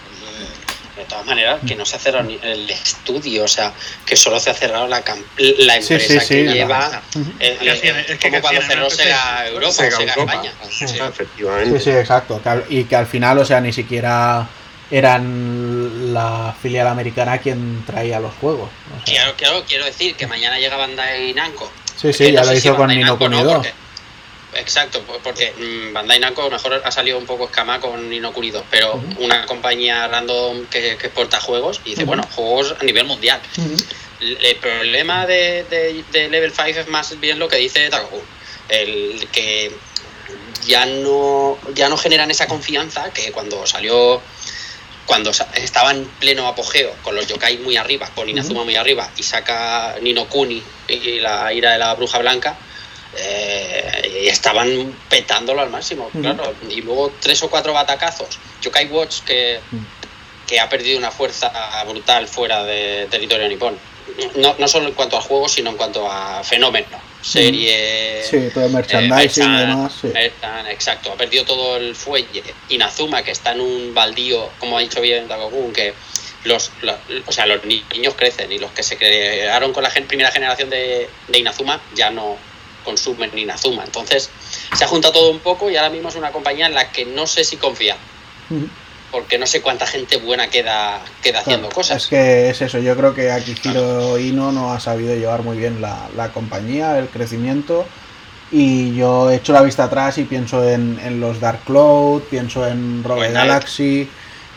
De 1.01 1.07
todas 1.07 1.25
maneras, 1.25 1.61
que 1.67 1.75
no 1.77 1.87
se 1.87 1.97
ha 1.97 1.99
cerrado 1.99 2.25
ni 2.25 2.39
el 2.43 2.69
estudio, 2.71 3.45
o 3.45 3.49
sea, 3.49 3.73
que 4.05 4.17
solo 4.17 4.39
se 4.39 4.51
ha 4.51 4.55
cerrado 4.55 4.87
la, 4.87 5.03
la 5.39 5.77
empresa 5.77 6.21
sí, 6.21 6.21
sí, 6.21 6.35
que 6.35 6.45
lleva. 6.53 7.01
Eh, 7.39 7.59
hacían- 7.73 7.97
es 8.01 8.19
que 8.19 8.29
como 8.31 8.43
cuando 8.43 8.61
cerró. 8.63 8.91
Sega 8.91 9.47
Europa, 9.49 9.73
Sega 9.73 9.97
Sega 9.97 10.13
Europa. 10.15 10.33
España. 10.35 10.53
Sí, 10.71 10.87
Sí. 10.89 10.99
efectivamente. 10.99 11.79
Sí, 11.79 11.85
sí, 11.85 11.91
exacto. 11.97 12.41
Y 12.69 12.85
que 12.85 12.97
al 12.97 13.07
final, 13.07 13.39
o 13.39 13.45
sea, 13.47 13.63
ni 13.63 13.73
siquiera 13.73 14.47
eran 14.91 16.13
la 16.13 16.55
filial 16.61 16.87
americana 16.89 17.39
quien 17.39 17.83
traía 17.87 18.21
los 18.21 18.33
juegos. 18.35 18.69
o 18.91 19.07
sea, 19.07 19.15
Claro, 19.15 19.35
claro, 19.37 19.65
quiero 19.67 19.85
decir 19.85 20.15
que 20.17 20.27
mañana 20.27 20.59
llega 20.59 20.77
Bandai 20.77 21.33
Namco. 21.33 21.71
sí, 21.97 22.13
sí, 22.13 22.33
ya 22.33 22.41
no 22.41 22.47
lo 22.47 22.53
hizo 22.53 22.73
si 22.73 22.77
con 22.77 22.89
Nino 22.89 23.07
Namco 23.07 23.25
Kuni 23.25 23.37
no, 23.39 23.45
2. 23.45 23.55
porque- 23.55 23.73
Exacto, 24.55 25.01
pues 25.07 25.21
porque 25.23 25.53
mm, 25.57 25.93
Bandai 25.93 26.19
Namco 26.19 26.49
mejor 26.51 26.83
ha 26.85 26.91
salido 26.91 27.19
un 27.19 27.27
poco 27.27 27.45
escama 27.45 27.81
con 27.81 28.11
2, 28.11 28.65
pero 28.71 29.01
una 29.19 29.47
compañía 29.47 30.09
random 30.09 30.67
que, 30.67 30.97
que 30.97 31.07
exporta 31.07 31.41
juegos 31.41 31.81
y 31.85 31.91
dice, 31.91 32.05
bueno, 32.05 32.23
juegos 32.35 32.75
a 32.81 32.85
nivel 32.85 33.05
mundial. 33.05 33.41
El 34.21 34.37
el 34.45 34.57
problema 34.57 35.27
de, 35.27 35.65
de- 35.71 36.05
de 36.13 36.29
Level 36.29 36.53
5 36.53 36.81
es 36.81 36.89
más 36.89 37.19
bien 37.21 37.39
lo 37.39 37.49
que 37.49 37.57
dice 37.57 37.89
Takoku. 37.89 38.21
El 38.69 39.29
que 39.33 39.73
ya 40.67 40.85
no, 40.87 41.59
ya 41.75 41.89
no 41.89 41.97
generan 41.97 42.31
esa 42.31 42.47
confianza 42.47 43.11
que 43.13 43.33
cuando 43.33 43.67
salió, 43.67 44.21
cuando 45.07 45.31
estaba 45.55 45.91
en 45.93 46.05
pleno 46.21 46.47
apogeo, 46.47 46.95
con 47.03 47.15
los 47.17 47.27
yokai 47.27 47.59
muy 47.59 47.77
arriba, 47.77 48.11
con 48.15 48.29
Inazuma 48.29 48.63
muy 48.65 48.77
arriba, 48.77 49.11
y 49.17 49.23
saca 49.23 49.97
Nino 50.03 50.27
Kuni 50.29 50.63
y 50.89 51.21
la 51.21 51.53
ira 51.53 51.73
de 51.73 51.79
la 51.79 51.95
bruja 51.95 52.19
blanca, 52.19 52.59
eh, 53.17 54.21
y 54.25 54.29
estaban 54.29 54.95
petándolo 55.09 55.61
al 55.61 55.71
máximo, 55.71 56.09
claro. 56.21 56.55
Y 56.69 56.81
luego 56.83 57.13
tres 57.21 57.43
o 57.43 57.51
cuatro 57.51 57.73
batacazos. 57.73 58.39
Yokai 58.63 58.87
Watch 58.87 59.21
que, 59.23 59.61
Ujú. 59.73 59.83
que 60.47 60.61
ha 60.61 60.69
perdido 60.69 60.99
una 60.99 61.11
fuerza 61.11 61.51
brutal 61.89 62.29
fuera 62.29 62.65
de 62.65 63.07
territorio 63.11 63.49
nipón. 63.49 63.79
No, 64.37 64.55
no 64.59 64.67
solo 64.69 64.89
en 64.89 64.95
cuanto 64.95 65.17
a 65.17 65.21
juegos, 65.21 65.53
sino 65.53 65.71
en 65.71 65.77
cuanto 65.77 66.11
a 66.11 66.43
fenómeno. 66.45 67.11
Serie. 67.23 68.23
Sí, 68.29 68.49
todo 68.53 68.65
el 68.65 68.73
merchandising 68.73 69.45
y 69.45 69.47
Merchan, 69.49 69.69
demás. 69.69 69.93
Sí. 70.01 70.07
Merchan, 70.09 70.67
exacto, 70.69 71.13
ha 71.13 71.17
perdido 71.17 71.45
todo 71.45 71.77
el 71.77 71.95
fuelle. 71.95 72.43
Inazuma, 72.71 73.23
que 73.23 73.31
está 73.31 73.53
en 73.53 73.61
un 73.61 73.95
baldío, 73.95 74.49
como 74.59 74.79
ha 74.79 74.81
dicho 74.81 75.01
bien 75.01 75.29
Dagogun, 75.29 75.73
que 75.73 75.93
los, 76.45 76.71
o 77.27 77.33
sea, 77.33 77.45
los 77.47 77.63
ni- 77.67 77.85
niños 77.95 78.15
crecen 78.17 78.51
y 78.51 78.59
los 78.59 78.71
que 78.73 78.83
se 78.83 78.97
crearon 78.97 79.73
con 79.75 79.83
la 79.83 79.91
gen- 79.91 80.07
primera 80.07 80.31
generación 80.33 80.71
de, 80.71 81.09
de 81.29 81.39
Inazuma 81.39 81.81
ya 81.95 82.11
no 82.11 82.39
consumen 82.85 83.37
Inazuma. 83.37 83.85
Entonces, 83.85 84.31
se 84.77 84.85
ha 84.85 84.89
juntado 84.89 85.15
todo 85.15 85.31
un 85.31 85.41
poco 85.41 85.71
y 85.71 85.77
ahora 85.77 85.91
mismo 85.91 86.09
es 86.09 86.17
una 86.17 86.33
compañía 86.33 86.67
en 86.67 86.75
la 86.75 86.91
que 86.93 87.05
no 87.05 87.27
sé 87.27 87.45
si 87.45 87.57
confiar, 87.57 87.97
Ujú. 88.51 88.69
porque 89.11 89.39
no 89.39 89.47
sé 89.47 89.61
cuánta 89.61 89.87
gente 89.87 90.17
buena 90.17 90.49
queda, 90.49 91.01
queda 91.23 91.41
haciendo 91.41 91.69
cosas. 91.69 92.05
Es 92.05 92.09
que 92.09 92.51
es 92.51 92.61
eso, 92.63 92.79
yo 92.79 92.97
creo 92.97 93.15
que 93.15 93.31
Akihiro 93.31 94.19
Ino 94.19 94.53
no 94.53 94.73
ha 94.73 94.81
sabido 94.81 95.15
llevar 95.15 95.43
muy 95.43 95.57
bien 95.57 95.81
la, 95.81 96.09
la 96.17 96.33
compañía, 96.33 96.99
el 96.99 97.09
crecimiento. 97.09 97.87
Y 98.53 98.97
yo 98.97 99.31
echo 99.31 99.53
la 99.53 99.63
vista 99.63 99.85
atrás 99.85 100.19
y 100.19 100.25
pienso 100.25 100.69
en, 100.69 100.99
en 101.05 101.21
los 101.21 101.39
Dark 101.39 101.61
Cloud, 101.65 102.23
pienso 102.23 102.67
en 102.67 103.05
Rogue. 103.05 103.31
Galaxy, 103.31 104.09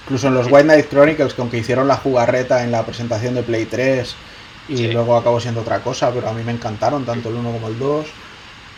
incluso 0.04 0.30
en 0.30 0.34
los 0.34 0.48
White 0.48 0.64
Knight 0.64 0.90
Chronicles, 0.90 1.36
que 1.36 1.42
aunque 1.42 1.58
hicieron 1.60 1.88
la 1.88 1.98
jugarreta 1.98 2.64
en 2.64 2.72
la 2.72 2.84
presentación 2.86 3.36
de 3.36 3.44
Play 3.44 3.66
3 3.66 4.16
y 4.70 4.78
Sí. 4.78 4.88
luego 4.92 5.16
acabó 5.18 5.40
siendo 5.40 5.62
otra 5.62 5.80
cosa, 5.80 6.12
pero 6.14 6.30
a 6.30 6.34
mí 6.34 6.44
me 6.44 6.52
encantaron 6.52 7.06
tanto 7.06 7.30
el 7.30 7.36
1 7.36 7.52
como 7.52 7.68
el 7.68 7.78
2. 7.80 8.06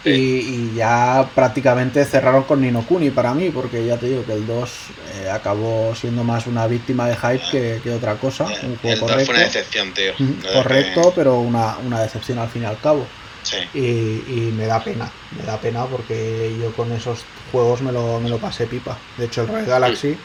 Y, 0.03 0.11
y 0.11 0.73
ya 0.75 1.27
prácticamente 1.33 2.05
cerraron 2.05 2.43
con 2.43 2.61
Nino 2.61 2.83
Kuni 2.85 3.09
para 3.09 3.33
mí, 3.33 3.49
porque 3.49 3.83
ya 3.83 3.97
te 3.97 4.05
digo 4.05 4.23
que 4.23 4.33
el 4.33 4.45
2 4.45 4.69
eh, 5.23 5.29
acabó 5.31 5.95
siendo 5.95 6.23
más 6.23 6.45
una 6.45 6.67
víctima 6.67 7.07
de 7.07 7.15
hype 7.15 7.41
que, 7.51 7.79
que 7.83 7.91
otra 7.91 8.13
cosa. 8.15 8.43
Un 8.45 8.77
juego 8.77 8.89
el 8.93 8.99
2 8.99 8.99
correcto. 8.99 9.25
fue 9.25 9.35
una 9.35 9.43
decepción, 9.45 9.93
tío. 9.93 10.13
Correcto, 10.53 11.01
que- 11.09 11.11
pero 11.15 11.39
una, 11.39 11.77
una 11.83 12.01
decepción 12.01 12.37
al 12.37 12.49
fin 12.49 12.61
y 12.61 12.65
al 12.65 12.79
cabo. 12.79 13.07
Sí. 13.41 13.57
Y, 13.73 13.79
y 13.79 14.53
me 14.55 14.67
da 14.67 14.83
pena, 14.83 15.09
me 15.39 15.43
da 15.43 15.57
pena 15.57 15.85
porque 15.85 16.55
yo 16.61 16.71
con 16.73 16.91
esos 16.91 17.23
juegos 17.51 17.81
me 17.81 17.91
lo, 17.91 18.19
me 18.19 18.29
lo 18.29 18.37
pasé 18.37 18.67
pipa. 18.67 18.95
De 19.17 19.25
hecho, 19.25 19.41
el 19.41 19.47
Red 19.47 19.67
Galaxy 19.67 20.15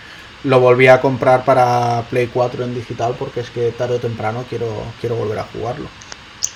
lo 0.45 0.61
volví 0.61 0.87
a 0.87 1.01
comprar 1.01 1.45
para 1.45 2.03
Play 2.11 2.29
4 2.29 2.65
en 2.65 2.75
digital 2.75 3.15
porque 3.19 3.41
es 3.41 3.51
que 3.51 3.73
tarde 3.73 3.97
o 3.97 4.01
temprano 4.01 4.45
quiero, 4.49 4.85
quiero 5.01 5.17
volver 5.17 5.39
a 5.39 5.45
jugarlo. 5.45 5.89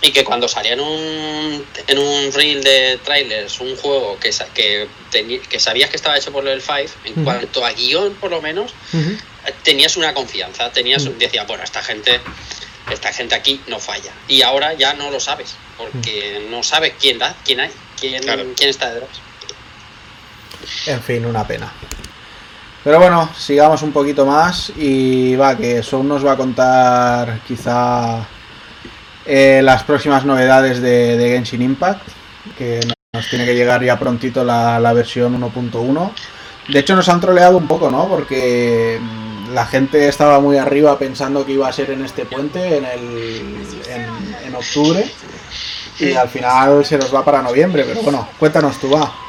Y 0.00 0.12
que 0.12 0.22
cuando 0.24 0.48
salía 0.48 0.72
en 0.74 0.80
un, 0.80 1.66
en 1.86 1.98
un 1.98 2.32
reel 2.32 2.62
de 2.62 2.98
trailers 3.04 3.60
un 3.60 3.74
juego 3.76 4.18
que, 4.18 4.32
sa- 4.32 4.46
que, 4.52 4.86
que 5.48 5.60
sabías 5.60 5.88
que 5.90 5.96
estaba 5.96 6.16
hecho 6.18 6.30
por 6.32 6.44
Level 6.44 6.60
5, 6.60 6.76
en 7.04 7.24
cuanto 7.24 7.64
a 7.64 7.72
guion, 7.72 8.14
por 8.14 8.30
lo 8.30 8.42
menos, 8.42 8.74
tenías 9.62 9.96
una 9.96 10.12
confianza, 10.12 10.70
tenías 10.72 11.04
Mm. 11.04 11.18
decías, 11.18 11.46
bueno, 11.46 11.64
esta 11.64 11.82
gente, 11.82 12.20
esta 12.90 13.12
gente 13.14 13.34
aquí 13.34 13.60
no 13.66 13.78
falla. 13.78 14.12
Y 14.28 14.42
ahora 14.42 14.74
ya 14.74 14.92
no 14.94 15.10
lo 15.10 15.20
sabes, 15.20 15.54
porque 15.78 16.46
no 16.50 16.62
sabes 16.62 16.94
quién 17.00 17.18
da, 17.18 17.34
quién 17.44 17.60
hay, 17.60 17.70
quién, 17.98 18.22
Claro. 18.22 18.44
quién 18.56 18.68
está 18.70 18.92
detrás. 18.92 19.10
En 20.86 21.02
fin, 21.02 21.24
una 21.24 21.46
pena. 21.46 21.72
Pero 22.84 23.00
bueno, 23.00 23.30
sigamos 23.34 23.80
un 23.82 23.92
poquito 23.92 24.26
más 24.26 24.70
y 24.76 25.34
va, 25.36 25.56
que 25.56 25.82
Soul 25.82 26.06
nos 26.06 26.24
va 26.24 26.32
a 26.32 26.36
contar 26.36 27.40
quizá 27.48 28.18
eh, 29.24 29.62
las 29.64 29.82
próximas 29.84 30.26
novedades 30.26 30.82
de, 30.82 31.16
de 31.16 31.30
Genshin 31.30 31.62
Impact, 31.62 32.02
que 32.58 32.80
nos 33.14 33.30
tiene 33.30 33.46
que 33.46 33.54
llegar 33.54 33.82
ya 33.82 33.98
prontito 33.98 34.44
la, 34.44 34.78
la 34.78 34.92
versión 34.92 35.40
1.1. 35.40 36.10
De 36.68 36.78
hecho 36.78 36.94
nos 36.94 37.08
han 37.08 37.22
troleado 37.22 37.56
un 37.56 37.66
poco, 37.66 37.90
¿no? 37.90 38.06
Porque 38.06 39.00
mm, 39.00 39.54
la 39.54 39.64
gente 39.64 40.06
estaba 40.06 40.38
muy 40.40 40.58
arriba 40.58 40.98
pensando 40.98 41.46
que 41.46 41.52
iba 41.52 41.66
a 41.66 41.72
ser 41.72 41.90
en 41.90 42.04
este 42.04 42.26
puente, 42.26 42.76
en, 42.76 42.84
el, 42.84 43.66
en, 43.88 44.46
en 44.46 44.54
octubre, 44.54 45.10
y 46.00 46.12
al 46.12 46.28
final 46.28 46.84
se 46.84 46.98
nos 46.98 47.14
va 47.14 47.24
para 47.24 47.40
noviembre, 47.40 47.84
pero 47.86 48.02
bueno, 48.02 48.28
cuéntanos 48.38 48.78
tú, 48.78 48.90
va. 48.90 49.23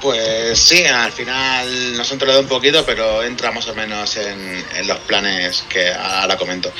Pues 0.00 0.58
sí, 0.58 0.82
al 0.84 1.12
final 1.12 1.96
nos 1.96 2.10
han 2.10 2.16
troleado 2.16 2.40
un 2.40 2.48
poquito, 2.48 2.86
pero 2.86 3.22
entra 3.22 3.52
más 3.52 3.68
o 3.68 3.74
menos 3.74 4.16
en, 4.16 4.86
los 4.86 4.98
planes 5.00 5.64
que 5.68 5.92
ahora 5.92 6.38
comento. 6.38 6.72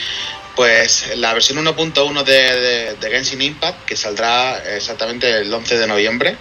Pues 0.56 1.12
la 1.16 1.34
versión 1.34 1.64
1.1 1.64 2.24
de, 2.24 2.96
de, 2.96 3.10
Genshin 3.10 3.42
Impact, 3.42 3.84
que 3.84 3.96
saldrá 3.96 4.74
exactamente 4.74 5.30
el 5.38 5.52
11 5.52 5.78
de 5.78 5.86
noviembre 5.86 6.36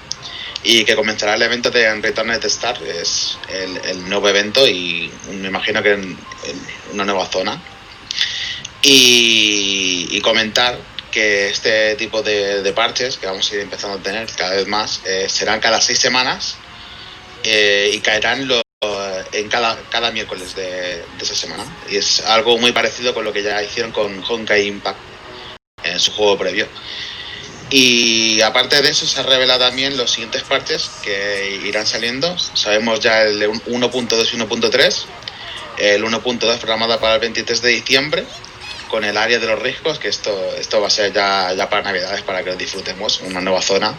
y 0.63 0.85
que 0.85 0.95
comenzará 0.95 1.35
el 1.35 1.41
evento 1.41 1.69
de 1.69 1.93
Return 1.95 2.39
to 2.39 2.47
Star, 2.47 2.81
es 2.83 3.37
el, 3.49 4.07
nuevo 4.07 4.29
evento 4.29 4.65
y 4.65 5.11
me 5.31 5.47
imagino 5.47 5.83
que 5.83 5.93
en, 5.93 6.17
una 6.93 7.03
nueva 7.03 7.25
zona. 7.27 7.61
Y, 8.81 10.19
comentar 10.21 10.77
que 11.11 11.49
este 11.49 11.95
tipo 11.95 12.21
de, 12.21 12.61
de 12.61 12.73
parches 12.73 13.17
que 13.17 13.25
vamos 13.25 13.49
a 13.51 13.55
ir 13.55 13.61
empezando 13.61 13.97
a 13.97 14.01
tener 14.01 14.27
cada 14.35 14.51
vez 14.51 14.67
más 14.67 15.01
eh, 15.05 15.27
serán 15.27 15.59
cada 15.59 15.81
seis 15.81 15.97
semanas 15.97 16.57
eh, 17.43 17.91
y 17.93 17.99
caerán 17.99 18.47
lo- 18.47 18.61
en 19.31 19.47
cada, 19.49 19.77
cada 19.89 20.11
miércoles 20.11 20.55
de, 20.55 20.97
de 20.97 21.03
esa 21.23 21.35
semana. 21.35 21.63
Y 21.89 21.97
es 21.97 22.21
algo 22.21 22.57
muy 22.57 22.71
parecido 22.71 23.13
con 23.13 23.23
lo 23.25 23.33
que 23.33 23.43
ya 23.43 23.61
hicieron 23.61 23.91
con 23.91 24.23
Honkai 24.27 24.65
Impact 24.67 24.97
en 25.83 25.99
su 25.99 26.11
juego 26.13 26.37
previo. 26.37 26.67
Y 27.69 28.41
aparte 28.41 28.81
de 28.81 28.89
eso, 28.89 29.05
se 29.05 29.19
ha 29.19 29.23
revelado 29.23 29.59
también 29.59 29.95
los 29.95 30.11
siguientes 30.11 30.41
parches 30.43 30.89
que 31.03 31.59
irán 31.65 31.85
saliendo. 31.85 32.35
Sabemos 32.39 32.99
ya 32.99 33.21
el 33.21 33.37
de 33.39 33.47
1.2 33.49 34.33
y 34.33 34.37
1.3. 34.37 35.03
El 35.77 36.03
1.2 36.03 36.57
programado 36.57 36.99
para 36.99 37.15
el 37.15 37.19
23 37.21 37.61
de 37.61 37.69
diciembre 37.69 38.25
con 38.89 39.03
el 39.05 39.15
área 39.17 39.37
de 39.37 39.45
los 39.45 39.59
riscos, 39.59 39.99
que 39.99 40.07
esto, 40.07 40.35
esto 40.57 40.81
va 40.81 40.87
a 40.87 40.89
ser 40.89 41.13
ya, 41.13 41.53
ya 41.53 41.69
para 41.69 41.83
Navidades, 41.83 42.23
para 42.23 42.43
que 42.43 42.49
lo 42.49 42.55
disfrutemos, 42.55 43.21
una 43.21 43.39
nueva 43.39 43.61
zona. 43.61 43.93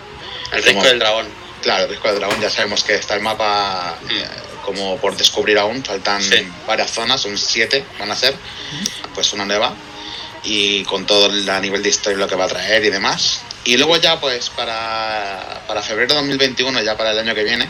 El 0.53 0.63
risco 0.65 0.79
Como- 0.81 0.89
del 0.89 0.99
dragón. 0.99 1.29
Claro, 1.63 1.85
el 1.85 1.91
Risco 1.91 2.09
del 2.09 2.19
Dragón 2.19 2.41
ya 2.41 2.51
sabemos 2.51 2.83
que 2.85 2.95
está 2.95 3.15
el 3.15 3.21
mapa 3.21 3.97
eh, 4.11 4.25
como 4.65 4.97
por 4.99 5.17
descubrir 5.17 5.59
aún, 5.59 5.85
faltan 5.85 6.23
Sí. 6.23 6.47
varias 6.67 6.91
zonas, 6.91 7.21
son 7.21 7.37
siete 7.37 7.85
van 7.99 8.11
a 8.11 8.17
ser, 8.17 8.35
pues 9.15 9.33
una 9.33 9.45
nueva 9.45 9.75
y 10.43 10.85
con 10.85 11.05
todo 11.07 11.27
el 11.27 11.49
a 11.51 11.61
nivel 11.61 11.83
de 11.83 11.91
historia 11.91 12.19
lo 12.19 12.27
que 12.29 12.35
va 12.37 12.45
a 12.45 12.49
traer 12.49 12.85
y 12.85 12.91
demás. 12.91 13.43
Y 13.65 13.77
luego 13.77 13.99
ya 13.99 14.19
pues 14.21 14.49
para, 14.49 15.63
para 15.67 15.83
febrero 15.83 16.09
de 16.15 16.21
2021, 16.21 16.83
ya 16.83 16.97
para 16.97 17.11
el 17.13 17.19
año 17.19 17.35
que 17.35 17.45
viene, 17.45 17.69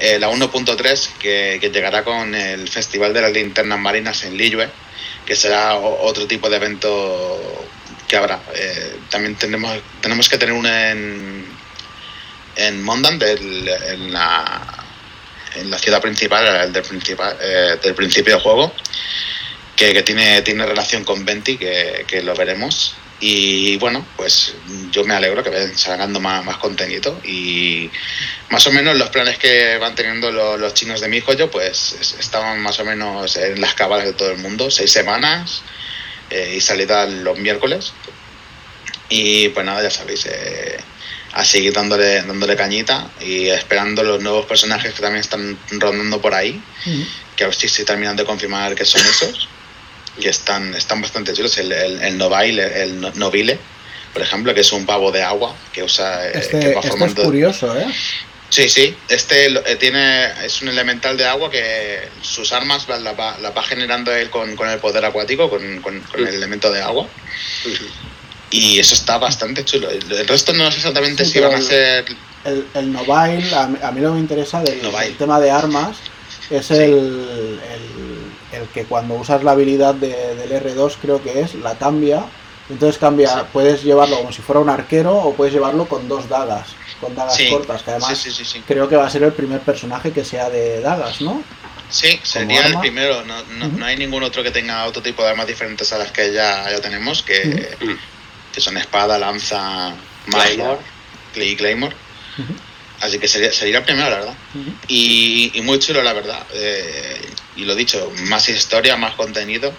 eh, 0.00 0.18
la 0.18 0.30
1.3 0.30 1.08
que, 1.18 1.58
que 1.60 1.68
llegará 1.70 2.04
con 2.04 2.34
el 2.34 2.68
Festival 2.70 3.12
de 3.12 3.20
las 3.20 3.32
Linternas 3.32 3.78
Marinas 3.78 4.24
en 4.24 4.36
Liyue, 4.38 4.70
que 5.26 5.36
será 5.36 5.76
otro 5.76 6.26
tipo 6.26 6.48
de 6.48 6.56
evento 6.56 7.66
que 8.08 8.16
habrá. 8.16 8.40
Eh, 8.54 8.96
también 9.10 9.34
tenemos, 9.34 9.78
tenemos 10.00 10.28
que 10.30 10.38
tener 10.38 10.54
uno 10.54 10.68
en, 10.70 11.45
en 12.56 12.82
Mondan, 12.82 13.18
del, 13.18 13.68
en, 13.68 14.12
la, 14.12 14.84
en 15.54 15.70
la 15.70 15.78
ciudad 15.78 16.00
principal, 16.00 16.46
el 16.46 16.72
del, 16.72 16.82
principal, 16.82 17.36
eh, 17.40 17.78
del 17.82 17.94
principio 17.94 18.34
del 18.34 18.42
juego, 18.42 18.72
que, 19.76 19.92
que 19.92 20.02
tiene, 20.02 20.42
tiene 20.42 20.66
relación 20.66 21.04
con 21.04 21.24
Venti, 21.24 21.56
que, 21.58 22.04
que 22.06 22.22
lo 22.22 22.34
veremos. 22.34 22.94
Y 23.18 23.78
bueno, 23.78 24.06
pues 24.16 24.54
yo 24.90 25.02
me 25.04 25.14
alegro 25.14 25.42
que 25.42 25.48
vayan 25.48 25.76
sacando 25.78 26.20
más, 26.20 26.44
más 26.44 26.58
contenido 26.58 27.18
y 27.24 27.90
más 28.50 28.66
o 28.66 28.72
menos 28.72 28.94
los 28.96 29.08
planes 29.08 29.38
que 29.38 29.78
van 29.78 29.94
teniendo 29.94 30.30
lo- 30.30 30.58
los, 30.58 30.74
chinos 30.74 31.00
de 31.00 31.08
mi 31.08 31.20
joyo, 31.20 31.50
pues 31.50 31.96
es- 31.98 32.16
estaban 32.20 32.60
más 32.60 32.78
o 32.78 32.84
menos 32.84 33.36
en 33.36 33.58
las 33.58 33.72
cabalas 33.74 34.04
de 34.04 34.12
todo 34.12 34.30
el 34.32 34.36
mundo, 34.38 34.70
seis 34.70 34.92
semanas 34.92 35.62
eh, 36.28 36.54
y 36.56 36.60
salida 36.60 37.06
los 37.06 37.38
miércoles. 37.38 37.94
Y 39.08 39.48
pues 39.50 39.64
nada, 39.64 39.82
ya 39.82 39.90
sabéis, 39.90 40.26
eh, 40.26 40.78
a 41.36 41.44
seguir 41.44 41.72
dándole, 41.74 42.22
dándole 42.22 42.56
cañita 42.56 43.10
y 43.20 43.48
esperando 43.48 44.02
los 44.02 44.22
nuevos 44.22 44.46
personajes 44.46 44.94
que 44.94 45.02
también 45.02 45.20
están 45.20 45.58
rondando 45.72 46.20
por 46.20 46.32
ahí, 46.34 46.62
que 47.36 47.44
a 47.44 47.48
ver 47.48 47.54
si 47.56 47.68
se 47.68 47.84
terminan 47.84 48.16
de 48.16 48.24
confirmar 48.24 48.74
que 48.74 48.86
son 48.86 49.02
esos, 49.02 49.46
que 50.18 50.30
están, 50.30 50.74
están 50.74 51.02
bastante 51.02 51.34
chulos. 51.34 51.58
El, 51.58 51.72
el, 51.72 52.00
el 52.00 52.16
Novaile, 52.16 52.82
el 52.82 53.00
No- 53.00 53.12
Novile, 53.16 53.58
por 54.14 54.22
ejemplo, 54.22 54.54
que 54.54 54.62
es 54.62 54.72
un 54.72 54.86
pavo 54.86 55.12
de 55.12 55.22
agua 55.22 55.54
que 55.74 55.82
usa. 55.82 56.26
eh, 56.28 56.32
que 56.32 56.38
Este, 56.38 56.56
va 56.56 56.80
este 56.80 56.80
es 56.80 56.86
formando- 56.88 57.22
curioso, 57.24 57.78
¿eh? 57.78 57.86
Sí, 58.48 58.68
sí, 58.70 58.96
este 59.10 59.50
lo- 59.50 59.66
eh, 59.66 59.76
tiene, 59.76 60.28
es 60.46 60.62
un 60.62 60.68
elemental 60.68 61.18
de 61.18 61.26
agua 61.26 61.50
que 61.50 62.08
sus 62.22 62.50
armas 62.52 62.88
las 62.88 63.02
la 63.02 63.12
va, 63.12 63.36
las 63.40 63.54
va 63.54 63.62
generando 63.62 64.10
él 64.14 64.30
con, 64.30 64.56
con 64.56 64.70
el 64.70 64.78
poder 64.78 65.04
acuático, 65.04 65.50
con, 65.50 65.82
con- 65.82 66.00
con 66.00 66.26
el 66.26 66.32
elemento 66.34 66.70
de 66.72 66.80
agua. 66.80 67.06
Y 68.50 68.78
eso 68.78 68.94
está 68.94 69.18
bastante 69.18 69.64
chulo. 69.64 69.90
El 69.90 70.26
resto 70.28 70.52
no 70.52 70.70
sé 70.70 70.78
exactamente 70.78 71.24
Sí, 71.24 71.32
si 71.32 71.40
van 71.40 71.54
a 71.54 71.60
ser. 71.60 72.04
El, 72.44 72.66
el 72.74 72.92
Novile, 72.92 73.52
a, 73.54 73.64
a 73.64 73.92
mí 73.92 74.00
lo 74.00 74.10
que 74.10 74.14
me 74.14 74.20
interesa 74.20 74.60
del, 74.62 74.80
tema 75.18 75.40
de 75.40 75.50
armas 75.50 75.96
es 76.48 76.70
el, 76.70 76.80
el, 76.92 78.60
el 78.60 78.68
que 78.72 78.84
cuando 78.84 79.14
usas 79.14 79.42
la 79.42 79.50
habilidad 79.52 79.94
de- 79.94 80.34
del 80.36 80.52
R2, 80.62 80.94
creo 81.02 81.20
que 81.22 81.40
es, 81.40 81.54
la 81.56 81.76
cambia. 81.76 82.24
Entonces 82.70 82.98
cambia, 82.98 83.28
Sí. 83.30 83.40
puedes 83.52 83.82
llevarlo 83.82 84.16
como 84.18 84.32
si 84.32 84.42
fuera 84.42 84.60
un 84.60 84.68
arquero 84.68 85.14
o 85.16 85.34
puedes 85.34 85.52
llevarlo 85.54 85.86
con 85.88 86.08
dos 86.08 86.28
dagas, 86.28 86.68
con 87.00 87.14
dagas 87.14 87.36
Sí, 87.36 87.48
cortas, 87.48 87.82
que 87.82 87.90
además 87.92 88.16
sí, 88.18 88.30
sí, 88.30 88.44
sí, 88.44 88.44
sí. 88.44 88.62
creo 88.66 88.88
que 88.88 88.96
va 88.96 89.06
a 89.06 89.10
ser 89.10 89.22
el 89.24 89.32
primer 89.32 89.60
personaje 89.60 90.10
que 90.12 90.24
sea 90.24 90.48
de 90.50 90.80
dagas, 90.80 91.20
¿no? 91.20 91.42
Sí, 91.90 92.18
sería 92.24 92.66
el 92.66 92.78
primero. 92.80 93.24
No, 93.24 93.42
no, 93.58 93.68
no 93.68 93.86
hay 93.86 93.96
ningún 93.96 94.24
otro 94.24 94.42
que 94.42 94.50
tenga 94.50 94.84
otro 94.86 95.00
tipo 95.00 95.22
de 95.22 95.30
armas 95.30 95.46
diferentes 95.46 95.92
a 95.92 95.98
las 95.98 96.10
que 96.10 96.32
ya, 96.32 96.68
ya 96.70 96.80
tenemos, 96.80 97.22
que. 97.22 97.76
Que 98.56 98.62
son 98.62 98.78
espada, 98.78 99.18
lanza, 99.18 99.94
Claymore. 100.24 100.80
y 101.36 101.56
Claymore. 101.56 101.94
Así 103.02 103.18
que 103.18 103.28
sería, 103.28 103.52
sería 103.52 103.78
el 103.78 103.84
primero, 103.84 104.08
la 104.08 104.16
verdad. 104.16 104.34
Y 104.88 105.60
muy 105.62 105.78
chulo, 105.78 106.02
la 106.02 106.14
verdad. 106.14 106.42
Eh, 106.54 107.20
y 107.56 107.66
lo 107.66 107.74
dicho, 107.74 108.10
más 108.28 108.48
historia, 108.48 108.96
más 108.96 109.12
contenido. 109.12 109.74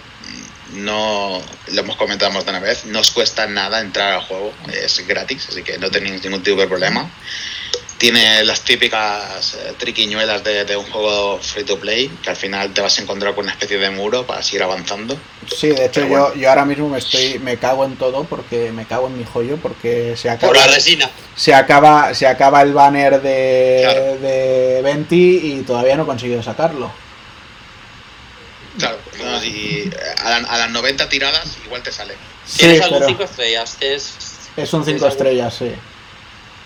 No 0.72 1.40
lo 1.72 1.80
hemos 1.80 1.96
comentado 1.96 2.30
más 2.32 2.44
de 2.44 2.50
una 2.50 2.60
vez. 2.60 2.84
No 2.86 3.00
os 3.00 3.10
cuesta 3.10 3.46
nada 3.46 3.80
entrar 3.80 4.12
al 4.14 4.22
juego. 4.22 4.52
Es 4.72 5.06
gratis, 5.06 5.46
así 5.50 5.62
que 5.62 5.78
no 5.78 5.90
tenéis 5.90 6.22
ningún 6.24 6.42
tipo 6.42 6.60
de 6.60 6.66
problema. 6.66 7.10
Tiene 7.96 8.44
las 8.44 8.60
típicas 8.60 9.54
eh, 9.54 9.72
triquiñuelas 9.76 10.44
de, 10.44 10.64
de 10.64 10.76
un 10.76 10.84
juego 10.88 11.40
free 11.42 11.64
to 11.64 11.80
play, 11.80 12.06
que 12.22 12.30
al 12.30 12.36
final 12.36 12.72
te 12.72 12.80
vas 12.80 12.96
a 12.96 13.02
encontrar 13.02 13.34
con 13.34 13.42
una 13.42 13.52
especie 13.52 13.76
de 13.76 13.90
muro 13.90 14.24
para 14.24 14.40
seguir 14.40 14.62
avanzando. 14.62 15.18
Sí, 15.52 15.70
de 15.70 15.86
hecho 15.86 16.06
yo, 16.06 16.32
yo 16.36 16.48
ahora 16.48 16.64
mismo 16.64 16.88
me 16.88 16.98
estoy 16.98 17.40
me 17.40 17.56
cago 17.56 17.84
en 17.84 17.96
todo 17.96 18.22
porque 18.22 18.70
me 18.70 18.84
cago 18.86 19.08
en 19.08 19.18
mi 19.18 19.24
joyo 19.24 19.56
porque 19.56 20.14
se 20.16 20.30
acaba 20.30 20.52
Por 20.52 20.60
la 20.60 20.68
resina. 20.68 21.10
se 21.34 21.52
acaba 21.52 22.14
se 22.14 22.28
acaba 22.28 22.62
el 22.62 22.72
banner 22.72 23.20
de, 23.20 23.80
Claro. 23.82 24.18
de 24.18 24.80
Venti 24.84 25.40
y 25.42 25.62
todavía 25.66 25.96
no 25.96 26.04
he 26.04 26.06
conseguido 26.06 26.40
sacarlo. 26.40 26.92
Claro, 28.78 28.98
no, 29.22 29.44
y 29.44 29.90
a, 30.24 30.30
la- 30.30 30.48
a 30.48 30.58
las 30.58 30.70
90 30.70 31.08
tiradas 31.08 31.56
igual 31.64 31.82
te 31.82 31.92
sale. 31.92 32.14
Sí, 32.46 32.58
Tienes 32.60 32.82
algún 32.82 32.98
pero 33.00 33.08
5 33.10 33.22
estrellas. 33.24 33.76
Tienes... 33.78 34.14
es 34.56 34.72
un 34.72 34.84
5 34.84 34.84
tienes 34.84 35.02
algún- 35.02 35.12
estrellas, 35.16 35.54
sí. 35.54 35.72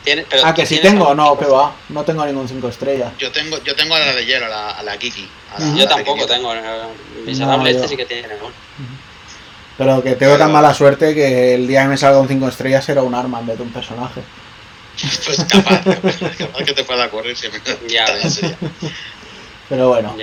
Tiene- 0.04 0.26
pero 0.28 0.42
Ah, 0.44 0.52
que 0.54 0.66
si 0.66 0.74
tienes 0.78 0.92
tengo, 0.92 1.14
no, 1.14 1.38
que 1.38 1.44
va. 1.46 1.74
No 1.88 2.04
tengo 2.04 2.24
ningún 2.26 2.48
5 2.48 2.68
estrellas. 2.68 3.12
Yo 3.18 3.30
tengo, 3.32 3.62
yo 3.62 3.74
tengo 3.76 3.94
a 3.94 3.98
la 4.00 4.12
de 4.14 4.26
hielo, 4.26 4.46
a 4.46 4.48
la, 4.48 4.70
a 4.70 4.82
la 4.82 4.96
Kiki. 4.98 5.28
a 5.54 5.60
la- 5.60 5.66
Ujú. 5.66 5.74
a 5.74 5.78
Yo 5.78 5.84
la 5.84 5.90
tampoco 5.90 6.26
tengo. 6.26 6.54
eh, 6.54 6.60
Miserable 7.24 7.62
No, 7.64 7.68
este 7.68 7.82
yo- 7.82 7.88
sí 7.88 7.96
que 7.96 8.06
tiene. 8.06 8.28
¿no? 8.28 8.50
Pero 9.78 10.02
que 10.02 10.14
tengo 10.16 10.36
tan 10.36 10.52
mala 10.52 10.74
suerte 10.74 11.14
que 11.14 11.54
el 11.54 11.66
día 11.66 11.82
que 11.82 11.88
me 11.88 11.96
salga 11.96 12.18
un 12.20 12.28
5 12.28 12.46
estrellas 12.48 12.84
será 12.84 13.02
un 13.02 13.14
arma 13.14 13.40
en 13.40 13.46
vez 13.46 13.56
de 13.56 13.62
un 13.64 13.72
personaje. 13.72 14.20
Pues 15.24 15.38
capaz, 15.44 15.82
capaz, 15.84 16.36
capaz 16.36 16.64
que 16.64 16.72
te 16.74 16.84
pueda 16.84 17.06
ocurrir 17.06 17.34
si 17.36 17.48
me 17.48 17.88
Ya 17.88 18.04
ves. 18.12 18.40
Pero 19.68 19.88
bueno. 19.88 20.14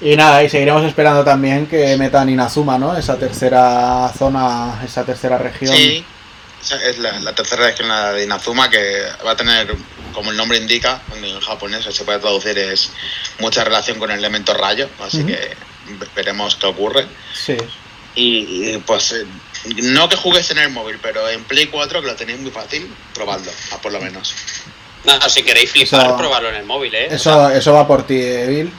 Y 0.00 0.16
nada, 0.16 0.42
y 0.42 0.50
seguiremos 0.50 0.84
esperando 0.84 1.24
también 1.24 1.66
que 1.66 1.96
metan 1.96 2.28
Inazuma, 2.28 2.76
¿no? 2.78 2.96
Esa 2.96 3.16
tercera 3.18 4.12
zona, 4.16 4.82
esa 4.84 5.04
tercera 5.04 5.38
región. 5.38 5.74
Sí, 5.74 6.04
esa 6.62 6.76
es 6.84 6.98
la, 6.98 7.18
la 7.20 7.34
tercera 7.34 7.66
región, 7.66 7.88
la 7.88 8.12
de 8.12 8.24
Inazuma, 8.24 8.68
que 8.68 9.02
va 9.26 9.30
a 9.30 9.36
tener, 9.36 9.74
como 10.12 10.30
el 10.30 10.36
nombre 10.36 10.58
indica, 10.58 11.00
en 11.16 11.40
japonés 11.40 11.84
se 11.84 12.04
puede 12.04 12.18
traducir, 12.18 12.58
es 12.58 12.90
mucha 13.38 13.64
relación 13.64 13.98
con 13.98 14.10
el 14.10 14.18
elemento 14.18 14.52
rayo, 14.52 14.88
así 15.00 15.18
Ujú. 15.18 15.28
que 15.28 15.56
ve- 15.98 16.06
veremos 16.14 16.56
qué 16.56 16.66
ocurre. 16.66 17.06
Sí. 17.32 17.56
Y, 18.14 18.72
y, 18.74 18.78
pues 18.84 19.12
eh, 19.12 19.24
no 19.76 20.08
que 20.08 20.16
jugues 20.16 20.50
en 20.50 20.58
el 20.58 20.70
móvil, 20.70 20.98
pero 21.00 21.28
en 21.30 21.44
Play 21.44 21.66
4, 21.68 22.00
que 22.02 22.06
lo 22.08 22.14
tenéis 22.16 22.40
muy 22.40 22.50
fácil, 22.50 22.92
probadlo, 23.14 23.50
a 23.72 23.78
por 23.80 23.92
lo 23.92 24.00
menos. 24.00 24.34
No, 25.04 25.18
si 25.30 25.42
queréis 25.44 25.70
flipar, 25.70 26.04
Eso- 26.06 26.16
probarlo 26.18 26.48
en 26.50 26.56
el 26.56 26.64
móvil, 26.64 26.94
¿eh? 26.94 27.08
O 27.10 27.14
Eso, 27.14 27.48
eso 27.50 27.72
va 27.72 27.86
por 27.86 28.06
ti, 28.06 28.16
Bill. 28.18 28.70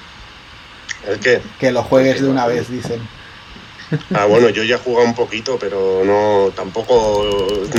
¿El 1.08 1.20
qué? 1.20 1.42
Que 1.60 1.72
lo 1.72 1.84
juegues 1.84 2.22
de 2.22 2.28
una 2.28 2.46
vez, 2.48 2.70
dicen. 2.70 3.02
Ah, 4.14 4.26
bueno, 4.26 4.50
yo 4.50 4.62
ya 4.64 4.76
he 4.76 4.78
jugado 4.78 5.08
un 5.08 5.16
poquito, 5.16 5.58
pero 5.60 6.04
no, 6.06 6.52
tampoco, 6.56 7.26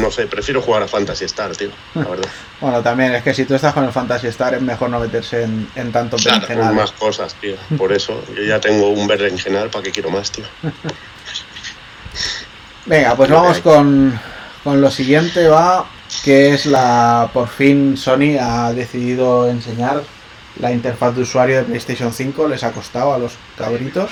no 0.01 0.11
sé, 0.11 0.27
prefiero 0.27 0.61
jugar 0.61 0.83
a 0.83 0.89
Fantasy 0.89 1.25
Star, 1.27 1.55
tío, 1.57 1.71
la 1.95 2.05
verdad. 2.05 2.29
Bueno, 2.61 2.83
también 2.83 3.15
es 3.15 3.23
que 3.23 3.33
si 3.33 3.45
tú 3.47 3.55
estás 3.55 3.73
con 3.73 3.85
el 3.85 3.93
Fantasy 3.93 4.27
Star 4.27 4.53
es 4.55 4.61
mejor 4.61 4.91
no 4.91 4.99
meterse 5.01 5.45
en, 5.45 5.67
en 5.77 5.93
tanto 5.93 6.17
Claro, 6.19 6.41
berenjenal. 6.43 6.75
más 6.75 6.91
cosas, 6.93 7.35
tío. 7.37 7.55
Por 7.79 7.91
eso, 7.93 8.23
yo 8.37 8.43
ya 8.43 8.61
tengo 8.61 8.89
un 8.91 9.07
berenjenal, 9.07 9.71
¿para 9.71 9.85
qué 9.85 9.93
quiero 9.93 10.11
más, 10.11 10.31
tío? 10.33 10.45
Venga, 12.87 13.15
pues 13.15 13.29
que 13.29 13.35
vamos 13.35 13.59
con, 13.61 14.21
con 14.65 14.81
lo 14.81 14.91
siguiente, 14.91 15.47
va, 15.49 15.87
que 16.25 16.55
es 16.55 16.67
la, 16.67 17.31
por 17.33 17.49
fin 17.49 17.97
Sony 17.97 18.37
ha 18.41 18.73
decidido 18.73 19.49
enseñar 19.49 20.03
la 20.61 20.73
interfaz 20.73 21.15
de 21.15 21.23
usuario 21.23 21.57
de 21.59 21.62
PlayStation 21.65 22.12
5, 22.12 22.49
les 22.49 22.62
ha 22.65 22.73
costado 22.73 23.15
a 23.15 23.19
los 23.19 23.32
cabritos. 23.57 24.11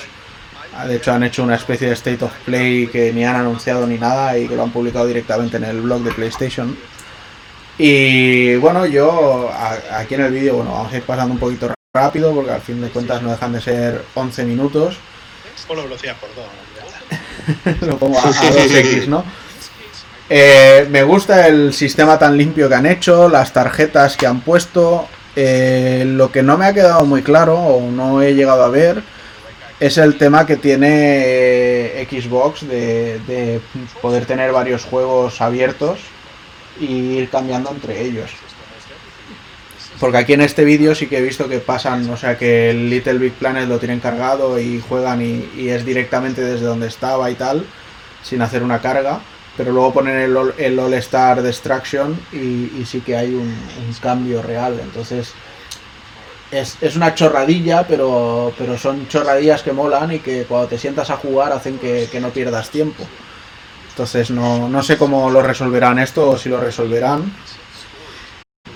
Ah, 0.77 0.87
De 0.87 0.97
hecho 0.97 1.13
han 1.13 1.23
hecho 1.23 1.43
una 1.43 1.57
especie 1.57 1.89
de 1.89 1.95
State 1.95 2.25
of 2.25 2.33
Play 2.45 2.87
que 2.89 3.13
ni 3.13 3.25
han 3.25 3.37
anunciado 3.37 3.87
ni 3.87 3.97
nada 3.99 4.37
y 4.39 4.47
que 4.49 4.55
lo 4.57 4.63
han 4.63 4.71
publicado 4.71 5.07
directamente 5.07 5.57
en 5.57 5.65
el 5.65 5.81
blog 5.81 6.03
de 6.03 6.13
PlayStation. 6.13 6.77
Y 7.79 8.57
bueno, 8.57 8.87
yo 8.87 9.51
a- 9.53 9.99
aquí 10.01 10.15
en 10.15 10.23
el 10.23 10.33
vídeo, 10.33 10.55
bueno, 10.57 10.73
vamos 10.73 10.93
a 10.93 10.97
ir 10.97 11.03
pasando 11.03 11.35
un 11.35 11.41
poquito 11.41 11.73
rápido 11.95 12.35
porque 12.35 12.51
al 12.53 12.61
fin 12.61 12.81
de 12.81 12.89
cuentas 12.89 13.23
no 13.23 13.31
dejan 13.31 13.53
de 13.53 13.61
ser 13.61 14.05
11 14.15 14.45
minutos. 14.45 14.97
Ponlo 15.67 15.85
velocidad 15.85 16.17
por 16.17 16.29
dos. 16.35 17.79
lo 17.89 17.97
pongo 17.99 18.19
a, 18.19 18.23
a 18.23 18.33
2X, 18.33 19.07
¿no? 19.07 19.25
Eh, 20.31 20.87
me 20.91 21.03
gusta 21.05 21.47
el 21.47 21.73
sistema 21.73 22.19
tan 22.19 22.37
limpio 22.37 22.69
que 22.69 22.75
han 22.75 22.87
hecho, 22.87 23.29
las 23.29 23.53
tarjetas 23.53 24.17
que 24.17 24.27
han 24.27 24.41
puesto. 24.41 25.09
Eh, 25.41 26.03
lo 26.05 26.33
que 26.33 26.43
no 26.43 26.59
me 26.59 26.67
ha 26.67 26.75
quedado 26.75 27.05
muy 27.05 27.23
claro 27.23 27.57
o 27.57 27.93
no 27.93 28.21
he 28.23 28.35
llegado 28.35 28.65
a 28.65 28.71
ver 28.71 29.05
es 29.79 29.97
el 29.97 30.19
tema 30.19 30.45
que 30.47 30.57
tiene 30.57 30.89
eh, 30.91 32.09
Xbox 32.11 32.67
de, 32.67 33.21
de 33.21 33.61
poder 34.03 34.27
tener 34.27 34.51
varios 34.51 34.83
juegos 34.83 35.41
abiertos 35.41 36.01
y 36.81 37.19
ir 37.19 37.31
cambiando 37.31 37.71
entre 37.71 38.03
ellos. 38.03 38.33
Porque 40.01 40.19
aquí 40.19 40.33
en 40.33 40.41
este 40.41 40.65
vídeo 40.65 40.93
sí 40.97 41.07
que 41.07 41.19
he 41.19 41.23
visto 41.23 41.49
que 41.49 41.61
pasan, 41.61 42.11
o 42.11 42.17
sea 42.17 42.37
que 42.37 42.71
el 42.71 42.91
Little 42.91 43.19
Big 43.19 43.35
Planet 43.35 43.69
lo 43.69 43.79
tienen 43.79 44.01
cargado 44.01 44.59
y 44.59 44.81
juegan 44.81 45.23
y 45.23 45.69
es 45.69 45.85
directamente 45.85 46.41
desde 46.41 46.67
donde 46.67 46.89
estaba 46.89 47.31
y 47.31 47.37
tal, 47.37 47.65
sin 48.25 48.43
hacer 48.43 48.65
una 48.65 48.81
carga. 48.81 49.21
Pero 49.59 49.73
luego 49.73 49.93
ponen 49.93 50.17
el, 50.17 50.79
All- 50.79 50.95
Star 50.95 51.43
Destruction 51.43 52.19
y, 52.33 52.73
y 52.81 52.85
sí 52.87 53.03
que 53.03 53.17
hay 53.17 53.35
un, 53.35 53.49
un 53.49 53.95
cambio 54.01 54.41
real. 54.41 54.81
Entonces 54.81 55.35
es, 56.51 56.77
es 56.81 56.97
una 56.97 57.15
chorradilla, 57.15 57.87
pero, 57.87 58.53
pero 58.57 58.79
son 58.79 59.07
chorradillas 59.09 59.63
que 59.63 59.73
molan 59.73 60.13
y 60.13 60.21
que 60.21 60.45
cuando 60.45 60.69
te 60.69 60.79
sientas 60.79 61.11
a 61.11 61.17
jugar 61.19 61.53
hacen 61.53 61.79
que, 61.79 62.09
que 62.11 62.21
no 62.21 62.31
pierdas 62.31 62.71
tiempo. 62.71 63.05
Entonces 63.91 64.31
no, 64.31 64.69
no 64.69 64.83
sé 64.83 64.97
cómo 64.97 65.29
lo 65.31 65.43
resolverán 65.43 65.99
esto 65.99 66.31
o 66.31 66.39
si 66.39 66.49
lo 66.49 66.61
resolverán. 66.61 67.31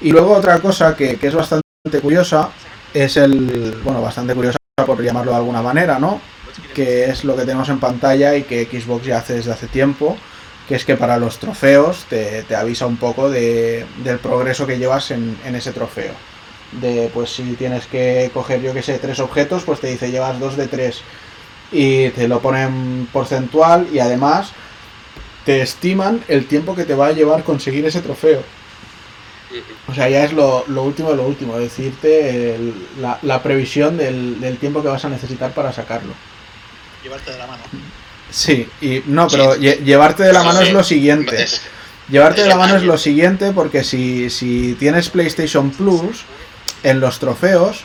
Y 0.01 0.11
luego 0.11 0.35
otra 0.35 0.59
cosa 0.59 0.97
que, 0.97 1.17
que 1.17 1.29
es 1.29 1.35
bastante 1.35 1.63
curiosa 2.03 2.51
es 2.93 3.17
el, 3.17 3.81
bueno, 3.85 4.03
bastante 4.03 4.35
curiosa 4.35 4.59
por 4.85 5.01
llamarlo 5.03 5.31
de 5.31 5.37
alguna 5.37 5.63
manera, 5.63 5.99
¿no? 5.99 6.21
Que 6.75 7.05
es 7.05 7.25
lo 7.25 7.37
que 7.37 7.43
tenemos 7.43 7.69
en 7.69 7.79
pantalla 7.79 8.35
y 8.35 8.43
que 8.43 8.65
Xbox 8.67 9.07
ya 9.07 9.19
hace 9.19 9.35
desde 9.35 9.53
hace 9.53 9.69
tiempo, 9.69 10.17
que 10.73 10.77
es 10.77 10.87
que 10.87 10.97
para 10.97 11.19
los 11.19 11.39
trofeos 11.39 12.07
te, 12.09 12.45
te 12.45 12.57
avisa 12.57 12.87
un 12.87 12.97
poco 12.97 13.29
de, 13.29 13.85
del 14.03 14.19
progreso 14.19 14.67
que 14.67 14.79
llevas 14.79 15.11
en, 15.11 15.37
en 15.45 15.55
ese 15.55 15.71
trofeo. 15.71 16.15
De, 16.81 17.11
pues 17.13 17.29
si 17.29 17.43
tienes 17.57 17.87
que 17.87 18.31
coger, 18.33 18.63
yo 18.63 18.73
que 18.73 18.83
sé, 18.83 18.99
tres 18.99 19.21
objetos, 19.21 19.65
pues 19.65 19.81
te 19.81 19.89
dice 19.89 20.11
llevas 20.11 20.41
dos 20.41 20.57
de 20.57 20.69
tres 20.69 21.03
y 21.71 22.09
te 22.09 22.27
lo 22.27 22.41
ponen 22.41 23.07
porcentual 23.13 23.87
y 23.93 23.99
además 23.99 24.53
te 25.45 25.61
estiman 25.61 26.25
el 26.27 26.47
tiempo 26.47 26.75
que 26.75 26.85
te 26.85 26.95
va 26.95 27.09
a 27.09 27.13
llevar 27.13 27.45
conseguir 27.45 27.85
ese 27.85 28.01
trofeo. 28.01 28.43
O 29.91 29.95
sea, 29.95 30.09
ya 30.09 30.25
es 30.25 30.33
lo, 30.33 30.65
lo 30.69 30.85
último 30.85 31.11
de 31.11 31.17
lo 31.17 31.27
último, 31.27 31.59
decirte 31.59 32.55
el- 32.55 32.87
la, 32.99 33.19
la 33.21 33.43
previsión 33.43 33.99
del, 33.99 34.41
del 34.41 34.57
tiempo 34.57 34.81
que 34.81 34.89
vas 34.89 35.05
a 35.05 35.11
necesitar 35.11 35.53
para 35.53 35.71
sacarlo. 35.71 36.15
Llevarte 37.03 37.31
de 37.33 37.37
la 37.37 37.47
mano. 37.47 37.63
Sí, 38.33 38.69
y 38.81 39.03
no, 39.07 39.29
pero 39.29 39.55
Sí. 39.55 39.61
lle- 39.61 39.79
llevarte 39.85 40.23
de 40.25 40.33
la 40.33 40.43
mano 40.43 40.61
Sí. 40.61 40.67
es 40.69 40.73
lo 40.73 40.83
siguiente. 40.83 41.43
Es- 41.43 41.61
Llevarte 42.09 42.43
de 42.43 42.49
la 42.49 42.57
mano 42.57 42.77
es 42.77 42.83
lo 42.83 42.99
siguiente 42.99 43.53
porque 43.53 43.85
si, 43.85 44.29
si 44.29 44.75
tienes 44.79 45.09
PlayStation 45.09 45.71
Plus, 45.71 46.25
en 46.83 46.99
los 47.01 47.19
trofeos 47.21 47.85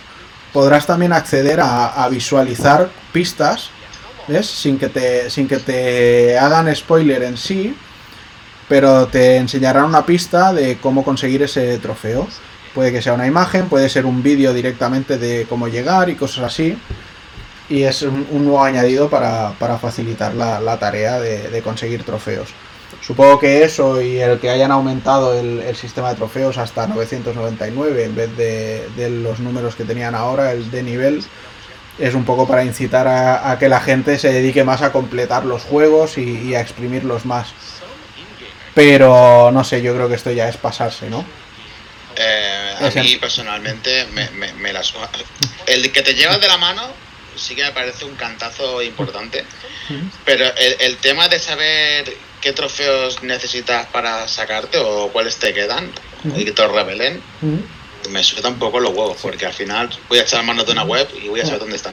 podrás 0.51 0.87
también 0.87 1.13
acceder 1.13 1.59
a, 1.61 2.03
a 2.03 2.09
visualizar 2.09 2.89
pistas, 3.13 3.69
¿ves? 4.27 4.47
Sin 4.47 4.79
que, 4.79 4.87
te, 4.89 5.29
sin 5.29 5.47
que 5.47 5.57
te 5.57 6.37
hagan 6.37 6.73
spoiler 6.75 7.23
en 7.23 7.37
sí, 7.37 7.75
pero 8.67 9.07
te 9.07 9.37
enseñarán 9.37 9.85
una 9.85 10.05
pista 10.05 10.51
de 10.51 10.77
cómo 10.77 11.03
conseguir 11.05 11.43
ese 11.43 11.77
trofeo. 11.77 12.27
Puede 12.73 12.91
que 12.91 13.01
sea 13.01 13.13
una 13.13 13.27
imagen, 13.27 13.69
puede 13.69 13.87
ser 13.87 14.05
un 14.05 14.23
vídeo 14.23 14.51
directamente 14.53 15.17
de 15.17 15.45
cómo 15.47 15.67
llegar 15.67 16.09
y 16.09 16.15
cosas 16.15 16.43
así. 16.45 16.77
Y 17.69 17.83
es 17.83 18.01
un, 18.01 18.25
un 18.31 18.45
nuevo 18.45 18.63
añadido 18.63 19.09
para, 19.09 19.51
para 19.59 19.77
facilitar 19.77 20.33
la, 20.33 20.59
la 20.59 20.79
tarea 20.79 21.19
de, 21.19 21.49
de 21.49 21.61
conseguir 21.61 22.03
trofeos. 22.03 22.49
Supongo 23.01 23.39
que 23.39 23.63
eso 23.63 24.01
y 24.01 24.19
el 24.19 24.39
que 24.39 24.49
hayan 24.49 24.71
aumentado 24.71 25.37
el, 25.37 25.59
el 25.59 25.75
sistema 25.75 26.09
de 26.09 26.15
trofeos 26.15 26.57
hasta 26.57 26.87
999 26.87 28.03
en 28.05 28.15
vez 28.15 28.35
de, 28.37 28.87
de 28.95 29.09
los 29.09 29.39
números 29.39 29.75
que 29.75 29.83
tenían 29.83 30.15
ahora, 30.15 30.53
el 30.53 30.71
de 30.71 30.83
nivel, 30.83 31.23
es 31.99 32.13
un 32.13 32.23
poco 32.25 32.47
para 32.47 32.63
incitar 32.63 33.07
a, 33.07 33.51
a 33.51 33.59
que 33.59 33.69
la 33.69 33.81
gente 33.81 34.17
se 34.17 34.31
dedique 34.31 34.63
más 34.63 34.81
a 34.81 34.91
completar 34.91 35.45
los 35.45 35.63
juegos 35.63 36.17
y, 36.17 36.49
y 36.49 36.55
a 36.55 36.61
exprimirlos 36.61 37.25
más. 37.25 37.49
Pero 38.73 39.51
no 39.51 39.63
sé, 39.63 39.81
yo 39.81 39.93
creo 39.95 40.07
que 40.07 40.15
esto 40.15 40.31
ya 40.31 40.47
es 40.47 40.55
pasarse, 40.55 41.09
¿no? 41.09 41.25
Eh, 42.15 42.75
a 42.79 43.01
mí 43.01 43.17
personalmente 43.17 44.05
me, 44.13 44.29
me, 44.31 44.53
me 44.53 44.73
la 44.73 44.83
suda. 44.83 45.09
El 45.65 45.91
que 45.91 46.01
te 46.01 46.13
llevas 46.13 46.39
de 46.39 46.47
la 46.47 46.57
mano 46.57 46.83
sí 47.37 47.55
que 47.55 47.63
me 47.63 47.71
parece 47.71 48.05
un 48.05 48.15
cantazo 48.15 48.81
importante, 48.81 49.43
pero 50.25 50.45
el, 50.45 50.75
el 50.79 50.97
tema 50.97 51.27
de 51.29 51.39
saber 51.39 52.13
qué 52.41 52.53
trofeos 52.53 53.23
necesitas 53.23 53.87
para 53.87 54.27
sacarte 54.27 54.77
o 54.77 55.09
cuáles 55.11 55.37
te 55.37 55.53
quedan 55.53 55.91
y 56.35 56.45
que 56.45 56.51
te 56.51 56.67
revelen, 56.67 57.21
me 58.09 58.23
suelta 58.23 58.49
un 58.49 58.59
poco 58.59 58.79
los 58.79 58.91
huevos, 58.91 59.17
porque 59.21 59.45
al 59.45 59.53
final 59.53 59.89
voy 60.09 60.19
a 60.19 60.21
echar 60.21 60.43
manos 60.43 60.65
de 60.65 60.71
una 60.73 60.83
web 60.83 61.07
y 61.21 61.27
voy 61.27 61.41
a 61.41 61.45
saber 61.45 61.59
dónde 61.59 61.75
están. 61.77 61.91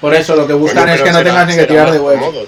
Por 0.00 0.14
eso 0.14 0.36
lo 0.36 0.46
que 0.46 0.52
buscan 0.52 0.84
Bueno, 0.84 0.94
es 0.94 1.02
que 1.02 1.10
no 1.12 1.22
tengas 1.24 1.48
ni 1.48 1.56
que 1.56 1.64
tirar 1.64 1.90
de 1.90 1.98
web. 1.98 2.18
cómodo. 2.20 2.46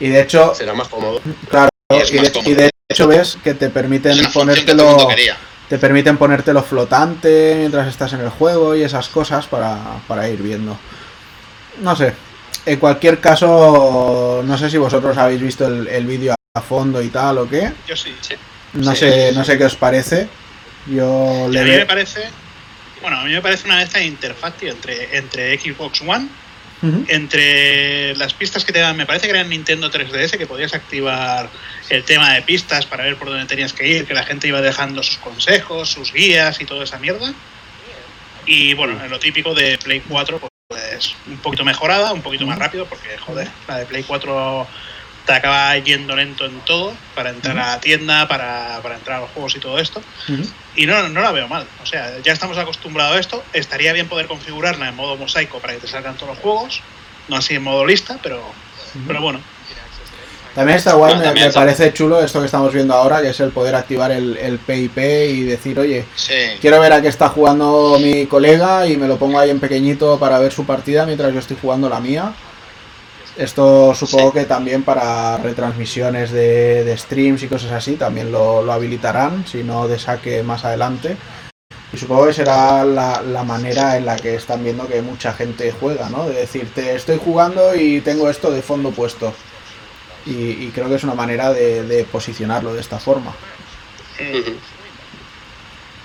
Y 0.00 0.08
de 0.08 0.20
hecho, 0.20 0.54
Será 0.54 0.74
más 0.74 0.88
cómodo. 0.88 1.20
claro, 1.48 1.68
Y 1.90 1.96
es 1.96 2.10
y 2.12 2.14
más 2.16 2.24
de, 2.24 2.32
cómodo. 2.32 2.50
y 2.50 2.54
de 2.54 2.70
hecho 2.90 3.06
ves 3.08 3.38
que 3.42 3.54
te 3.54 3.70
permiten 3.70 4.18
que 4.20 4.28
ponértelo 4.28 5.08
te 5.68 5.78
permiten 5.78 6.18
ponértelo 6.18 6.62
flotante 6.64 7.54
mientras 7.56 7.86
estás 7.86 8.12
en 8.12 8.20
el 8.20 8.28
juego 8.28 8.74
y 8.74 8.82
esas 8.82 9.08
cosas 9.08 9.46
para, 9.46 9.78
para 10.08 10.28
ir 10.28 10.42
viendo. 10.42 10.76
No 11.80 11.96
sé. 11.96 12.12
En 12.66 12.78
cualquier 12.78 13.20
caso, 13.20 14.42
no 14.44 14.58
sé 14.58 14.70
si 14.70 14.76
vosotros 14.78 15.16
habéis 15.16 15.40
visto 15.40 15.66
el, 15.66 15.88
el 15.88 16.06
vídeo 16.06 16.34
a 16.54 16.60
fondo 16.60 17.00
y 17.02 17.08
tal 17.08 17.38
o 17.38 17.48
qué. 17.48 17.72
Yo 17.88 17.96
sí. 17.96 18.14
No 18.74 18.92
Sí. 18.94 19.00
sé, 19.00 19.32
no 19.34 19.44
sé 19.44 19.56
qué 19.58 19.64
os 19.64 19.76
parece. 19.76 20.28
Yo 20.86 21.48
Y 21.52 21.56
a 21.56 21.62
le 21.62 21.64
mí 21.64 21.70
me 21.78 21.86
parece. 21.86 22.22
Bueno, 23.00 23.18
a 23.18 23.24
mí 23.24 23.32
me 23.32 23.40
parece 23.40 23.66
una 23.66 23.78
de 23.78 23.84
estas 23.84 24.02
interfaz 24.02 24.54
tío, 24.58 24.70
entre, 24.70 25.16
entre 25.16 25.58
Xbox 25.58 26.02
One 26.02 26.28
entre 27.08 28.16
las 28.16 28.32
pistas 28.32 28.64
que 28.64 28.72
te 28.72 28.78
dan, 28.78 28.96
me 28.96 29.04
parece 29.04 29.26
que 29.26 29.32
era 29.32 29.42
en 29.42 29.50
Nintendo 29.50 29.90
3DS, 29.90 30.38
que 30.38 30.46
podías 30.46 30.72
activar 30.72 31.50
el 31.90 32.04
tema 32.04 32.32
de 32.32 32.40
pistas 32.40 32.86
para 32.86 33.04
ver 33.04 33.16
por 33.16 33.28
dónde 33.28 33.44
tenías 33.44 33.74
que 33.74 33.86
ir, 33.86 34.06
que 34.06 34.14
la 34.14 34.22
gente 34.24 34.48
iba 34.48 34.62
dejando 34.62 35.02
sus 35.02 35.18
consejos, 35.18 35.90
sus 35.90 36.10
guías 36.12 36.58
y 36.60 36.64
toda 36.64 36.84
esa 36.84 36.98
mierda. 36.98 37.34
Y 38.46 38.72
bueno, 38.74 39.02
en 39.04 39.10
lo 39.10 39.18
típico 39.18 39.54
de 39.54 39.76
Play 39.76 40.00
4, 40.08 40.40
pues 40.70 41.16
un 41.26 41.38
poquito 41.38 41.64
mejorada, 41.64 42.12
un 42.12 42.22
poquito 42.22 42.46
más 42.46 42.56
rápido, 42.56 42.86
porque 42.86 43.18
joder, 43.18 43.48
la 43.66 43.78
de 43.78 43.86
Play 43.86 44.04
4 44.04 44.68
te 45.26 45.32
acaba 45.32 45.76
yendo 45.78 46.14
lento 46.14 46.46
en 46.46 46.60
todo, 46.60 46.94
para 47.16 47.30
entrar 47.30 47.58
a 47.58 47.66
la 47.70 47.80
tienda, 47.80 48.28
para, 48.28 48.78
para 48.80 48.94
entrar 48.94 49.18
a 49.18 49.20
los 49.22 49.30
juegos 49.30 49.56
y 49.56 49.58
todo 49.58 49.80
esto. 49.80 50.00
Y 50.76 50.86
no, 50.86 51.08
no 51.08 51.22
la 51.22 51.32
veo 51.32 51.48
mal. 51.48 51.66
O 51.82 51.86
sea, 51.86 52.20
ya 52.20 52.32
estamos 52.32 52.56
acostumbrados 52.56 53.16
a 53.16 53.20
esto. 53.20 53.44
Estaría 53.52 53.92
bien 53.92 54.08
poder 54.08 54.28
configurarla 54.28 54.88
en 54.88 54.94
modo 54.94 55.16
mosaico 55.16 55.58
para 55.58 55.74
que 55.74 55.80
te 55.80 55.88
salgan 55.88 56.14
todos 56.14 56.34
los 56.34 56.38
juegos. 56.38 56.82
No 57.26 57.36
así 57.36 57.56
en 57.56 57.64
modo 57.64 57.84
lista, 57.84 58.20
pero, 58.22 58.40
pero 59.08 59.20
bueno. 59.20 59.40
También 60.54 60.78
está 60.78 60.94
guay, 60.94 61.14
me, 61.16 61.50
parece 61.52 61.92
chulo 61.92 62.20
esto 62.20 62.40
que 62.40 62.46
estamos 62.46 62.72
viendo 62.74 62.92
ahora, 62.94 63.22
que 63.22 63.28
es 63.28 63.38
el 63.40 63.50
poder 63.50 63.74
activar 63.76 64.10
el, 64.10 64.36
el 64.36 64.58
PIP 64.58 64.98
y 64.98 65.42
decir, 65.44 65.78
oye, 65.78 66.04
Sí. 66.16 66.34
quiero 66.60 66.80
ver 66.80 66.92
a 66.92 67.00
qué 67.00 67.08
está 67.08 67.28
jugando 67.28 67.98
mi 68.00 68.26
colega 68.26 68.86
y 68.86 68.96
me 68.96 69.06
lo 69.06 69.16
pongo 69.16 69.38
ahí 69.38 69.50
en 69.50 69.60
pequeñito 69.60 70.18
para 70.18 70.38
ver 70.40 70.50
su 70.52 70.66
partida 70.66 71.06
mientras 71.06 71.32
yo 71.32 71.38
estoy 71.38 71.56
jugando 71.60 71.88
la 71.88 72.00
mía. 72.00 72.32
Esto 73.36 73.94
supongo 73.94 74.32
que 74.32 74.44
también 74.44 74.82
para 74.82 75.38
retransmisiones 75.38 76.30
de, 76.32 76.84
de 76.84 76.96
streams 76.98 77.42
y 77.44 77.46
cosas 77.48 77.70
así 77.72 77.94
también 77.94 78.32
lo, 78.32 78.60
lo 78.62 78.72
habilitarán, 78.72 79.46
si 79.46 79.62
no 79.62 79.86
de 79.86 79.98
saque 79.98 80.42
más 80.42 80.64
adelante. 80.64 81.16
Y 81.92 81.96
supongo 81.96 82.26
que 82.26 82.34
será 82.34 82.84
la, 82.84 83.22
la 83.22 83.42
manera 83.44 83.96
en 83.96 84.04
la 84.04 84.16
que 84.16 84.34
están 84.34 84.62
viendo 84.62 84.86
que 84.86 85.00
mucha 85.00 85.32
gente 85.32 85.72
juega, 85.78 86.08
¿no? 86.10 86.28
De 86.28 86.34
decirte, 86.34 86.94
estoy 86.94 87.18
jugando 87.24 87.74
y 87.74 88.00
tengo 88.00 88.28
esto 88.28 88.50
de 88.50 88.62
fondo 88.62 88.90
puesto. 88.90 89.32
Y, 90.26 90.64
y 90.64 90.70
creo 90.74 90.88
que 90.88 90.96
es 90.96 91.04
una 91.04 91.14
manera 91.14 91.52
de, 91.52 91.82
de 91.84 92.04
posicionarlo 92.04 92.74
de 92.74 92.80
esta 92.80 92.98
forma. 92.98 93.34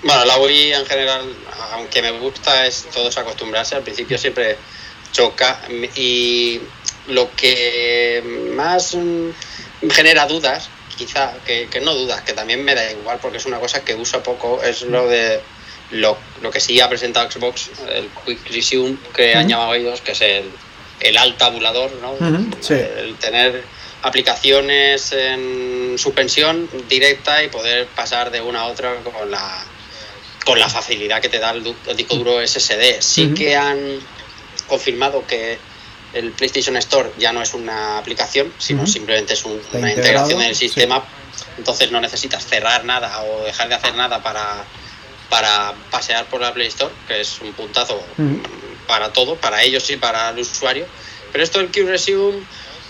Bueno, 0.02 0.24
la 0.24 0.38
Wii 0.38 0.72
en 0.72 0.86
general, 0.86 1.22
aunque 1.72 2.00
me 2.02 2.12
gusta, 2.12 2.66
es 2.66 2.86
todos 2.92 3.16
acostumbrarse. 3.18 3.74
Al 3.74 3.82
principio 3.82 4.16
siempre 4.16 4.56
choca 5.12 5.60
y 5.94 6.60
lo 7.08 7.30
que 7.34 8.22
más 8.54 8.94
mm, 8.94 9.30
genera 9.90 10.26
dudas, 10.26 10.68
quizá, 10.96 11.32
que, 11.44 11.68
que 11.68 11.80
no 11.80 11.94
dudas, 11.94 12.22
que 12.22 12.32
también 12.32 12.64
me 12.64 12.74
da 12.74 12.90
igual 12.90 13.18
porque 13.20 13.38
es 13.38 13.46
una 13.46 13.58
cosa 13.58 13.84
que 13.84 13.94
uso 13.94 14.22
poco, 14.22 14.62
es 14.62 14.82
lo 14.82 15.08
de 15.08 15.40
lo, 15.90 16.16
lo 16.42 16.50
que 16.50 16.60
sí 16.60 16.80
ha 16.80 16.88
presentado 16.88 17.30
Xbox, 17.30 17.70
el 17.88 18.08
Quick 18.24 18.50
Resume 18.50 18.96
que 19.14 19.34
han 19.34 19.48
llamado 19.48 19.74
ellos, 19.74 20.00
que 20.00 20.12
es 20.12 20.20
el, 20.20 20.50
el 21.00 21.16
alt 21.16 21.38
tabulador, 21.38 21.92
¿no? 22.02 22.16
Sí. 22.60 22.74
El 22.74 23.16
tener 23.16 23.64
aplicaciones 24.06 25.12
en 25.12 25.96
suspensión 25.98 26.68
directa 26.88 27.42
y 27.42 27.48
poder 27.48 27.86
pasar 27.88 28.30
de 28.30 28.40
una 28.40 28.60
a 28.60 28.66
otra 28.66 28.94
con 29.02 29.30
la 29.30 29.64
con 30.44 30.60
la 30.60 30.68
facilidad 30.68 31.20
que 31.20 31.28
te 31.28 31.40
da 31.40 31.50
el, 31.50 31.64
disco 31.96 32.14
duro 32.14 32.40
SSD. 32.46 33.00
Sí 33.00 33.34
que 33.34 33.56
han 33.56 33.98
confirmado 34.68 35.26
que 35.26 35.58
el 36.12 36.30
PlayStation 36.30 36.76
Store 36.76 37.10
ya 37.18 37.32
no 37.32 37.42
es 37.42 37.52
una 37.52 37.98
aplicación, 37.98 38.52
sino 38.56 38.86
simplemente 38.86 39.34
es 39.34 39.44
un- 39.44 39.60
una 39.72 39.90
integración 39.92 40.40
en 40.40 40.48
el 40.50 40.54
sí. 40.54 40.66
sistema. 40.68 41.02
Entonces 41.58 41.90
no 41.90 42.00
necesitas 42.00 42.46
cerrar 42.46 42.84
nada 42.84 43.22
o 43.24 43.44
dejar 43.44 43.68
de 43.68 43.74
hacer 43.74 43.94
nada 43.96 44.22
para, 44.22 44.64
para 45.28 45.74
pasear 45.90 46.26
por 46.26 46.40
la 46.40 46.54
Play 46.54 46.68
Store, 46.68 46.94
que 47.08 47.20
es 47.22 47.40
un 47.40 47.52
puntazo 47.52 47.96
Ujú. 48.16 48.40
para 48.86 49.12
todo, 49.12 49.34
para 49.34 49.64
ellos 49.64 49.90
y 49.90 49.96
para 49.96 50.30
el 50.30 50.38
usuario. 50.38 50.86
Pero 51.32 51.42
esto 51.42 51.58
del 51.58 51.72
Q 51.72 51.86
Resume, 51.88 52.46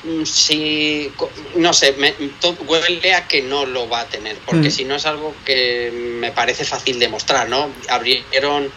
mm, 0.06 0.24
sí, 0.24 1.10
co- 1.16 1.30
no 1.56 1.72
sé, 1.72 1.92
me, 1.98 2.12
to- 2.40 2.56
huele 2.68 3.14
a 3.14 3.26
que 3.26 3.42
no 3.42 3.66
lo 3.66 3.88
va 3.88 4.00
a 4.00 4.08
tener, 4.08 4.36
porque 4.46 4.68
Ujú. 4.68 4.70
si 4.76 4.84
no 4.84 4.96
es 4.96 5.06
algo 5.06 5.32
que 5.44 5.90
me 5.92 6.30
parece 6.32 6.64
fácil 6.64 6.98
de 6.98 7.08
mostrar, 7.08 7.48
¿no? 7.48 7.68
Abrieron, 7.88 8.70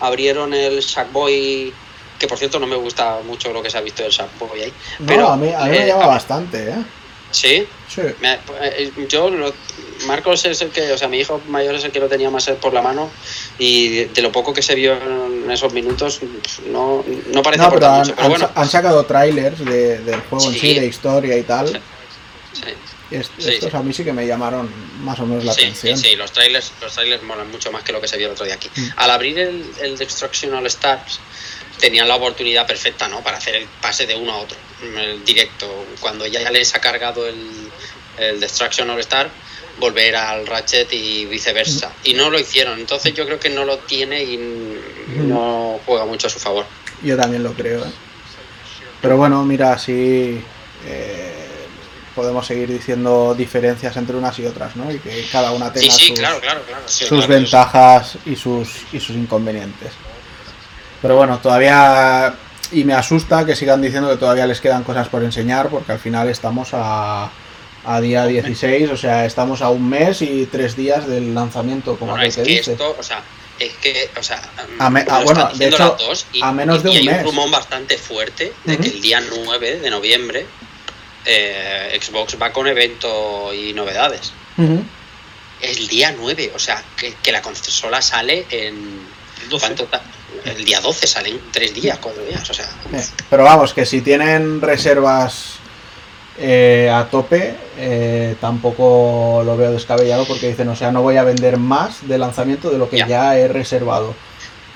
abrieron 0.00 0.54
el 0.54 0.82
Sackboy, 0.82 1.72
que 2.18 2.26
por 2.26 2.38
cierto 2.38 2.58
no 2.58 2.66
me 2.66 2.76
gusta 2.76 3.20
mucho 3.24 3.52
lo 3.52 3.62
que 3.62 3.70
se 3.70 3.78
ha 3.78 3.82
visto 3.82 4.02
del 4.02 4.12
Sackboy 4.12 4.62
ahí. 4.62 4.72
No, 5.00 5.06
pero, 5.06 5.28
a 5.28 5.36
mí, 5.36 5.52
a 5.52 5.64
mí 5.64 5.70
me 5.70 5.84
eh, 5.84 5.86
llama 5.86 6.04
a- 6.04 6.08
bastante, 6.08 6.70
¿eh? 6.70 6.84
Sí, 7.36 7.66
Sí. 7.94 8.00
me- 8.20 8.38
eh, 8.62 8.90
yo, 9.08 9.28
lo- 9.28 9.52
Marcos 10.06 10.44
es 10.46 10.60
el 10.62 10.70
que, 10.70 10.92
o 10.92 10.98
sea, 10.98 11.06
mi 11.08 11.18
hijo 11.18 11.40
mayor 11.48 11.74
es 11.74 11.84
el 11.84 11.90
que 11.92 12.00
lo 12.00 12.08
tenía 12.08 12.30
más 12.30 12.48
por 12.62 12.72
la 12.72 12.80
mano 12.82 13.10
y 13.58 13.88
de, 13.88 14.06
de 14.06 14.22
lo 14.22 14.32
poco 14.32 14.52
que 14.54 14.62
se 14.62 14.74
vio 14.74 14.92
en 14.94 15.50
esos 15.50 15.72
minutos 15.72 16.20
no, 16.66 17.04
no 17.32 17.42
parece 17.42 17.62
No, 17.62 17.70
pero 17.70 17.86
han, 17.86 17.98
mucho, 18.00 18.12
pero 18.14 18.22
han 18.24 18.30
bueno. 18.30 18.50
han 18.54 18.68
sacado 18.68 19.04
trailers 19.04 19.62
de- 19.64 19.98
del 19.98 20.20
juego 20.22 20.46
en 20.50 20.58
Sí. 20.58 20.78
de 20.80 20.86
historia 20.86 21.36
y 21.36 21.42
tal. 21.42 21.68
Sí. 21.68 21.74
Sí. 22.54 22.62
Es- 23.10 23.30
Sí, 23.38 23.50
estos 23.54 23.70
sí. 23.70 23.76
a 23.76 23.80
mí 23.80 23.92
sí 23.92 24.02
que 24.04 24.12
me 24.12 24.26
llamaron 24.26 24.68
más 25.02 25.18
o 25.20 25.26
menos 25.26 25.44
la 25.44 25.52
Sí, 25.52 25.62
atención. 25.62 25.96
sí, 25.98 26.10
sí, 26.10 26.16
los 26.16 26.32
trailers, 26.32 26.72
los 26.80 26.92
trailers 26.92 27.22
molan 27.22 27.50
mucho 27.50 27.70
más 27.70 27.82
que 27.82 27.92
lo 27.92 28.00
que 28.00 28.08
se 28.08 28.16
vio 28.16 28.26
el 28.28 28.32
otro 28.32 28.44
día 28.46 28.54
aquí. 28.54 28.68
Mm. 28.74 28.88
Al 28.96 29.10
abrir 29.10 29.38
el, 29.38 29.64
el 29.80 29.96
Destruction 29.96 30.52
All 30.54 30.66
Stars, 30.66 31.20
tenían 31.78 32.08
la 32.08 32.16
oportunidad 32.16 32.66
perfecta, 32.66 33.08
¿no? 33.08 33.22
Para 33.22 33.38
hacer 33.38 33.56
el 33.56 33.66
pase 33.80 34.06
de 34.06 34.14
uno 34.14 34.32
a 34.32 34.36
otro, 34.38 34.56
el 34.82 35.24
directo. 35.24 35.86
Cuando 36.00 36.26
ya 36.26 36.50
les 36.50 36.74
ha 36.74 36.80
cargado 36.80 37.26
el, 37.26 37.70
el 38.18 38.40
Destruction 38.40 38.90
All 38.90 39.00
Star, 39.00 39.30
volver 39.78 40.16
al 40.16 40.46
Ratchet 40.46 40.92
y 40.92 41.26
viceversa. 41.26 41.92
Y 42.04 42.14
no 42.14 42.30
lo 42.30 42.38
hicieron, 42.38 42.78
entonces 42.78 43.14
yo 43.14 43.26
creo 43.26 43.38
que 43.38 43.50
no 43.50 43.64
lo 43.64 43.78
tiene 43.78 44.22
y 44.22 44.38
no 45.16 45.80
juega 45.84 46.04
mucho 46.04 46.26
a 46.26 46.30
su 46.30 46.38
favor. 46.38 46.66
Yo 47.02 47.16
también 47.16 47.42
lo 47.42 47.52
creo, 47.52 47.84
¿eh? 47.84 47.92
Pero 49.02 49.18
bueno, 49.18 49.44
mira, 49.44 49.74
así 49.74 50.40
eh, 50.86 51.46
podemos 52.14 52.46
seguir 52.46 52.68
diciendo 52.68 53.34
diferencias 53.36 53.94
entre 53.98 54.16
unas 54.16 54.38
y 54.38 54.46
otras, 54.46 54.74
¿no? 54.74 54.90
Y 54.90 54.98
que 54.98 55.26
cada 55.30 55.52
una 55.52 55.70
tenga 55.70 55.92
sí, 55.92 56.08
sus, 56.08 56.18
claro, 56.18 56.40
claro, 56.40 56.62
claro. 56.66 56.82
sí, 56.86 57.04
sus 57.04 57.26
ventajas 57.26 58.16
y 58.24 58.34
sus, 58.34 58.68
y 58.92 58.98
sus 58.98 59.14
inconvenientes. 59.14 59.92
Pero 61.06 61.16
bueno, 61.18 61.38
todavía... 61.38 62.34
Y 62.72 62.82
me 62.82 62.94
asusta 62.94 63.46
que 63.46 63.54
sigan 63.54 63.80
diciendo 63.80 64.10
que 64.10 64.16
todavía 64.16 64.44
les 64.44 64.60
quedan 64.60 64.82
cosas 64.82 65.08
por 65.08 65.22
enseñar, 65.22 65.68
porque 65.68 65.92
al 65.92 66.00
final 66.00 66.28
estamos 66.28 66.70
a, 66.72 67.30
a 67.84 68.00
día 68.00 68.26
16, 68.26 68.90
o 68.90 68.96
sea, 68.96 69.24
estamos 69.24 69.62
a 69.62 69.68
un 69.70 69.88
mes 69.88 70.20
y 70.20 70.46
tres 70.50 70.74
días 70.74 71.06
del 71.06 71.32
lanzamiento, 71.32 71.96
como 71.96 72.10
Bueno, 72.10 72.26
es 72.26 72.34
que 72.34 72.42
dice. 72.42 72.72
esto, 72.72 72.96
o 72.98 73.02
sea, 73.04 73.22
es 73.60 73.72
que, 73.74 74.10
o 74.18 74.22
sea, 74.22 74.42
A 74.80 74.90
me- 74.90 75.04
lo 75.04 75.12
ah, 75.12 75.22
bueno, 75.24 75.48
de 75.54 75.68
hecho, 75.68 75.96
y, 76.32 76.42
a 76.42 76.50
menos 76.50 76.82
de 76.82 76.90
y 76.90 76.92
un 76.94 76.98
hay 76.98 77.06
mes. 77.06 77.18
un 77.20 77.24
rumor 77.26 77.50
bastante 77.52 77.96
fuerte 77.98 78.52
de 78.64 78.72
Ujú. 78.74 78.82
que 78.82 78.88
el 78.88 79.00
día 79.00 79.20
9 79.44 79.78
de 79.78 79.90
noviembre 79.90 80.46
eh, 81.24 81.96
Xbox 82.02 82.36
va 82.42 82.52
con 82.52 82.66
evento 82.66 83.54
y 83.54 83.72
novedades. 83.74 84.32
Ujú. 84.58 84.82
El 85.60 85.86
día 85.86 86.12
9, 86.18 86.50
o 86.52 86.58
sea, 86.58 86.82
que, 86.96 87.14
que 87.22 87.30
la 87.30 87.42
consola 87.42 88.02
sale 88.02 88.44
en... 88.50 89.14
¿cuánto 89.60 89.86
el 90.48 90.64
día 90.64 90.80
12 90.80 91.06
salen 91.06 91.40
tres 91.52 91.74
días, 91.74 91.98
cuatro 92.00 92.22
días, 92.24 92.48
o 92.48 92.54
sea... 92.54 92.66
Pero 93.30 93.44
vamos, 93.44 93.72
que 93.74 93.84
si 93.86 94.00
tienen 94.00 94.60
reservas 94.60 95.54
eh, 96.38 96.90
a 96.92 97.04
tope, 97.06 97.54
eh, 97.78 98.36
tampoco 98.40 99.42
lo 99.44 99.56
veo 99.56 99.72
descabellado 99.72 100.24
porque 100.26 100.48
dicen, 100.48 100.68
o 100.68 100.76
sea, 100.76 100.90
no 100.92 101.02
voy 101.02 101.16
a 101.16 101.24
vender 101.24 101.56
más 101.56 102.06
de 102.08 102.18
lanzamiento 102.18 102.70
de 102.70 102.78
lo 102.78 102.88
que 102.90 102.98
ya, 102.98 103.06
Ya. 103.06 103.38
he 103.38 103.48
reservado. 103.48 104.14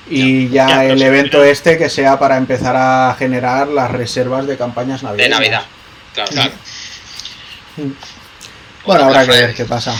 Y 0.08 0.48
ya, 0.48 0.84
el 0.86 1.00
evento 1.02 1.44
este 1.44 1.78
que 1.78 1.88
sea 1.88 2.18
para 2.18 2.36
empezar 2.36 2.74
a 2.76 3.14
generar 3.16 3.68
las 3.68 3.90
reservas 3.90 4.46
de 4.46 4.56
campañas 4.56 5.02
De 5.02 5.06
navideñas. 5.06 5.38
Navidad. 5.38 5.62
Claro, 6.14 6.30
claro. 6.32 6.52
Bueno, 8.84 9.04
habrá 9.04 9.20
que 9.20 9.26
Rafael. 9.26 9.46
ver 9.46 9.54
qué 9.54 9.64
pasa. 9.66 9.94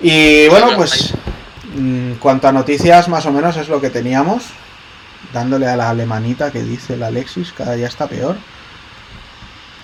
Y 0.00 0.48
bueno, 0.48 0.70
pues 0.76 1.12
en 1.74 2.16
cuanto 2.20 2.48
a 2.48 2.52
noticias, 2.52 3.08
más 3.08 3.26
o 3.26 3.32
menos 3.32 3.56
es 3.56 3.68
lo 3.68 3.80
que 3.80 3.90
teníamos. 3.90 4.44
Dándole 5.32 5.66
a 5.66 5.76
la 5.76 5.90
alemanita 5.90 6.50
que 6.52 6.62
dice 6.62 6.94
el 6.94 7.02
Alexis, 7.02 7.52
cada 7.52 7.74
día 7.74 7.88
está 7.88 8.06
peor. 8.06 8.36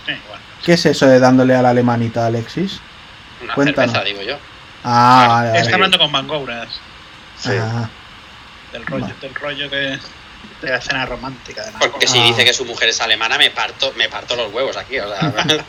Sí, 0.07 0.13
bueno. 0.29 0.43
¿Qué 0.65 0.75
es 0.75 0.87
eso 0.87 1.07
de 1.07 1.19
dándole 1.19 1.55
a 1.55 1.63
la 1.63 1.71
alemanita, 1.71 2.27
Alexis? 2.27 2.81
Una 3.43 3.55
Cuéntanos. 3.55 3.93
cerveza, 3.93 4.05
digo 4.21 4.23
yo. 4.31 4.37
Ah, 4.85 5.27
vale, 5.29 5.59
Está 5.61 5.75
hablando 5.75 5.99
con 5.99 6.11
Mangouras 6.11 6.69
Sí. 7.39 7.51
Ah, 7.59 7.89
del 8.73 8.85
rollo, 8.87 9.05
Vale. 9.07 9.15
del 9.21 9.35
rollo 9.35 9.71
que 9.71 9.77
de 10.63 10.71
la 10.71 10.81
cena 10.81 11.07
romántica 11.07 11.65
de 11.65 11.73
Porque 11.79 12.07
si 12.07 12.19
Ah. 12.19 12.25
dice 12.25 12.45
que 12.45 12.53
su 12.53 12.65
mujer 12.67 12.91
es 12.91 13.01
alemana, 13.01 13.37
me 13.39 13.51
parto, 13.51 13.93
me 13.97 14.09
parto 14.09 14.37
los 14.37 14.53
huevos 14.53 14.77
aquí, 14.77 14.99
o 15.01 15.09
sea... 15.09 15.33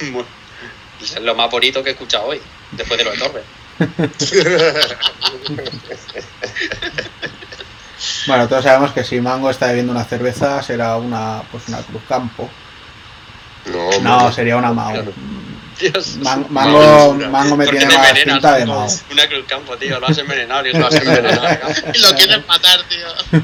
es 1.00 1.20
lo 1.20 1.34
más 1.34 1.50
bonito 1.50 1.82
que 1.82 1.90
he 1.90 1.92
escuchado 1.92 2.26
hoy, 2.26 2.40
después 2.72 2.98
de 2.98 3.04
lo 3.04 3.12
de 3.12 3.18
Torre. 3.18 3.42
Bueno, 8.26 8.48
todos 8.48 8.64
sabemos 8.64 8.92
que 8.92 9.04
si 9.04 9.20
Mango 9.20 9.50
está 9.50 9.66
bebiendo 9.68 9.92
una 9.92 10.04
cerveza 10.04 10.62
será 10.62 10.96
una 10.96 11.42
pues 11.50 11.68
una 11.68 11.78
Cruz 11.78 12.02
Campo. 12.08 12.48
No, 13.72 14.00
No, 14.00 14.32
sería 14.32 14.56
una 14.56 14.72
Mao. 14.72 15.02
Dios. 15.80 16.16
Man- 16.18 16.46
Mango, 16.50 17.14
Mango 17.30 17.56
me 17.56 17.64
¿Por 17.66 17.74
qué 17.74 17.80
tiene 17.80 17.96
más 17.98 18.08
envenenas 18.08 18.34
pinta 18.34 18.54
de 18.56 18.66
Mao. 18.66 18.86
Una 19.12 19.26
cruz 19.28 19.44
campo, 19.46 19.76
tío, 19.76 20.00
lo 20.00 20.06
has 20.08 20.18
envenenado 20.18 20.66
y 20.66 20.72
lo 20.72 20.86
has 20.86 20.94
envenenado. 21.02 21.48
Y 21.94 21.98
lo 21.98 22.14
quieren 22.14 22.44
matar, 22.46 22.80
tío. 22.84 23.40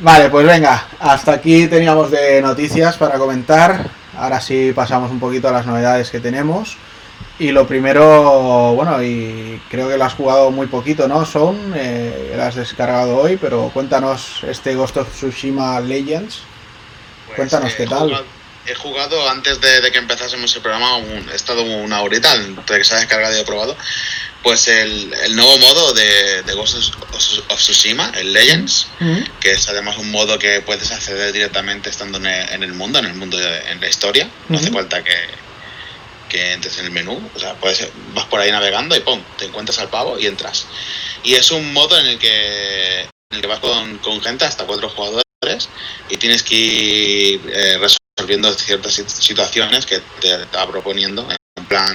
Vale, 0.00 0.28
pues 0.30 0.46
venga, 0.46 0.86
hasta 0.98 1.32
aquí 1.32 1.66
teníamos 1.68 2.10
de 2.10 2.40
noticias 2.42 2.96
para 2.96 3.18
comentar. 3.18 3.88
Ahora 4.16 4.40
sí 4.40 4.72
pasamos 4.74 5.10
un 5.10 5.20
poquito 5.20 5.48
a 5.48 5.52
las 5.52 5.66
novedades 5.66 6.10
que 6.10 6.20
tenemos. 6.20 6.76
Y 7.42 7.50
lo 7.50 7.66
primero, 7.66 8.72
bueno, 8.74 9.02
y 9.02 9.60
creo 9.68 9.88
que 9.88 9.96
lo 9.98 10.04
has 10.04 10.14
jugado 10.14 10.50
muy 10.52 10.68
poquito, 10.68 11.08
¿no? 11.08 11.26
Son, 11.26 11.72
eh, 11.74 12.34
lo 12.36 12.42
has 12.42 12.54
descargado 12.54 13.16
hoy, 13.16 13.36
pero 13.36 13.70
cuéntanos 13.74 14.44
este 14.46 14.74
Ghost 14.76 14.96
of 14.98 15.08
Tsushima 15.12 15.80
Legends. 15.80 16.38
Pues, 17.26 17.36
Cuéntanos 17.36 17.72
eh, 17.72 17.76
qué 17.78 17.86
tal. 17.86 17.98
jugado- 18.08 18.24
he 18.64 18.74
jugado 18.76 19.28
antes 19.28 19.60
de, 19.60 19.80
de 19.80 19.90
que 19.90 19.98
empezásemos 19.98 20.54
el 20.54 20.62
programa, 20.62 20.96
un- 20.98 21.28
he 21.32 21.34
estado 21.34 21.62
una 21.64 22.00
horita 22.02 22.32
entre 22.34 22.78
que 22.78 22.84
se 22.84 22.94
ha 22.94 22.98
descargado 22.98 23.36
y 23.36 23.40
he 23.40 23.44
probado. 23.44 23.76
Pues 24.44 24.68
el, 24.68 25.12
el 25.24 25.34
nuevo 25.34 25.58
modo 25.58 25.92
de, 25.94 26.42
de 26.44 26.52
Ghost 26.54 26.94
of, 27.48 27.58
Tsushima, 27.58 28.12
el 28.16 28.32
Legends, 28.32 28.86
que 29.40 29.50
es 29.52 29.68
además 29.68 29.98
un 29.98 30.12
modo 30.12 30.38
que 30.38 30.60
puedes 30.60 30.92
acceder 30.92 31.32
directamente 31.32 31.90
estando 31.90 32.18
en 32.18 32.26
el, 32.26 32.48
en 32.50 32.62
el 32.62 32.72
mundo, 32.72 33.00
en 33.00 33.06
el 33.06 33.14
mundo, 33.14 33.36
de- 33.36 33.70
en 33.72 33.80
la 33.80 33.88
historia. 33.88 34.28
No 34.48 34.58
hace 34.58 34.66
Ujú. 34.68 34.76
falta 34.76 35.02
que, 35.02 35.12
que 36.32 36.52
entres 36.54 36.78
en 36.78 36.86
el 36.86 36.90
menú. 36.90 37.30
O 37.34 37.38
sea, 37.38 37.54
puedes, 37.54 37.88
vas 38.14 38.24
por 38.24 38.40
ahí 38.40 38.50
navegando 38.50 38.96
y 38.96 39.00
¡pum! 39.00 39.22
Te 39.36 39.44
encuentras 39.44 39.78
al 39.78 39.90
pavo 39.90 40.18
y 40.18 40.26
entras. 40.26 40.66
Y 41.22 41.34
es 41.34 41.50
un 41.50 41.72
modo 41.74 41.98
en 42.00 42.06
el 42.06 42.18
que, 42.18 43.02
en 43.02 43.36
el 43.36 43.40
que 43.42 43.46
vas 43.46 43.60
con, 43.60 43.98
con 43.98 44.20
gente, 44.22 44.46
hasta 44.46 44.64
cuatro 44.64 44.88
jugadores, 44.88 45.68
y 46.08 46.16
tienes 46.16 46.42
que 46.42 46.54
ir 46.54 47.52
eh, 47.52 47.78
resolviendo 47.78 48.52
ciertas 48.54 48.98
sit- 48.98 49.08
situaciones 49.08 49.84
que 49.84 50.00
te, 50.20 50.36
va 50.56 50.66
proponiendo, 50.70 51.28
en 51.56 51.66
plan 51.66 51.94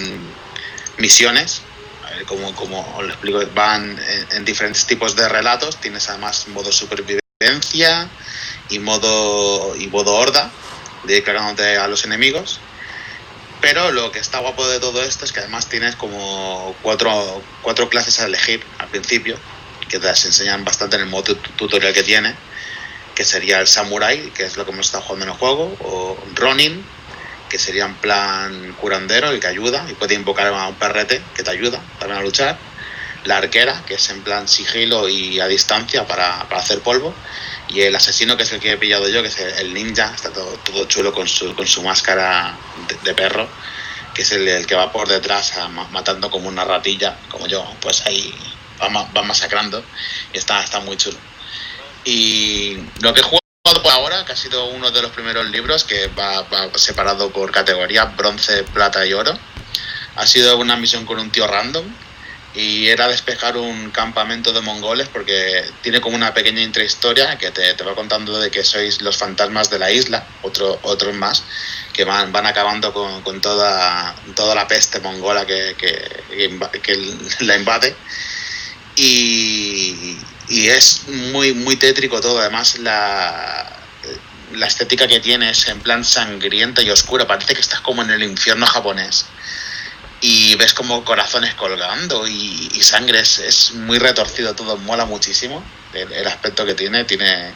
misiones. 0.97 1.61
A 2.05 2.11
ver, 2.11 2.25
Como, 2.25 2.53
como 2.55 2.95
os 2.95 3.03
lo 3.03 3.09
explico, 3.09 3.41
van 3.53 3.97
en, 3.99 4.37
en 4.37 4.45
diferentes 4.45 4.85
tipos 4.85 5.15
de 5.15 5.27
relatos. 5.27 5.77
Tienes 5.81 6.07
además 6.09 6.47
modo 6.49 6.71
supervivencia 6.71 8.07
y 8.69 8.79
modo, 8.79 9.75
y 9.75 9.87
modo 9.87 10.13
horda, 10.13 10.51
de 11.03 11.17
ir 11.17 11.23
cargándote 11.23 11.77
a 11.77 11.87
los 11.87 12.05
enemigos. 12.05 12.59
Pero 13.61 13.91
lo 13.91 14.11
que 14.11 14.19
está 14.19 14.39
guapo 14.39 14.67
de 14.67 14.79
todo 14.79 15.03
esto 15.03 15.25
es 15.25 15.31
que 15.31 15.39
además 15.39 15.67
tienes 15.67 15.95
como 15.95 16.75
cuatro, 16.81 17.41
cuatro 17.61 17.89
clases 17.89 18.19
a 18.19 18.25
elegir 18.25 18.63
al 18.77 18.87
principio, 18.87 19.37
que 19.89 19.99
te 19.99 20.05
las 20.05 20.23
enseñan 20.25 20.63
bastante 20.63 20.95
en 20.97 21.03
el 21.03 21.07
modo 21.09 21.35
tu- 21.35 21.51
tutorial 21.53 21.93
que 21.93 22.03
tiene, 22.03 22.35
que 23.15 23.25
sería 23.25 23.59
el 23.59 23.67
Samurai, 23.67 24.29
que 24.31 24.45
es 24.45 24.57
lo 24.57 24.65
que 24.65 24.71
hemos 24.71 24.85
estado 24.85 25.03
jugando 25.03 25.25
en 25.25 25.31
el 25.31 25.37
juego, 25.37 25.75
o 25.81 26.17
Ronin, 26.35 26.85
que 27.49 27.57
sería 27.57 27.85
en 27.85 27.95
plan 27.95 28.73
curandero 28.79 29.33
y 29.33 29.39
que 29.39 29.47
ayuda, 29.47 29.85
y 29.89 29.93
puede 29.93 30.13
invocar 30.13 30.47
a 30.47 30.67
un 30.67 30.75
perrete 30.75 31.21
que 31.35 31.43
te 31.43 31.49
ayuda 31.49 31.81
también 31.99 32.19
a 32.19 32.23
luchar. 32.23 32.57
La 33.23 33.37
arquera, 33.37 33.81
que 33.85 33.95
es 33.95 34.09
en 34.09 34.21
plan 34.23 34.47
sigilo 34.47 35.09
y 35.09 35.39
a 35.39 35.47
distancia 35.47 36.05
para, 36.05 36.47
para 36.47 36.61
hacer 36.61 36.81
polvo. 36.81 37.13
Y 37.69 37.81
el 37.81 37.95
asesino, 37.95 38.37
que 38.37 38.43
es 38.43 38.51
el 38.53 38.59
que 38.59 38.71
he 38.71 38.77
pillado 38.77 39.09
yo, 39.09 39.21
que 39.21 39.27
es 39.27 39.37
el, 39.39 39.73
ninja, 39.73 40.13
está 40.15 40.31
todo, 40.31 40.51
todo 40.59 40.85
chulo 40.85 41.13
con 41.13 41.27
su, 41.27 41.53
con 41.55 41.67
su 41.67 41.81
máscara 41.83 42.57
de, 42.87 42.95
de 43.03 43.13
perro, 43.13 43.47
que 44.13 44.21
es 44.21 44.31
el, 44.31 44.47
el 44.47 44.65
que 44.65 44.75
va 44.75 44.91
por 44.91 45.07
detrás 45.07 45.57
a 45.57 45.67
ma- 45.67 45.87
matando 45.89 46.31
como 46.31 46.47
una 46.47 46.63
ratilla, 46.63 47.17
como 47.29 47.45
yo, 47.47 47.69
pues 47.81 48.05
ahí 48.05 48.33
va, 48.81 48.87
va 49.11 49.23
masacrando. 49.23 49.83
Y 50.33 50.37
está, 50.37 50.63
está 50.63 50.79
muy 50.79 50.95
chulo. 50.97 51.17
Y 52.05 52.77
lo 53.01 53.13
que 53.13 53.19
he 53.19 53.23
jugado 53.23 53.83
por 53.83 53.91
ahora, 53.91 54.23
que 54.23 54.31
ha 54.31 54.37
sido 54.37 54.65
uno 54.67 54.91
de 54.91 55.01
los 55.01 55.11
primeros 55.11 55.45
libros, 55.49 55.83
que 55.83 56.07
va, 56.07 56.43
va 56.43 56.69
separado 56.75 57.31
por 57.31 57.51
categoría 57.51 58.05
bronce, 58.05 58.63
plata 58.63 59.05
y 59.05 59.11
oro, 59.13 59.37
ha 60.15 60.25
sido 60.25 60.57
una 60.57 60.77
misión 60.77 61.05
con 61.05 61.19
un 61.19 61.29
tío 61.31 61.45
random 61.47 61.85
y 62.57 62.87
era 62.87 63.07
despejar 63.07 63.55
un 63.55 63.91
campamento 63.91 64.51
de 64.51 64.61
mongoles 64.61 65.07
porque 65.09 65.63
tiene 65.83 66.01
como 66.01 66.15
una 66.15 66.33
pequeña 66.33 66.63
intrahistoria 66.63 67.37
que 67.37 67.51
te, 67.51 67.75
te 67.75 67.83
va 67.83 67.93
contando 67.93 68.39
de 68.39 68.49
que 68.49 68.63
sois 68.63 68.99
los 69.03 69.15
fantasmas 69.15 69.69
de 69.69 69.77
la 69.77 69.91
isla, 69.91 70.25
otro, 70.41 70.79
otros 70.81 71.13
más, 71.13 71.43
que 71.93 72.03
van, 72.03 72.31
van 72.31 72.47
acabando 72.47 72.91
con, 72.91 73.21
con 73.21 73.39
toda, 73.41 74.15
toda 74.35 74.55
la 74.55 74.67
peste 74.67 74.99
mongola 75.01 75.45
que, 75.45 75.75
que, 75.77 76.81
que 76.81 77.17
la 77.41 77.55
invade. 77.55 77.95
Y, 78.95 80.17
y 80.49 80.67
es 80.69 81.07
muy, 81.09 81.53
muy 81.53 81.75
tétrico 81.75 82.19
todo, 82.21 82.39
además 82.39 82.79
la, 82.79 83.71
la 84.53 84.65
estética 84.65 85.07
que 85.07 85.19
tiene 85.19 85.51
es 85.51 85.67
en 85.67 85.79
plan 85.81 86.03
sangrienta 86.03 86.81
y 86.81 86.89
oscura, 86.89 87.27
parece 87.27 87.53
que 87.53 87.61
estás 87.61 87.81
como 87.81 88.01
en 88.01 88.09
el 88.09 88.23
infierno 88.23 88.65
japonés 88.65 89.27
ves 90.55 90.73
como 90.73 91.03
corazones 91.03 91.53
colgando 91.55 92.27
y, 92.27 92.69
sangre, 92.81 93.19
es, 93.19 93.39
es 93.39 93.71
muy 93.73 93.99
retorcido 93.99 94.55
todo, 94.55 94.77
mola 94.77 95.05
muchísimo 95.05 95.63
el, 95.93 96.27
aspecto 96.27 96.65
que 96.65 96.73
tiene, 96.73 97.03
tiene 97.05 97.51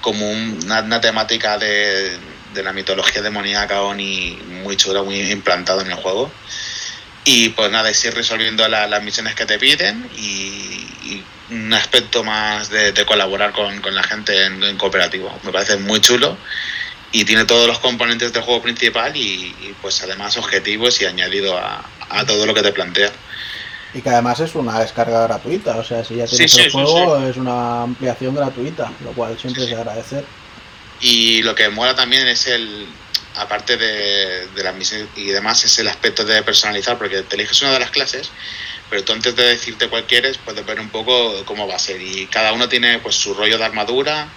como 0.00 0.28
un- 0.28 0.60
una, 0.64 0.80
una 0.80 1.00
temática 1.00 1.56
de, 1.58 2.18
de 2.54 2.62
la 2.62 2.72
mitología 2.72 3.22
demoníaca 3.22 3.82
Oni 3.82 4.38
muy 4.62 4.76
chula, 4.76 5.02
muy 5.02 5.20
implantado 5.30 5.80
en 5.82 5.88
el 5.90 5.96
juego. 5.96 6.30
Y 7.24 7.50
pues 7.50 7.70
nada, 7.70 7.90
es 7.90 8.04
ir 8.04 8.14
resolviendo 8.14 8.66
la- 8.68 8.86
las 8.88 9.02
misiones 9.02 9.34
que 9.34 9.46
te 9.46 9.58
piden 9.58 10.10
y, 10.16 10.86
un 11.50 11.74
aspecto 11.74 12.22
más 12.22 12.70
de, 12.70 12.92
colaborar 13.04 13.50
con, 13.52 13.80
con 13.80 13.92
la 13.92 14.04
gente 14.04 14.44
en, 14.44 14.62
en 14.62 14.76
cooperativo. 14.78 15.36
Me 15.42 15.50
parece 15.50 15.76
muy 15.78 16.00
chulo 16.00 16.38
y 17.10 17.24
tiene 17.24 17.44
todos 17.44 17.66
los 17.66 17.80
componentes 17.80 18.32
del 18.32 18.42
juego 18.42 18.62
principal 18.62 19.16
y, 19.16 19.54
y, 19.60 19.74
pues 19.82 20.00
además 20.02 20.36
objetivos 20.36 21.00
y 21.00 21.06
añadido 21.06 21.58
a, 21.58 21.84
a 22.10 22.24
todo 22.26 22.46
lo 22.46 22.54
que 22.54 22.62
te 22.62 22.72
plantea. 22.72 23.10
Y 23.92 24.02
que 24.02 24.08
además 24.08 24.38
es 24.40 24.54
una 24.54 24.78
descarga 24.78 25.26
gratuita, 25.26 25.76
o 25.76 25.84
sea, 25.84 26.04
si 26.04 26.16
ya 26.16 26.26
tienes 26.26 26.50
Sí, 26.52 26.56
sí, 26.56 26.64
el 26.64 26.70
sí, 26.70 26.76
juego 26.76 27.16
es 27.24 27.36
una 27.36 27.82
ampliación 27.82 28.34
gratuita, 28.34 28.92
lo 29.02 29.12
cual 29.12 29.36
siempre 29.38 29.64
es 29.64 29.70
de 29.70 29.76
agradecer. 29.76 30.24
Y 31.00 31.42
lo 31.42 31.54
que 31.54 31.68
mola 31.70 31.94
también 31.96 32.28
es 32.28 32.46
el, 32.46 32.86
aparte 33.36 33.76
de, 33.76 34.46
de 34.48 34.62
las 34.62 34.74
misiones 34.74 35.08
y 35.16 35.26
demás, 35.26 35.64
es 35.64 35.78
el 35.78 35.88
aspecto 35.88 36.24
de 36.24 36.42
personalizar, 36.42 36.98
porque 36.98 37.22
te 37.22 37.34
eliges 37.36 37.60
una 37.62 37.72
de 37.72 37.80
las 37.80 37.90
clases, 37.90 38.30
pero 38.90 39.04
tú 39.04 39.12
antes 39.12 39.34
de 39.36 39.44
decirte 39.44 39.88
cuál 39.88 40.04
quieres, 40.04 40.36
puedes 40.38 40.66
ver 40.66 40.80
un 40.80 40.90
poco 40.90 41.44
cómo 41.44 41.66
va 41.68 41.76
a 41.76 41.78
ser. 41.78 42.02
Y 42.02 42.26
cada 42.26 42.52
uno 42.52 42.68
tiene 42.68 42.98
pues 42.98 43.14
su 43.14 43.32
rollo 43.34 43.56
de 43.56 43.64
armadura 43.64 44.28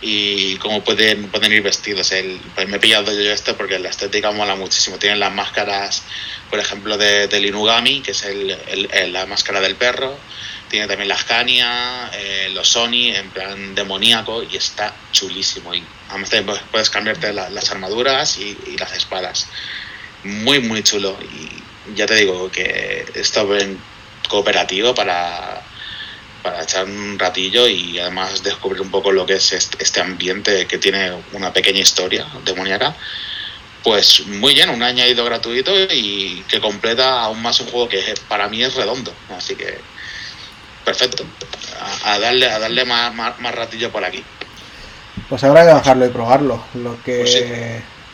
y 0.00 0.56
cómo 0.56 0.82
pueden, 0.84 1.28
pueden 1.30 1.52
ir 1.52 1.62
vestidos. 1.62 2.12
El, 2.12 2.40
pues 2.54 2.68
me 2.68 2.76
he 2.76 2.80
pillado 2.80 3.12
yo 3.12 3.32
este 3.32 3.54
porque 3.54 3.78
la 3.78 3.88
estética 3.90 4.30
mola 4.30 4.54
muchísimo. 4.54 4.98
Tienen 4.98 5.18
las 5.20 5.32
máscaras, 5.32 6.02
por 6.50 6.58
ejemplo, 6.60 6.96
de, 6.96 7.26
del 7.28 7.46
Inugami, 7.46 8.00
que 8.00 8.12
es 8.12 8.22
el, 8.24 8.50
el- 8.68 9.12
la 9.12 9.26
máscara 9.26 9.60
del 9.60 9.74
perro. 9.74 10.16
Tiene 10.68 10.86
también 10.88 11.08
la 11.08 11.16
Scania, 11.16 12.10
eh, 12.12 12.48
los 12.52 12.68
Sony, 12.68 13.14
en 13.14 13.30
plan 13.30 13.74
demoníaco, 13.74 14.42
y 14.42 14.56
está 14.56 14.94
chulísimo. 15.12 15.72
Y 15.74 15.82
además 16.10 16.30
puedes- 16.44 16.62
puedes 16.70 16.90
cambiarte 16.90 17.32
la- 17.32 17.50
las 17.50 17.70
armaduras 17.70 18.38
y, 18.38 18.56
y 18.66 18.76
las 18.76 18.92
espadas. 18.92 19.48
Muy, 20.24 20.60
muy 20.60 20.82
chulo. 20.82 21.16
Y 21.22 21.94
ya 21.94 22.06
te 22.06 22.16
digo 22.16 22.50
que 22.50 23.06
esto 23.14 23.56
en 23.56 23.78
cooperativo 24.26 24.94
para, 24.94 25.62
para 26.42 26.62
echar 26.62 26.84
un 26.84 27.18
ratillo 27.18 27.66
y 27.66 27.98
además 27.98 28.42
descubrir 28.42 28.82
un 28.82 28.90
poco 28.90 29.12
lo 29.12 29.26
que 29.26 29.34
es 29.34 29.52
este, 29.52 30.00
ambiente 30.00 30.66
que 30.66 30.78
tiene 30.78 31.12
una 31.32 31.52
pequeña 31.52 31.80
historia 31.80 32.26
demoníaca. 32.44 32.94
Pues 33.82 34.26
muy 34.26 34.54
bien, 34.54 34.70
un 34.70 34.82
añadido 34.82 35.24
gratuito 35.24 35.72
y 35.92 36.44
que 36.48 36.60
completa 36.60 37.20
aún 37.20 37.40
más 37.40 37.60
un 37.60 37.68
juego 37.68 37.88
que 37.88 38.02
para 38.28 38.48
mí 38.48 38.62
es 38.62 38.74
redondo. 38.74 39.12
Así 39.36 39.54
que 39.54 39.78
perfecto. 40.84 41.24
A, 42.04 42.14
a 42.14 42.18
darle, 42.18 42.50
a 42.50 42.58
darle 42.58 42.84
más, 42.84 43.14
más, 43.14 43.38
más 43.40 43.54
ratillo 43.54 43.90
por 43.92 44.04
aquí. 44.04 44.24
Pues 45.28 45.42
habrá 45.44 45.66
que 45.66 45.72
bajarlo 45.72 46.06
y 46.06 46.10
probarlo. 46.10 46.64
Lo 46.74 47.02
que. 47.02 47.18
Pues 47.18 47.32
sí. 47.32 47.44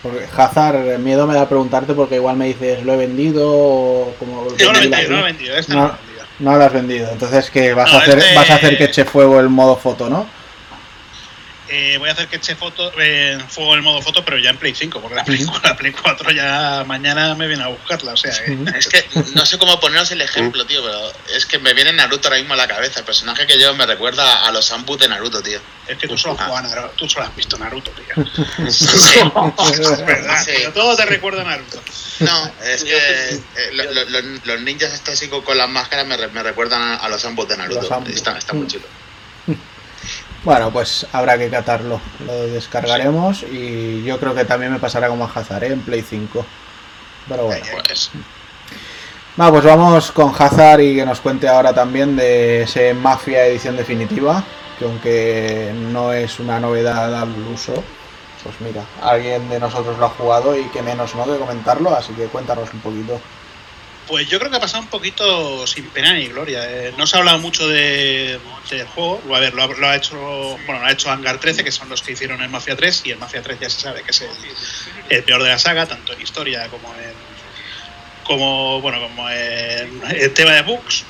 Porque 0.03 0.27
Hazard, 0.37 0.99
miedo 0.99 1.27
me 1.27 1.35
da 1.35 1.49
preguntarte 1.49 1.95
porque 1.95 2.17
igual 2.17 2.37
me 2.37 2.47
dices, 2.47 2.85
lo 2.85 2.95
he 2.95 2.97
vendido 2.97 3.49
o 3.51 4.15
como. 4.19 4.49
Yo 4.57 4.73
lo 4.73 4.79
he 4.79 4.89
vendido, 4.89 5.11
no 5.11 5.17
lo 5.17 5.23
he 5.23 5.33
vendido. 5.33 5.57
Este 5.57 5.73
No. 5.75 5.81
lo 5.81 5.87
he 5.87 5.91
vendido. 5.93 6.25
No 6.41 6.57
lo 6.57 6.65
has 6.65 6.73
vendido. 6.73 7.09
Entonces 7.13 7.51
que 7.51 7.73
vas 7.73 7.91
No, 7.93 7.99
a 7.99 8.03
hacer, 8.03 8.19
este- 8.19 8.35
vas 8.35 8.51
a 8.51 8.55
hacer 8.57 8.77
que 8.79 8.85
eche 8.85 9.05
fuego 9.05 9.39
el 9.39 9.49
modo 9.49 9.77
foto, 9.77 10.09
¿no? 10.11 10.27
Eh, 11.75 11.97
voy 11.97 12.11
a 12.11 12.13
hacer 12.13 12.29
que 12.29 12.37
eche 12.37 12.55
foto, 12.55 12.93
eh, 13.01 13.39
fuego 13.49 13.75
el 13.75 13.81
modo 13.81 14.03
foto, 14.03 14.23
pero 14.23 14.37
ya 14.39 14.51
en 14.51 14.59
Play 14.59 14.75
5, 14.75 15.01
porque 15.01 15.15
la 15.17 15.25
Play, 15.25 15.47
la 15.65 15.75
Play 15.75 15.93
4 15.93 16.31
ya 16.31 16.85
mañana 16.87 17.35
me 17.35 17.47
viene 17.47 17.63
a 17.65 17.69
buscarla. 17.69 18.13
O 18.13 18.17
sea, 18.19 18.31
que- 18.45 18.59
Es 18.79 18.89
que 18.89 19.05
no 19.35 19.47
sé 19.47 19.57
cómo 19.59 19.81
poneros 19.81 20.11
el 20.11 20.21
ejemplo, 20.21 20.67
tío, 20.67 20.83
pero 20.83 21.13
es 21.35 21.47
que 21.47 21.59
me 21.59 21.73
viene 21.73 21.93
Naruto 21.95 22.29
ahora 22.29 22.39
mismo 22.41 22.53
a 22.53 22.59
la 22.59 22.69
cabeza. 22.69 22.99
El 23.01 23.07
personaje 23.07 23.47
que 23.47 23.59
yo 23.59 23.75
me 23.75 23.87
recuerda 23.87 24.45
a 24.47 24.53
los 24.53 24.71
Ambus 24.71 24.99
de 24.99 25.09
Naruto, 25.09 25.43
tío. 25.43 25.61
es 25.89 25.97
que 25.99 26.07
tú 26.07 26.17
solo 26.19 26.35
has 26.35 26.47
jugado 26.47 26.67
a 26.67 26.69
Naruto, 26.69 26.95
tú 26.97 27.09
solo 27.09 27.25
has 27.27 27.35
visto 27.37 27.57
Naruto, 27.57 27.91
tío. 27.93 28.25
Sí. 28.71 29.19
Es 29.81 30.05
verdad, 30.05 30.45
Sí. 30.45 30.51
pero 30.55 30.73
todo 30.75 30.95
te 30.97 31.07
recuerda 31.07 31.41
a 31.41 31.45
Naruto. 31.45 31.83
No, 32.21 32.53
es 32.65 32.85
que 32.85 32.97
eh, 32.97 33.41
lo- 33.73 33.85
lo- 33.93 34.05
lo- 34.05 34.41
los 34.45 34.61
ninjas 34.61 34.93
estos 34.93 35.15
así 35.15 35.29
con, 35.29 35.57
las 35.57 35.69
máscaras 35.71 36.07
me, 36.07 36.17
me 36.29 36.43
recuerdan 36.43 36.99
a, 37.01 37.09
los 37.09 37.25
Ambus 37.25 37.49
de 37.49 37.57
Naruto. 37.57 37.95
Ambus. 37.95 38.13
Está, 38.15 38.37
está 38.37 38.53
muy 38.53 38.67
chulo. 38.67 38.85
Bueno, 40.45 40.71
pues 40.73 41.07
habrá 41.13 41.39
que 41.39 41.49
catarlo. 41.49 42.01
Lo 42.27 42.47
descargaremos 42.49 43.45
y 43.45 44.03
yo 44.03 44.19
creo 44.19 44.35
que 44.35 44.45
también 44.45 44.73
me 44.73 44.81
pasará 44.81 45.09
como 45.09 45.25
a 45.25 45.31
Hazard, 45.33 45.65
¿eh? 45.65 45.73
En 45.73 45.83
Play 45.83 46.03
5. 46.03 46.45
Pero 47.29 47.45
bueno. 47.45 47.65
Pues, 47.87 48.11
Va, 49.41 49.51
pues 49.51 49.65
vamos 49.65 50.13
con 50.13 50.35
Hazard 50.37 50.81
y 50.81 50.97
que 50.97 51.07
nos 51.07 51.21
cuente 51.21 51.49
ahora 51.49 51.73
también 51.73 52.17
de 52.17 52.63
ese 52.63 52.93
Mafia 52.93 53.47
edición 53.47 53.77
definitiva, 53.77 54.45
que 54.79 54.85
aunque 54.85 55.73
no 55.75 56.13
es 56.13 56.39
una 56.39 56.61
novedad 56.61 57.15
al 57.15 57.31
uso, 57.51 57.73
pues 58.43 58.55
mira, 58.61 58.83
alguien 59.01 59.49
de 59.49 59.59
nosotros 59.59 59.97
lo 59.99 60.07
ha 60.07 60.11
jugado 60.11 60.59
y 60.59 60.65
que 60.65 60.83
menos, 60.83 61.15
¿no? 61.15 61.25
De 61.25 61.39
comentarlo, 61.39 61.97
así 61.97 62.13
que 62.13 62.27
cuéntanos 62.27 62.75
un 62.75 62.81
poquito. 62.81 63.19
Pues 64.07 64.29
yo 64.29 64.39
creo 64.39 64.51
que 64.51 64.57
ha 64.57 64.61
pasado 64.61 64.83
un 64.83 64.89
poquito 64.89 65.67
sin 65.67 65.85
pena 65.87 66.13
ni 66.13 66.27
gloria. 66.27 66.65
eh. 66.69 66.93
No 66.99 67.07
se 67.07 67.17
ha 67.17 67.21
hablado 67.21 67.39
mucho 67.39 67.69
de, 67.69 68.41
del 68.69 68.87
juego. 68.89 69.23
A 69.35 69.39
ver, 69.39 69.55
lo 69.55 69.63
ha, 69.63 69.67
lo 69.67 69.89
ha 69.89 69.97
hecho 69.97 70.17
bueno, 70.67 70.81
lo 70.81 70.87
ha 70.87 70.93
hecho 70.93 71.11
Hangar 71.11 71.39
13, 71.39 71.63
que 71.63 71.71
son 71.71 71.89
los 71.89 72.03
que 72.03 72.13
hicieron 72.13 72.43
el 72.43 72.49
Mafia 72.49 72.77
3, 72.77 73.03
y 73.05 73.11
el 73.13 73.19
Mafia 73.19 73.43
3 73.43 73.61
ya 73.61 73.71
se 73.71 73.81
sabe 73.81 74.03
que 74.03 74.11
es 74.11 74.25
el, 75.09 75.23
peor 75.25 75.43
de 75.43 75.51
la 75.51 75.59
saga, 75.59 75.87
tanto 75.87 76.13
en 76.13 76.21
historia 76.21 76.69
como 76.69 76.93
en 76.95 77.33
como 78.25 78.81
bueno 78.81 79.01
como 79.01 79.29
en 79.31 80.03
el 80.11 80.33
tema 80.33 80.53
de 80.53 80.63
bugs. 80.63 81.05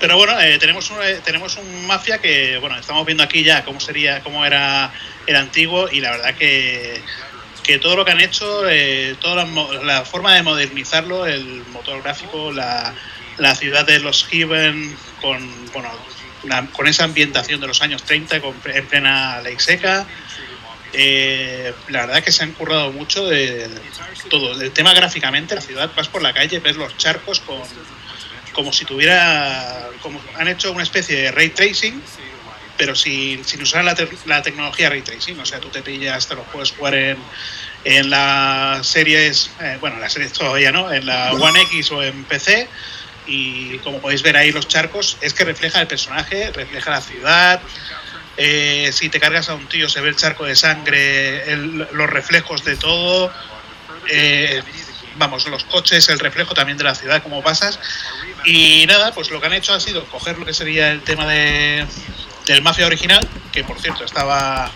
Pero 0.00 0.16
bueno, 0.16 0.38
eh, 0.40 0.58
tenemos 0.58 0.90
un, 0.90 1.02
eh, 1.02 1.20
tenemos 1.24 1.56
un 1.56 1.86
Mafia 1.86 2.18
que 2.18 2.58
bueno 2.58 2.78
estamos 2.78 3.04
viendo 3.06 3.22
aquí 3.22 3.44
ya 3.44 3.64
cómo 3.64 3.78
sería 3.78 4.20
cómo 4.22 4.44
era 4.44 4.92
el 5.26 5.36
antiguo 5.36 5.88
y 5.90 6.00
la 6.00 6.10
verdad 6.10 6.34
que 6.34 7.00
que 7.62 7.78
todo 7.78 7.96
lo 7.96 8.04
que 8.04 8.10
han 8.12 8.20
hecho, 8.20 8.68
eh, 8.68 9.16
toda 9.20 9.44
la, 9.44 9.82
la 9.82 10.04
forma 10.04 10.34
de 10.34 10.42
modernizarlo, 10.42 11.26
el 11.26 11.64
motor 11.72 12.02
gráfico, 12.02 12.52
la, 12.52 12.94
la 13.38 13.54
ciudad 13.54 13.86
de 13.86 14.00
los 14.00 14.24
Heaven, 14.26 14.96
con, 15.20 15.72
bueno, 15.72 15.90
con 16.72 16.88
esa 16.88 17.04
ambientación 17.04 17.60
de 17.60 17.66
los 17.66 17.82
años 17.82 18.02
30, 18.02 18.40
con, 18.40 18.54
en 18.64 18.86
plena 18.86 19.40
ley 19.40 19.56
seca. 19.58 20.06
eh, 20.92 21.72
la 21.88 22.06
verdad 22.06 22.22
que 22.22 22.32
se 22.32 22.42
han 22.42 22.52
currado 22.52 22.92
mucho 22.92 23.26
de, 23.28 23.68
todo. 24.28 24.60
El 24.60 24.72
tema 24.72 24.92
gráficamente, 24.92 25.54
la 25.54 25.60
ciudad, 25.60 25.90
vas 25.96 26.08
por 26.08 26.22
la 26.22 26.32
calle, 26.32 26.58
ves 26.58 26.76
los 26.76 26.96
charcos 26.96 27.40
con, 27.40 27.60
como 28.52 28.72
si 28.72 28.84
tuviera. 28.84 29.88
Como, 30.02 30.20
han 30.36 30.48
hecho 30.48 30.72
una 30.72 30.82
especie 30.82 31.16
de 31.16 31.32
ray 31.32 31.50
tracing, 31.50 32.02
pero 32.82 32.96
sin, 32.96 33.44
sin 33.44 33.62
usar 33.62 33.84
la, 33.84 33.94
la 34.26 34.42
tecnología 34.42 34.90
ray 34.90 35.02
tracing. 35.02 35.38
O 35.38 35.46
sea, 35.46 35.60
tú 35.60 35.68
te 35.68 35.82
pillas, 35.82 36.26
te 36.26 36.34
lo 36.34 36.42
puedes 36.42 36.72
jugar 36.72 36.96
en, 36.96 37.16
en 37.84 38.10
las 38.10 38.84
series, 38.84 39.52
eh, 39.60 39.76
bueno, 39.80 39.94
en 39.94 40.02
las 40.02 40.12
series 40.12 40.32
todavía 40.32 40.72
no, 40.72 40.92
en 40.92 41.06
la 41.06 41.32
One 41.32 41.60
X 41.60 41.92
o 41.92 42.02
en 42.02 42.24
PC. 42.24 42.68
Y 43.28 43.78
como 43.78 44.00
podéis 44.00 44.22
ver 44.22 44.36
ahí 44.36 44.50
los 44.50 44.66
charcos, 44.66 45.16
es 45.20 45.32
que 45.32 45.44
refleja 45.44 45.80
el 45.80 45.86
personaje, 45.86 46.50
refleja 46.50 46.90
la 46.90 47.00
ciudad. 47.00 47.60
Eh, 48.36 48.90
si 48.92 49.08
te 49.10 49.20
cargas 49.20 49.48
a 49.48 49.54
un 49.54 49.68
tío, 49.68 49.88
se 49.88 50.00
ve 50.00 50.08
el 50.08 50.16
charco 50.16 50.44
de 50.44 50.56
sangre, 50.56 51.56
los 51.56 52.10
reflejos 52.10 52.64
de 52.64 52.74
todo. 52.74 53.32
Eh, 54.08 54.60
vamos, 55.18 55.46
los 55.46 55.62
coches, 55.62 56.08
el 56.08 56.18
reflejo 56.18 56.52
también 56.52 56.78
de 56.78 56.82
la 56.82 56.96
ciudad, 56.96 57.22
cómo 57.22 57.44
pasas. 57.44 57.78
Y 58.44 58.86
nada, 58.88 59.14
pues 59.14 59.30
lo 59.30 59.40
que 59.40 59.46
han 59.46 59.52
hecho 59.52 59.72
ha 59.72 59.78
sido 59.78 60.04
coger 60.06 60.36
lo 60.36 60.44
que 60.44 60.52
sería 60.52 60.90
el 60.90 61.02
tema 61.02 61.28
de, 61.28 61.86
del 62.46 62.62
Mafia 62.62 62.86
original, 62.86 63.26
que 63.52 63.64
por 63.64 63.80
cierto 63.80 64.04
estaba 64.04 64.70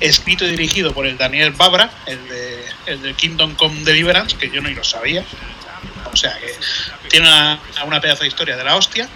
escrito 0.00 0.44
y 0.46 0.50
dirigido 0.50 0.92
por 0.94 1.06
el 1.06 1.18
Daniel 1.18 1.50
Babra, 1.52 1.90
el 2.06 2.28
de, 2.28 2.64
el 2.86 3.02
de 3.02 3.14
Kingdom 3.14 3.54
Come 3.54 3.82
Deliverance, 3.84 4.36
que 4.36 4.50
yo 4.50 4.60
no 4.62 4.70
lo 4.70 4.82
sabía. 4.84 5.24
O 6.12 6.16
sea 6.16 6.36
que 6.38 6.52
tiene 7.08 7.28
una, 7.28 7.60
una 7.86 8.00
pedazo 8.00 8.22
de 8.22 8.28
historia 8.28 8.56
de 8.56 8.64
la 8.64 8.76
hostia. 8.76 9.08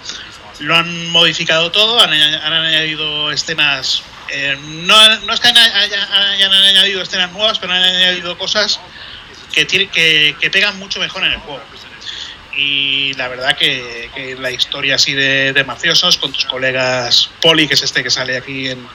Lo 0.60 0.76
han 0.76 1.08
modificado 1.08 1.72
todo, 1.72 2.00
han, 2.00 2.12
han 2.12 2.52
añadido 2.52 3.32
escenas. 3.32 4.02
eh, 4.28 4.56
no, 4.60 5.18
no 5.20 5.32
es 5.34 5.40
que 5.40 5.48
haya- 5.48 5.76
haya- 5.78 6.30
hayan 6.30 6.52
añadido 6.52 7.02
escenas 7.02 7.32
nuevas, 7.32 7.58
pero 7.58 7.72
han 7.72 7.82
añadido 7.82 8.38
cosas 8.38 8.78
que, 9.52 9.66
que, 9.66 10.36
que 10.40 10.50
pegan 10.50 10.78
mucho 10.78 11.00
mejor 11.00 11.24
en 11.24 11.32
el 11.32 11.38
juego. 11.38 11.62
Y 12.56 13.14
la 13.14 13.28
verdad 13.28 13.56
que, 13.56 14.36
la 14.38 14.50
historia 14.50 14.94
así 14.94 15.12
de, 15.12 15.52
de 15.52 15.64
mafiosos 15.64 16.18
con 16.18 16.32
tus 16.32 16.44
colegas 16.44 17.30
Poli, 17.40 17.66
que 17.66 17.74
es 17.74 17.82
este 17.82 18.02
que 18.02 18.10
sale 18.10 18.36
aquí 18.36 18.68
en. 18.70 18.86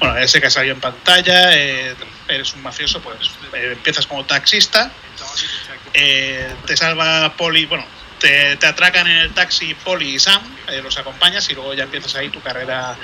Bueno, 0.00 0.16
ese 0.18 0.40
que 0.40 0.50
salió 0.50 0.72
en 0.72 0.80
pantalla, 0.80 1.56
eh, 1.56 1.94
eres 2.28 2.54
un 2.54 2.62
mafioso, 2.62 3.00
pues 3.00 3.16
eh, 3.52 3.72
empiezas 3.72 4.06
como 4.06 4.24
taxista, 4.24 4.90
eh, 5.94 6.52
te 6.66 6.76
salva 6.76 7.34
Poli, 7.36 7.66
bueno, 7.66 7.84
te, 8.18 8.56
te 8.56 8.66
atracan 8.66 9.06
en 9.06 9.18
el 9.18 9.34
taxi 9.34 9.74
Poli 9.74 10.14
y 10.14 10.18
Sam, 10.18 10.42
eh, 10.68 10.80
los 10.82 10.98
acompañas 10.98 11.48
y 11.50 11.54
luego 11.54 11.74
ya 11.74 11.84
empiezas 11.84 12.14
ahí 12.16 12.28
tu 12.28 12.40
carrera 12.40 12.96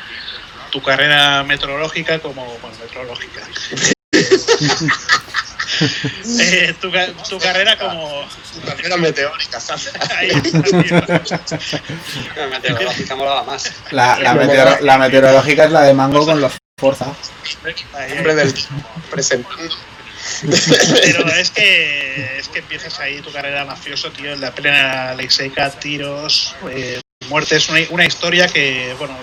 tu 0.71 0.81
carrera 0.81 1.45
meteorológica 1.45 2.19
como 2.19 2.47
bueno 2.59 2.77
meteorológica 2.79 3.47
Eh, 6.41 6.75
tu, 6.81 6.91
tu 7.29 7.39
carrera 7.39 7.79
como 7.79 8.27
Carrera 8.67 8.97
meteórica, 8.97 9.61
¿sabes? 9.61 9.93
ahí 10.17 10.31
está. 10.45 11.59
La 12.37 12.47
meteorológica 12.49 13.15
molaba 13.17 13.43
más. 13.45 13.73
La, 13.91 14.19
la, 14.19 14.35
meteoro- 14.35 14.81
la 14.81 14.99
meteorológica 14.99 15.65
es 15.65 15.71
la 15.73 15.83
de 15.83 15.95
Mango 15.95 16.25
con 16.25 16.41
los 16.41 16.53
Forza. 16.79 17.07
Hombre 18.17 18.35
del 18.35 18.55
presentando. 19.11 19.75
Pero 21.03 21.27
es 21.33 21.51
que 21.51 22.39
es 22.39 22.49
que 22.49 22.59
empiezas 22.61 22.99
ahí 23.01 23.21
tu 23.21 23.33
carrera 23.33 23.65
mafioso, 23.65 24.11
tío, 24.13 24.33
en 24.33 24.41
la 24.41 24.53
plena 24.55 25.15
ley 25.15 25.29
seca, 25.31 25.71
tiros, 25.71 26.55
eh, 26.71 27.01
muertes, 27.29 27.69
una, 27.69 27.81
una 27.91 28.05
historia 28.05 28.47
que, 28.49 28.95
bueno, 28.99 29.17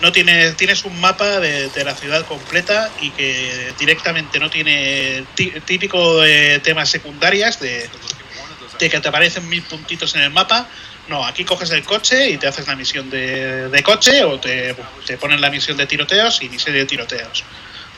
no 0.00 0.12
tiene, 0.12 0.52
tienes 0.52 0.84
un 0.84 1.00
mapa 1.00 1.40
de, 1.40 1.70
la 1.84 1.94
ciudad 1.94 2.24
completa 2.26 2.90
y 3.00 3.10
que 3.10 3.72
directamente 3.78 4.38
no 4.38 4.50
tiene 4.50 5.24
tí- 5.34 5.52
típico 5.64 6.20
de 6.20 6.60
temas 6.60 6.90
secundarias 6.90 7.60
de, 7.60 7.88
que 8.78 8.88
te 8.88 9.08
aparecen 9.08 9.48
mil 9.48 9.62
puntitos 9.62 10.14
en 10.14 10.22
el 10.22 10.30
mapa. 10.30 10.68
No, 11.08 11.24
aquí 11.24 11.44
coges 11.44 11.70
el 11.70 11.84
coche 11.84 12.30
y 12.30 12.36
te 12.36 12.48
haces 12.48 12.66
la 12.66 12.74
misión 12.74 13.08
de, 13.08 13.68
de 13.68 13.82
coche 13.82 14.24
o 14.24 14.40
te, 14.40 14.74
te 15.06 15.16
ponen 15.16 15.40
la 15.40 15.50
misión 15.50 15.76
de 15.76 15.86
tiroteos 15.86 16.42
y 16.42 16.48
misión 16.48 16.74
de 16.74 16.84
tiroteos. 16.84 17.44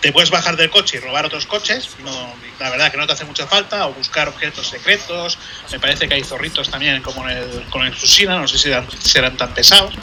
Te 0.01 0.13
puedes 0.13 0.31
bajar 0.31 0.57
del 0.57 0.71
coche 0.71 0.99
y 0.99 1.01
robar 1.01 1.27
otros 1.27 1.47
coches, 1.47 1.89
no, 2.05 2.35
la 2.61 2.71
verdad 2.71 2.93
que 2.93 2.99
no 2.99 3.07
te 3.09 3.15
hace 3.15 3.25
mucha 3.25 3.49
falta, 3.49 3.89
o 3.89 3.95
buscar 3.95 4.29
objetos 4.29 4.69
secretos, 4.69 5.39
me 5.73 5.81
parece 5.81 6.07
que 6.07 6.15
hay 6.15 6.23
zorritos 6.23 6.71
también 6.71 7.03
como 7.03 7.29
en 7.29 7.37
el, 7.37 7.63
con 7.71 7.85
el 7.85 7.93
Tsushima, 7.93 8.39
no 8.39 8.47
sé 8.47 8.59
si 8.59 8.71
serán 9.01 9.37
tan 9.37 9.53
pesados, 9.55 9.95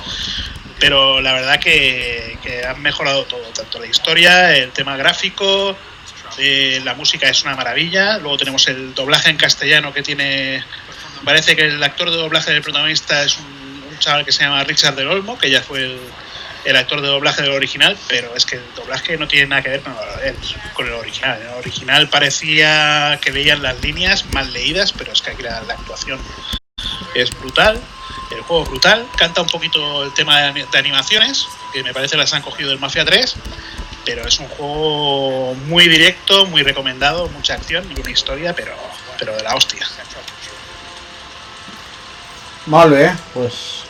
pero 0.79 1.21
la 1.21 1.33
verdad 1.33 1.59
que, 1.59 2.37
han 2.67 2.81
mejorado 2.81 3.25
todo, 3.25 3.41
tanto 3.49 3.79
la 3.79 3.87
historia, 3.87 4.55
el 4.55 4.71
tema 4.71 4.97
gráfico, 4.97 5.75
eh, 6.37 6.81
la 6.83 6.93
música 6.93 7.29
es 7.29 7.43
una 7.43 7.55
maravilla, 7.55 8.17
luego 8.17 8.37
tenemos 8.37 8.67
el 8.67 8.93
doblaje 8.93 9.29
en 9.29 9.37
castellano 9.37 9.93
que 9.93 10.01
tiene, 10.01 10.63
parece 11.23 11.55
que 11.55 11.65
el 11.65 11.83
actor 11.83 12.09
de 12.11 12.17
doblaje 12.17 12.51
del 12.51 12.61
protagonista 12.61 13.23
es 13.23 13.37
un, 13.37 13.65
chaval 13.99 14.25
que 14.25 14.33
se 14.33 14.43
llama 14.43 14.61
Richard 14.65 14.95
del 14.95 15.07
Olmo, 15.07 15.37
que 15.37 15.49
ya 15.49 15.61
fue 15.61 15.97
el, 16.65 16.75
actor 16.75 16.99
de 16.99 17.07
doblaje 17.07 17.43
del 17.43 17.51
original, 17.51 17.97
pero 18.09 18.35
es 18.35 18.45
que 18.45 18.57
el 18.57 18.63
doblaje 18.75 19.17
no 19.17 19.25
tiene 19.25 19.47
nada 19.47 19.61
que 19.61 19.69
ver 19.69 19.81
con 20.73 20.85
el, 20.85 20.93
original. 20.93 21.39
En 21.41 21.47
el 21.47 21.53
original 21.53 22.09
parecía 22.09 23.17
que 23.21 23.31
leían 23.31 23.61
las 23.61 23.81
líneas 23.81 24.25
mal 24.33 24.51
leídas, 24.51 24.91
pero 24.91 25.13
es 25.13 25.21
que 25.21 25.31
aquí 25.31 25.43
la 25.43 25.59
actuación 25.59 26.19
es 27.13 27.29
brutal, 27.39 27.81
el 28.31 28.41
juego 28.41 28.63
es 28.63 28.69
brutal, 28.69 29.07
canta 29.17 29.41
un 29.41 29.47
poquito 29.47 30.03
el 30.03 30.13
tema 30.13 30.39
de, 30.41 30.47
ani- 30.47 30.65
de 30.71 30.77
animaciones, 30.77 31.45
que 31.73 31.83
me 31.83 31.93
parece 31.93 32.17
las 32.17 32.33
han 32.33 32.41
cogido 32.41 32.69
del 32.69 32.79
Mafia 32.79 33.05
3, 33.05 33.35
pero 34.05 34.27
es 34.27 34.39
un 34.39 34.47
juego 34.47 35.53
muy 35.67 35.87
directo, 35.87 36.45
muy 36.47 36.63
recomendado, 36.63 37.27
mucha 37.29 37.53
acción 37.55 37.85
y 37.95 37.99
una 37.99 38.09
historia, 38.11 38.53
pero, 38.55 38.73
pero 39.19 39.35
de 39.35 39.43
la 39.43 39.55
hostia. 39.55 39.85
Molt 42.67 42.91
bé, 42.91 43.13
pues 43.33 43.83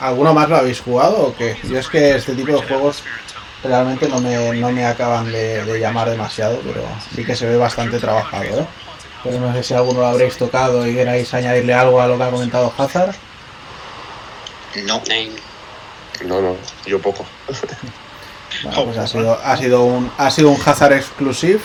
¿alguno 0.00 0.34
más 0.34 0.48
lo 0.48 0.56
habéis 0.56 0.80
jugado 0.80 1.28
o 1.28 1.36
qué? 1.36 1.56
Yo 1.64 1.78
es 1.78 1.88
que 1.88 2.16
este 2.16 2.34
tipo 2.34 2.52
de 2.52 2.66
juegos 2.66 3.02
realmente 3.62 4.08
no 4.08 4.20
me, 4.20 4.36
no 4.56 4.70
me 4.72 4.84
acaban 4.84 5.30
de, 5.30 5.64
de 5.64 5.78
llamar 5.80 6.10
demasiado, 6.10 6.60
pero 6.64 6.84
sí 7.14 7.24
que 7.24 7.36
se 7.36 7.46
ve 7.46 7.56
bastante 7.56 7.98
trabajado, 8.00 8.44
¿eh? 8.60 8.66
Pero 9.24 9.40
no 9.40 9.52
sé 9.52 9.62
si 9.62 9.74
alguno 9.74 10.00
lo 10.00 10.06
habréis 10.06 10.36
tocado 10.36 10.86
y 10.86 10.94
queráis 10.94 11.32
añadirle 11.34 11.74
algo 11.74 12.00
a 12.00 12.06
lo 12.06 12.16
que 12.16 12.22
ha 12.24 12.30
comentado 12.30 12.72
Hazard. 12.76 13.14
No. 14.86 15.02
No, 16.24 16.40
no, 16.42 16.56
yo 16.86 17.00
poco. 17.00 17.24
Bueno, 18.64 18.84
pues 18.86 18.98
ha 18.98 19.06
sido, 19.06 19.38
ha 19.44 19.56
sido 19.56 19.84
un 19.84 20.10
ha 20.18 20.30
sido 20.30 20.50
un 20.50 20.60
Hazard 20.64 20.94
exclusive 20.94 21.60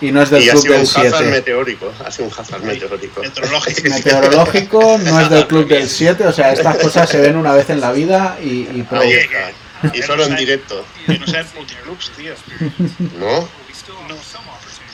y 0.00 0.10
no 0.12 0.20
es 0.22 0.28
del 0.30 0.42
Y 0.42 0.48
ha 0.50 0.52
club 0.52 0.62
sido 0.62 0.74
un 0.74 0.80
del 0.80 0.88
hazard 0.90 1.18
7. 1.18 1.30
meteórico. 1.30 1.92
Ha 2.04 2.10
sido 2.10 2.28
un 2.28 2.34
hazard 2.36 2.62
meteórico. 2.62 3.22
Meteorológico. 3.22 3.88
Meteorológico 3.88 4.98
no 4.98 5.20
es 5.20 5.30
del 5.30 5.46
club 5.46 5.68
del 5.68 5.88
7, 5.88 6.26
o 6.26 6.32
sea, 6.32 6.52
estas 6.52 6.76
cosas 6.76 7.08
se 7.08 7.20
ven 7.20 7.36
una 7.36 7.52
vez 7.52 7.70
en 7.70 7.80
la 7.80 7.92
vida 7.92 8.36
y, 8.42 8.68
y 8.72 8.84
pro. 8.88 9.00
Oye. 9.00 9.28
Y 9.92 10.02
solo 10.02 10.24
en 10.24 10.36
directo, 10.36 10.84
no 11.06 11.26
sean 11.26 11.46
multiclubs, 11.54 12.10
tío. 12.16 12.34
¿no? 13.18 13.40
No. 13.40 13.48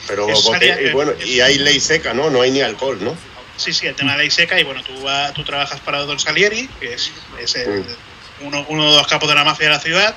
Pero 0.09 0.27
porque- 0.45 0.89
y 0.89 0.93
bueno, 0.93 1.13
y 1.25 1.41
hay 1.41 1.59
ley 1.59 1.79
seca, 1.81 2.13
¿no? 2.13 2.31
No 2.31 2.43
hay 2.43 2.51
ni 2.51 2.61
alcohol, 2.61 2.99
¿no? 3.01 3.15
Sí, 3.61 3.75
sí, 3.75 3.87
el 3.87 3.95
tema 3.95 4.13
de 4.13 4.17
la 4.17 4.23
ley 4.23 4.31
seca 4.31 4.59
y 4.59 4.65
bueno, 4.65 4.83
tú, 4.83 5.03
va- 5.05 5.33
tú 5.35 5.45
trabajas 5.45 5.81
para 5.81 5.99
Don 6.01 6.19
Salieri, 6.19 6.67
que 6.81 6.95
es, 6.95 7.11
es 7.39 7.55
el- 7.57 7.85
uno, 8.41 8.65
uno 8.71 8.91
de 8.91 8.97
los 8.97 9.07
capos 9.07 9.29
de 9.29 9.35
la 9.35 9.45
mafia 9.45 9.67
de 9.69 9.75
la 9.75 9.81
ciudad, 9.81 10.17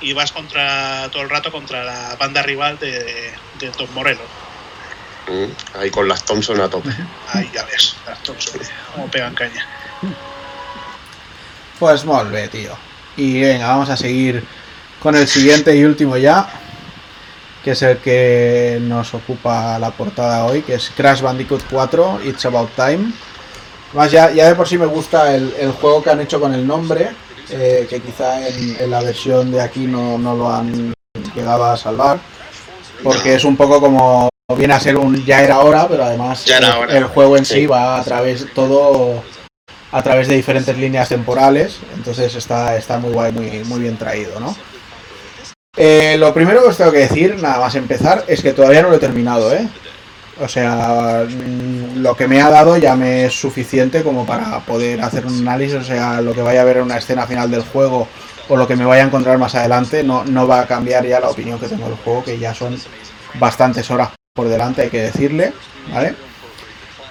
y 0.00 0.12
vas 0.12 0.30
contra 0.30 1.08
todo 1.10 1.22
el 1.22 1.28
rato 1.30 1.50
contra 1.50 1.82
la 1.82 2.14
banda 2.16 2.40
rival 2.42 2.78
de, 2.78 3.32
de 3.58 3.70
Don 3.76 3.92
Morello. 3.94 4.20
Mm, 5.26 5.78
Ahí 5.80 5.90
con 5.90 6.06
las 6.06 6.24
Thompson 6.24 6.60
a 6.60 6.68
tope. 6.70 6.90
Ahí 7.32 7.50
ya 7.52 7.64
ves, 7.64 7.96
las 8.06 8.22
Thompson, 8.22 8.60
cómo 8.94 9.10
pegan 9.10 9.34
caña. 9.34 9.66
Pues 11.80 12.04
molt 12.04 12.30
bé, 12.30 12.46
tío. 12.48 12.76
Y 13.16 13.40
venga, 13.40 13.68
vamos 13.68 13.90
a 13.90 13.96
seguir 13.96 14.44
con 15.00 15.16
el 15.16 15.26
siguiente 15.26 15.74
y 15.76 15.82
último 15.84 16.16
ya, 16.16 16.48
que 17.64 17.70
es 17.70 17.82
el 17.82 17.96
que 17.98 18.78
nos 18.82 19.14
ocupa 19.14 19.78
la 19.78 19.90
portada 19.90 20.44
hoy, 20.44 20.60
que 20.60 20.74
es 20.74 20.92
Crash 20.94 21.22
Bandicoot 21.22 21.62
4, 21.70 22.20
It's 22.26 22.44
About 22.44 22.70
Time. 22.76 23.10
Más 23.94 24.10
ya, 24.10 24.30
ya 24.32 24.48
de 24.48 24.54
por 24.54 24.68
sí 24.68 24.76
me 24.76 24.86
gusta 24.86 25.34
el, 25.34 25.54
el 25.58 25.72
juego 25.72 26.02
que 26.02 26.10
han 26.10 26.20
hecho 26.20 26.38
con 26.38 26.52
el 26.52 26.66
nombre, 26.66 27.10
eh, 27.50 27.86
que 27.88 28.00
quizá 28.00 28.46
en, 28.46 28.76
en 28.78 28.90
la 28.90 29.00
versión 29.00 29.50
de 29.50 29.62
aquí 29.62 29.86
no, 29.86 30.18
no 30.18 30.36
lo 30.36 30.52
han 30.52 30.92
llegado 31.34 31.64
a 31.64 31.76
salvar, 31.76 32.18
porque 33.02 33.34
es 33.34 33.44
un 33.44 33.56
poco 33.56 33.80
como 33.80 34.28
viene 34.56 34.74
a 34.74 34.80
ser 34.80 34.98
un 34.98 35.24
ya 35.24 35.42
era 35.42 35.60
hora, 35.60 35.88
pero 35.88 36.04
además 36.04 36.44
el, 36.90 37.04
juego 37.04 37.38
en 37.38 37.46
sí. 37.46 37.54
Sí. 37.54 37.66
va 37.66 37.98
a 37.98 38.04
través 38.04 38.52
todo 38.52 39.22
a 39.90 40.02
través 40.02 40.28
de 40.28 40.34
diferentes 40.34 40.76
líneas 40.76 41.08
temporales, 41.08 41.78
entonces 41.94 42.34
está, 42.34 42.76
está 42.76 42.98
muy 42.98 43.12
guay, 43.12 43.32
muy, 43.32 43.64
muy 43.64 43.80
bien 43.80 43.96
traído, 43.96 44.38
¿no? 44.40 44.54
Eh, 45.76 46.16
lo 46.18 46.32
primero 46.32 46.62
que 46.62 46.68
os 46.68 46.76
tengo 46.76 46.92
que 46.92 46.98
decir, 46.98 47.36
nada 47.42 47.58
más 47.58 47.74
empezar, 47.74 48.24
es 48.28 48.42
que 48.42 48.52
todavía 48.52 48.82
no 48.82 48.90
lo 48.90 48.96
he 48.96 49.00
terminado, 49.00 49.52
¿eh? 49.52 49.68
O 50.40 50.48
sea, 50.48 51.24
mm, 51.28 52.00
lo 52.00 52.16
que 52.16 52.28
me 52.28 52.40
ha 52.40 52.50
dado 52.50 52.76
ya 52.76 52.96
me 52.96 53.24
es 53.26 53.34
suficiente 53.34 54.02
como 54.02 54.26
para 54.26 54.60
poder 54.60 55.00
hacer 55.02 55.26
un 55.26 55.38
análisis, 55.40 55.76
o 55.76 55.84
sea, 55.84 56.20
lo 56.20 56.32
que 56.32 56.42
vaya 56.42 56.62
a 56.62 56.64
ver 56.64 56.78
en 56.78 56.84
una 56.84 56.98
escena 56.98 57.26
final 57.26 57.50
del 57.50 57.62
juego 57.62 58.08
o 58.48 58.56
lo 58.56 58.66
que 58.66 58.76
me 58.76 58.84
vaya 58.84 59.02
a 59.04 59.06
encontrar 59.06 59.38
más 59.38 59.54
adelante 59.54 60.02
no, 60.02 60.24
no 60.24 60.46
va 60.46 60.60
a 60.60 60.66
cambiar 60.66 61.06
ya 61.06 61.20
la 61.20 61.30
opinión 61.30 61.58
que 61.58 61.68
tengo 61.68 61.86
del 61.86 61.96
juego, 61.96 62.24
que 62.24 62.38
ya 62.38 62.52
son 62.52 62.76
bastantes 63.34 63.90
horas 63.90 64.10
por 64.34 64.48
delante, 64.48 64.82
hay 64.82 64.90
que 64.90 65.02
decirle, 65.02 65.52
¿vale? 65.92 66.14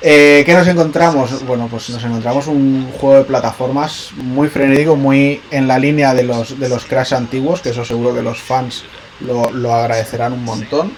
Eh, 0.05 0.43
¿Qué 0.45 0.53
nos 0.53 0.67
encontramos? 0.67 1.45
Bueno, 1.45 1.69
pues 1.71 1.89
nos 1.89 2.03
encontramos 2.03 2.47
un 2.47 2.91
juego 2.91 3.19
de 3.19 3.23
plataformas 3.23 4.09
muy 4.17 4.49
frenético, 4.49 4.97
muy 4.97 5.41
en 5.49 5.65
la 5.65 5.79
línea 5.79 6.13
de 6.13 6.23
los, 6.23 6.59
de 6.59 6.67
los 6.67 6.83
Crash 6.83 7.13
antiguos, 7.13 7.61
que 7.61 7.69
eso 7.69 7.85
seguro 7.85 8.13
que 8.13 8.21
los 8.21 8.37
fans 8.41 8.83
lo, 9.21 9.49
lo 9.51 9.73
agradecerán 9.73 10.33
un 10.33 10.43
montón. 10.43 10.91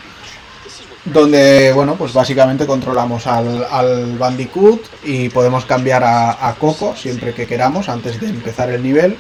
Donde, 1.06 1.72
bueno, 1.72 1.94
pues 1.94 2.14
básicamente 2.14 2.66
controlamos 2.66 3.28
al, 3.28 3.68
al 3.70 4.18
Bandicoot 4.18 4.82
y 5.04 5.30
podemos 5.30 5.66
cambiar 5.66 6.04
a, 6.04 6.50
a 6.50 6.56
Coco 6.56 6.96
siempre 6.96 7.36
que 7.36 7.46
queramos 7.46 7.90
antes 7.90 8.20
de 8.20 8.28
empezar 8.30 8.72
el 8.72 8.82
nivel. 8.82 9.18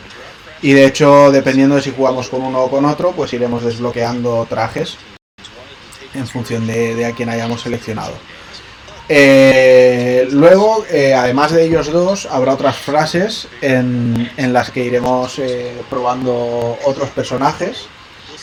Y 0.63 0.73
de 0.73 0.87
hecho, 0.87 1.31
dependiendo 1.31 1.75
de 1.75 1.83
si 1.83 1.91
jugamos 1.91 2.29
con 2.29 2.41
uno 2.41 2.61
o 2.61 2.71
con 2.71 2.85
otro, 2.85 3.11
pues 3.11 3.33
iremos 3.33 3.63
desbloqueando 3.63 4.47
trajes 4.49 4.97
en 6.15 6.25
función 6.25 6.65
de, 6.65 6.95
de 6.95 7.05
a 7.05 7.11
quien 7.11 7.29
hayamos 7.29 7.61
seleccionado. 7.61 8.13
Eh, 9.07 10.27
luego, 10.31 10.83
eh, 10.89 11.13
además 11.13 11.51
de 11.51 11.63
ellos 11.65 11.91
dos, 11.91 12.25
habrá 12.25 12.53
otras 12.53 12.75
frases 12.77 13.47
en, 13.61 14.31
en 14.37 14.53
las 14.53 14.71
que 14.71 14.83
iremos 14.83 15.37
eh, 15.39 15.73
probando 15.89 16.77
otros 16.85 17.09
personajes. 17.09 17.87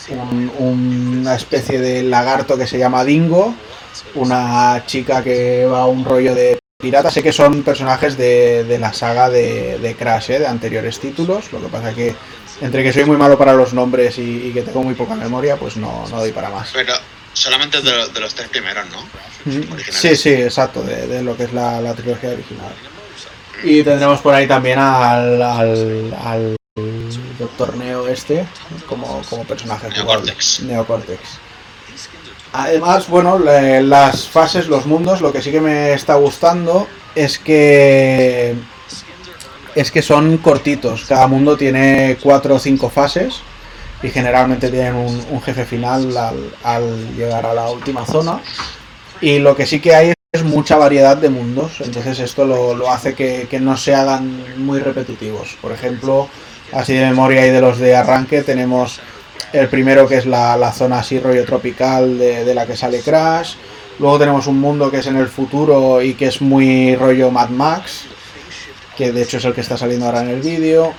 Un- 0.09 0.51
una 0.59 1.35
especie 1.35 1.79
de 1.79 2.03
lagarto 2.03 2.57
que 2.57 2.67
se 2.67 2.77
llama 2.77 3.03
Dingo, 3.05 3.55
una 4.15 4.83
chica 4.85 5.23
que 5.23 5.65
va 5.65 5.81
a 5.83 5.87
un 5.87 6.03
rollo 6.03 6.35
de 6.35 6.57
pirata. 6.81 7.09
Sé 7.09 7.23
que 7.23 7.31
son 7.31 7.63
personajes 7.63 8.17
de, 8.17 8.65
de 8.65 8.79
la 8.79 8.91
saga 8.93 9.29
de, 9.29 9.79
de 9.79 9.95
Crash, 9.95 10.31
¿eh? 10.31 10.39
de 10.39 10.47
anteriores 10.47 10.99
títulos. 10.99 11.51
Lo 11.53 11.61
que 11.61 11.67
pasa 11.67 11.93
que 11.93 12.13
entre 12.61 12.83
que 12.83 12.91
soy 12.93 13.05
muy 13.05 13.17
malo 13.17 13.37
para 13.37 13.53
los 13.53 13.73
nombres 13.73 14.17
y, 14.17 14.51
que 14.53 14.61
tengo 14.61 14.83
muy 14.83 14.93
poca 14.93 15.15
memoria, 15.15 15.55
pues 15.55 15.77
no, 15.77 16.05
no 16.09 16.19
doy 16.19 16.31
para 16.31 16.49
más. 16.49 16.71
Solamente 17.33 17.81
de, 17.81 17.91
lo- 17.91 18.07
de 18.07 18.19
los 18.19 18.33
tres 18.33 18.47
primeros, 18.49 18.85
¿no? 18.91 18.99
Originales. 19.45 19.85
Sí, 19.97 20.15
sí, 20.15 20.29
exacto, 20.29 20.81
de, 20.83 21.07
de 21.07 21.21
lo 21.23 21.35
que 21.35 21.43
es 21.43 21.53
la, 21.53 21.81
la 21.81 21.93
trilogía 21.93 22.29
original. 22.31 22.71
Y 23.63 23.83
tendremos 23.83 24.19
por 24.21 24.33
ahí 24.33 24.47
también 24.47 24.79
al, 24.79 25.41
al, 25.41 26.13
al 26.21 26.55
Doctor 27.39 27.75
Neo 27.77 28.07
este 28.07 28.45
como, 28.87 29.21
como 29.29 29.43
personaje. 29.45 29.89
Neocortex. 29.89 30.61
Neocortex. 30.61 31.19
Además, 32.53 33.07
bueno, 33.07 33.39
la- 33.39 33.81
las 33.81 34.27
fases, 34.27 34.67
los 34.67 34.85
mundos, 34.85 35.21
lo 35.21 35.31
que 35.33 35.41
sí 35.41 35.51
que 35.51 35.61
me 35.61 35.93
está 35.93 36.15
gustando 36.15 36.87
es 37.15 37.39
que 37.39 38.55
es 39.75 39.91
que 39.91 40.01
son 40.03 40.37
cortitos. 40.37 41.05
Cada 41.05 41.27
mundo 41.27 41.57
tiene 41.57 42.17
cuatro 42.21 42.55
o 42.55 42.59
cinco 42.59 42.89
fases 42.89 43.35
y 44.03 44.09
generalmente 44.09 44.69
tienen 44.69 44.95
un, 44.95 45.41
jefe 45.41 45.63
final 45.65 46.15
al, 46.63 47.15
llegar 47.15 47.45
a 47.45 47.53
la 47.53 47.69
última 47.69 48.05
zona. 48.05 48.41
Y 49.21 49.39
lo 49.39 49.55
que 49.55 49.65
sí 49.65 49.79
que 49.79 49.95
hay 49.95 50.13
es 50.33 50.43
mucha 50.43 50.75
variedad 50.75 51.15
de 51.15 51.29
mundos, 51.29 51.79
entonces 51.79 52.19
esto 52.19 52.45
lo, 52.45 52.75
lo 52.75 52.91
hace 52.91 53.15
que, 53.15 53.47
que 53.49 53.61
no 53.61 53.77
se 53.77 53.95
hagan 53.95 54.43
muy 54.57 54.79
repetitivos. 54.79 55.57
Por 55.61 55.71
ejemplo, 55.71 56.27
así 56.73 56.93
de 56.93 57.05
memoria 57.05 57.47
y 57.47 57.51
de 57.51 57.61
los 57.61 57.79
de 57.79 57.95
arranque 57.95 58.41
tenemos 58.41 58.99
el 59.53 59.69
primero 59.69 60.07
que 60.07 60.17
es 60.17 60.25
la, 60.25 60.57
la 60.57 60.73
zona 60.73 60.99
así 60.99 61.19
rollo 61.19 61.45
tropical 61.45 62.17
de, 62.17 62.43
de 62.43 62.53
la 62.53 62.65
que 62.65 62.75
sale 62.75 62.99
Crash. 62.99 63.55
Luego 63.99 64.19
tenemos 64.19 64.47
un 64.47 64.59
mundo 64.59 64.91
que 64.91 64.97
es 64.97 65.07
en 65.07 65.15
el 65.15 65.27
futuro 65.27 66.01
y 66.01 66.15
que 66.15 66.25
es 66.25 66.41
muy 66.41 66.95
rollo 66.97 67.31
Mad 67.31 67.49
Max, 67.49 68.05
que 68.97 69.13
de 69.13 69.21
hecho 69.21 69.37
es 69.37 69.45
el 69.45 69.53
que 69.53 69.61
está 69.61 69.77
saliendo 69.77 70.07
ahora 70.07 70.21
en 70.21 70.29
el 70.29 70.41
vídeo. 70.41 70.93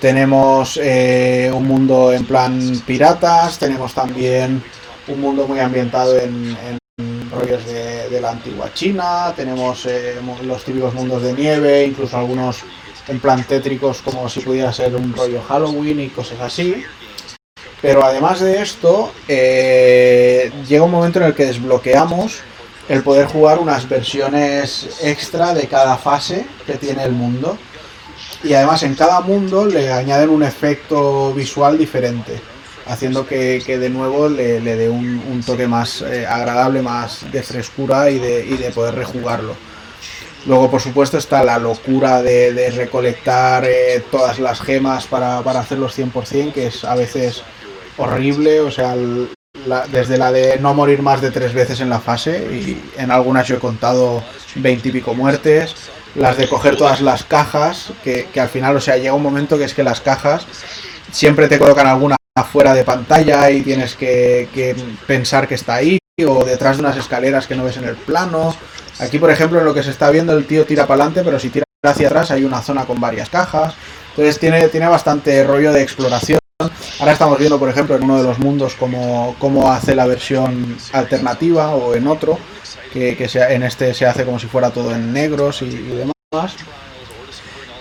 Tenemos 0.00 0.78
eh, 0.80 1.50
un 1.52 1.66
mundo 1.66 2.12
en 2.12 2.24
plan 2.24 2.60
piratas, 2.86 3.58
tenemos 3.58 3.92
también 3.94 4.62
un 5.08 5.20
mundo 5.20 5.46
muy 5.48 5.58
ambientado 5.58 6.16
en, 6.18 6.56
rollos 7.30 7.64
de, 7.66 8.20
la 8.20 8.30
antigua 8.30 8.72
China, 8.72 9.32
tenemos 9.36 9.86
eh, 9.86 10.16
los 10.42 10.64
típicos 10.64 10.94
mundos 10.94 11.22
de 11.22 11.32
nieve, 11.32 11.84
incluso 11.84 12.16
algunos 12.16 12.64
en 13.08 13.20
plan 13.20 13.42
tétricos 13.44 14.02
como 14.02 14.28
si 14.28 14.40
pudiera 14.40 14.72
ser 14.72 14.94
un 14.94 15.14
rollo 15.14 15.42
Halloween 15.42 16.00
y 16.00 16.08
cosas 16.08 16.40
así. 16.40 16.84
Pero 17.80 18.04
además 18.04 18.40
de 18.40 18.60
esto, 18.60 19.12
eh, 19.28 20.50
llega 20.68 20.84
un 20.84 20.90
momento 20.90 21.20
en 21.20 21.26
el 21.26 21.34
que 21.34 21.46
desbloqueamos 21.46 22.40
el 22.88 23.02
poder 23.02 23.26
jugar 23.26 23.58
unas 23.58 23.88
versiones 23.88 24.98
extra 25.02 25.54
de 25.54 25.66
cada 25.68 25.96
fase 25.96 26.46
que 26.66 26.74
tiene 26.74 27.04
el 27.04 27.12
mundo. 27.12 27.58
Y 28.44 28.54
además 28.54 28.82
en 28.84 28.94
cada 28.94 29.20
mundo 29.20 29.66
le 29.66 29.92
añaden 29.92 30.30
un 30.30 30.42
efecto 30.42 31.32
visual 31.34 31.76
diferente, 31.76 32.40
haciendo 32.86 33.26
que, 33.26 33.62
que 33.66 33.78
de 33.78 33.90
nuevo 33.90 34.28
le, 34.28 34.60
le 34.60 34.76
dé 34.76 34.88
un, 34.88 35.22
un 35.30 35.42
toque 35.42 35.66
más 35.66 36.02
eh, 36.02 36.24
agradable, 36.26 36.80
más 36.82 37.30
de 37.32 37.42
frescura 37.42 38.10
y 38.10 38.18
de, 38.18 38.44
y 38.46 38.56
de 38.56 38.70
poder 38.70 38.94
rejugarlo. 38.94 39.54
Luego, 40.46 40.70
por 40.70 40.80
supuesto, 40.80 41.18
está 41.18 41.42
la 41.42 41.58
locura 41.58 42.22
de, 42.22 42.52
de 42.54 42.70
recolectar 42.70 43.64
eh, 43.66 44.02
todas 44.10 44.38
las 44.38 44.60
gemas 44.60 45.06
para, 45.06 45.42
para 45.42 45.60
hacerlos 45.60 45.98
100%, 45.98 46.52
que 46.52 46.68
es 46.68 46.84
a 46.84 46.94
veces 46.94 47.42
horrible, 47.96 48.60
o 48.60 48.70
sea, 48.70 48.94
el- 48.94 49.28
la- 49.66 49.86
desde 49.88 50.16
la 50.16 50.30
de 50.30 50.58
no 50.60 50.72
morir 50.74 51.02
más 51.02 51.20
de 51.20 51.32
tres 51.32 51.52
veces 51.52 51.80
en 51.80 51.90
la 51.90 51.98
fase, 51.98 52.38
y 52.52 52.80
en 52.96 53.10
algunas 53.10 53.48
yo 53.48 53.56
he 53.56 53.58
contado 53.58 54.22
20 54.54 54.88
y 54.88 54.92
pico 54.92 55.12
muertes, 55.14 55.74
las 56.18 56.36
de 56.36 56.48
coger 56.48 56.76
todas 56.76 57.00
las 57.00 57.24
cajas, 57.24 57.92
que, 58.02 58.28
que 58.32 58.40
al 58.40 58.48
final, 58.48 58.76
o 58.76 58.80
sea, 58.80 58.96
llega 58.96 59.14
un 59.14 59.22
momento 59.22 59.56
que 59.56 59.64
es 59.64 59.74
que 59.74 59.82
las 59.82 60.00
cajas 60.00 60.46
siempre 61.12 61.48
te 61.48 61.58
colocan 61.58 61.86
alguna 61.86 62.16
fuera 62.50 62.74
de 62.74 62.84
pantalla 62.84 63.50
y 63.50 63.62
tienes 63.62 63.94
que, 63.94 64.48
que 64.54 64.76
pensar 65.06 65.48
que 65.48 65.54
está 65.54 65.74
ahí, 65.74 65.98
o 66.26 66.44
detrás 66.44 66.76
de 66.76 66.82
unas 66.82 66.96
escaleras 66.96 67.46
que 67.46 67.56
no 67.56 67.64
ves 67.64 67.76
en 67.76 67.84
el 67.84 67.96
plano. 67.96 68.54
Aquí, 69.00 69.18
por 69.18 69.30
ejemplo, 69.30 69.58
en 69.58 69.64
lo 69.64 69.74
que 69.74 69.82
se 69.82 69.90
está 69.90 70.10
viendo, 70.10 70.36
el 70.36 70.46
tío 70.46 70.64
tira 70.64 70.86
para 70.86 71.04
adelante, 71.04 71.22
pero 71.24 71.38
si 71.38 71.50
tira 71.50 71.64
hacia 71.84 72.08
atrás 72.08 72.30
hay 72.30 72.44
una 72.44 72.60
zona 72.60 72.84
con 72.84 73.00
varias 73.00 73.28
cajas. 73.28 73.74
Entonces 74.10 74.38
tiene, 74.38 74.68
tiene 74.68 74.88
bastante 74.88 75.44
rollo 75.44 75.72
de 75.72 75.82
exploración. 75.82 76.37
Ahora 76.98 77.12
estamos 77.12 77.38
viendo, 77.38 77.56
por 77.56 77.68
ejemplo, 77.68 77.94
en 77.94 78.02
uno 78.02 78.16
de 78.16 78.24
los 78.24 78.40
mundos 78.40 78.74
cómo, 78.74 79.36
cómo 79.38 79.70
hace 79.70 79.94
la 79.94 80.06
versión 80.06 80.76
alternativa 80.92 81.70
o 81.76 81.94
en 81.94 82.08
otro, 82.08 82.36
que, 82.92 83.28
sea- 83.28 83.52
en 83.52 83.62
este 83.62 83.94
se 83.94 84.06
hace 84.06 84.24
como 84.24 84.40
si 84.40 84.48
fuera 84.48 84.70
todo 84.70 84.92
en 84.92 85.12
negros 85.12 85.62
y, 85.62 85.68
demás. 85.68 86.56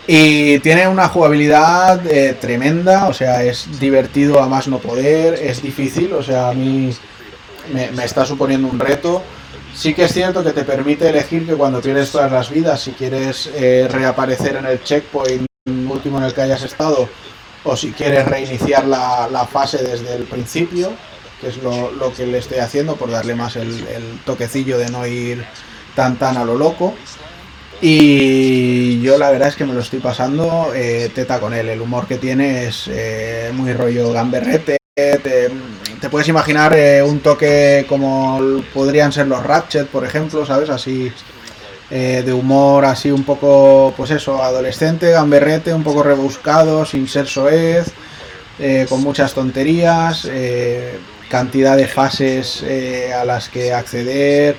Y 0.05 0.59
tiene 0.59 0.87
una 0.87 1.07
jugabilidad 1.07 2.05
eh, 2.05 2.37
tremenda, 2.39 3.07
o 3.07 3.13
sea, 3.13 3.41
es 3.41 3.79
divertido 3.79 4.43
a 4.43 4.47
más 4.47 4.67
no 4.67 4.77
poder, 4.77 5.33
es 5.33 5.63
difícil, 5.63 6.13
o 6.13 6.21
sea, 6.21 6.49
a 6.49 6.53
mí 6.53 6.95
me, 7.73 8.05
está 8.05 8.27
suponiendo 8.27 8.67
un 8.67 8.77
reto. 8.77 9.23
Sí 9.73 9.95
que 9.95 10.03
es 10.03 10.13
cierto 10.13 10.43
que 10.43 10.51
te 10.51 10.63
permite 10.63 11.09
elegir 11.09 11.47
que 11.47 11.55
cuando 11.55 11.81
pierdes 11.81 12.11
todas 12.11 12.31
las 12.31 12.51
vidas, 12.51 12.79
si 12.79 12.91
quieres 12.91 13.49
eh, 13.55 13.87
reaparecer 13.91 14.55
en 14.57 14.67
el 14.67 14.83
checkpoint 14.83 15.47
último 15.65 16.19
en 16.19 16.25
el 16.25 16.33
que 16.35 16.41
hayas 16.41 16.61
estado, 16.61 17.09
o 17.63 17.75
si 17.75 17.91
quieres 17.91 18.25
reiniciar 18.25 18.85
la, 18.85 19.27
la 19.31 19.45
fase 19.45 19.79
desde 19.79 20.15
el 20.15 20.23
principio, 20.23 20.91
que 21.41 21.49
es 21.49 21.57
lo, 21.57 21.91
lo 21.91 22.13
que 22.13 22.25
le 22.25 22.37
estoy 22.39 22.59
haciendo 22.59 22.95
por 22.95 23.11
darle 23.11 23.35
más 23.35 23.55
el, 23.55 23.69
el 23.87 24.19
toquecillo 24.25 24.77
de 24.77 24.89
no 24.89 25.05
ir 25.05 25.45
tan 25.95 26.17
tan 26.17 26.37
a 26.37 26.45
lo 26.45 26.55
loco. 26.55 26.95
Y 27.81 28.99
yo 29.01 29.17
la 29.17 29.29
verdad 29.29 29.49
es 29.49 29.55
que 29.55 29.65
me 29.65 29.73
lo 29.73 29.81
estoy 29.81 29.99
pasando 29.99 30.71
eh, 30.73 31.11
teta 31.13 31.39
con 31.39 31.53
él. 31.53 31.69
El 31.69 31.81
humor 31.81 32.07
que 32.07 32.17
tiene 32.17 32.65
es 32.65 32.87
eh, 32.87 33.51
muy 33.53 33.73
rollo 33.73 34.11
gamberrete. 34.11 34.77
Te, 34.95 36.09
puedes 36.09 36.27
imaginar 36.27 36.75
eh, 36.75 37.03
un 37.03 37.19
toque 37.19 37.85
como 37.87 38.63
podrían 38.73 39.11
ser 39.11 39.27
los 39.27 39.43
Ratchet, 39.43 39.87
por 39.87 40.03
ejemplo, 40.03 40.43
¿sabes? 40.45 40.69
Así 40.71 41.11
eh, 41.89 42.21
de 42.25 42.33
humor 42.33 42.85
así 42.85 43.11
un 43.11 43.23
poco, 43.23 43.93
pues 43.95 44.11
eso, 44.11 44.41
adolescente, 44.43 45.11
gamberrete, 45.11 45.73
un 45.73 45.83
poco 45.83 46.03
rebuscado, 46.03 46.85
sin 46.85 47.07
ser 47.07 47.27
soez. 47.27 47.93
eh, 48.59 48.85
con 48.89 49.01
muchas 49.03 49.33
tonterías, 49.33 50.25
eh, 50.29 50.97
cantidad 51.29 51.77
de 51.77 51.87
fases 51.87 52.63
a 53.13 53.23
las 53.25 53.49
que 53.49 53.73
acceder, 53.73 54.57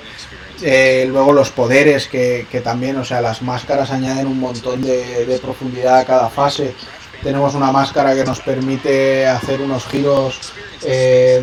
luego 1.07 1.33
los 1.33 1.49
poderes 1.49 2.07
que, 2.07 2.47
que 2.49 2.61
también, 2.61 2.97
o 2.97 3.03
sea, 3.03 3.21
las 3.21 3.41
máscaras 3.41 3.91
añaden 3.91 4.27
un 4.27 4.39
montón 4.39 4.81
de, 4.81 5.25
de 5.25 5.39
profundidad 5.39 5.99
a 5.99 6.05
cada 6.05 6.29
fase. 6.29 6.73
Tenemos 7.23 7.55
una 7.55 7.71
máscara 7.71 8.15
que 8.15 8.23
nos 8.23 8.39
permite 8.39 9.27
hacer 9.27 9.59
unos 9.61 9.85
giros 9.85 10.53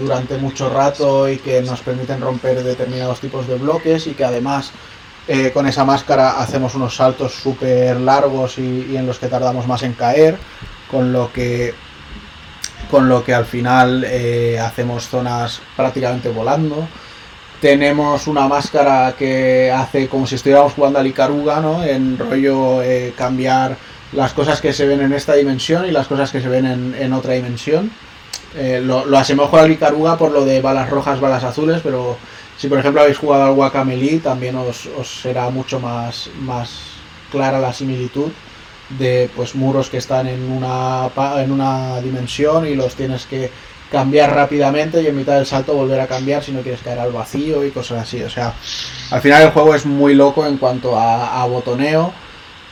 durante 0.00 0.38
mucho 0.38 0.70
rato 0.70 1.28
y 1.28 1.38
que 1.38 1.60
nos 1.60 1.80
permiten 1.80 2.20
romper 2.20 2.62
determinados 2.62 3.20
tipos 3.20 3.46
de 3.46 3.56
bloques 3.56 4.06
y 4.06 4.12
que 4.12 4.24
además 4.24 4.70
eh, 5.28 5.51
con 5.53 5.66
esa 5.66 5.85
máscara 5.85 6.40
hacemos 6.40 6.77
unos 6.77 6.94
saltos 6.94 7.35
súper 7.35 7.98
largos 8.01 8.59
y, 8.59 8.97
en 8.97 9.07
los 9.07 9.19
que 9.19 9.27
tardamos 9.27 9.66
más 9.66 9.82
en 9.82 9.94
caer, 9.94 10.39
con 10.89 11.12
lo 11.12 11.32
que 11.32 11.74
con 12.90 13.09
lo 13.09 13.24
que 13.24 13.35
al 13.35 13.47
final 13.47 14.05
eh, 14.07 14.61
hacemos 14.61 15.09
zonas 15.09 15.61
prácticamente 15.77 16.28
volando. 16.28 16.86
Tenemos 17.61 18.28
una 18.28 18.47
máscara 18.47 19.16
que 19.19 19.73
hace 19.73 20.07
como 20.07 20.27
si 20.28 20.36
estuviéramos 20.36 20.74
jugando 20.74 21.01
al 21.01 21.07
Icaruga, 21.09 21.59
¿no? 21.59 21.82
En 21.82 22.16
rollo 22.16 22.81
eh, 22.82 23.12
cambiar 23.16 23.77
las 24.12 24.32
cosas 24.32 24.61
que 24.61 24.73
se 24.73 24.86
ven 24.86 25.01
en 25.01 25.12
esta 25.12 25.35
dimensión 25.35 25.86
y 25.86 25.90
las 25.90 26.07
cosas 26.07 26.31
que 26.31 26.40
se 26.40 26.48
ven 26.48 26.94
en, 26.97 27.12
otra 27.12 27.32
dimensión. 27.32 27.90
Lo, 28.55 29.05
lo 29.05 29.19
asemejo 29.19 29.59
al 29.59 29.73
Icaruga 29.73 30.16
por 30.16 30.31
lo 30.31 30.44
de 30.44 30.62
balas 30.62 30.89
rojas, 30.89 31.20
balas 31.20 31.44
azules, 31.44 31.81
pero 31.82 32.16
si 32.56 32.68
por 32.68 32.78
ejemplo 32.78 33.02
habéis 33.02 33.18
jugado 33.18 33.44
al 33.44 33.54
Guacamele 33.54 34.18
también 34.18 34.56
os, 34.56 34.88
será 35.22 35.50
mucho 35.50 35.80
más, 35.80 36.30
más 36.40 36.70
clara 37.30 37.58
la 37.58 37.72
similitud 37.72 38.30
de 38.98 39.28
pues 39.34 39.54
muros 39.54 39.90
que 39.90 39.98
están 39.98 40.26
en 40.26 40.50
una, 40.50 41.10
en 41.36 41.50
una 41.50 42.00
dimensión 42.00 42.66
y 42.66 42.74
los 42.74 42.94
tienes 42.94 43.26
que 43.26 43.50
cambiar 43.90 44.34
rápidamente 44.34 45.02
y 45.02 45.06
en 45.06 45.16
mitad 45.16 45.36
del 45.36 45.46
salto 45.46 45.74
volver 45.74 46.00
a 46.00 46.06
cambiar 46.06 46.42
si 46.42 46.52
no 46.52 46.60
quieres 46.60 46.82
caer 46.82 46.98
al 46.98 47.12
vacío 47.12 47.64
y 47.64 47.70
cosas 47.70 48.02
así. 48.02 48.22
O 48.22 48.30
sea, 48.30 48.54
al 49.10 49.20
final 49.20 49.42
el 49.42 49.50
juego 49.50 49.74
es 49.74 49.86
muy 49.86 50.14
loco 50.14 50.46
en 50.46 50.56
cuanto 50.56 50.98
a, 50.98 51.42
a 51.42 51.46
botoneo. 51.46 52.12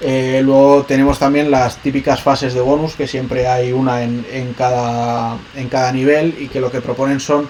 Eh, 0.01 0.41
luego 0.43 0.85
tenemos 0.85 1.19
también 1.19 1.51
las 1.51 1.79
típicas 1.79 2.21
fases 2.21 2.53
de 2.53 2.61
bonus, 2.61 2.95
que 2.95 3.07
siempre 3.07 3.47
hay 3.47 3.73
una 3.73 4.03
en, 4.03 4.27
en 4.31 4.53
cada, 4.53 5.39
en 5.55 5.69
cada 5.69 5.93
nivel 5.93 6.35
y 6.39 6.49
que 6.49 6.61
lo 6.61 6.71
que 6.71 6.81
proponen 6.81 7.21
son 7.21 7.49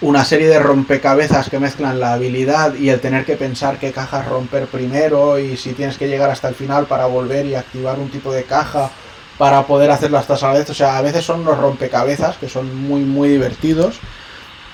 una 0.00 0.24
serie 0.24 0.48
de 0.48 0.60
rompecabezas 0.60 1.50
que 1.50 1.58
mezclan 1.58 1.98
la 1.98 2.12
habilidad 2.12 2.74
y 2.74 2.90
el 2.90 3.00
tener 3.00 3.24
que 3.24 3.36
pensar 3.36 3.78
qué 3.78 3.90
cajas 3.92 4.28
romper 4.28 4.66
primero 4.66 5.38
y 5.38 5.56
si 5.56 5.72
tienes 5.72 5.98
que 5.98 6.08
llegar 6.08 6.30
hasta 6.30 6.48
el 6.48 6.54
final 6.54 6.86
para 6.86 7.06
volver 7.06 7.46
y 7.46 7.56
activar 7.56 7.98
un 7.98 8.10
tipo 8.10 8.32
de 8.32 8.44
caja 8.44 8.90
para 9.38 9.66
poder 9.66 9.90
hacerlas 9.90 10.26
todas 10.26 10.42
a 10.44 10.48
la 10.52 10.58
vez. 10.58 10.70
O 10.70 10.74
sea, 10.74 10.98
a 10.98 11.02
veces 11.02 11.24
son 11.24 11.40
unos 11.40 11.58
rompecabezas 11.58 12.36
que 12.36 12.48
son 12.48 12.74
muy, 12.76 13.00
muy 13.00 13.28
divertidos. 13.28 13.98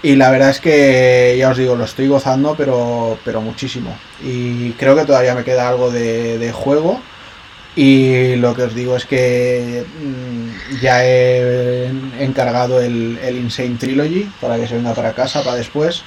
Y 0.03 0.17
la 0.17 0.31
verdad 0.31 0.51
es 0.51 0.61
que, 0.61 1.35
ya 1.39 1.51
os 1.51 1.57
digo, 1.57 1.75
lo 1.77 1.85
estoy 1.85 2.09
gozando, 2.09 2.55
pero, 2.55 3.19
pero 3.25 3.41
muchísimo. 3.41 3.97
Y 4.23 4.73
creo 4.73 4.95
que 4.95 5.07
todavía 5.07 5.35
me 5.35 5.45
queda 5.45 5.69
algo 5.69 5.91
de 5.91 6.53
juego. 6.53 7.01
Y 7.77 8.37
lo 8.37 8.55
que 8.55 8.63
os 8.63 8.75
digo 8.75 8.97
es 8.97 9.05
que 9.05 9.85
mm, 10.01 10.81
ya 10.81 11.05
he 11.05 11.91
encargado 12.21 12.81
el, 12.81 13.19
el 13.23 13.37
Insane 13.37 13.77
Trilogy 13.79 14.31
para 14.41 14.57
que 14.57 14.69
se 14.69 14.77
venga 14.77 14.95
para 14.95 15.13
casa 15.13 15.43
para 15.43 15.57
después. 15.57 16.05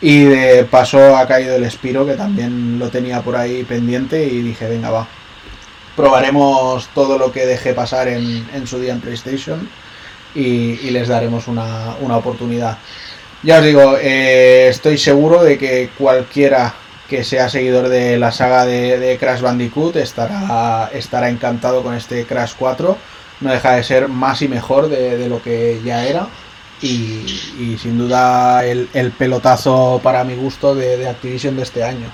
Y 0.00 0.24
de 0.24 0.64
paso 0.64 1.16
ha 1.16 1.26
caído 1.26 1.56
el 1.56 1.70
Spiro, 1.70 2.04
que 2.04 2.14
también 2.14 2.78
lo 2.78 2.90
tenía 2.90 3.22
por 3.22 3.36
ahí 3.36 3.62
pendiente. 3.64 4.24
Y 4.24 4.42
dije, 4.42 4.68
venga, 4.68 4.90
va. 4.90 5.08
Probaremos 5.94 6.88
todo 6.94 7.18
lo 7.18 7.32
que 7.32 7.46
dejé 7.46 7.72
pasar 7.72 8.08
en, 8.08 8.46
en 8.52 8.66
su 8.66 8.78
día 8.78 8.92
en 8.92 9.00
PlayStation. 9.00 9.68
Y, 10.34 10.90
les 10.90 11.08
daremos 11.08 11.48
una, 11.48 11.96
una 12.00 12.18
oportunidad. 12.18 12.76
Ya 13.42 13.58
os 13.58 13.64
digo, 13.64 13.96
eh, 13.98 14.68
estoy 14.68 14.98
seguro 14.98 15.42
de 15.42 15.56
que 15.56 15.88
cualquiera 15.96 16.74
que 17.08 17.24
sea 17.24 17.48
seguidor 17.48 17.88
de 17.88 18.18
la 18.18 18.32
saga 18.32 18.64
de, 18.66 18.98
de 18.98 19.18
Crash 19.18 19.40
Bandicoot 19.40 19.96
estará, 19.96 20.90
estará 20.92 21.28
encantado 21.30 21.82
con 21.82 21.94
este 21.94 22.26
Crash 22.26 22.52
4. 22.58 22.98
No 23.40 23.52
deja 23.52 23.76
de 23.76 23.84
ser 23.84 24.08
más 24.08 24.42
y 24.42 24.48
mejor 24.48 24.88
de, 24.88 25.16
de 25.18 25.28
lo 25.28 25.42
que 25.42 25.80
ya 25.84 26.04
era. 26.06 26.28
Y, 26.80 27.42
y 27.58 27.78
sin 27.80 27.98
duda 27.98 28.64
el, 28.64 28.90
el 28.92 29.12
pelotazo 29.12 30.00
para 30.02 30.24
mi 30.24 30.34
gusto 30.36 30.74
de, 30.74 30.96
de 30.98 31.08
Activision 31.08 31.56
de 31.56 31.62
este 31.62 31.84
año. 31.84 32.12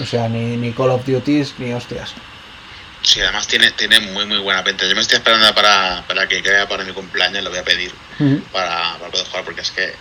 O 0.00 0.04
sea, 0.06 0.28
ni, 0.28 0.56
ni 0.56 0.72
Call 0.72 0.90
of 0.90 1.04
Duty 1.06 1.42
ni 1.58 1.72
hostias. 1.72 2.14
Sí, 3.02 3.20
además 3.20 3.46
tiene, 3.46 3.70
tiene 3.72 4.00
muy 4.00 4.26
muy 4.26 4.38
buena 4.38 4.64
pinta. 4.64 4.86
Yo 4.86 4.94
me 4.94 5.00
estoy 5.02 5.18
esperando 5.18 5.54
para, 5.54 6.04
para 6.06 6.26
que 6.28 6.42
caiga 6.42 6.68
para 6.68 6.84
mi 6.84 6.92
cumpleaños, 6.92 7.44
lo 7.44 7.50
voy 7.50 7.58
a 7.60 7.64
pedir 7.64 7.92
para, 8.52 8.98
para 8.98 9.10
poder 9.10 9.26
jugar 9.26 9.44
porque 9.44 9.60
es 9.62 9.70
que. 9.70 10.00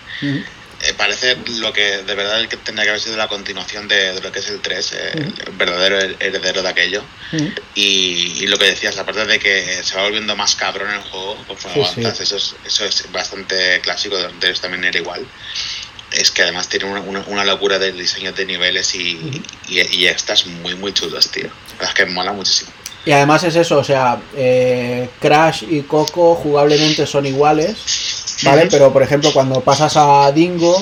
Eh, 0.84 0.94
parece 0.98 1.38
lo 1.60 1.74
que 1.74 2.04
de 2.04 2.16
verdad 2.16 2.40
el 2.40 2.48
que 2.48 2.58
tendría 2.58 2.86
que 2.86 2.90
haber 2.92 3.02
sido 3.02 3.18
la 3.18 3.28
continuación 3.28 3.88
de, 3.88 4.14
de 4.14 4.22
lo 4.22 4.32
que 4.32 4.40
es 4.40 4.50
el 4.50 4.60
3, 4.62 4.94
eh, 4.94 5.12
el 5.48 5.52
verdadero 5.54 6.00
her- 6.00 6.16
heredero 6.20 6.62
de 6.62 6.70
aquello. 6.70 7.04
Y, 7.76 8.44
y 8.44 8.48
lo 8.48 8.58
que 8.58 8.66
decías, 8.66 8.98
aparte 8.98 9.26
de 9.26 9.40
que 9.40 9.82
se 9.84 9.96
va 9.96 10.04
volviendo 10.04 10.36
más 10.36 10.56
cabrón 10.56 10.92
el 10.94 11.02
juego 11.02 11.36
conforme 11.48 11.84
Sí, 11.86 11.92
sí. 11.96 12.02
avanzas, 12.02 12.22
Eso, 12.22 12.38
es, 12.38 12.56
eso 12.66 12.86
es 12.86 13.12
bastante 13.12 13.80
clásico, 13.82 14.16
de 14.18 14.24
los 14.24 14.34
anteriores 14.34 14.62
también 14.62 14.84
era 14.86 14.98
igual. 15.00 15.26
Es 16.12 16.32
que 16.32 16.44
además 16.44 16.70
tiene 16.70 16.86
una, 16.86 17.02
una, 17.02 17.20
una 17.28 17.44
locura 17.44 17.80
de 17.80 17.92
diseño 17.92 18.32
de 18.32 18.46
niveles 18.46 18.96
y, 18.96 19.16
Ujú. 19.16 19.42
y, 19.70 19.82
y 19.98 20.08
extras 20.08 20.46
muy 20.46 20.76
muy 20.76 20.94
chulos, 20.94 21.30
tío. 21.32 21.44
La 21.48 21.74
verdad 21.74 21.90
es 21.90 21.94
que 21.96 22.06
mola 22.06 22.32
muchísimo. 22.32 22.72
Y 23.06 23.12
además 23.12 23.44
es 23.44 23.56
eso, 23.56 23.78
o 23.80 23.84
sea, 23.84 24.20
eh, 24.36 25.10
Crash 25.22 25.64
y 25.70 25.82
Coco 25.84 26.36
jugablemente 26.36 27.06
son 27.08 27.26
iguales, 27.26 27.78
¿vale? 28.44 28.68
Pero 28.70 28.92
por 28.92 29.04
ejemplo, 29.04 29.32
cuando 29.34 29.62
pasas 29.62 29.96
a 29.98 30.32
Dingo, 30.32 30.76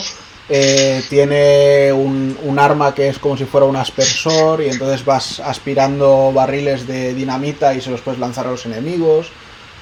eh, 0.47 1.03
tiene 1.09 1.91
un, 1.91 2.37
un 2.43 2.59
arma 2.59 2.93
que 2.93 3.07
es 3.07 3.17
como 3.17 3.35
si 3.35 3.45
fuera 3.45 3.65
un 3.65 3.75
aspersor 3.75 4.61
y 4.61 4.69
entonces 4.69 5.03
vas 5.03 5.39
aspirando 5.39 6.31
barriles 6.33 6.85
de 6.85 7.13
dinamita 7.13 7.73
y 7.73 7.81
se 7.81 7.89
los 7.89 8.01
puedes 8.01 8.19
lanzar 8.19 8.47
a 8.47 8.51
los 8.51 8.65
enemigos. 8.65 9.27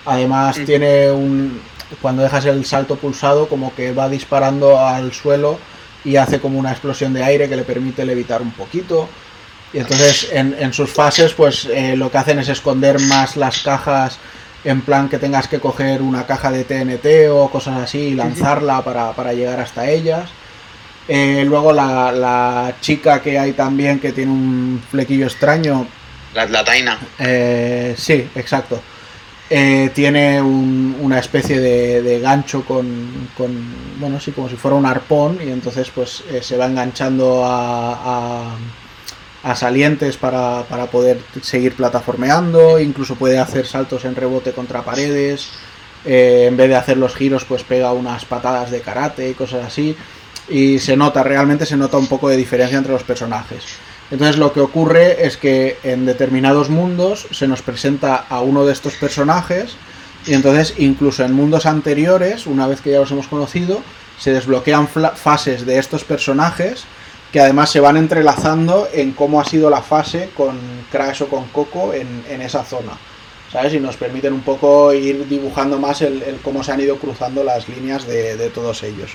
Además 0.05 0.57
Ujú. 0.57 0.65
tiene 0.65 1.11
un... 1.11 1.61
Cuando 2.01 2.23
dejas 2.23 2.45
el 2.45 2.65
salto 2.65 2.95
pulsado, 2.95 3.47
como 3.47 3.75
que 3.75 3.91
va 3.91 4.09
disparando 4.09 4.79
al 4.79 5.13
suelo 5.13 5.59
y 6.03 6.15
hace 6.15 6.39
como 6.39 6.57
una 6.57 6.71
explosión 6.71 7.13
de 7.13 7.23
aire 7.23 7.47
que 7.47 7.55
le 7.55 7.63
permite 7.63 8.05
levitar 8.05 8.41
un 8.41 8.51
poquito. 8.51 9.07
Y 9.73 9.79
entonces 9.79 10.29
en, 10.31 10.55
en 10.59 10.73
sus 10.73 10.91
fases, 10.91 11.33
pues 11.33 11.65
eh, 11.65 11.95
lo 11.95 12.09
que 12.11 12.17
hacen 12.17 12.39
es 12.39 12.49
esconder 12.49 12.99
más 12.99 13.35
las 13.37 13.61
cajas 13.63 14.17
en 14.63 14.81
plan 14.81 15.09
que 15.09 15.19
tengas 15.19 15.47
que 15.47 15.59
coger 15.59 16.01
una 16.01 16.25
caja 16.25 16.51
de 16.51 16.63
TNT 16.63 17.29
o 17.31 17.49
cosas 17.49 17.77
así 17.83 17.99
y 17.99 18.13
lanzarla 18.15 18.81
para, 18.83 19.11
para 19.13 19.33
llegar 19.33 19.59
hasta 19.59 19.89
ellas. 19.89 20.29
Eh, 21.07 21.43
luego 21.45 21.73
la, 21.73 22.11
la 22.13 22.75
chica 22.79 23.21
que 23.21 23.37
hay 23.37 23.51
también 23.53 23.99
que 23.99 24.13
tiene 24.13 24.31
un 24.31 24.81
flequillo 24.89 25.25
extraño. 25.25 25.85
La, 26.33 26.45
la 26.45 26.63
Taina. 26.63 26.97
eh, 27.19 27.93
sí, 27.97 28.27
exacto. 28.35 28.81
Eh, 29.49 29.91
tiene 29.93 30.41
un- 30.41 30.95
una 31.01 31.19
especie 31.19 31.59
de, 31.59 32.01
de 32.01 32.19
gancho 32.21 32.63
con, 32.65 33.27
con, 33.37 33.51
bueno, 33.99 34.19
sí, 34.19 34.31
como 34.31 34.47
si 34.49 34.55
fuera 34.55 34.75
un 34.77 34.85
arpón 34.85 35.37
y 35.45 35.51
entonces 35.51 35.91
pues 35.93 36.23
eh, 36.31 36.41
se 36.41 36.55
va 36.57 36.65
enganchando 36.65 37.45
a, 37.45 37.91
a- 37.93 38.55
a 39.43 39.55
salientes 39.55 40.17
para, 40.17 40.63
para 40.63 40.87
poder 40.87 41.19
seguir 41.41 41.75
plataformeando, 41.75 42.79
incluso 42.79 43.15
puede 43.15 43.39
hacer 43.39 43.67
saltos 43.67 44.05
en 44.05 44.15
rebote 44.15 44.53
contra 44.53 44.83
paredes, 44.83 45.49
eh, 46.05 46.45
en 46.47 46.57
vez 46.57 46.69
de 46.69 46.75
hacer 46.75 46.97
los 46.97 47.13
giros 47.13 47.45
pues 47.45 47.63
pega 47.63 47.93
unas 47.93 48.25
patadas 48.25 48.71
de 48.71 48.81
karate 48.81 49.29
y 49.29 49.33
cosas 49.33 49.65
así 49.65 49.95
y 50.49 50.79
se 50.79 50.97
nota, 50.97 51.23
realmente 51.23 51.65
se 51.65 51.77
nota 51.77 51.97
un 51.97 52.07
poco 52.07 52.29
de 52.29 52.37
diferencia 52.37 52.77
entre 52.77 52.93
los 52.93 53.03
personajes. 53.03 53.63
Entonces 54.11 54.37
lo 54.37 54.53
que 54.53 54.59
ocurre 54.59 55.25
es 55.25 55.37
que 55.37 55.77
en 55.83 56.05
determinados 56.05 56.69
mundos 56.69 57.27
se 57.31 57.47
nos 57.47 57.61
presenta 57.61 58.15
a 58.29 58.41
uno 58.41 58.65
de 58.65 58.73
estos 58.73 58.95
personajes 58.95 59.75
y 60.25 60.33
entonces 60.33 60.75
incluso 60.77 61.23
en 61.23 61.33
mundos 61.33 61.65
anteriores, 61.65 62.45
una 62.45 62.67
vez 62.67 62.81
que 62.81 62.91
ya 62.91 62.99
los 62.99 63.11
hemos 63.11 63.27
conocido, 63.27 63.81
se 64.19 64.31
desbloquean 64.31 64.87
fases 64.87 65.65
de 65.65 65.79
estos 65.79 66.03
personajes 66.03 66.85
que 67.33 67.41
además 67.41 67.69
se 67.71 67.79
van 67.81 67.97
entrelazando 67.97 68.87
en 68.93 69.11
cómo 69.11 69.41
ha 69.41 69.45
sido 69.45 69.69
la 69.69 69.81
fase 69.81 70.29
con 70.37 70.57
Crash 70.91 71.23
o 71.23 71.27
con 71.27 71.47
Coco 71.49 71.93
en, 71.93 72.23
en 72.29 72.41
esa 72.41 72.63
zona. 72.63 72.91
¿Sabes? 73.51 73.73
Y 73.73 73.79
nos 73.79 73.97
permiten 73.97 74.33
un 74.33 74.41
poco 74.41 74.93
ir 74.93 75.27
dibujando 75.27 75.77
más 75.79 76.01
el, 76.01 76.23
el 76.23 76.37
cómo 76.37 76.63
se 76.63 76.71
han 76.71 76.79
ido 76.81 76.97
cruzando 76.97 77.43
las 77.43 77.67
líneas 77.67 78.07
de, 78.07 78.37
de 78.37 78.49
todos 78.49 78.81
ellos. 78.83 79.11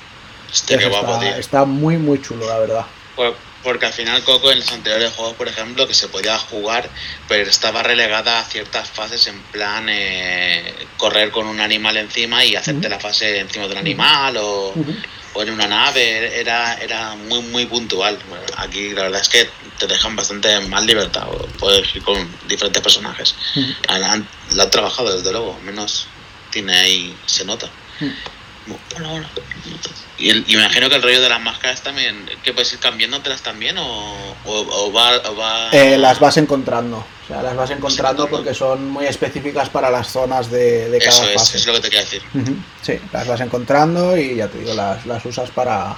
Eso 0.80 0.90
guapo, 0.90 1.14
está, 1.14 1.20
tío. 1.20 1.34
está 1.36 1.64
muy 1.64 1.96
muy 1.96 2.20
chulo, 2.22 2.46
la 2.46 2.58
verdad. 2.58 2.84
Por- 3.16 3.34
Porque 3.64 3.86
al 3.86 3.92
final 3.92 4.22
Coco 4.22 4.52
en 4.52 4.60
los 4.60 4.70
anteriores 4.72 5.12
juegos, 5.14 5.34
por 5.34 5.48
ejemplo, 5.48 5.88
que 5.88 5.94
se 5.94 6.06
podía 6.08 6.38
jugar, 6.38 6.88
pero 7.28 7.50
estaba 7.50 7.82
relegada 7.82 8.38
a 8.38 8.44
ciertas 8.44 8.88
fases 8.88 9.26
en 9.26 9.40
plan 9.50 9.88
eh, 9.90 10.72
correr 10.96 11.32
con 11.32 11.46
un 11.48 11.58
animal 11.60 11.96
encima 11.96 12.44
y 12.44 12.54
hacerte 12.54 12.88
la 12.88 13.00
fase 13.00 13.40
encima 13.40 13.66
de 13.66 13.72
un 13.72 13.78
animal 13.78 14.36
o. 14.40 14.72
o 15.34 15.42
en 15.42 15.50
una 15.50 15.66
nave, 15.66 16.38
era, 16.40 16.74
era 16.74 17.14
muy 17.14 17.42
muy 17.42 17.66
puntual. 17.66 18.18
Bueno, 18.28 18.44
aquí 18.56 18.90
la 18.90 19.02
verdad 19.04 19.20
es 19.20 19.28
que 19.28 19.48
te 19.78 19.86
dejan 19.86 20.16
bastante 20.16 20.58
más 20.60 20.84
libertad, 20.84 21.26
puedes 21.58 21.94
ir 21.94 22.02
con 22.02 22.28
diferentes 22.48 22.82
personajes. 22.82 23.34
Ujú. 23.56 23.66
Han- 23.88 24.28
lo 24.54 24.62
han 24.62 24.70
trabajado 24.70 25.14
desde 25.16 25.30
luego, 25.32 25.58
menos 25.64 26.06
tiene 26.50 26.74
ahí, 26.76 27.16
se 27.26 27.44
nota. 27.44 27.68
Hmm. 28.00 28.08
Bueno, 28.92 29.10
bueno. 29.10 29.28
Y, 30.18 30.30
el- 30.30 30.44
y 30.48 30.56
me 30.56 30.62
imagino 30.64 30.88
que 30.88 30.96
el 30.96 31.02
rollo 31.02 31.20
de 31.22 31.28
las 31.28 31.40
máscaras 31.40 31.82
también, 31.82 32.28
que 32.42 32.52
puedes 32.52 32.72
ir 32.72 32.78
cambiándotelas 32.80 33.40
también 33.42 33.78
o, 33.78 33.84
o, 33.84 34.34
o 34.46 34.92
va, 34.92 35.16
o 35.28 35.36
va- 35.36 35.70
Eh, 35.72 35.96
las 35.98 36.18
vas 36.18 36.36
encontrando. 36.38 37.06
O 37.28 37.30
sea, 37.30 37.42
las 37.42 37.54
vas 37.56 37.70
encontrando 37.70 38.26
porque 38.26 38.54
son 38.54 38.88
muy 38.88 39.04
específicas 39.04 39.68
para 39.68 39.90
las 39.90 40.08
zonas 40.08 40.50
de, 40.50 40.88
de 40.88 40.98
cada 40.98 41.10
Eso 41.10 41.28
es, 41.28 41.34
fase. 41.34 41.58
es 41.58 41.66
lo 41.66 41.74
que 41.74 41.80
te 41.80 41.88
quería 41.90 42.00
decir. 42.00 42.22
Sí, 42.80 42.98
las 43.12 43.28
vas 43.28 43.40
encontrando 43.42 44.16
y 44.16 44.36
ya 44.36 44.48
te 44.48 44.58
digo, 44.58 44.72
las, 44.72 45.04
las 45.04 45.22
usas 45.26 45.50
para, 45.50 45.94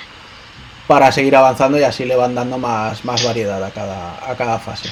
para 0.89 1.13
seguir 1.13 1.37
avanzando 1.37 1.79
y 1.79 1.85
así 1.85 2.05
le 2.05 2.17
van 2.17 2.35
dando 2.35 2.59
más, 2.59 3.05
más 3.05 3.23
variedad 3.25 3.63
a 3.63 3.71
cada, 3.71 4.29
a 4.29 4.35
cada 4.37 4.59
fase. 4.59 4.91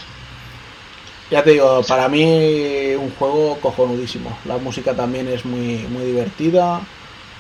Ya 1.30 1.42
te 1.42 1.50
digo, 1.50 1.82
para 1.82 2.08
mí 2.08 2.94
un 2.94 3.12
juego 3.18 3.58
cojonudísimo. 3.60 4.38
La 4.44 4.58
música 4.58 4.94
también 4.94 5.26
es 5.28 5.44
muy, 5.44 5.78
muy 5.88 6.04
divertida. 6.04 6.80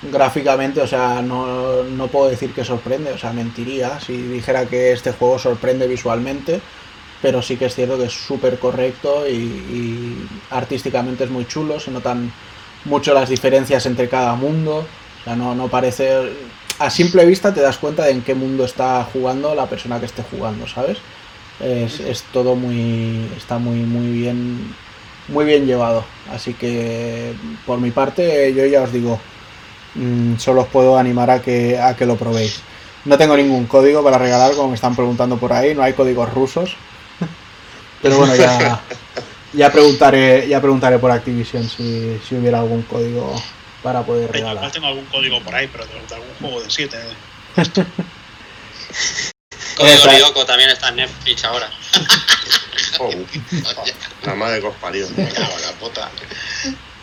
Gráficamente, 0.02 0.80
o 0.80 0.86
sea, 0.86 1.22
no, 1.22 1.82
no 1.84 2.06
puedo 2.08 2.28
decir 2.30 2.52
que 2.52 2.64
sorprende, 2.64 3.12
o 3.12 3.18
sea, 3.18 3.32
mentiría 3.32 3.98
si 3.98 4.12
dijera 4.16 4.66
que 4.66 4.92
este 4.92 5.12
juego 5.12 5.38
sorprende 5.40 5.88
visualmente, 5.88 6.60
pero 7.20 7.42
sí 7.42 7.56
que 7.56 7.66
es 7.66 7.74
cierto 7.74 7.98
que 7.98 8.04
es 8.04 8.12
súper 8.12 8.58
correcto 8.58 9.28
y, 9.28 10.26
artísticamente 10.50 11.24
es 11.24 11.30
muy 11.30 11.46
chulo, 11.46 11.80
se 11.80 11.90
notan 11.90 12.32
mucho 12.84 13.12
las 13.12 13.28
diferencias 13.28 13.86
entre 13.86 14.08
cada 14.08 14.34
mundo, 14.34 14.86
o 15.20 15.24
sea, 15.24 15.36
no, 15.36 15.54
no 15.54 15.68
parece... 15.68 16.32
A 16.78 16.90
simple 16.90 17.26
vista 17.26 17.52
te 17.52 17.60
das 17.60 17.76
cuenta 17.76 18.04
de 18.04 18.12
en 18.12 18.22
qué 18.22 18.36
mundo 18.36 18.64
está 18.64 19.02
jugando 19.12 19.52
la 19.56 19.66
persona 19.66 19.98
que 19.98 20.06
esté 20.06 20.22
jugando, 20.22 20.68
¿sabes? 20.68 20.98
Es, 21.60 21.98
es 21.98 22.22
todo 22.32 22.54
muy... 22.54 23.28
está 23.36 23.58
muy, 23.58 23.80
muy 23.80 24.12
bien... 24.12 24.74
Muy 25.28 25.44
bien 25.44 25.66
llevado, 25.66 26.04
así 26.32 26.54
que 26.54 27.34
por 27.66 27.78
mi 27.78 27.90
parte 27.90 28.54
yo 28.54 28.64
ya 28.64 28.80
os 28.80 28.90
digo, 28.90 29.20
mm, 29.94 30.36
solo 30.38 30.62
os 30.62 30.68
puedo 30.68 30.96
animar 30.96 31.28
a 31.28 31.42
que, 31.42 31.78
a 31.78 31.94
que 31.94 32.06
lo 32.06 32.16
probéis. 32.16 32.62
No 33.04 33.18
tengo 33.18 33.36
ningún 33.36 33.66
código 33.66 34.02
para 34.02 34.16
regalar, 34.16 34.54
como 34.54 34.68
me 34.68 34.76
están 34.76 34.96
preguntando 34.96 35.36
por 35.36 35.52
ahí, 35.52 35.74
no 35.74 35.82
hay 35.82 35.92
códigos 35.92 36.32
rusos. 36.32 36.78
Pero 38.02 38.18
bueno, 38.18 38.34
ya, 38.36 38.80
ya 39.52 39.72
preguntaré, 39.72 40.46
ya 40.48 40.60
preguntaré 40.60 40.98
por 40.98 41.10
Activision 41.10 41.68
si, 41.68 42.18
si 42.26 42.34
hubiera 42.36 42.60
algún 42.60 42.82
código 42.82 43.34
para 43.82 44.02
poder 44.04 44.24
Igual 44.34 44.54
regalar. 44.54 44.72
tengo 44.72 44.86
algún 44.88 45.04
código 45.06 45.40
por 45.42 45.54
ahí, 45.54 45.68
pero 45.68 45.84
de, 45.86 45.94
de 46.08 46.14
algún 46.14 46.34
juego 46.40 46.60
de 46.62 46.70
7. 46.70 46.96
Código 49.76 49.94
Esa- 49.94 50.12
Lyoko 50.18 50.44
también 50.44 50.70
está 50.70 50.88
en 50.88 50.96
Netflix 50.96 51.44
ahora. 51.44 51.70
Oh, 53.00 53.10
la 54.24 54.34
madre 54.34 54.60
que 54.60 54.66
os 54.66 54.74
parió. 54.76 55.06
Me 55.16 55.28
cago 55.28 55.52
en 55.56 55.62
la 55.62 55.70
puta. 55.78 56.10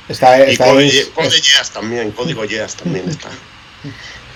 Está, 0.09 0.39
está 0.39 0.65
Code, 0.65 0.83
ahí- 0.83 0.91
Ye- 0.91 1.09
Code 1.11 1.41
Geass 1.41 1.71
también, 1.71 2.11
código 2.11 2.43
Yeas 2.43 2.75
también 2.75 3.07
está. 3.07 3.29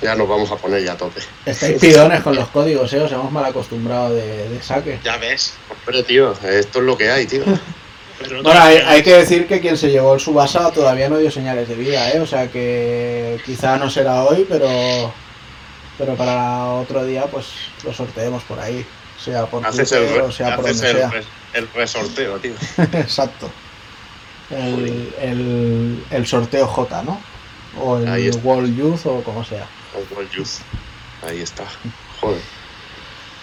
Ya 0.02 0.16
nos 0.16 0.28
vamos 0.30 0.52
a 0.52 0.56
poner 0.56 0.84
ya 0.84 0.94
a 0.94 0.98
tope. 0.98 1.22
estáis 1.46 1.80
pidones 1.80 2.22
con 2.22 2.36
los 2.36 2.48
códigos, 2.50 2.92
¿eh? 2.94 3.00
Os 3.02 3.12
hemos 3.12 3.32
mal 3.32 3.46
acostumbrado 3.46 4.14
de, 4.14 4.50
de 4.50 4.62
saque. 4.62 5.00
Ya 5.04 5.18
ves. 5.18 5.54
Hombre, 5.70 6.04
tío, 6.04 6.34
esto 6.44 6.80
es 6.80 6.86
lo 6.86 6.98
que 6.98 7.10
hay, 7.12 7.26
tío. 7.26 7.44
Pero 8.22 8.44
Bueno, 8.44 8.60
hay, 8.62 8.78
hay 8.78 9.02
que 9.02 9.14
decir 9.14 9.48
que 9.48 9.62
quien 9.62 9.78
se 9.78 9.90
llevó 9.92 10.14
el 10.14 10.20
Subasa 10.20 10.72
todavía 10.72 11.08
no 11.10 11.18
dio 11.18 11.32
señales 11.32 11.70
de 11.70 11.76
vida, 11.76 12.12
¿eh? 12.12 12.20
O 12.20 12.26
sea 12.28 12.50
que 12.52 13.40
quizá 13.46 13.78
no 13.78 13.90
será 13.90 14.24
hoy, 14.24 14.46
pero 14.50 15.14
pero 15.98 16.16
para 16.16 16.66
otro 16.66 17.06
día 17.06 17.24
pues 17.28 17.46
lo 17.86 17.94
sorteemos 17.94 18.44
por 18.44 18.60
ahí, 18.60 18.86
sea 19.24 19.46
por 19.46 19.66
Haces 19.66 19.92
el, 19.94 20.00
Twitter 20.00 20.18
re- 20.18 20.28
o 20.28 20.32
sea 20.34 20.56
por 20.58 20.66
donde 20.66 20.90
el, 20.92 20.98
sea. 20.98 21.12
el 21.54 21.70
resorteo, 21.74 22.40
tío. 22.40 22.54
Exacto. 22.94 23.50
El, 24.50 25.14
el, 25.22 26.04
el 26.12 26.28
sorteo 26.28 26.68
J, 26.68 27.04
¿no? 27.04 27.22
O 27.82 27.98
el. 28.00 28.36
World 28.44 28.76
Youth 28.78 29.06
o 29.06 29.22
como 29.24 29.46
sea. 29.46 29.66
El 29.96 30.16
World 30.16 30.32
Youth. 30.32 30.62
Ahí 31.28 31.42
está. 31.42 31.64
Joder. 32.22 32.42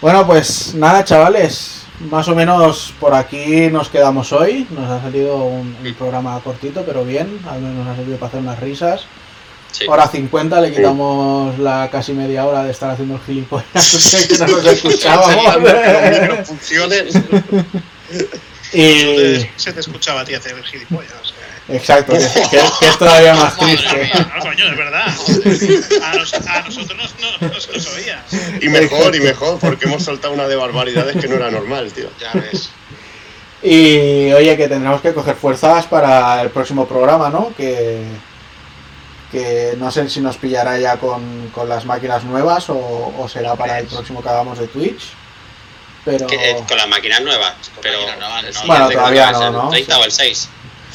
Bueno, 0.01 0.25
pues 0.27 0.73
nada, 0.75 1.03
chavales. 1.03 1.83
Más 1.99 2.27
o 2.27 2.35
menos 2.35 2.93
por 2.99 3.15
aquí 3.15 3.67
nos 3.71 3.89
quedamos 3.89 4.31
hoy. 4.31 4.67
Nos 4.69 4.89
ha 4.89 5.01
salido 5.01 5.37
un, 5.37 5.75
un 5.83 5.93
programa 5.95 6.39
cortito, 6.43 6.83
pero 6.85 7.03
bien. 7.03 7.39
Al 7.49 7.61
menos 7.61 7.85
nos 7.85 7.87
ha 7.87 7.95
servido 7.95 8.17
para 8.17 8.27
hacer 8.27 8.39
unas 8.41 8.59
risas. 8.59 9.05
Sí. 9.71 9.85
Hora 9.87 10.07
50, 10.07 10.61
le 10.61 10.71
quitamos 10.73 11.59
la 11.59 11.89
casi 11.91 12.13
media 12.13 12.45
hora 12.45 12.63
de 12.63 12.71
estar 12.71 12.89
haciendo 12.89 13.15
el 13.15 13.21
gilipollas 13.21 14.25
que 14.29 14.37
no 14.39 14.47
nos 14.47 14.65
escuchábamos. 14.65 16.47
Funcionen. 16.47 17.07
y, 18.73 19.47
se 19.55 19.73
te 19.73 19.79
escuchaba 19.79 20.21
a 20.21 20.25
ti 20.25 20.33
hacer 20.33 20.57
el 20.57 20.63
gilipollas. 20.63 21.33
Exacto, 21.69 22.13
que, 22.13 22.19
que- 22.49 22.61
que 22.79 22.87
es 22.87 22.97
todavía 22.97 23.33
más 23.35 23.57
triste. 23.57 23.95
mía. 23.95 24.31
No, 24.35 24.41
coño, 24.41 24.65
es 24.65 24.77
verdad. 24.77 25.07
A, 26.03 26.13
nos- 26.15 26.33
a 26.33 26.61
nosotros 26.61 27.15
no, 27.21 27.47
no- 27.47 27.53
no 27.53 27.59
se 27.59 27.71
nos 27.73 27.87
oía. 27.95 28.23
Y 28.61 28.69
mejor, 28.69 29.15
y 29.15 29.19
mejor, 29.19 29.59
porque 29.59 29.85
hemos 29.85 30.03
soltado 30.03 30.33
una 30.33 30.47
de 30.47 30.55
barbaridades 30.55 31.15
que 31.19 31.27
no 31.27 31.35
era 31.35 31.49
normal, 31.51 31.91
tío. 31.93 32.09
Ya 32.19 32.31
ves. 32.33 32.69
Y 33.63 34.31
oye, 34.33 34.55
que 34.55 34.67
tendremos 34.67 35.01
que 35.01 35.13
coger 35.13 35.35
fuerzas 35.35 35.85
para 35.87 36.41
el 36.41 36.49
próximo 36.51 36.87
programa, 36.87 37.29
¿no? 37.29 37.53
Que, 37.57 38.03
que 39.31 39.73
no 39.77 39.91
sé 39.91 40.07
si 40.09 40.21
nos 40.21 40.37
pillará 40.37 40.77
ya 40.79 40.97
con, 40.97 41.49
con 41.49 41.67
las 41.67 41.83
máquinas 41.85 42.23
nuevas 42.23 42.69
o, 42.69 43.13
o 43.17 43.27
será 43.27 43.55
para 43.55 43.79
el 43.79 43.87
próximo 43.87 44.21
que 44.21 44.29
hagamos 44.29 44.59
de 44.59 44.67
Twitch. 44.67 45.01
Pero 46.05 46.27
Que, 46.27 46.51
eh, 46.51 46.63
con 46.67 46.77
las 46.77 46.87
máquinas 46.87 47.21
nuevas. 47.21 47.53
Pero 47.81 47.99
máquinas 47.99 48.19
nuevas, 48.19 48.43
no. 48.55 48.67
Bueno, 48.67 48.89
todavía 48.89 49.31
no, 49.31 49.51
¿no? 49.51 49.63
El 49.65 49.69
30 49.71 49.97
o 49.99 50.03
el 50.05 50.11
6. 50.11 50.49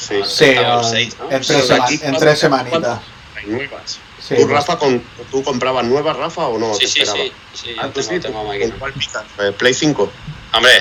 Sí. 0.07 0.21
sí, 0.27 0.55
no, 0.55 0.83
seis, 0.83 1.15
¿no? 1.19 1.25
en, 1.25 1.29
tres 1.41 1.47
Pero 1.47 1.59
sema- 1.65 1.85
aquí, 1.85 1.99
en 2.03 2.17
tres 2.17 2.39
semanitas. 2.39 2.99
Hay 3.35 3.45
nuevas. 3.47 3.99
Sí, 4.21 4.35
¿Tú, 4.35 4.47
Rafa, 4.47 4.77
con, 4.77 5.03
¿tú 5.31 5.43
comprabas 5.43 5.83
nuevas, 5.85 6.15
Rafa, 6.15 6.47
o 6.47 6.57
no? 6.57 6.73
Sí, 6.75 6.87
sí, 6.87 7.05
sí. 7.05 7.31
sí 7.53 7.75
Ah, 7.77 7.87
tú 7.93 7.99
tengo, 8.01 8.09
sí, 8.13 8.19
tengo 8.21 8.39
¿con 8.39 8.47
máquina. 8.47 8.75
cuál? 8.79 8.93
Eh, 9.39 9.51
Play 9.51 9.73
5. 9.73 10.11
Hombre, 10.53 10.71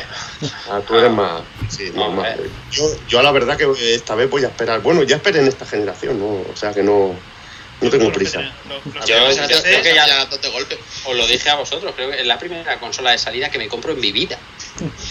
Ah, 0.70 0.81
tú 0.86 0.97
eres 0.99 1.11
más. 1.11 1.43
Sí, 1.69 1.90
normal. 1.94 2.32
Hombre. 2.35 2.51
Yo, 2.70 2.85
yo, 3.09 3.19
a 3.19 3.23
la 3.23 3.32
verdad, 3.32 3.57
que 3.57 3.94
esta 3.94 4.15
vez 4.15 4.31
voy 4.31 4.44
a 4.44 4.49
esperar. 4.49 4.81
Bueno, 4.81 5.03
ya 5.03 5.16
esperé 5.16 5.40
en 5.40 5.49
esta 5.49 5.66
generación, 5.66 6.20
¿no? 6.20 6.27
O 6.53 6.55
sea 6.55 6.73
que 6.73 6.82
no, 6.85 7.16
no 7.81 7.90
tengo 7.90 8.12
prisa. 8.12 8.40
Yo- 9.07 9.31
yo 9.32 9.61
creo 9.62 9.82
que 9.82 9.94
ya- 9.94 10.07
ya 10.07 10.27
de 10.27 10.49
golpe. 10.51 10.78
os 11.07 11.16
lo 11.16 11.27
dije 11.27 11.51
a 11.51 11.57
vosotros. 11.57 11.93
Creo 11.97 12.11
que 12.11 12.20
es 12.20 12.27
la 12.27 12.39
primera 12.39 12.78
consola 12.78 13.11
de 13.11 13.19
salida 13.19 13.51
que 13.51 13.59
me 13.59 13.66
compro 13.66 13.93
en 13.93 14.01
mi 14.01 14.12
vida. 14.12 14.39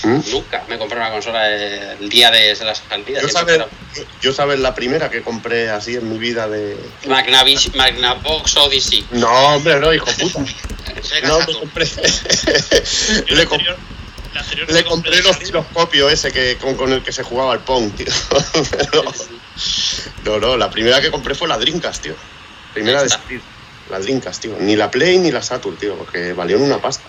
¿Mm? 0.03 0.31
Nunca 0.31 0.63
me 0.67 0.77
compré 0.77 0.97
una 0.97 1.11
consola 1.11 1.49
el 1.49 2.09
día 2.09 2.31
de 2.31 2.55
la 2.55 2.75
salida. 2.75 3.21
Yo 3.21 3.29
sabes, 3.29 3.61
yo, 4.21 4.33
sabes 4.33 4.59
la 4.59 4.73
primera 4.73 5.09
que 5.09 5.21
compré 5.21 5.69
así 5.69 5.95
en 5.95 6.11
mi 6.11 6.17
vida 6.17 6.47
de. 6.47 6.77
Magnavox 7.07 8.57
Odyssey. 8.57 9.05
No, 9.11 9.55
hombre, 9.55 9.79
no, 9.79 9.93
hijo 9.93 10.07
puta. 10.19 10.43
No, 11.23 11.39
me 11.39 11.53
compré. 11.53 11.87
yo 13.25 13.35
le, 13.35 14.83
compré 14.83 15.21
los 15.21 15.37
osciloscopios 15.37 16.11
ese 16.11 16.31
que, 16.31 16.57
con, 16.57 16.75
con 16.75 16.91
el 16.91 17.01
que 17.01 17.11
se 17.11 17.23
jugaba 17.23 17.53
al 17.53 17.59
Pong, 17.59 17.91
tío. 17.95 18.07
No, 20.25 20.39
no, 20.39 20.57
la 20.57 20.69
primera 20.69 21.01
que 21.01 21.11
compré 21.11 21.35
fue 21.35 21.47
la 21.47 21.57
Dreamcast, 21.57 22.03
tío. 22.03 22.15
Primera 22.73 23.03
de 23.03 23.09
salir. 23.09 23.41
La 23.89 23.99
Dreamcast, 23.99 24.41
tío. 24.41 24.55
Ni 24.59 24.75
la 24.75 24.89
Play 24.89 25.17
ni 25.17 25.31
la 25.31 25.41
Saturn, 25.41 25.77
tío, 25.77 25.95
porque 25.95 26.33
valieron 26.33 26.63
una 26.63 26.79
pasta. 26.79 27.03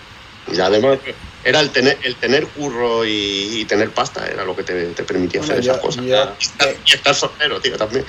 Y 0.51 0.59
además 0.59 0.97
era 1.45 1.59
el 1.59 1.71
tener, 1.71 1.97
el 2.03 2.15
tener 2.15 2.47
curro 2.47 3.05
y, 3.05 3.59
y 3.59 3.65
tener 3.65 3.89
pasta, 3.91 4.25
era 4.27 4.45
lo 4.45 4.55
que 4.55 4.63
te, 4.63 4.87
te 4.87 5.03
permitía 5.03 5.41
bueno, 5.41 5.53
hacer 5.53 5.63
yo- 5.63 5.71
esas 5.73 5.83
cosas. 5.83 6.05
yo- 6.05 6.33
Y 6.39 6.43
estar, 6.43 6.75
y 6.85 6.93
estar 6.93 7.15
soltero, 7.15 7.59
tío, 7.61 7.77
también. 7.77 8.05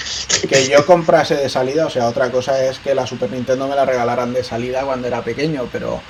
que 0.49 0.69
yo 0.69 0.85
comprase 0.87 1.35
de 1.37 1.49
salida, 1.49 1.87
o 1.87 1.91
sea, 1.91 2.07
otra 2.09 2.31
cosa 2.31 2.65
es 2.65 2.79
que 2.79 2.95
la 2.95 3.07
Super 3.07 3.31
Nintendo 3.31 3.67
me 3.69 3.75
la 3.77 3.85
regalaran 3.85 4.33
de 4.33 4.45
salida 4.45 4.83
cuando 4.83 5.09
era 5.09 5.23
pequeño, 5.23 5.69
pero 5.73 6.01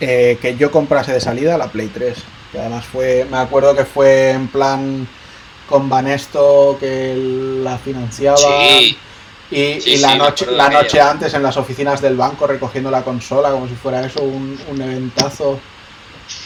eh, 0.00 0.38
que 0.42 0.56
yo 0.56 0.70
comprase 0.70 1.12
de 1.12 1.20
salida 1.20 1.56
la 1.58 1.68
Play 1.68 1.88
3, 1.88 2.16
que 2.50 2.58
además 2.58 2.84
fue, 2.84 3.24
me 3.30 3.36
acuerdo 3.38 3.76
que 3.76 3.84
fue 3.84 4.30
en 4.30 4.48
plan 4.48 5.06
con 5.68 5.88
Banesto 5.88 6.76
que 6.80 7.14
la 7.62 7.78
financiaba 7.78 8.36
Sí, 8.38 8.98
y, 9.50 9.80
sí, 9.80 9.90
y 9.90 9.96
la 9.98 10.12
sí, 10.12 10.18
noche 10.18 10.46
la 10.50 10.68
noche 10.68 11.00
antes 11.00 11.34
en 11.34 11.42
las 11.42 11.56
oficinas 11.56 12.00
del 12.00 12.16
banco 12.16 12.46
recogiendo 12.46 12.90
la 12.90 13.02
consola 13.02 13.50
como 13.50 13.68
si 13.68 13.74
fuera 13.74 14.04
eso 14.04 14.22
un, 14.22 14.58
un 14.70 14.80
eventazo 14.82 15.60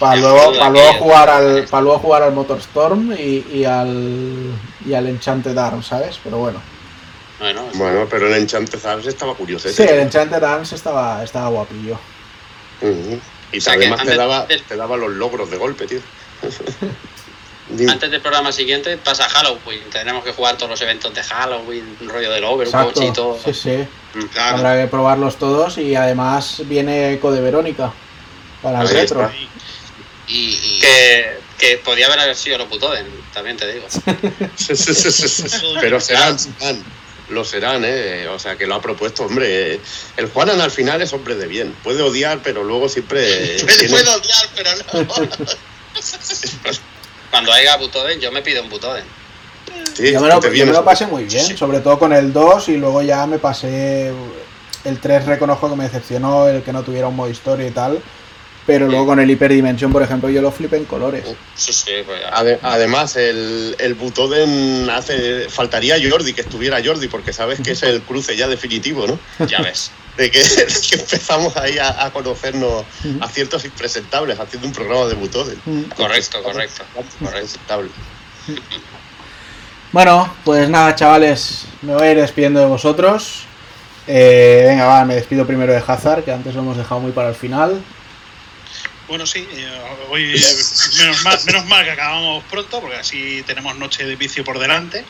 para 0.00 0.16
luego, 0.16 0.52
para 0.58 0.70
luego 0.70 0.92
jugar 0.94 1.30
al 1.30 1.64
para 1.70 1.82
luego 1.82 1.98
jugar 2.00 2.22
al 2.24 2.32
Motorstorm 2.32 3.12
y, 3.12 3.46
y 3.52 3.64
al 3.64 4.52
y 4.84 4.92
al 4.94 5.06
Enchanted 5.06 5.56
Arms, 5.56 5.86
¿sabes? 5.86 6.18
Pero 6.22 6.38
bueno. 6.38 6.60
bueno, 7.38 7.62
Bueno, 7.74 8.06
pero 8.10 8.26
el 8.26 8.34
Enchanted 8.34 8.84
Arms 8.84 9.06
estaba 9.06 9.34
curioso. 9.34 9.68
Sí, 9.68 9.84
el 9.84 10.00
Enchanted 10.00 10.42
Arms 10.42 10.72
estaba, 10.72 11.22
estaba 11.22 11.48
guapillo. 11.48 11.96
Y 13.52 13.58
O 13.58 13.60
sea 13.60 13.76
que 13.76 13.86
además 13.86 14.04
te 14.04 14.16
daba, 14.16 14.46
del- 14.46 14.62
te 14.64 14.76
daba 14.76 14.96
los 14.96 15.10
logros 15.10 15.48
de 15.50 15.56
golpe, 15.56 15.86
tío. 15.86 16.00
Antes 17.88 18.10
del 18.10 18.20
programa 18.22 18.50
siguiente 18.52 18.96
pasa 18.96 19.28
Halloween. 19.28 19.80
Tendremos 19.90 20.24
que 20.24 20.32
jugar 20.32 20.56
todos 20.56 20.70
los 20.70 20.80
eventos 20.80 21.12
de 21.14 21.22
Halloween, 21.22 21.96
un 22.00 22.08
rollo 22.08 22.30
del 22.30 22.44
Overwatch 22.44 22.88
Exacto. 22.88 23.02
y 23.04 23.12
todo. 23.12 23.38
Sí, 23.44 23.52
sí. 23.52 23.86
Mm. 24.14 24.22
Claro. 24.32 24.56
Habrá 24.58 24.80
que 24.82 24.86
probarlos 24.88 25.36
todos 25.38 25.76
y 25.78 25.94
además 25.94 26.62
viene 26.64 27.12
Eco 27.12 27.30
de 27.30 27.40
Verónica 27.42 27.92
para 28.62 28.80
el 28.82 28.88
retro. 28.88 29.30
Y, 30.26 30.34
y- 30.50 30.78
Que, 30.80 31.38
que 31.58 31.78
podía 31.78 32.06
haber 32.06 32.34
sido 32.36 32.56
Loputoden, 32.58 33.06
también 33.34 33.56
te 33.56 33.70
digo. 33.72 33.86
Pero 35.80 36.00
serán, 36.00 36.38
serán. 36.38 36.84
lo 37.30 37.44
serán, 37.44 37.82
¿eh? 37.84 38.28
O 38.28 38.38
sea, 38.38 38.56
que 38.56 38.66
lo 38.66 38.74
ha 38.76 38.80
propuesto, 38.82 39.24
hombre. 39.24 39.74
eh, 39.74 39.80
El 40.16 40.28
Juanan 40.30 40.60
al 40.60 40.70
final 40.70 41.02
es 41.02 41.12
hombre 41.12 41.34
de 41.34 41.46
bien. 41.46 41.74
Puede 41.84 42.02
odiar, 42.02 42.40
pero 42.42 42.64
luego 42.64 42.88
siempre. 42.88 43.58
Me 43.66 43.72
tiene- 43.74 43.88
puedo 43.90 44.14
odiar, 44.16 44.48
pero 44.56 44.70
no. 45.06 45.08
Cuando 47.30 47.52
haya 47.52 47.76
Butoden, 47.76 48.20
yo 48.20 48.32
me 48.32 48.42
pido 48.42 48.62
un 48.62 48.70
Butoden. 48.70 49.04
Sí, 49.94 50.12
yo 50.12 50.20
me, 50.20 50.28
lo, 50.28 50.40
te 50.40 50.46
yo 50.48 50.52
vienes. 50.52 50.72
me 50.72 50.78
lo 50.80 50.84
pasé 50.84 51.06
muy 51.06 51.24
bien, 51.24 51.56
sobre 51.56 51.80
todo 51.80 51.98
con 51.98 52.12
el 52.12 52.32
2 52.32 52.68
y 52.70 52.76
luego 52.76 53.02
ya 53.02 53.26
me 53.26 53.38
pasé 53.38 54.12
el 54.84 54.98
3 55.00 55.26
reconozco 55.26 55.68
que 55.68 55.76
me 55.76 55.84
decepcionó 55.84 56.48
el 56.48 56.62
que 56.62 56.72
no 56.72 56.82
tuviera 56.82 57.08
un 57.08 57.16
modo 57.16 57.28
historia 57.28 57.66
y 57.66 57.70
tal, 57.70 58.00
pero 58.66 58.86
luego 58.86 59.06
con 59.06 59.18
el 59.20 59.30
hiperdimensión, 59.30 59.92
por 59.92 60.02
ejemplo, 60.02 60.28
yo 60.30 60.40
lo 60.40 60.52
flipé 60.52 60.76
en 60.76 60.84
colores. 60.84 61.24
Sí, 61.54 61.72
sí, 61.72 61.92
pues 62.06 62.20
Además, 62.62 63.16
el, 63.16 63.74
el 63.78 63.94
Butoden 63.94 64.88
hace. 64.90 65.48
Faltaría 65.48 65.96
Jordi, 66.02 66.32
que 66.34 66.42
estuviera 66.42 66.78
Jordi, 66.84 67.08
porque 67.08 67.32
sabes 67.32 67.60
que 67.60 67.72
es 67.72 67.82
el 67.82 68.02
cruce 68.02 68.36
ya 68.36 68.46
definitivo, 68.46 69.06
¿no? 69.06 69.18
ya 69.46 69.62
ves. 69.62 69.90
De 70.18 70.30
que, 70.30 70.38
de 70.44 70.66
que 70.66 70.96
empezamos 70.96 71.56
ahí 71.56 71.78
a, 71.78 72.04
a 72.04 72.10
conocernos 72.12 72.84
a 73.20 73.28
ciertos 73.28 73.64
impresentables 73.64 74.38
haciendo 74.38 74.68
un 74.68 74.74
programa 74.74 75.06
de 75.06 75.14
Butoden. 75.14 75.58
Correcto, 75.96 76.42
correcto. 76.42 76.84
correcto. 76.92 77.16
Impresentable. 77.20 77.90
Bueno, 79.90 80.34
pues 80.44 80.68
nada, 80.68 80.94
chavales, 80.94 81.64
me 81.80 81.94
voy 81.94 82.02
a 82.02 82.10
ir 82.12 82.18
despidiendo 82.18 82.60
de 82.60 82.66
vosotros. 82.66 83.44
Eh, 84.06 84.64
venga, 84.66 84.86
va, 84.86 85.04
me 85.04 85.14
despido 85.14 85.46
primero 85.46 85.72
de 85.72 85.82
Hazard, 85.86 86.24
que 86.24 86.32
antes 86.32 86.54
lo 86.54 86.60
hemos 86.60 86.76
dejado 86.76 87.00
muy 87.00 87.12
para 87.12 87.30
el 87.30 87.34
final. 87.34 87.80
Bueno, 89.06 89.26
sí, 89.26 89.46
eh, 89.50 89.80
hoy 90.10 90.34
eh, 90.34 90.56
menos 90.98 91.24
mal, 91.24 91.38
menos 91.46 91.66
mal 91.66 91.84
que 91.84 91.90
acabamos 91.92 92.44
pronto, 92.50 92.80
porque 92.80 92.96
así 92.96 93.42
tenemos 93.46 93.76
noche 93.76 94.04
de 94.04 94.16
vicio 94.16 94.44
por 94.44 94.58
delante. 94.58 95.04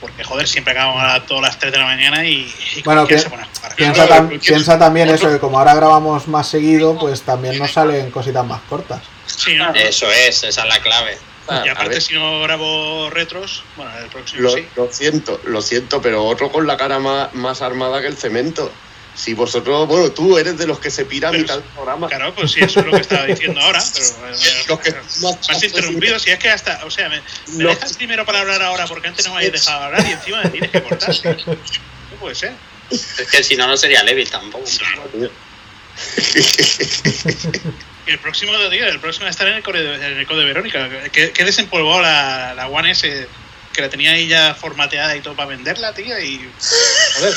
Porque, 0.00 0.22
joder, 0.24 0.46
siempre 0.46 0.72
acabamos 0.72 1.02
a 1.02 1.24
todas 1.24 1.42
las 1.42 1.58
3 1.58 1.72
de 1.72 1.78
la 1.78 1.86
mañana 1.86 2.24
y, 2.26 2.52
y 2.76 2.82
Bueno, 2.82 3.06
¿quién 3.06 3.18
pi- 3.18 3.22
se 3.24 3.30
pone 3.30 3.42
a 3.42 3.46
jugar? 3.46 3.74
Piensa, 3.76 4.06
Claro, 4.06 4.22
tam- 4.24 4.28
¿quién- 4.28 4.40
piensa 4.40 4.78
también 4.78 5.08
eso, 5.08 5.28
que 5.30 5.38
como 5.38 5.58
ahora 5.58 5.74
grabamos 5.74 6.28
más 6.28 6.48
seguido, 6.48 6.98
pues 6.98 7.22
también 7.22 7.58
nos 7.58 7.70
salen 7.72 8.10
cositas 8.10 8.44
más 8.44 8.60
cortas. 8.68 9.00
Sí, 9.26 9.54
¿no? 9.54 9.72
Eso 9.74 10.10
es, 10.10 10.42
esa 10.44 10.62
es 10.62 10.68
la 10.68 10.80
clave. 10.80 11.18
y 11.64 11.68
a 11.68 11.72
aparte, 11.72 12.00
si 12.00 12.12
no 12.14 12.40
grabo 12.42 13.08
retros, 13.10 13.62
bueno, 13.76 13.90
el 13.98 14.08
próximo 14.08 14.42
Lo, 14.42 14.50
sí. 14.50 14.66
lo 14.74 14.92
siento, 14.92 15.40
lo 15.44 15.62
siento, 15.62 16.02
pero 16.02 16.24
otro 16.24 16.50
con 16.50 16.66
la 16.66 16.76
cara 16.76 16.98
más, 16.98 17.32
más 17.34 17.62
armada 17.62 18.00
que 18.00 18.08
el 18.08 18.16
cemento. 18.16 18.70
Si 19.16 19.32
vosotros, 19.34 19.88
bueno, 19.88 20.10
tú 20.12 20.36
eres 20.36 20.58
de 20.58 20.66
los 20.66 20.78
que 20.78 20.90
se 20.90 21.06
pira 21.06 21.28
a 21.28 21.30
Pero 21.30 21.42
mitad 21.42 21.54
del 21.54 21.64
programa. 21.70 22.06
Claro, 22.08 22.34
pues 22.34 22.52
sí, 22.52 22.60
eso 22.62 22.80
es 22.80 22.86
lo 22.86 22.92
que 22.92 23.00
estaba 23.00 23.24
diciendo 23.24 23.58
ahora. 23.60 23.82
Pero, 23.94 24.06
eh, 24.28 24.64
Los 24.68 24.80
que- 24.80 24.92
me 24.92 25.54
has 25.56 25.62
interrumpido, 25.64 26.18
si 26.18 26.30
es 26.30 26.38
que 26.38 26.50
hasta, 26.50 26.84
o 26.84 26.90
sea, 26.90 27.08
me, 27.08 27.22
me 27.54 27.64
Los- 27.64 27.74
dejas 27.76 27.96
primero 27.96 28.26
para 28.26 28.40
hablar 28.40 28.60
ahora 28.62 28.86
porque 28.86 29.08
antes 29.08 29.24
no 29.26 29.32
me 29.32 29.38
habéis 29.38 29.52
dejado 29.52 29.84
hablar 29.84 30.06
y 30.06 30.12
encima 30.12 30.42
me 30.44 30.50
tienes 30.50 30.70
que 30.70 30.82
cortar. 30.82 31.16
No 31.46 32.16
puede 32.20 32.34
ser. 32.34 32.52
Es 32.90 33.26
que 33.30 33.42
si 33.42 33.56
no, 33.56 33.66
no 33.66 33.76
sería 33.76 34.02
Levil 34.02 34.28
tampoco. 34.30 34.64
El 38.06 38.18
próximo 38.20 38.52
día, 38.68 38.86
el 38.88 39.00
próximo 39.00 39.26
estará 39.26 39.50
en 39.50 39.56
el 39.56 39.62
Code, 39.64 39.94
en 39.96 40.18
el 40.18 40.26
Code 40.26 40.44
Verónica. 40.44 40.88
Que, 41.10 41.32
que 41.32 41.42
he 41.42 41.44
desempolvado 41.44 42.02
la, 42.02 42.54
la 42.54 42.68
One 42.68 42.92
S 42.92 43.26
que 43.76 43.82
la 43.82 43.88
tenía 43.90 44.10
ahí 44.12 44.26
ya 44.26 44.54
formateada 44.54 45.14
y 45.14 45.20
todo 45.20 45.36
para 45.36 45.50
venderla, 45.50 45.92
tía. 45.92 46.18
Y. 46.20 46.50
Joder, 47.16 47.34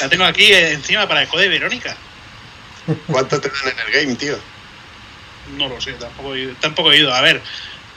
la 0.00 0.08
tengo 0.08 0.24
aquí 0.24 0.44
eh, 0.52 0.72
encima 0.72 1.06
para 1.06 1.22
el 1.22 1.28
Code 1.28 1.48
Verónica. 1.48 1.96
¿Cuánto 3.06 3.40
te 3.40 3.48
dan 3.48 3.72
en 3.72 3.78
el 3.86 3.92
game, 3.92 4.14
tío? 4.16 4.36
No 5.56 5.68
lo 5.68 5.80
sé, 5.80 5.92
tampoco, 5.92 6.34
he 6.34 6.40
ido- 6.40 6.54
tampoco 6.60 6.90
he 6.92 6.98
ido. 6.98 7.14
A 7.14 7.20
ver, 7.20 7.40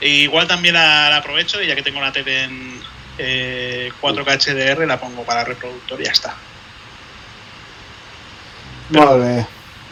igual 0.00 0.46
también 0.46 0.74
la, 0.74 1.10
la 1.10 1.16
aprovecho 1.16 1.60
y 1.62 1.66
ya 1.66 1.74
que 1.74 1.82
tengo 1.82 2.00
la 2.00 2.12
tele 2.12 2.44
en 2.44 2.82
eh, 3.18 3.90
4K 4.00 4.76
HDR, 4.76 4.86
la 4.86 5.00
pongo 5.00 5.24
para 5.24 5.42
reproductor 5.44 6.00
y 6.00 6.04
ya 6.04 6.12
está. 6.12 6.34
Vale. 8.90 9.46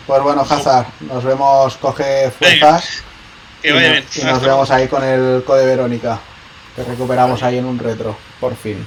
Pues 0.07 0.23
bueno, 0.23 0.43
Hazard, 0.49 0.87
nos 1.01 1.23
vemos, 1.23 1.77
coge 1.77 2.31
fuerzas 2.31 3.03
Que 3.61 3.69
y, 3.69 3.73
vaya 3.73 3.87
no- 3.89 3.93
bien. 3.93 4.07
y 4.15 4.21
nos 4.23 4.41
vemos 4.43 4.71
ahí 4.71 4.89
con 4.89 5.05
el 5.05 5.43
Code 5.45 5.67
Verónica, 5.67 6.19
que 6.79 6.85
recuperamos 6.85 7.43
ahí 7.43 7.59
en 7.59 7.65
un 7.65 7.79
retro, 7.79 8.17
por 8.39 8.57
fin. 8.57 8.87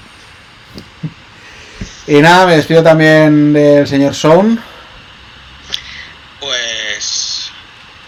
Y 2.07 2.22
nada, 2.22 2.45
me 2.45 2.55
despido 2.55 2.81
también 2.81 3.51
del 3.51 3.85
señor 3.85 4.15
Sound. 4.15 4.59
Pues 6.39 7.51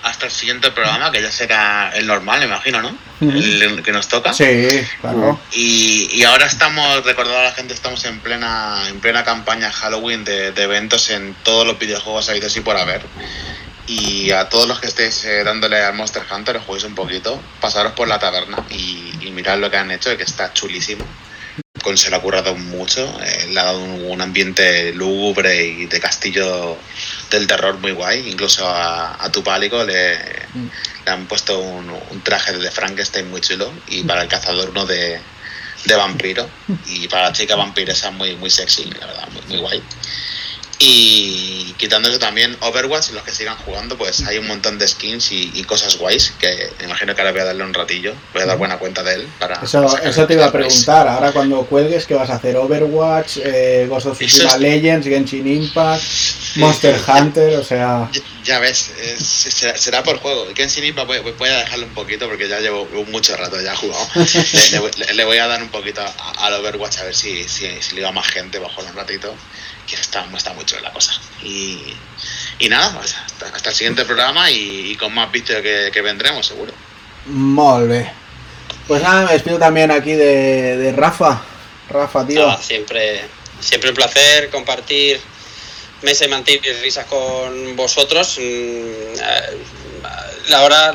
hasta 0.03 0.25
el 0.25 0.31
siguiente 0.31 0.71
programa, 0.71 1.11
que 1.11 1.21
ya 1.21 1.31
será 1.31 1.91
el 1.95 2.07
normal, 2.07 2.39
me 2.39 2.45
imagino, 2.45 2.81
¿no? 2.81 2.95
El 3.21 3.83
que 3.83 3.91
nos 3.91 4.07
toca. 4.07 4.33
Sí, 4.33 4.85
claro. 5.01 5.39
Y, 5.51 6.09
y 6.13 6.23
ahora 6.23 6.45
estamos, 6.45 7.03
recordando 7.05 7.39
a 7.39 7.43
la 7.43 7.51
gente, 7.51 7.73
estamos 7.73 8.03
en 8.05 8.19
plena, 8.19 8.87
en 8.89 9.01
plena 9.01 9.23
campaña 9.23 9.71
Halloween 9.71 10.23
de, 10.23 10.51
de 10.51 10.63
eventos 10.63 11.09
en 11.09 11.35
todos 11.43 11.67
los 11.67 11.77
videojuegos 11.77 12.29
habidos 12.29 12.55
y 12.55 12.61
por 12.61 12.77
haber. 12.77 13.01
Y 13.87 14.31
a 14.31 14.47
todos 14.47 14.67
los 14.67 14.79
que 14.79 14.87
estéis 14.87 15.25
eh, 15.25 15.43
dándole 15.43 15.81
al 15.81 15.93
Monster 15.93 16.23
Hunter, 16.31 16.57
os 16.57 16.63
juguéis 16.63 16.85
un 16.85 16.95
poquito, 16.95 17.39
pasaros 17.59 17.93
por 17.93 18.07
la 18.07 18.17
taberna 18.17 18.65
y, 18.69 19.11
y 19.21 19.31
mirad 19.31 19.57
lo 19.59 19.69
que 19.69 19.77
han 19.77 19.91
hecho, 19.91 20.15
que 20.15 20.23
está 20.23 20.53
chulísimo. 20.53 21.05
Con 21.83 21.97
se 21.97 22.09
le 22.09 22.15
ha 22.15 22.21
currado 22.21 22.55
mucho, 22.55 23.01
eh, 23.21 23.47
le 23.51 23.59
ha 23.59 23.65
dado 23.65 23.79
un, 23.79 24.05
un 24.05 24.21
ambiente 24.21 24.93
lúgubre 24.93 25.65
y 25.65 25.85
de 25.87 25.99
castillo 25.99 26.77
del 27.29 27.45
terror 27.45 27.77
muy 27.79 27.91
guay. 27.91 28.29
Incluso 28.29 28.65
a, 28.65 29.21
a 29.21 29.29
tu 29.29 29.43
pálico 29.43 29.83
le, 29.83 30.17
le 30.17 31.11
han 31.11 31.27
puesto 31.27 31.59
un, 31.59 31.89
un 31.89 32.21
traje 32.21 32.53
de 32.53 32.71
Frankenstein 32.71 33.29
muy 33.29 33.41
chulo 33.41 33.69
y 33.87 34.03
para 34.03 34.21
el 34.21 34.29
cazador 34.29 34.69
uno 34.69 34.85
de, 34.85 35.19
de 35.83 35.95
vampiro 35.95 36.49
y 36.87 37.09
para 37.09 37.23
la 37.23 37.33
chica 37.33 37.57
vampiresa 37.57 38.11
muy 38.11 38.35
muy 38.37 38.49
sexy 38.49 38.85
la 38.85 39.07
verdad 39.07 39.27
muy, 39.33 39.41
muy 39.49 39.57
guay 39.57 39.83
y 40.79 41.73
quitando 41.77 42.09
eso 42.09 42.19
también 42.19 42.55
Overwatch 42.61 43.11
los 43.11 43.23
que 43.23 43.31
sigan 43.31 43.55
jugando 43.57 43.97
pues 43.97 44.21
hay 44.25 44.37
un 44.37 44.47
montón 44.47 44.77
de 44.77 44.87
skins 44.87 45.31
y, 45.31 45.51
y 45.53 45.63
cosas 45.63 45.97
guays 45.97 46.33
que 46.39 46.69
me 46.79 46.85
imagino 46.85 47.13
que 47.15 47.21
ahora 47.21 47.31
voy 47.31 47.41
a 47.41 47.45
darle 47.45 47.63
un 47.63 47.73
ratillo 47.73 48.13
voy 48.33 48.41
a 48.43 48.45
dar 48.45 48.57
buena 48.57 48.77
cuenta 48.77 49.03
de 49.03 49.15
él 49.15 49.27
para 49.39 49.61
Eso, 49.63 49.97
eso 49.99 50.27
te 50.27 50.33
iba 50.33 50.45
a 50.47 50.51
preguntar. 50.51 51.07
Ahora 51.07 51.31
cuando 51.31 51.65
cuelgues, 51.65 52.05
¿qué 52.05 52.15
vas 52.15 52.29
a 52.29 52.35
hacer? 52.35 52.57
Overwatch, 52.57 53.37
eh, 53.43 53.85
Ghost 53.89 54.07
of 54.07 54.17
Tsushima 54.17 54.49
es- 54.55 54.59
Legends, 54.59 55.07
Genshin 55.07 55.47
Impact, 55.47 56.03
Monster 56.55 56.99
sí. 56.99 57.11
Hunter, 57.11 57.55
o 57.57 57.63
sea... 57.63 58.09
Ya, 58.11 58.21
ya 58.43 58.59
ves, 58.59 58.91
es- 59.01 59.19
será, 59.53 59.77
será 59.77 60.03
por 60.03 60.17
juego. 60.19 60.49
Y 60.51 60.55
Genshin 60.55 60.83
Impact 60.83 61.07
voy, 61.07 61.19
voy 61.19 61.49
a 61.49 61.57
dejarlo 61.57 61.85
un 61.85 61.93
poquito 61.93 62.27
porque 62.27 62.47
ya 62.47 62.59
llevo 62.59 62.85
mucho 63.07 63.35
rato 63.37 63.59
ya 63.61 63.75
jugado. 63.75 64.07
le, 64.15 64.71
le 64.71 64.79
voy- 64.79 64.91
le- 64.97 65.13
le 65.13 65.25
voy 65.25 65.37
a 65.37 65.47
dar 65.47 65.61
un 65.61 65.69
poquito 65.69 66.01
a- 66.01 66.45
al 66.45 66.53
Overwatch 66.55 66.97
a 66.99 67.03
ver 67.05 67.15
si, 67.15 67.47
si, 67.47 67.67
si 67.81 67.95
le 67.95 68.03
va 68.03 68.11
más 68.11 68.27
gente 68.27 68.59
bajo 68.59 68.81
un 68.81 68.93
ratito. 68.95 69.33
Que 69.87 69.95
está, 69.95 70.25
está 70.37 70.53
muy 70.53 70.63
chula 70.65 70.81
la 70.81 70.93
cosa. 70.93 71.11
Y, 71.41 71.77
y 72.59 72.69
nada, 72.69 72.93
pues 72.97 73.15
hasta, 73.15 73.47
hasta 73.47 73.69
el 73.71 73.75
siguiente 73.75 74.05
programa 74.05 74.49
y, 74.49 74.91
y 74.91 74.95
con 74.95 75.13
más 75.13 75.29
vídeos 75.31 75.61
que, 75.61 75.89
que 75.91 76.01
vendremos, 76.01 76.45
seguro. 76.47 76.73
Molt 77.25 77.89
bé. 77.89 78.11
Pues 78.87 79.01
nada, 79.01 79.25
me 79.25 79.33
despido 79.33 79.59
también 79.59 79.91
aquí 79.91 80.13
de, 80.13 80.77
de 80.77 80.91
Rafa. 80.93 81.41
Rafa, 81.89 82.25
tío. 82.25 82.57
Siempre, 82.61 83.25
siempre 83.59 83.89
un 83.89 83.95
placer 83.95 84.49
compartir 84.49 85.19
mesa 86.03 86.25
y 86.25 86.27
mantil 86.27 86.61
y 86.63 86.71
risas 86.81 87.05
con 87.07 87.75
vosotros. 87.75 88.37
Mm, 88.39 88.41
eh, 88.41 89.57
Ahora 90.53 90.93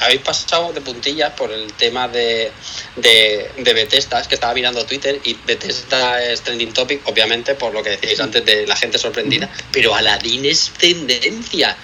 habéis 0.00 0.20
pasado 0.22 0.72
de 0.72 0.80
puntillas 0.80 1.30
por 1.34 1.52
el 1.52 1.72
tema 1.74 2.08
de, 2.08 2.50
de, 2.96 3.48
de 3.56 3.72
Bethesda, 3.72 4.20
es 4.20 4.26
que 4.26 4.34
estaba 4.34 4.52
mirando 4.52 4.84
Twitter 4.84 5.20
y 5.22 5.34
Bethesda 5.46 6.20
es 6.24 6.40
trending 6.42 6.72
topic, 6.72 7.00
obviamente, 7.06 7.54
por 7.54 7.72
lo 7.72 7.84
que 7.84 7.90
decíais 7.90 8.18
antes 8.18 8.44
de 8.44 8.66
la 8.66 8.74
gente 8.74 8.98
sorprendida, 8.98 9.48
pero 9.70 9.94
Aladdin 9.94 10.44
es 10.44 10.72
tendencia. 10.76 11.76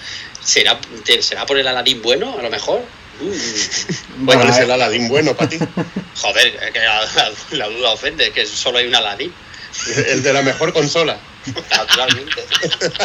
¿Será, 0.43 0.77
¿Será 1.21 1.45
por 1.45 1.57
el 1.57 1.65
Aladdin 1.67 2.01
bueno, 2.01 2.35
a 2.37 2.41
lo 2.41 2.49
mejor? 2.49 2.81
Mm. 3.21 3.31
Bueno, 4.19 4.41
¿Cuál 4.41 4.53
es 4.53 4.59
eh, 4.59 4.63
el 4.63 4.71
Aladín 4.71 5.07
bueno 5.07 5.33
para 5.35 5.49
ti? 5.49 5.57
Joder, 6.21 6.47
es 6.61 6.71
que 6.71 6.79
la, 6.79 7.01
la- 7.05 7.31
la 7.51 7.67
duda 7.69 7.91
ofende, 7.91 8.31
que 8.31 8.45
solo 8.45 8.79
hay 8.79 8.87
un 8.87 8.95
Aladdin, 8.95 9.31
El 10.11 10.23
de 10.23 10.33
la 10.33 10.41
mejor 10.41 10.73
consola. 10.73 11.17
naturalmente. 11.71 12.43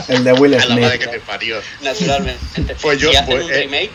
el 0.08 0.24
de 0.24 0.32
Will 0.32 0.54
A 0.54 0.64
la 0.66 0.74
madre 0.76 0.96
Smith. 0.96 1.00
que 1.00 1.06
te 1.08 1.20
parió. 1.20 1.56
Naturalmente. 1.80 2.76
Pues 2.80 2.98
yo, 2.98 3.10
si 3.10 3.16
hacen 3.16 3.26
pues, 3.34 3.44
un 3.44 3.50
eh, 3.52 3.54
remake, 3.54 3.90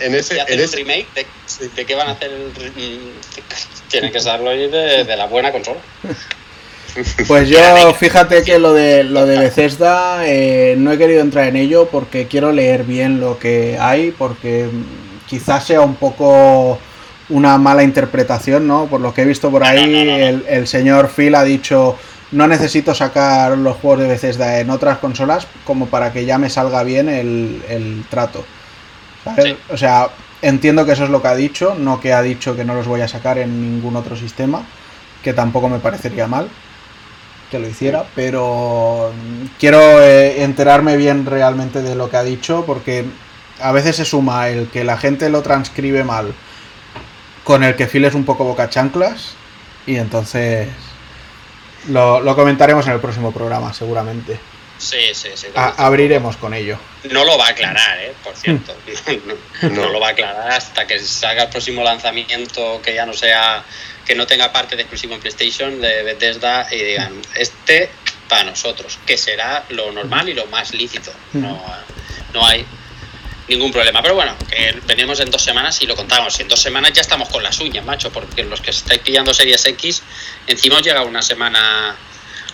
En 0.00 0.12
si 0.12 0.18
ese, 0.18 0.40
hacen 0.40 0.54
en 0.54 0.58
un 0.60 0.64
ese, 0.64 0.76
remake, 0.76 1.06
¿de, 1.14 1.68
de 1.68 1.84
qué 1.84 1.94
van 1.94 2.08
a 2.08 2.12
hacer 2.12 2.30
el 2.30 2.70
mm, 2.70 3.10
Tienen 3.88 4.12
que 4.12 4.20
saberlo 4.20 4.50
ahí 4.50 4.68
de, 4.70 5.04
de 5.04 5.16
la 5.16 5.26
buena 5.26 5.50
consola. 5.52 5.80
Pues 7.26 7.48
yo, 7.48 7.94
fíjate 7.94 8.42
que 8.42 8.58
lo 8.58 8.72
de 8.72 9.04
lo 9.04 9.26
de 9.26 9.38
Bethesda 9.38 10.26
eh, 10.26 10.74
no 10.78 10.90
he 10.92 10.98
querido 10.98 11.20
entrar 11.20 11.46
en 11.46 11.56
ello 11.56 11.88
porque 11.90 12.26
quiero 12.26 12.50
leer 12.50 12.84
bien 12.84 13.20
lo 13.20 13.38
que 13.38 13.76
hay, 13.78 14.10
porque 14.10 14.68
quizás 15.28 15.66
sea 15.66 15.80
un 15.82 15.94
poco 15.96 16.78
una 17.28 17.58
mala 17.58 17.82
interpretación, 17.84 18.66
¿no? 18.66 18.86
Por 18.86 19.00
lo 19.00 19.12
que 19.12 19.22
he 19.22 19.24
visto 19.26 19.50
por 19.50 19.62
ahí, 19.64 19.86
No, 19.86 19.98
no, 19.98 20.04
no, 20.04 20.18
no. 20.18 20.26
El, 20.26 20.44
el 20.48 20.66
señor 20.66 21.10
Phil 21.14 21.34
ha 21.34 21.44
dicho 21.44 21.96
no 22.30 22.46
necesito 22.46 22.94
sacar 22.94 23.56
los 23.56 23.76
juegos 23.76 24.00
de 24.00 24.08
Bethesda 24.08 24.60
en 24.60 24.70
otras 24.70 24.98
consolas 24.98 25.46
como 25.64 25.86
para 25.86 26.12
que 26.12 26.24
ya 26.24 26.38
me 26.38 26.50
salga 26.50 26.82
bien 26.82 27.08
el, 27.08 27.62
el 27.68 28.04
trato. 28.10 28.44
¿sabes? 29.24 29.44
Sí. 29.44 29.56
O 29.70 29.76
sea, 29.76 30.08
entiendo 30.42 30.84
que 30.84 30.92
eso 30.92 31.04
es 31.04 31.10
lo 31.10 31.22
que 31.22 31.28
ha 31.28 31.34
dicho, 31.34 31.74
no 31.78 32.00
que 32.00 32.12
ha 32.12 32.22
dicho 32.22 32.54
que 32.54 32.64
no 32.64 32.74
los 32.74 32.86
voy 32.86 33.00
a 33.00 33.08
sacar 33.08 33.38
en 33.38 33.60
ningún 33.60 33.96
otro 33.96 34.16
sistema, 34.16 34.62
que 35.22 35.32
tampoco 35.32 35.68
me 35.68 35.78
parecería 35.78 36.26
mal. 36.26 36.48
que 37.50 37.58
lo 37.58 37.66
hiciera, 37.68 38.04
pero 38.14 39.12
quiero 39.58 40.02
eh, 40.02 40.42
enterarme 40.44 40.96
bien 40.96 41.24
realmente 41.24 41.80
de 41.82 41.94
lo 41.94 42.10
que 42.10 42.18
ha 42.18 42.22
dicho, 42.22 42.64
porque 42.66 43.06
a 43.60 43.72
veces 43.72 43.96
se 43.96 44.04
suma 44.04 44.48
el 44.48 44.68
que 44.68 44.84
la 44.84 44.98
gente 44.98 45.30
lo 45.30 45.42
transcribe 45.42 46.04
mal 46.04 46.34
con 47.44 47.64
el 47.64 47.74
que 47.76 47.86
Phil 47.86 48.04
es 48.04 48.14
un 48.14 48.24
poco 48.24 48.44
boca 48.44 48.68
chanclas, 48.68 49.32
y 49.86 49.96
entonces 49.96 50.68
lo, 51.88 52.20
lo 52.20 52.34
comentaremos 52.36 52.86
en 52.86 52.94
el 52.94 53.00
próximo 53.00 53.32
programa, 53.32 53.72
seguramente. 53.72 54.38
Sí, 54.78 55.12
sí, 55.12 55.30
sí. 55.34 55.48
A- 55.56 55.74
abriremos 55.86 56.36
con 56.36 56.54
ello. 56.54 56.78
No 57.10 57.24
lo 57.24 57.36
va 57.36 57.46
a 57.46 57.50
aclarar, 57.50 57.98
¿eh? 57.98 58.12
Por 58.22 58.36
cierto. 58.36 58.74
No, 59.62 59.68
no 59.70 59.74
No. 59.86 59.88
lo 59.88 59.98
va 60.00 60.08
a 60.08 60.10
aclarar 60.10 60.50
hasta 60.52 60.86
que 60.86 61.00
salga 61.00 61.44
el 61.44 61.48
próximo 61.48 61.82
lanzamiento 61.82 62.80
que 62.82 62.94
ya 62.94 63.04
no 63.04 63.12
sea, 63.12 63.64
que 64.06 64.14
no 64.14 64.26
tenga 64.26 64.52
parte 64.52 64.76
de 64.76 64.82
exclusivo 64.82 65.14
en 65.14 65.20
PlayStation 65.20 65.80
de 65.80 66.02
Bethesda 66.04 66.68
y 66.70 66.76
digan, 66.82 67.20
este 67.34 67.90
para 68.28 68.44
nosotros, 68.44 68.98
que 69.06 69.16
será 69.16 69.64
lo 69.70 69.90
normal 69.90 70.28
y 70.28 70.34
lo 70.34 70.46
más 70.46 70.72
lícito. 70.74 71.10
No, 71.32 71.60
no 72.34 72.46
hay 72.46 72.64
ningún 73.48 73.72
problema. 73.72 74.02
Pero 74.02 74.14
bueno, 74.14 74.36
que 74.48 74.80
venimos 74.86 75.20
en 75.20 75.30
dos 75.30 75.42
semanas 75.42 75.80
y 75.82 75.86
lo 75.86 75.96
contamos. 75.96 76.38
Y 76.38 76.42
en 76.42 76.48
dos 76.48 76.60
semanas 76.60 76.92
ya 76.92 77.00
estamos 77.00 77.28
con 77.28 77.42
las 77.42 77.58
uñas, 77.60 77.84
macho, 77.84 78.10
porque 78.10 78.44
los 78.44 78.60
que 78.60 78.70
estáis 78.70 79.00
pillando 79.00 79.32
Series 79.34 79.64
X, 79.64 80.02
encima 80.46 80.76
os 80.76 80.82
llega 80.82 81.02
una 81.02 81.22
semana 81.22 81.96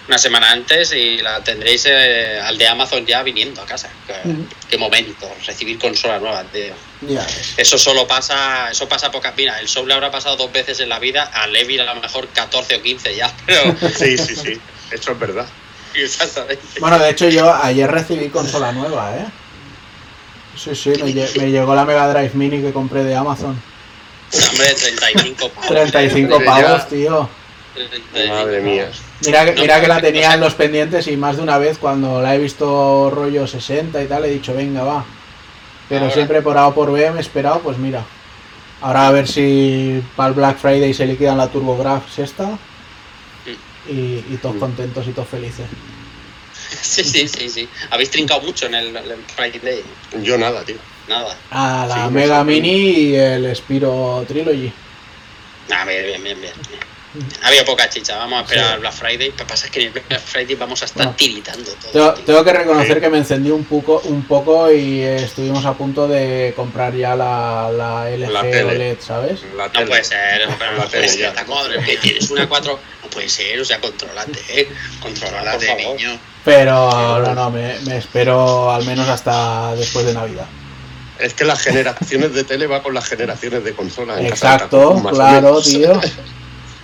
una 0.06 0.18
semana 0.18 0.50
antes 0.50 0.92
y 0.92 1.18
la 1.18 1.42
tendréis 1.42 1.86
eh, 1.86 2.38
al 2.38 2.58
de 2.58 2.68
Amazon 2.68 3.06
ya 3.06 3.22
viniendo 3.22 3.62
a 3.62 3.66
casa. 3.66 3.88
Qué, 4.68 4.76
momento, 4.76 5.30
recibir 5.46 5.78
consolas 5.78 6.20
nuevas, 6.20 6.44
tío. 6.52 6.74
Eso 7.56 7.78
solo 7.78 8.06
pasa, 8.06 8.70
eso 8.70 8.88
pasa 8.88 9.10
pocas. 9.10 9.34
Mira, 9.36 9.58
el 9.60 9.68
Soul 9.68 9.88
le 9.88 9.94
habrá 9.94 10.10
pasado 10.10 10.36
dos 10.36 10.52
veces 10.52 10.80
en 10.80 10.90
la 10.90 10.98
vida, 10.98 11.30
a 11.32 11.46
Levi 11.46 11.78
a 11.78 11.94
lo 11.94 12.00
mejor 12.00 12.28
14 12.28 12.76
o 12.76 12.82
15 12.82 13.16
ya, 13.16 13.32
pero 13.46 13.62
Sí, 13.94 14.18
sí, 14.18 14.36
sí. 14.36 14.60
Eso 14.90 15.12
es 15.12 15.18
verdad. 15.18 15.46
exactamente. 15.94 16.80
Bueno, 16.80 16.98
de 16.98 17.10
hecho 17.10 17.28
yo 17.28 17.52
ayer 17.54 17.90
recibí 17.90 18.28
consola 18.28 18.72
nueva, 18.72 19.16
¿eh? 19.16 19.26
Sí, 20.56 20.74
sí, 20.74 20.90
me, 21.02 21.12
lle- 21.12 21.38
me 21.40 21.50
llegó 21.50 21.74
la 21.74 21.84
Mega 21.84 22.08
Drive 22.12 22.30
Mini 22.34 22.60
que 22.62 22.72
compré 22.72 23.04
de 23.04 23.14
Amazon. 23.14 23.60
Hombre, 24.50 24.74
35 24.74 25.48
pavos. 25.50 25.68
35 25.68 26.38
Ya. 26.40 26.44
pavos, 26.44 26.88
tío. 26.88 27.28
35 27.74 28.34
Madre 28.34 28.60
mía. 28.60 28.88
Mira 29.26 29.44
que, 29.44 29.54
No, 29.54 29.60
mira 29.62 29.80
que 29.80 29.88
la 29.88 30.00
tenía 30.00 30.34
en 30.34 30.40
los 30.40 30.54
pendientes 30.54 31.06
y 31.08 31.16
más 31.16 31.36
de 31.36 31.42
una 31.42 31.58
vez 31.58 31.78
cuando 31.78 32.20
la 32.22 32.34
he 32.34 32.38
visto 32.38 33.10
rollo 33.10 33.46
60 33.46 34.02
y 34.02 34.06
tal, 34.06 34.24
he 34.24 34.30
dicho, 34.30 34.54
venga, 34.54 34.82
va. 34.84 35.04
Pero 35.88 36.02
Ahora. 36.02 36.14
siempre 36.14 36.40
por 36.42 36.56
A 36.56 36.68
o 36.68 36.74
por 36.74 36.92
B 36.92 37.10
me 37.10 37.18
he 37.18 37.20
esperado, 37.20 37.60
pues 37.60 37.76
mira. 37.78 38.04
Ahora 38.80 39.08
a 39.08 39.10
ver 39.12 39.26
si 39.28 40.02
para 40.16 40.28
el 40.30 40.34
Black 40.34 40.58
Friday 40.58 40.92
se 40.94 41.06
liquidan 41.06 41.38
la 41.38 41.48
TurboGrafx 41.48 42.18
esta. 42.20 42.58
Y, 43.88 44.24
y 44.30 44.38
todos 44.40 44.56
contentos 44.56 45.06
y 45.06 45.10
todos 45.12 45.28
felices. 45.28 45.66
Sí, 46.82 47.04
sí, 47.04 47.28
sí, 47.28 47.48
sí. 47.48 47.68
Habéis 47.90 48.10
trincado 48.10 48.40
mucho 48.42 48.66
en 48.66 48.74
el, 48.74 48.96
el 48.96 49.16
Friday. 49.34 49.82
Yo 50.22 50.36
nada, 50.38 50.64
tío. 50.64 50.76
Nada. 51.08 51.36
A 51.50 51.86
la 51.86 52.06
Sí, 52.06 52.12
Mega 52.12 52.38
sorprende. 52.38 52.60
Mini 52.62 52.90
y 53.10 53.14
el 53.16 53.54
Spiro 53.56 54.24
Trilogy. 54.26 54.72
Ah, 55.70 55.84
bien, 55.84 56.04
bien, 56.06 56.22
bien, 56.24 56.40
bien. 56.40 56.52
Había 57.42 57.64
poca 57.64 57.88
chicha, 57.88 58.16
vamos 58.16 58.40
a 58.40 58.42
esperar 58.44 58.74
Sí. 58.74 58.80
Black 58.80 58.92
Friday. 58.92 59.28
Lo 59.30 59.36
que 59.36 59.44
pasa 59.44 59.66
es 59.66 59.70
que 59.70 59.80
en 59.82 59.86
el 59.86 59.92
Black 59.92 60.20
Friday 60.20 60.56
vamos 60.56 60.82
a 60.82 60.86
estar 60.86 61.04
Bueno. 61.04 61.16
tiritando 61.16 61.70
todo. 61.92 62.14
Tengo, 62.14 62.42
que 62.44 62.52
reconocer 62.52 62.94
Sí. 62.96 63.00
que 63.00 63.08
me 63.08 63.18
encendí 63.18 63.50
un 63.50 63.64
poco, 63.64 64.00
un 64.06 64.24
poco 64.26 64.72
y 64.72 65.00
estuvimos 65.02 65.64
a 65.64 65.74
punto 65.74 66.08
de 66.08 66.52
comprar 66.56 66.92
ya 66.96 67.14
la, 67.14 67.70
la 67.72 68.10
LG 68.10 68.30
La 68.32 68.42
tele. 68.42 68.64
OLED, 68.64 68.98
¿sabes? 69.00 69.42
La 69.56 69.68
No 69.68 69.86
puede 69.86 70.02
ser, 70.02 70.48
pero 70.58 70.72
no 70.72 70.78
La 70.78 70.88
puede 70.88 71.08
ser. 71.08 71.32
madre, 71.46 71.84
que 71.84 71.96
tienes 71.98 72.28
una 72.30 72.48
4. 72.48 72.80
No 73.04 73.10
puede 73.10 73.28
ser, 73.28 73.60
o 73.60 73.64
sea, 73.64 73.78
controlate, 73.80 74.40
eh. 74.48 74.68
Controlate, 75.00 75.74
niño. 75.76 76.18
Pero 76.44 77.20
no, 77.20 77.34
no, 77.34 77.50
me, 77.50 77.78
me 77.80 77.96
espero 77.98 78.70
al 78.70 78.84
menos 78.84 79.08
hasta 79.08 79.74
después 79.76 80.04
de 80.06 80.12
Navidad. 80.14 80.46
Es 81.18 81.32
que 81.32 81.44
las 81.44 81.60
generaciones 81.60 82.34
de 82.34 82.44
tele 82.44 82.66
va 82.66 82.82
con 82.82 82.92
las 82.92 83.06
generaciones 83.06 83.64
de 83.64 83.72
consolas. 83.72 84.16
casa 84.16 84.28
Exacto, 84.28 85.02
claro, 85.10 85.60
tío. 85.62 86.00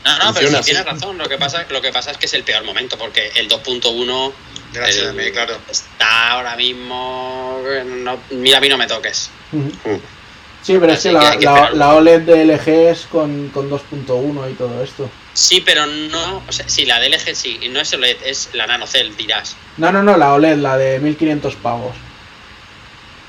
No, 0.03 0.17
no, 0.25 0.33
pero 0.35 0.49
sí 0.49 0.57
tienes 0.65 0.87
razón. 0.87 1.19
Lo 1.19 1.29
que, 1.29 1.37
pasa, 1.37 1.67
lo 1.69 1.83
que 1.83 1.93
pasa 1.93 2.11
es 2.13 2.17
que 2.17 2.25
es 2.25 2.33
el 2.33 2.43
peor 2.43 2.65
momento, 2.65 2.97
porque 2.97 3.33
el 3.37 3.51
2.1 3.51 4.33
De 4.73 4.81
la 4.81 4.89
el- 4.89 5.15
HDMI, 5.15 5.31
claro. 5.31 5.59
está 5.71 6.31
ahora 6.31 6.57
mismo. 6.57 7.61
no- 7.87 8.19
mira, 8.31 8.57
a 8.57 8.61
mí 8.63 8.69
no 8.71 8.79
me 8.79 8.87
toques. 8.87 9.29
Sí, 10.63 10.79
pero 10.81 10.93
es 10.93 10.99
Así 11.01 11.11
que 11.11 11.39
que 11.39 11.45
la, 11.45 11.53
la- 11.53 11.71
la 11.73 11.95
OLED 11.95 12.23
de 12.23 12.45
LG 12.47 12.69
es 12.91 13.01
con, 13.13 13.51
con 13.51 13.69
2.1 13.71 14.51
y 14.51 14.55
todo 14.55 14.83
esto. 14.83 15.11
Sí, 15.33 15.61
pero 15.65 15.87
no. 15.87 16.43
O 16.49 16.53
sea, 16.53 16.69
sí, 16.69 16.85
la 16.87 17.01
DLG 17.01 17.35
sí, 17.35 17.59
y 17.63 17.69
no 17.69 17.81
es 17.81 17.93
OLED, 17.93 18.17
es 18.25 18.51
la 18.53 18.67
NanoCell, 18.67 19.17
dirás. 19.17 19.57
No, 19.77 19.93
no, 19.93 20.03
no, 20.03 20.17
la 20.17 20.33
OLED, 20.35 20.57
la 20.57 20.77
de 20.77 20.99
1500 20.99 21.55
pavos. 21.57 21.95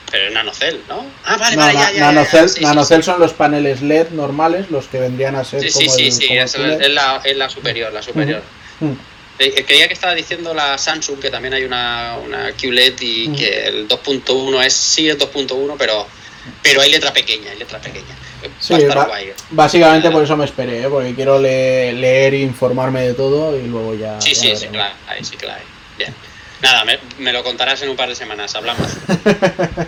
Pero 0.09 0.27
es 0.27 0.33
NanoCell, 0.33 0.81
¿no? 0.89 1.05
Ah, 1.23 1.37
vale, 1.37 1.55
No, 1.55 1.61
vale, 1.61 1.73
na- 1.73 1.91
ya, 1.91 1.91
ya, 1.93 1.99
nanocell, 2.07 2.49
sí, 2.49 2.61
nanocell 2.61 3.01
son 3.03 3.19
los 3.19 3.31
paneles 3.33 3.81
LED 3.81 4.09
normales, 4.09 4.69
los 4.69 4.87
que 4.87 4.99
vendrían 4.99 5.35
a 5.35 5.45
ser 5.45 5.61
Sí, 5.61 5.69
sí, 5.71 5.85
como 5.85 5.95
sí, 5.97 6.05
el, 6.07 6.11
sí, 6.11 6.27
como 6.27 6.41
es, 6.41 6.89
la, 6.89 7.21
es 7.23 7.37
la 7.37 7.49
superior, 7.49 7.93
la 7.93 8.01
superior. 8.01 8.41
Eh, 9.39 9.53
eh, 9.57 9.63
Creía 9.65 9.87
que 9.87 9.93
estaba 9.93 10.13
diciendo 10.13 10.53
la 10.53 10.77
Samsung 10.77 11.19
que 11.19 11.29
también 11.29 11.53
hay 11.53 11.63
una, 11.63 12.17
una 12.21 12.51
QLED 12.51 12.99
y 13.01 13.29
Mm. 13.29 13.35
que 13.35 13.67
el 13.67 13.87
2.1 13.87 14.61
es 14.65 14.73
sí 14.73 15.07
es 15.07 15.17
2.1, 15.17 15.75
pero 15.77 16.05
pero 16.63 16.81
hay 16.81 16.91
letra 16.91 17.11
pequeña, 17.13 17.51
hay 17.51 17.59
letra 17.59 17.79
pequeña. 17.79 18.15
Sí, 18.59 18.73
Va 18.73 18.77
a 18.77 18.81
estar 18.81 18.97
va- 18.97 19.05
guay. 19.07 19.33
Básicamente 19.51 20.09
por 20.11 20.23
eso 20.23 20.35
me 20.37 20.45
esperé, 20.45 20.81
¿eh? 20.83 20.87
porque 20.89 21.13
quiero 21.15 21.39
le- 21.39 21.93
leer 21.93 22.33
e 22.33 22.39
informarme 22.39 23.01
de 23.01 23.13
todo 23.13 23.57
y 23.57 23.67
luego 23.67 23.93
ya. 23.95 24.19
Sí, 24.21 24.33
ya 24.33 24.41
sí, 24.41 24.55
sí, 24.55 24.67
claro, 24.67 24.93
ahí 25.07 25.23
sí, 25.23 25.35
claro. 25.37 25.61
Bien. 25.97 26.13
Nada, 26.61 26.85
me, 26.85 26.99
me 27.17 27.33
lo 27.33 27.43
contarás 27.43 27.81
en 27.81 27.89
un 27.89 27.95
par 27.95 28.07
de 28.07 28.13
semanas, 28.15 28.53
hablamos. 28.53 28.87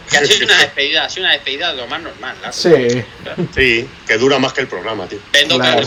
Que 0.09 0.17
ha 0.17 0.25
sido 0.25 0.45
una 0.45 0.57
despedida, 0.57 1.05
ha 1.05 1.09
sido 1.09 1.25
una 1.25 1.33
despedida 1.33 1.71
de 1.71 1.77
lo 1.77 1.87
más 1.87 2.01
normal, 2.01 2.35
claro. 2.39 2.53
Sí, 2.53 3.03
Sí, 3.53 3.87
que 4.07 4.17
dura 4.17 4.39
más 4.39 4.53
que 4.53 4.61
el 4.61 4.67
programa, 4.67 5.05
tío. 5.07 5.19
Vendo 5.31 5.57
Claro. 5.59 5.81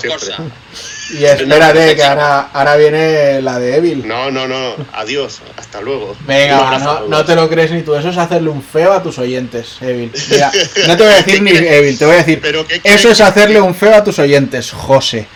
Y 1.10 1.24
espérate, 1.24 1.94
que 1.94 2.02
ahora, 2.02 2.48
ahora 2.52 2.76
viene 2.76 3.40
la 3.42 3.58
de 3.58 3.76
Evil. 3.76 4.06
No, 4.06 4.30
no, 4.30 4.48
no. 4.48 4.74
Adiós. 4.92 5.40
Hasta 5.56 5.80
luego. 5.80 6.16
Venga, 6.26 6.78
no, 6.78 7.08
no 7.08 7.24
te 7.24 7.34
lo 7.34 7.48
crees 7.48 7.70
ni 7.70 7.82
tú, 7.82 7.94
eso 7.94 8.08
es 8.10 8.16
hacerle 8.16 8.50
un 8.50 8.62
feo 8.62 8.92
a 8.92 9.02
tus 9.02 9.18
oyentes, 9.18 9.76
Evil. 9.80 10.12
Mira, 10.30 10.50
no 10.88 10.96
te 10.96 11.02
voy 11.04 11.12
a 11.12 11.16
decir 11.16 11.42
ni 11.42 11.50
Evil, 11.56 11.98
te 11.98 12.04
voy 12.06 12.14
a 12.14 12.18
decir, 12.18 12.40
Pero 12.42 12.66
¿qué 12.66 12.80
eso 12.84 13.10
es 13.10 13.20
hacerle 13.20 13.60
un 13.60 13.74
feo 13.74 13.94
a 13.94 14.02
tus 14.04 14.18
oyentes, 14.18 14.70
José. 14.72 15.26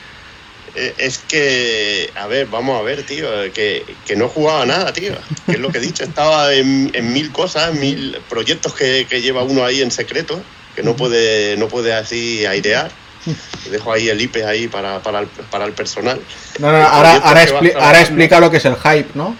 Eh, 0.74 0.94
Es 0.98 1.18
que, 1.18 2.10
a 2.14 2.26
ver, 2.26 2.46
vamos 2.46 2.78
a 2.78 2.82
ver, 2.82 3.02
tío, 3.04 3.28
que, 3.52 3.84
que 4.06 4.16
no 4.16 4.28
jugaba 4.28 4.64
nada, 4.66 4.92
tío. 4.92 5.12
Que 5.46 5.52
es 5.52 5.58
lo 5.58 5.70
que 5.70 5.78
he 5.78 5.80
dicho, 5.80 6.04
estaba 6.04 6.52
en, 6.54 6.90
en 6.94 7.12
mil 7.12 7.32
cosas, 7.32 7.74
mil 7.74 8.16
proyectos 8.28 8.74
que, 8.74 9.06
que 9.08 9.20
lleva 9.20 9.42
uno 9.42 9.64
ahí 9.64 9.82
en 9.82 9.90
secreto, 9.90 10.40
que 10.76 10.82
no 10.82 10.94
puede, 10.96 11.56
no 11.56 11.66
puede 11.68 11.92
así 11.92 12.46
airear. 12.46 12.90
Dejo 13.70 13.92
ahí 13.92 14.08
el 14.08 14.20
IP 14.20 14.36
ahí 14.46 14.68
para, 14.68 15.00
para, 15.02 15.20
el, 15.20 15.26
para 15.26 15.64
el 15.66 15.72
personal. 15.72 16.20
No, 16.58 16.72
no, 16.72 16.78
ahora, 16.86 17.16
ahora, 17.16 17.44
expli- 17.44 17.74
ahora 17.74 18.00
explica 18.00 18.40
lo 18.40 18.50
que 18.50 18.56
es 18.58 18.64
el 18.64 18.76
hype, 18.76 19.10
¿no? 19.14 19.36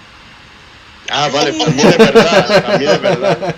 Ah, 1.11 1.29
vale, 1.33 1.53
también 1.53 1.89
es 1.89 1.99
verdad, 1.99 2.63
también 2.63 2.91
es 2.93 3.01
verdad. 3.01 3.55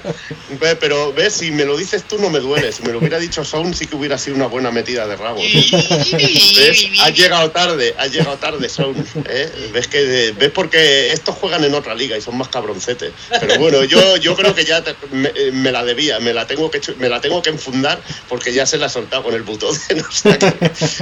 Ve, 0.61 0.77
Pero 0.77 1.13
ves, 1.13 1.35
si 1.35 1.51
me 1.51 1.65
lo 1.65 1.77
dices 1.77 2.05
tú 2.05 2.19
no 2.19 2.31
me 2.31 2.41
duele. 2.41 2.73
Si 2.73 2.83
me 2.83 2.93
lo 2.93 2.99
hubiera 2.99 3.19
dicho 3.19 3.45
Sound 3.45 3.75
sí 3.75 3.87
que 3.87 3.97
hubiera 3.97 4.17
sido 4.19 4.37
una 4.37 4.47
buena 4.47 4.71
metida 4.71 5.07
de 5.07 5.17
rabo. 5.17 5.41
¿Ves? 5.41 6.87
Has 7.01 7.15
llegado 7.17 7.51
tarde, 7.51 7.95
has 7.99 8.13
llegado 8.13 8.37
tarde, 8.39 8.69
Sound. 8.69 9.07
¿eh? 9.29 9.71
¿Ves 9.73 9.89
que 9.89 10.33
ves 10.37 10.51
porque 10.51 11.13
estos 11.13 11.35
juegan 11.37 11.65
en 11.65 11.75
otra 11.75 11.95
liga 11.95 12.17
y 12.17 12.21
son 12.23 12.37
más 12.39 12.49
cabroncetes? 12.49 13.13
Pero 13.41 13.59
bueno, 13.59 13.85
yo, 13.85 14.17
yo 14.17 14.35
creo 14.37 14.55
que 14.55 14.65
ya 14.65 14.83
te- 14.83 14.95
me, 15.11 15.29
eh, 15.35 15.51
me 15.53 15.73
la 15.73 15.85
debía, 15.85 16.21
me 16.21 16.33
la 16.33 16.47
tengo 16.47 16.71
que 16.71 16.81
me 16.99 17.09
la 17.09 17.21
tengo 17.21 17.43
que 17.43 17.51
enfundar 17.51 18.01
porque 18.29 18.53
ya 18.53 18.67
se 18.67 18.77
la 18.79 18.87
he 18.87 18.91
soltado 18.91 19.23
con 19.25 19.35
el 19.35 19.43
butón. 19.43 19.77
O 20.03 20.15
sea 20.15 20.37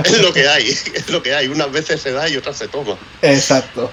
es 0.05 0.21
lo 0.21 0.33
que 0.33 0.49
hay, 0.49 0.69
es 0.69 1.09
lo 1.11 1.23
que 1.23 1.35
hay. 1.35 1.49
Unas 1.49 1.71
veces 1.73 2.01
se 2.01 2.13
da 2.13 2.29
y 2.29 2.37
otras 2.37 2.57
se 2.59 2.69
toma. 2.69 2.97
Exacto. 3.23 3.91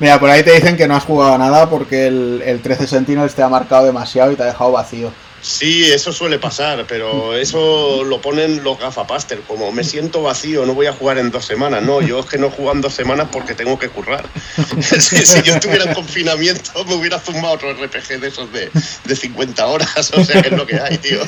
Mira, 0.00 0.18
por 0.18 0.28
ahí 0.30 0.42
te 0.42 0.52
dicen 0.52 0.76
que 0.76 0.88
no 0.88 0.96
has 0.96 1.04
jugado 1.04 1.38
nada 1.38 1.70
porque 1.70 2.06
el, 2.06 2.42
el 2.44 2.60
13 2.60 2.86
Sentinels 2.86 3.34
te 3.34 3.42
ha 3.42 3.48
marcado 3.48 3.86
demasiado 3.86 4.32
y 4.32 4.36
te 4.36 4.42
ha 4.42 4.46
dejado 4.46 4.72
vacío. 4.72 5.12
Sí, 5.40 5.92
eso 5.92 6.10
suele 6.10 6.38
pasar, 6.38 6.86
pero 6.88 7.36
eso 7.36 8.02
lo 8.02 8.18
ponen 8.22 8.64
los 8.64 8.78
gafapaster, 8.78 9.40
como 9.42 9.72
me 9.72 9.84
siento 9.84 10.22
vacío, 10.22 10.64
no 10.64 10.72
voy 10.72 10.86
a 10.86 10.92
jugar 10.94 11.18
en 11.18 11.30
dos 11.30 11.44
semanas. 11.44 11.82
No, 11.82 12.00
yo 12.00 12.20
es 12.20 12.26
que 12.26 12.38
no 12.38 12.48
juego 12.48 12.72
en 12.72 12.80
dos 12.80 12.94
semanas 12.94 13.28
porque 13.30 13.54
tengo 13.54 13.78
que 13.78 13.90
currar. 13.90 14.24
si, 14.80 15.18
si 15.18 15.42
yo 15.42 15.54
estuviera 15.54 15.84
en 15.84 15.92
confinamiento 15.94 16.82
me 16.86 16.94
hubiera 16.94 17.18
zumbado 17.20 17.54
otro 17.56 17.74
RPG 17.74 18.20
de 18.20 18.28
esos 18.28 18.50
de, 18.52 18.70
de 19.04 19.16
50 19.16 19.66
horas, 19.66 20.12
o 20.16 20.24
sea 20.24 20.40
que 20.40 20.48
es 20.48 20.54
lo 20.54 20.66
que 20.66 20.80
hay, 20.80 20.96
tío. 20.96 21.20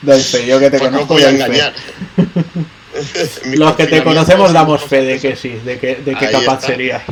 Del 0.00 0.22
fe, 0.22 0.46
yo 0.46 0.58
que 0.58 0.70
te 0.70 0.78
Pues 0.78 0.90
no 0.90 1.06
conozco. 1.06 1.14
voy 1.14 1.22
a 1.24 1.26
doy 1.26 1.34
engañar. 1.34 1.74
Los 3.54 3.76
que 3.76 3.86
te 3.86 4.02
conocemos 4.02 4.52
damos 4.52 4.82
fe 4.84 5.02
de 5.02 5.20
que 5.20 5.36
sí, 5.36 5.50
de 5.64 5.78
que, 5.78 5.96
de 5.96 6.14
que 6.14 6.26
Ahí 6.26 6.32
capaz 6.32 6.54
está. 6.54 6.66
sería. 6.68 7.02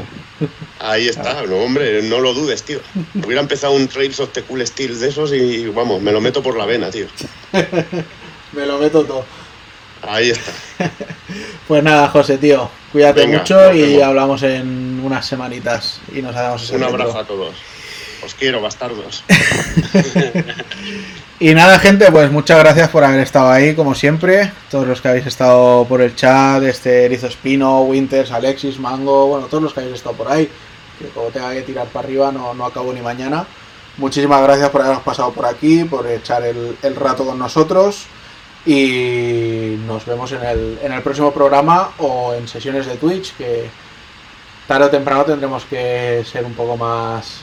Ahí 0.82 1.06
está, 1.06 1.42
no, 1.46 1.56
hombre, 1.58 2.02
no 2.02 2.18
lo 2.18 2.34
dudes, 2.34 2.64
tío. 2.64 2.80
Hubiera 3.24 3.40
empezado 3.40 3.72
un 3.74 3.86
Trails 3.86 4.18
of 4.18 4.30
the 4.32 4.42
Cool 4.42 4.66
Steel 4.66 4.98
de 4.98 5.08
esos 5.08 5.32
y 5.32 5.66
vamos, 5.68 6.02
me 6.02 6.10
lo 6.10 6.20
meto 6.20 6.42
por 6.42 6.56
la 6.56 6.66
vena, 6.66 6.90
tío. 6.90 7.06
Me 8.52 8.66
lo 8.66 8.76
meto 8.76 9.02
todo. 9.04 9.24
Ahí 10.02 10.30
está. 10.30 10.52
Pues 11.68 11.82
nada, 11.82 12.08
José, 12.08 12.36
tío. 12.36 12.68
Cuídate 12.90 13.20
Venga, 13.20 13.38
mucho 13.38 13.72
y 13.72 14.02
hablamos 14.02 14.42
en 14.42 15.00
unas 15.02 15.24
semanitas 15.24 16.00
y 16.14 16.20
nos 16.20 16.36
hagamos 16.36 16.62
ese 16.64 16.76
Un 16.76 16.82
abrazo 16.82 17.18
a 17.18 17.24
todos. 17.24 17.54
Os 18.22 18.34
quiero, 18.34 18.60
bastardos. 18.60 19.24
Y 21.42 21.54
nada, 21.54 21.80
gente, 21.80 22.12
pues 22.12 22.30
muchas 22.30 22.60
gracias 22.60 22.88
por 22.90 23.02
haber 23.02 23.18
estado 23.18 23.50
ahí, 23.50 23.74
como 23.74 23.96
siempre. 23.96 24.52
Todos 24.70 24.86
los 24.86 25.00
que 25.00 25.08
habéis 25.08 25.26
estado 25.26 25.84
por 25.86 26.00
el 26.00 26.14
chat, 26.14 26.62
este 26.62 27.06
Erizo 27.06 27.26
Espino, 27.26 27.82
Winters, 27.82 28.30
Alexis, 28.30 28.78
Mango, 28.78 29.26
bueno, 29.26 29.46
todos 29.46 29.60
los 29.60 29.74
que 29.74 29.80
habéis 29.80 29.96
estado 29.96 30.14
por 30.14 30.30
ahí. 30.30 30.48
Que 31.02 31.08
como 31.08 31.28
tenga 31.28 31.52
que 31.52 31.62
tirar 31.62 31.86
para 31.88 32.06
arriba, 32.06 32.32
no, 32.32 32.54
no 32.54 32.64
acabo 32.64 32.92
ni 32.92 33.00
mañana. 33.00 33.46
Muchísimas 33.98 34.42
gracias 34.42 34.70
por 34.70 34.80
haberos 34.80 35.02
pasado 35.02 35.32
por 35.32 35.44
aquí, 35.44 35.84
por 35.84 36.06
echar 36.06 36.42
el, 36.44 36.76
el 36.82 36.96
rato 36.96 37.26
con 37.26 37.38
nosotros. 37.38 38.06
Y 38.64 39.76
nos 39.86 40.06
vemos 40.06 40.30
en 40.32 40.44
el, 40.44 40.78
en 40.82 40.92
el 40.92 41.02
próximo 41.02 41.32
programa 41.32 41.90
o 41.98 42.32
en 42.32 42.46
sesiones 42.46 42.86
de 42.86 42.96
Twitch, 42.96 43.36
que 43.36 43.68
tarde 44.68 44.86
o 44.86 44.90
temprano 44.90 45.24
tendremos 45.24 45.64
que 45.64 46.24
ser 46.24 46.44
un 46.44 46.54
poco 46.54 46.76
más 46.76 47.42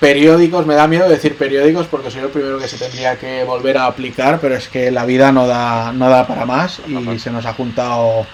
periódicos, 0.00 0.66
me 0.66 0.74
da 0.74 0.86
miedo 0.86 1.08
decir 1.08 1.36
periódicos 1.36 1.86
porque 1.86 2.10
soy 2.10 2.22
el 2.22 2.28
primero 2.28 2.58
que 2.58 2.68
se 2.68 2.76
tendría 2.76 3.18
que 3.18 3.44
volver 3.44 3.78
a 3.78 3.86
aplicar, 3.86 4.38
pero 4.40 4.54
es 4.54 4.68
que 4.68 4.90
la 4.90 5.04
vida 5.04 5.32
no 5.32 5.46
da, 5.46 5.92
no 5.92 6.08
da 6.08 6.26
para 6.26 6.44
más 6.44 6.80
y 6.86 7.18
se 7.18 7.30
nos 7.30 7.46
ha 7.46 7.54
juntado 7.54 8.26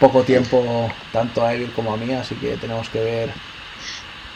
poco 0.00 0.22
tiempo 0.24 0.90
tanto 1.12 1.44
a 1.44 1.54
Evil 1.54 1.70
como 1.72 1.92
a 1.92 1.96
mí, 1.96 2.12
así 2.14 2.34
que 2.36 2.56
tenemos 2.56 2.88
que 2.88 2.98
ver 3.00 3.30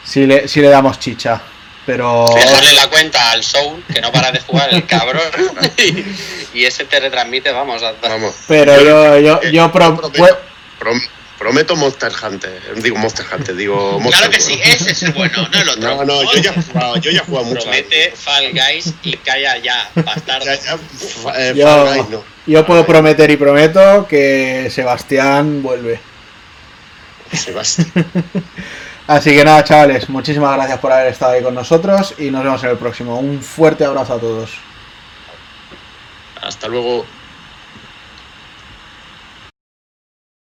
si 0.03 0.25
le, 0.25 0.47
si 0.47 0.61
le 0.61 0.69
damos 0.69 0.99
chicha. 0.99 1.41
Pero 1.85 2.25
Dejarle 2.33 2.73
la 2.73 2.87
cuenta 2.87 3.31
al 3.31 3.43
Soul, 3.43 3.83
que 3.93 4.01
no 4.01 4.11
para 4.11 4.31
de 4.31 4.39
jugar 4.39 4.73
el 4.73 4.85
cabrón. 4.87 5.21
y, 5.77 6.59
y 6.59 6.65
ese 6.65 6.85
te 6.85 6.99
retransmite, 6.99 7.51
vamos, 7.51 7.83
a, 7.83 7.93
Vamos. 8.01 8.35
pero 8.47 8.81
yo, 8.83 9.19
yo, 9.19 9.41
yo 9.51 9.71
pro- 9.71 9.95
prometo, 9.95 10.11
pues- 10.17 10.33
prom- 10.79 11.09
prometo 11.37 11.75
Monster 11.75 12.11
Hunter. 12.23 12.81
Digo 12.81 12.95
Monster 12.97 13.25
Hunter, 13.31 13.55
digo 13.55 13.99
Monster 13.99 14.29
Claro 14.29 14.31
que 14.31 14.39
sí, 14.39 14.59
ese 14.63 14.91
es 14.91 15.03
el 15.03 15.11
bueno, 15.13 15.47
no 15.51 15.59
el 15.61 15.69
otro. 15.69 15.95
No, 15.95 16.05
no, 16.05 16.23
yo 16.33 16.39
ya 16.41 16.51
he 16.51 16.61
jugado, 16.61 16.97
yo 16.97 17.11
ya 17.11 17.21
he 17.21 17.25
jugado 17.25 17.45
mucho. 17.45 17.61
promete 17.63 18.11
Fall 18.15 18.51
Guys 18.53 18.93
y 19.03 19.17
calla 19.17 19.57
ya, 19.57 19.89
bastardo. 19.95 20.45
Ya, 20.45 20.55
ya, 20.55 20.77
fa- 20.77 21.33
eh, 21.41 21.53
yo, 21.55 21.65
Fall 21.67 21.95
Guys 21.97 22.09
no. 22.09 22.23
yo 22.47 22.65
puedo 22.65 22.85
prometer 22.85 23.29
y 23.31 23.37
prometo 23.37 24.07
que 24.07 24.69
Sebastián 24.73 25.61
vuelve. 25.61 25.99
Sebastián. 27.33 27.91
Así 29.07 29.31
que 29.35 29.43
nada, 29.45 29.63
chavales, 29.63 30.09
muchísimas 30.09 30.55
gracias 30.55 30.79
por 30.79 30.91
haber 30.91 31.07
estado 31.07 31.33
ahí 31.33 31.43
con 31.43 31.53
nosotros 31.53 32.15
y 32.17 32.31
nos 32.31 32.43
vemos 32.43 32.63
en 32.63 32.69
el 32.71 32.77
próximo. 32.77 33.19
Un 33.19 33.41
fuerte 33.41 33.85
abrazo 33.85 34.13
a 34.15 34.19
todos. 34.19 34.51
Hasta 36.41 36.67
luego. 36.67 37.05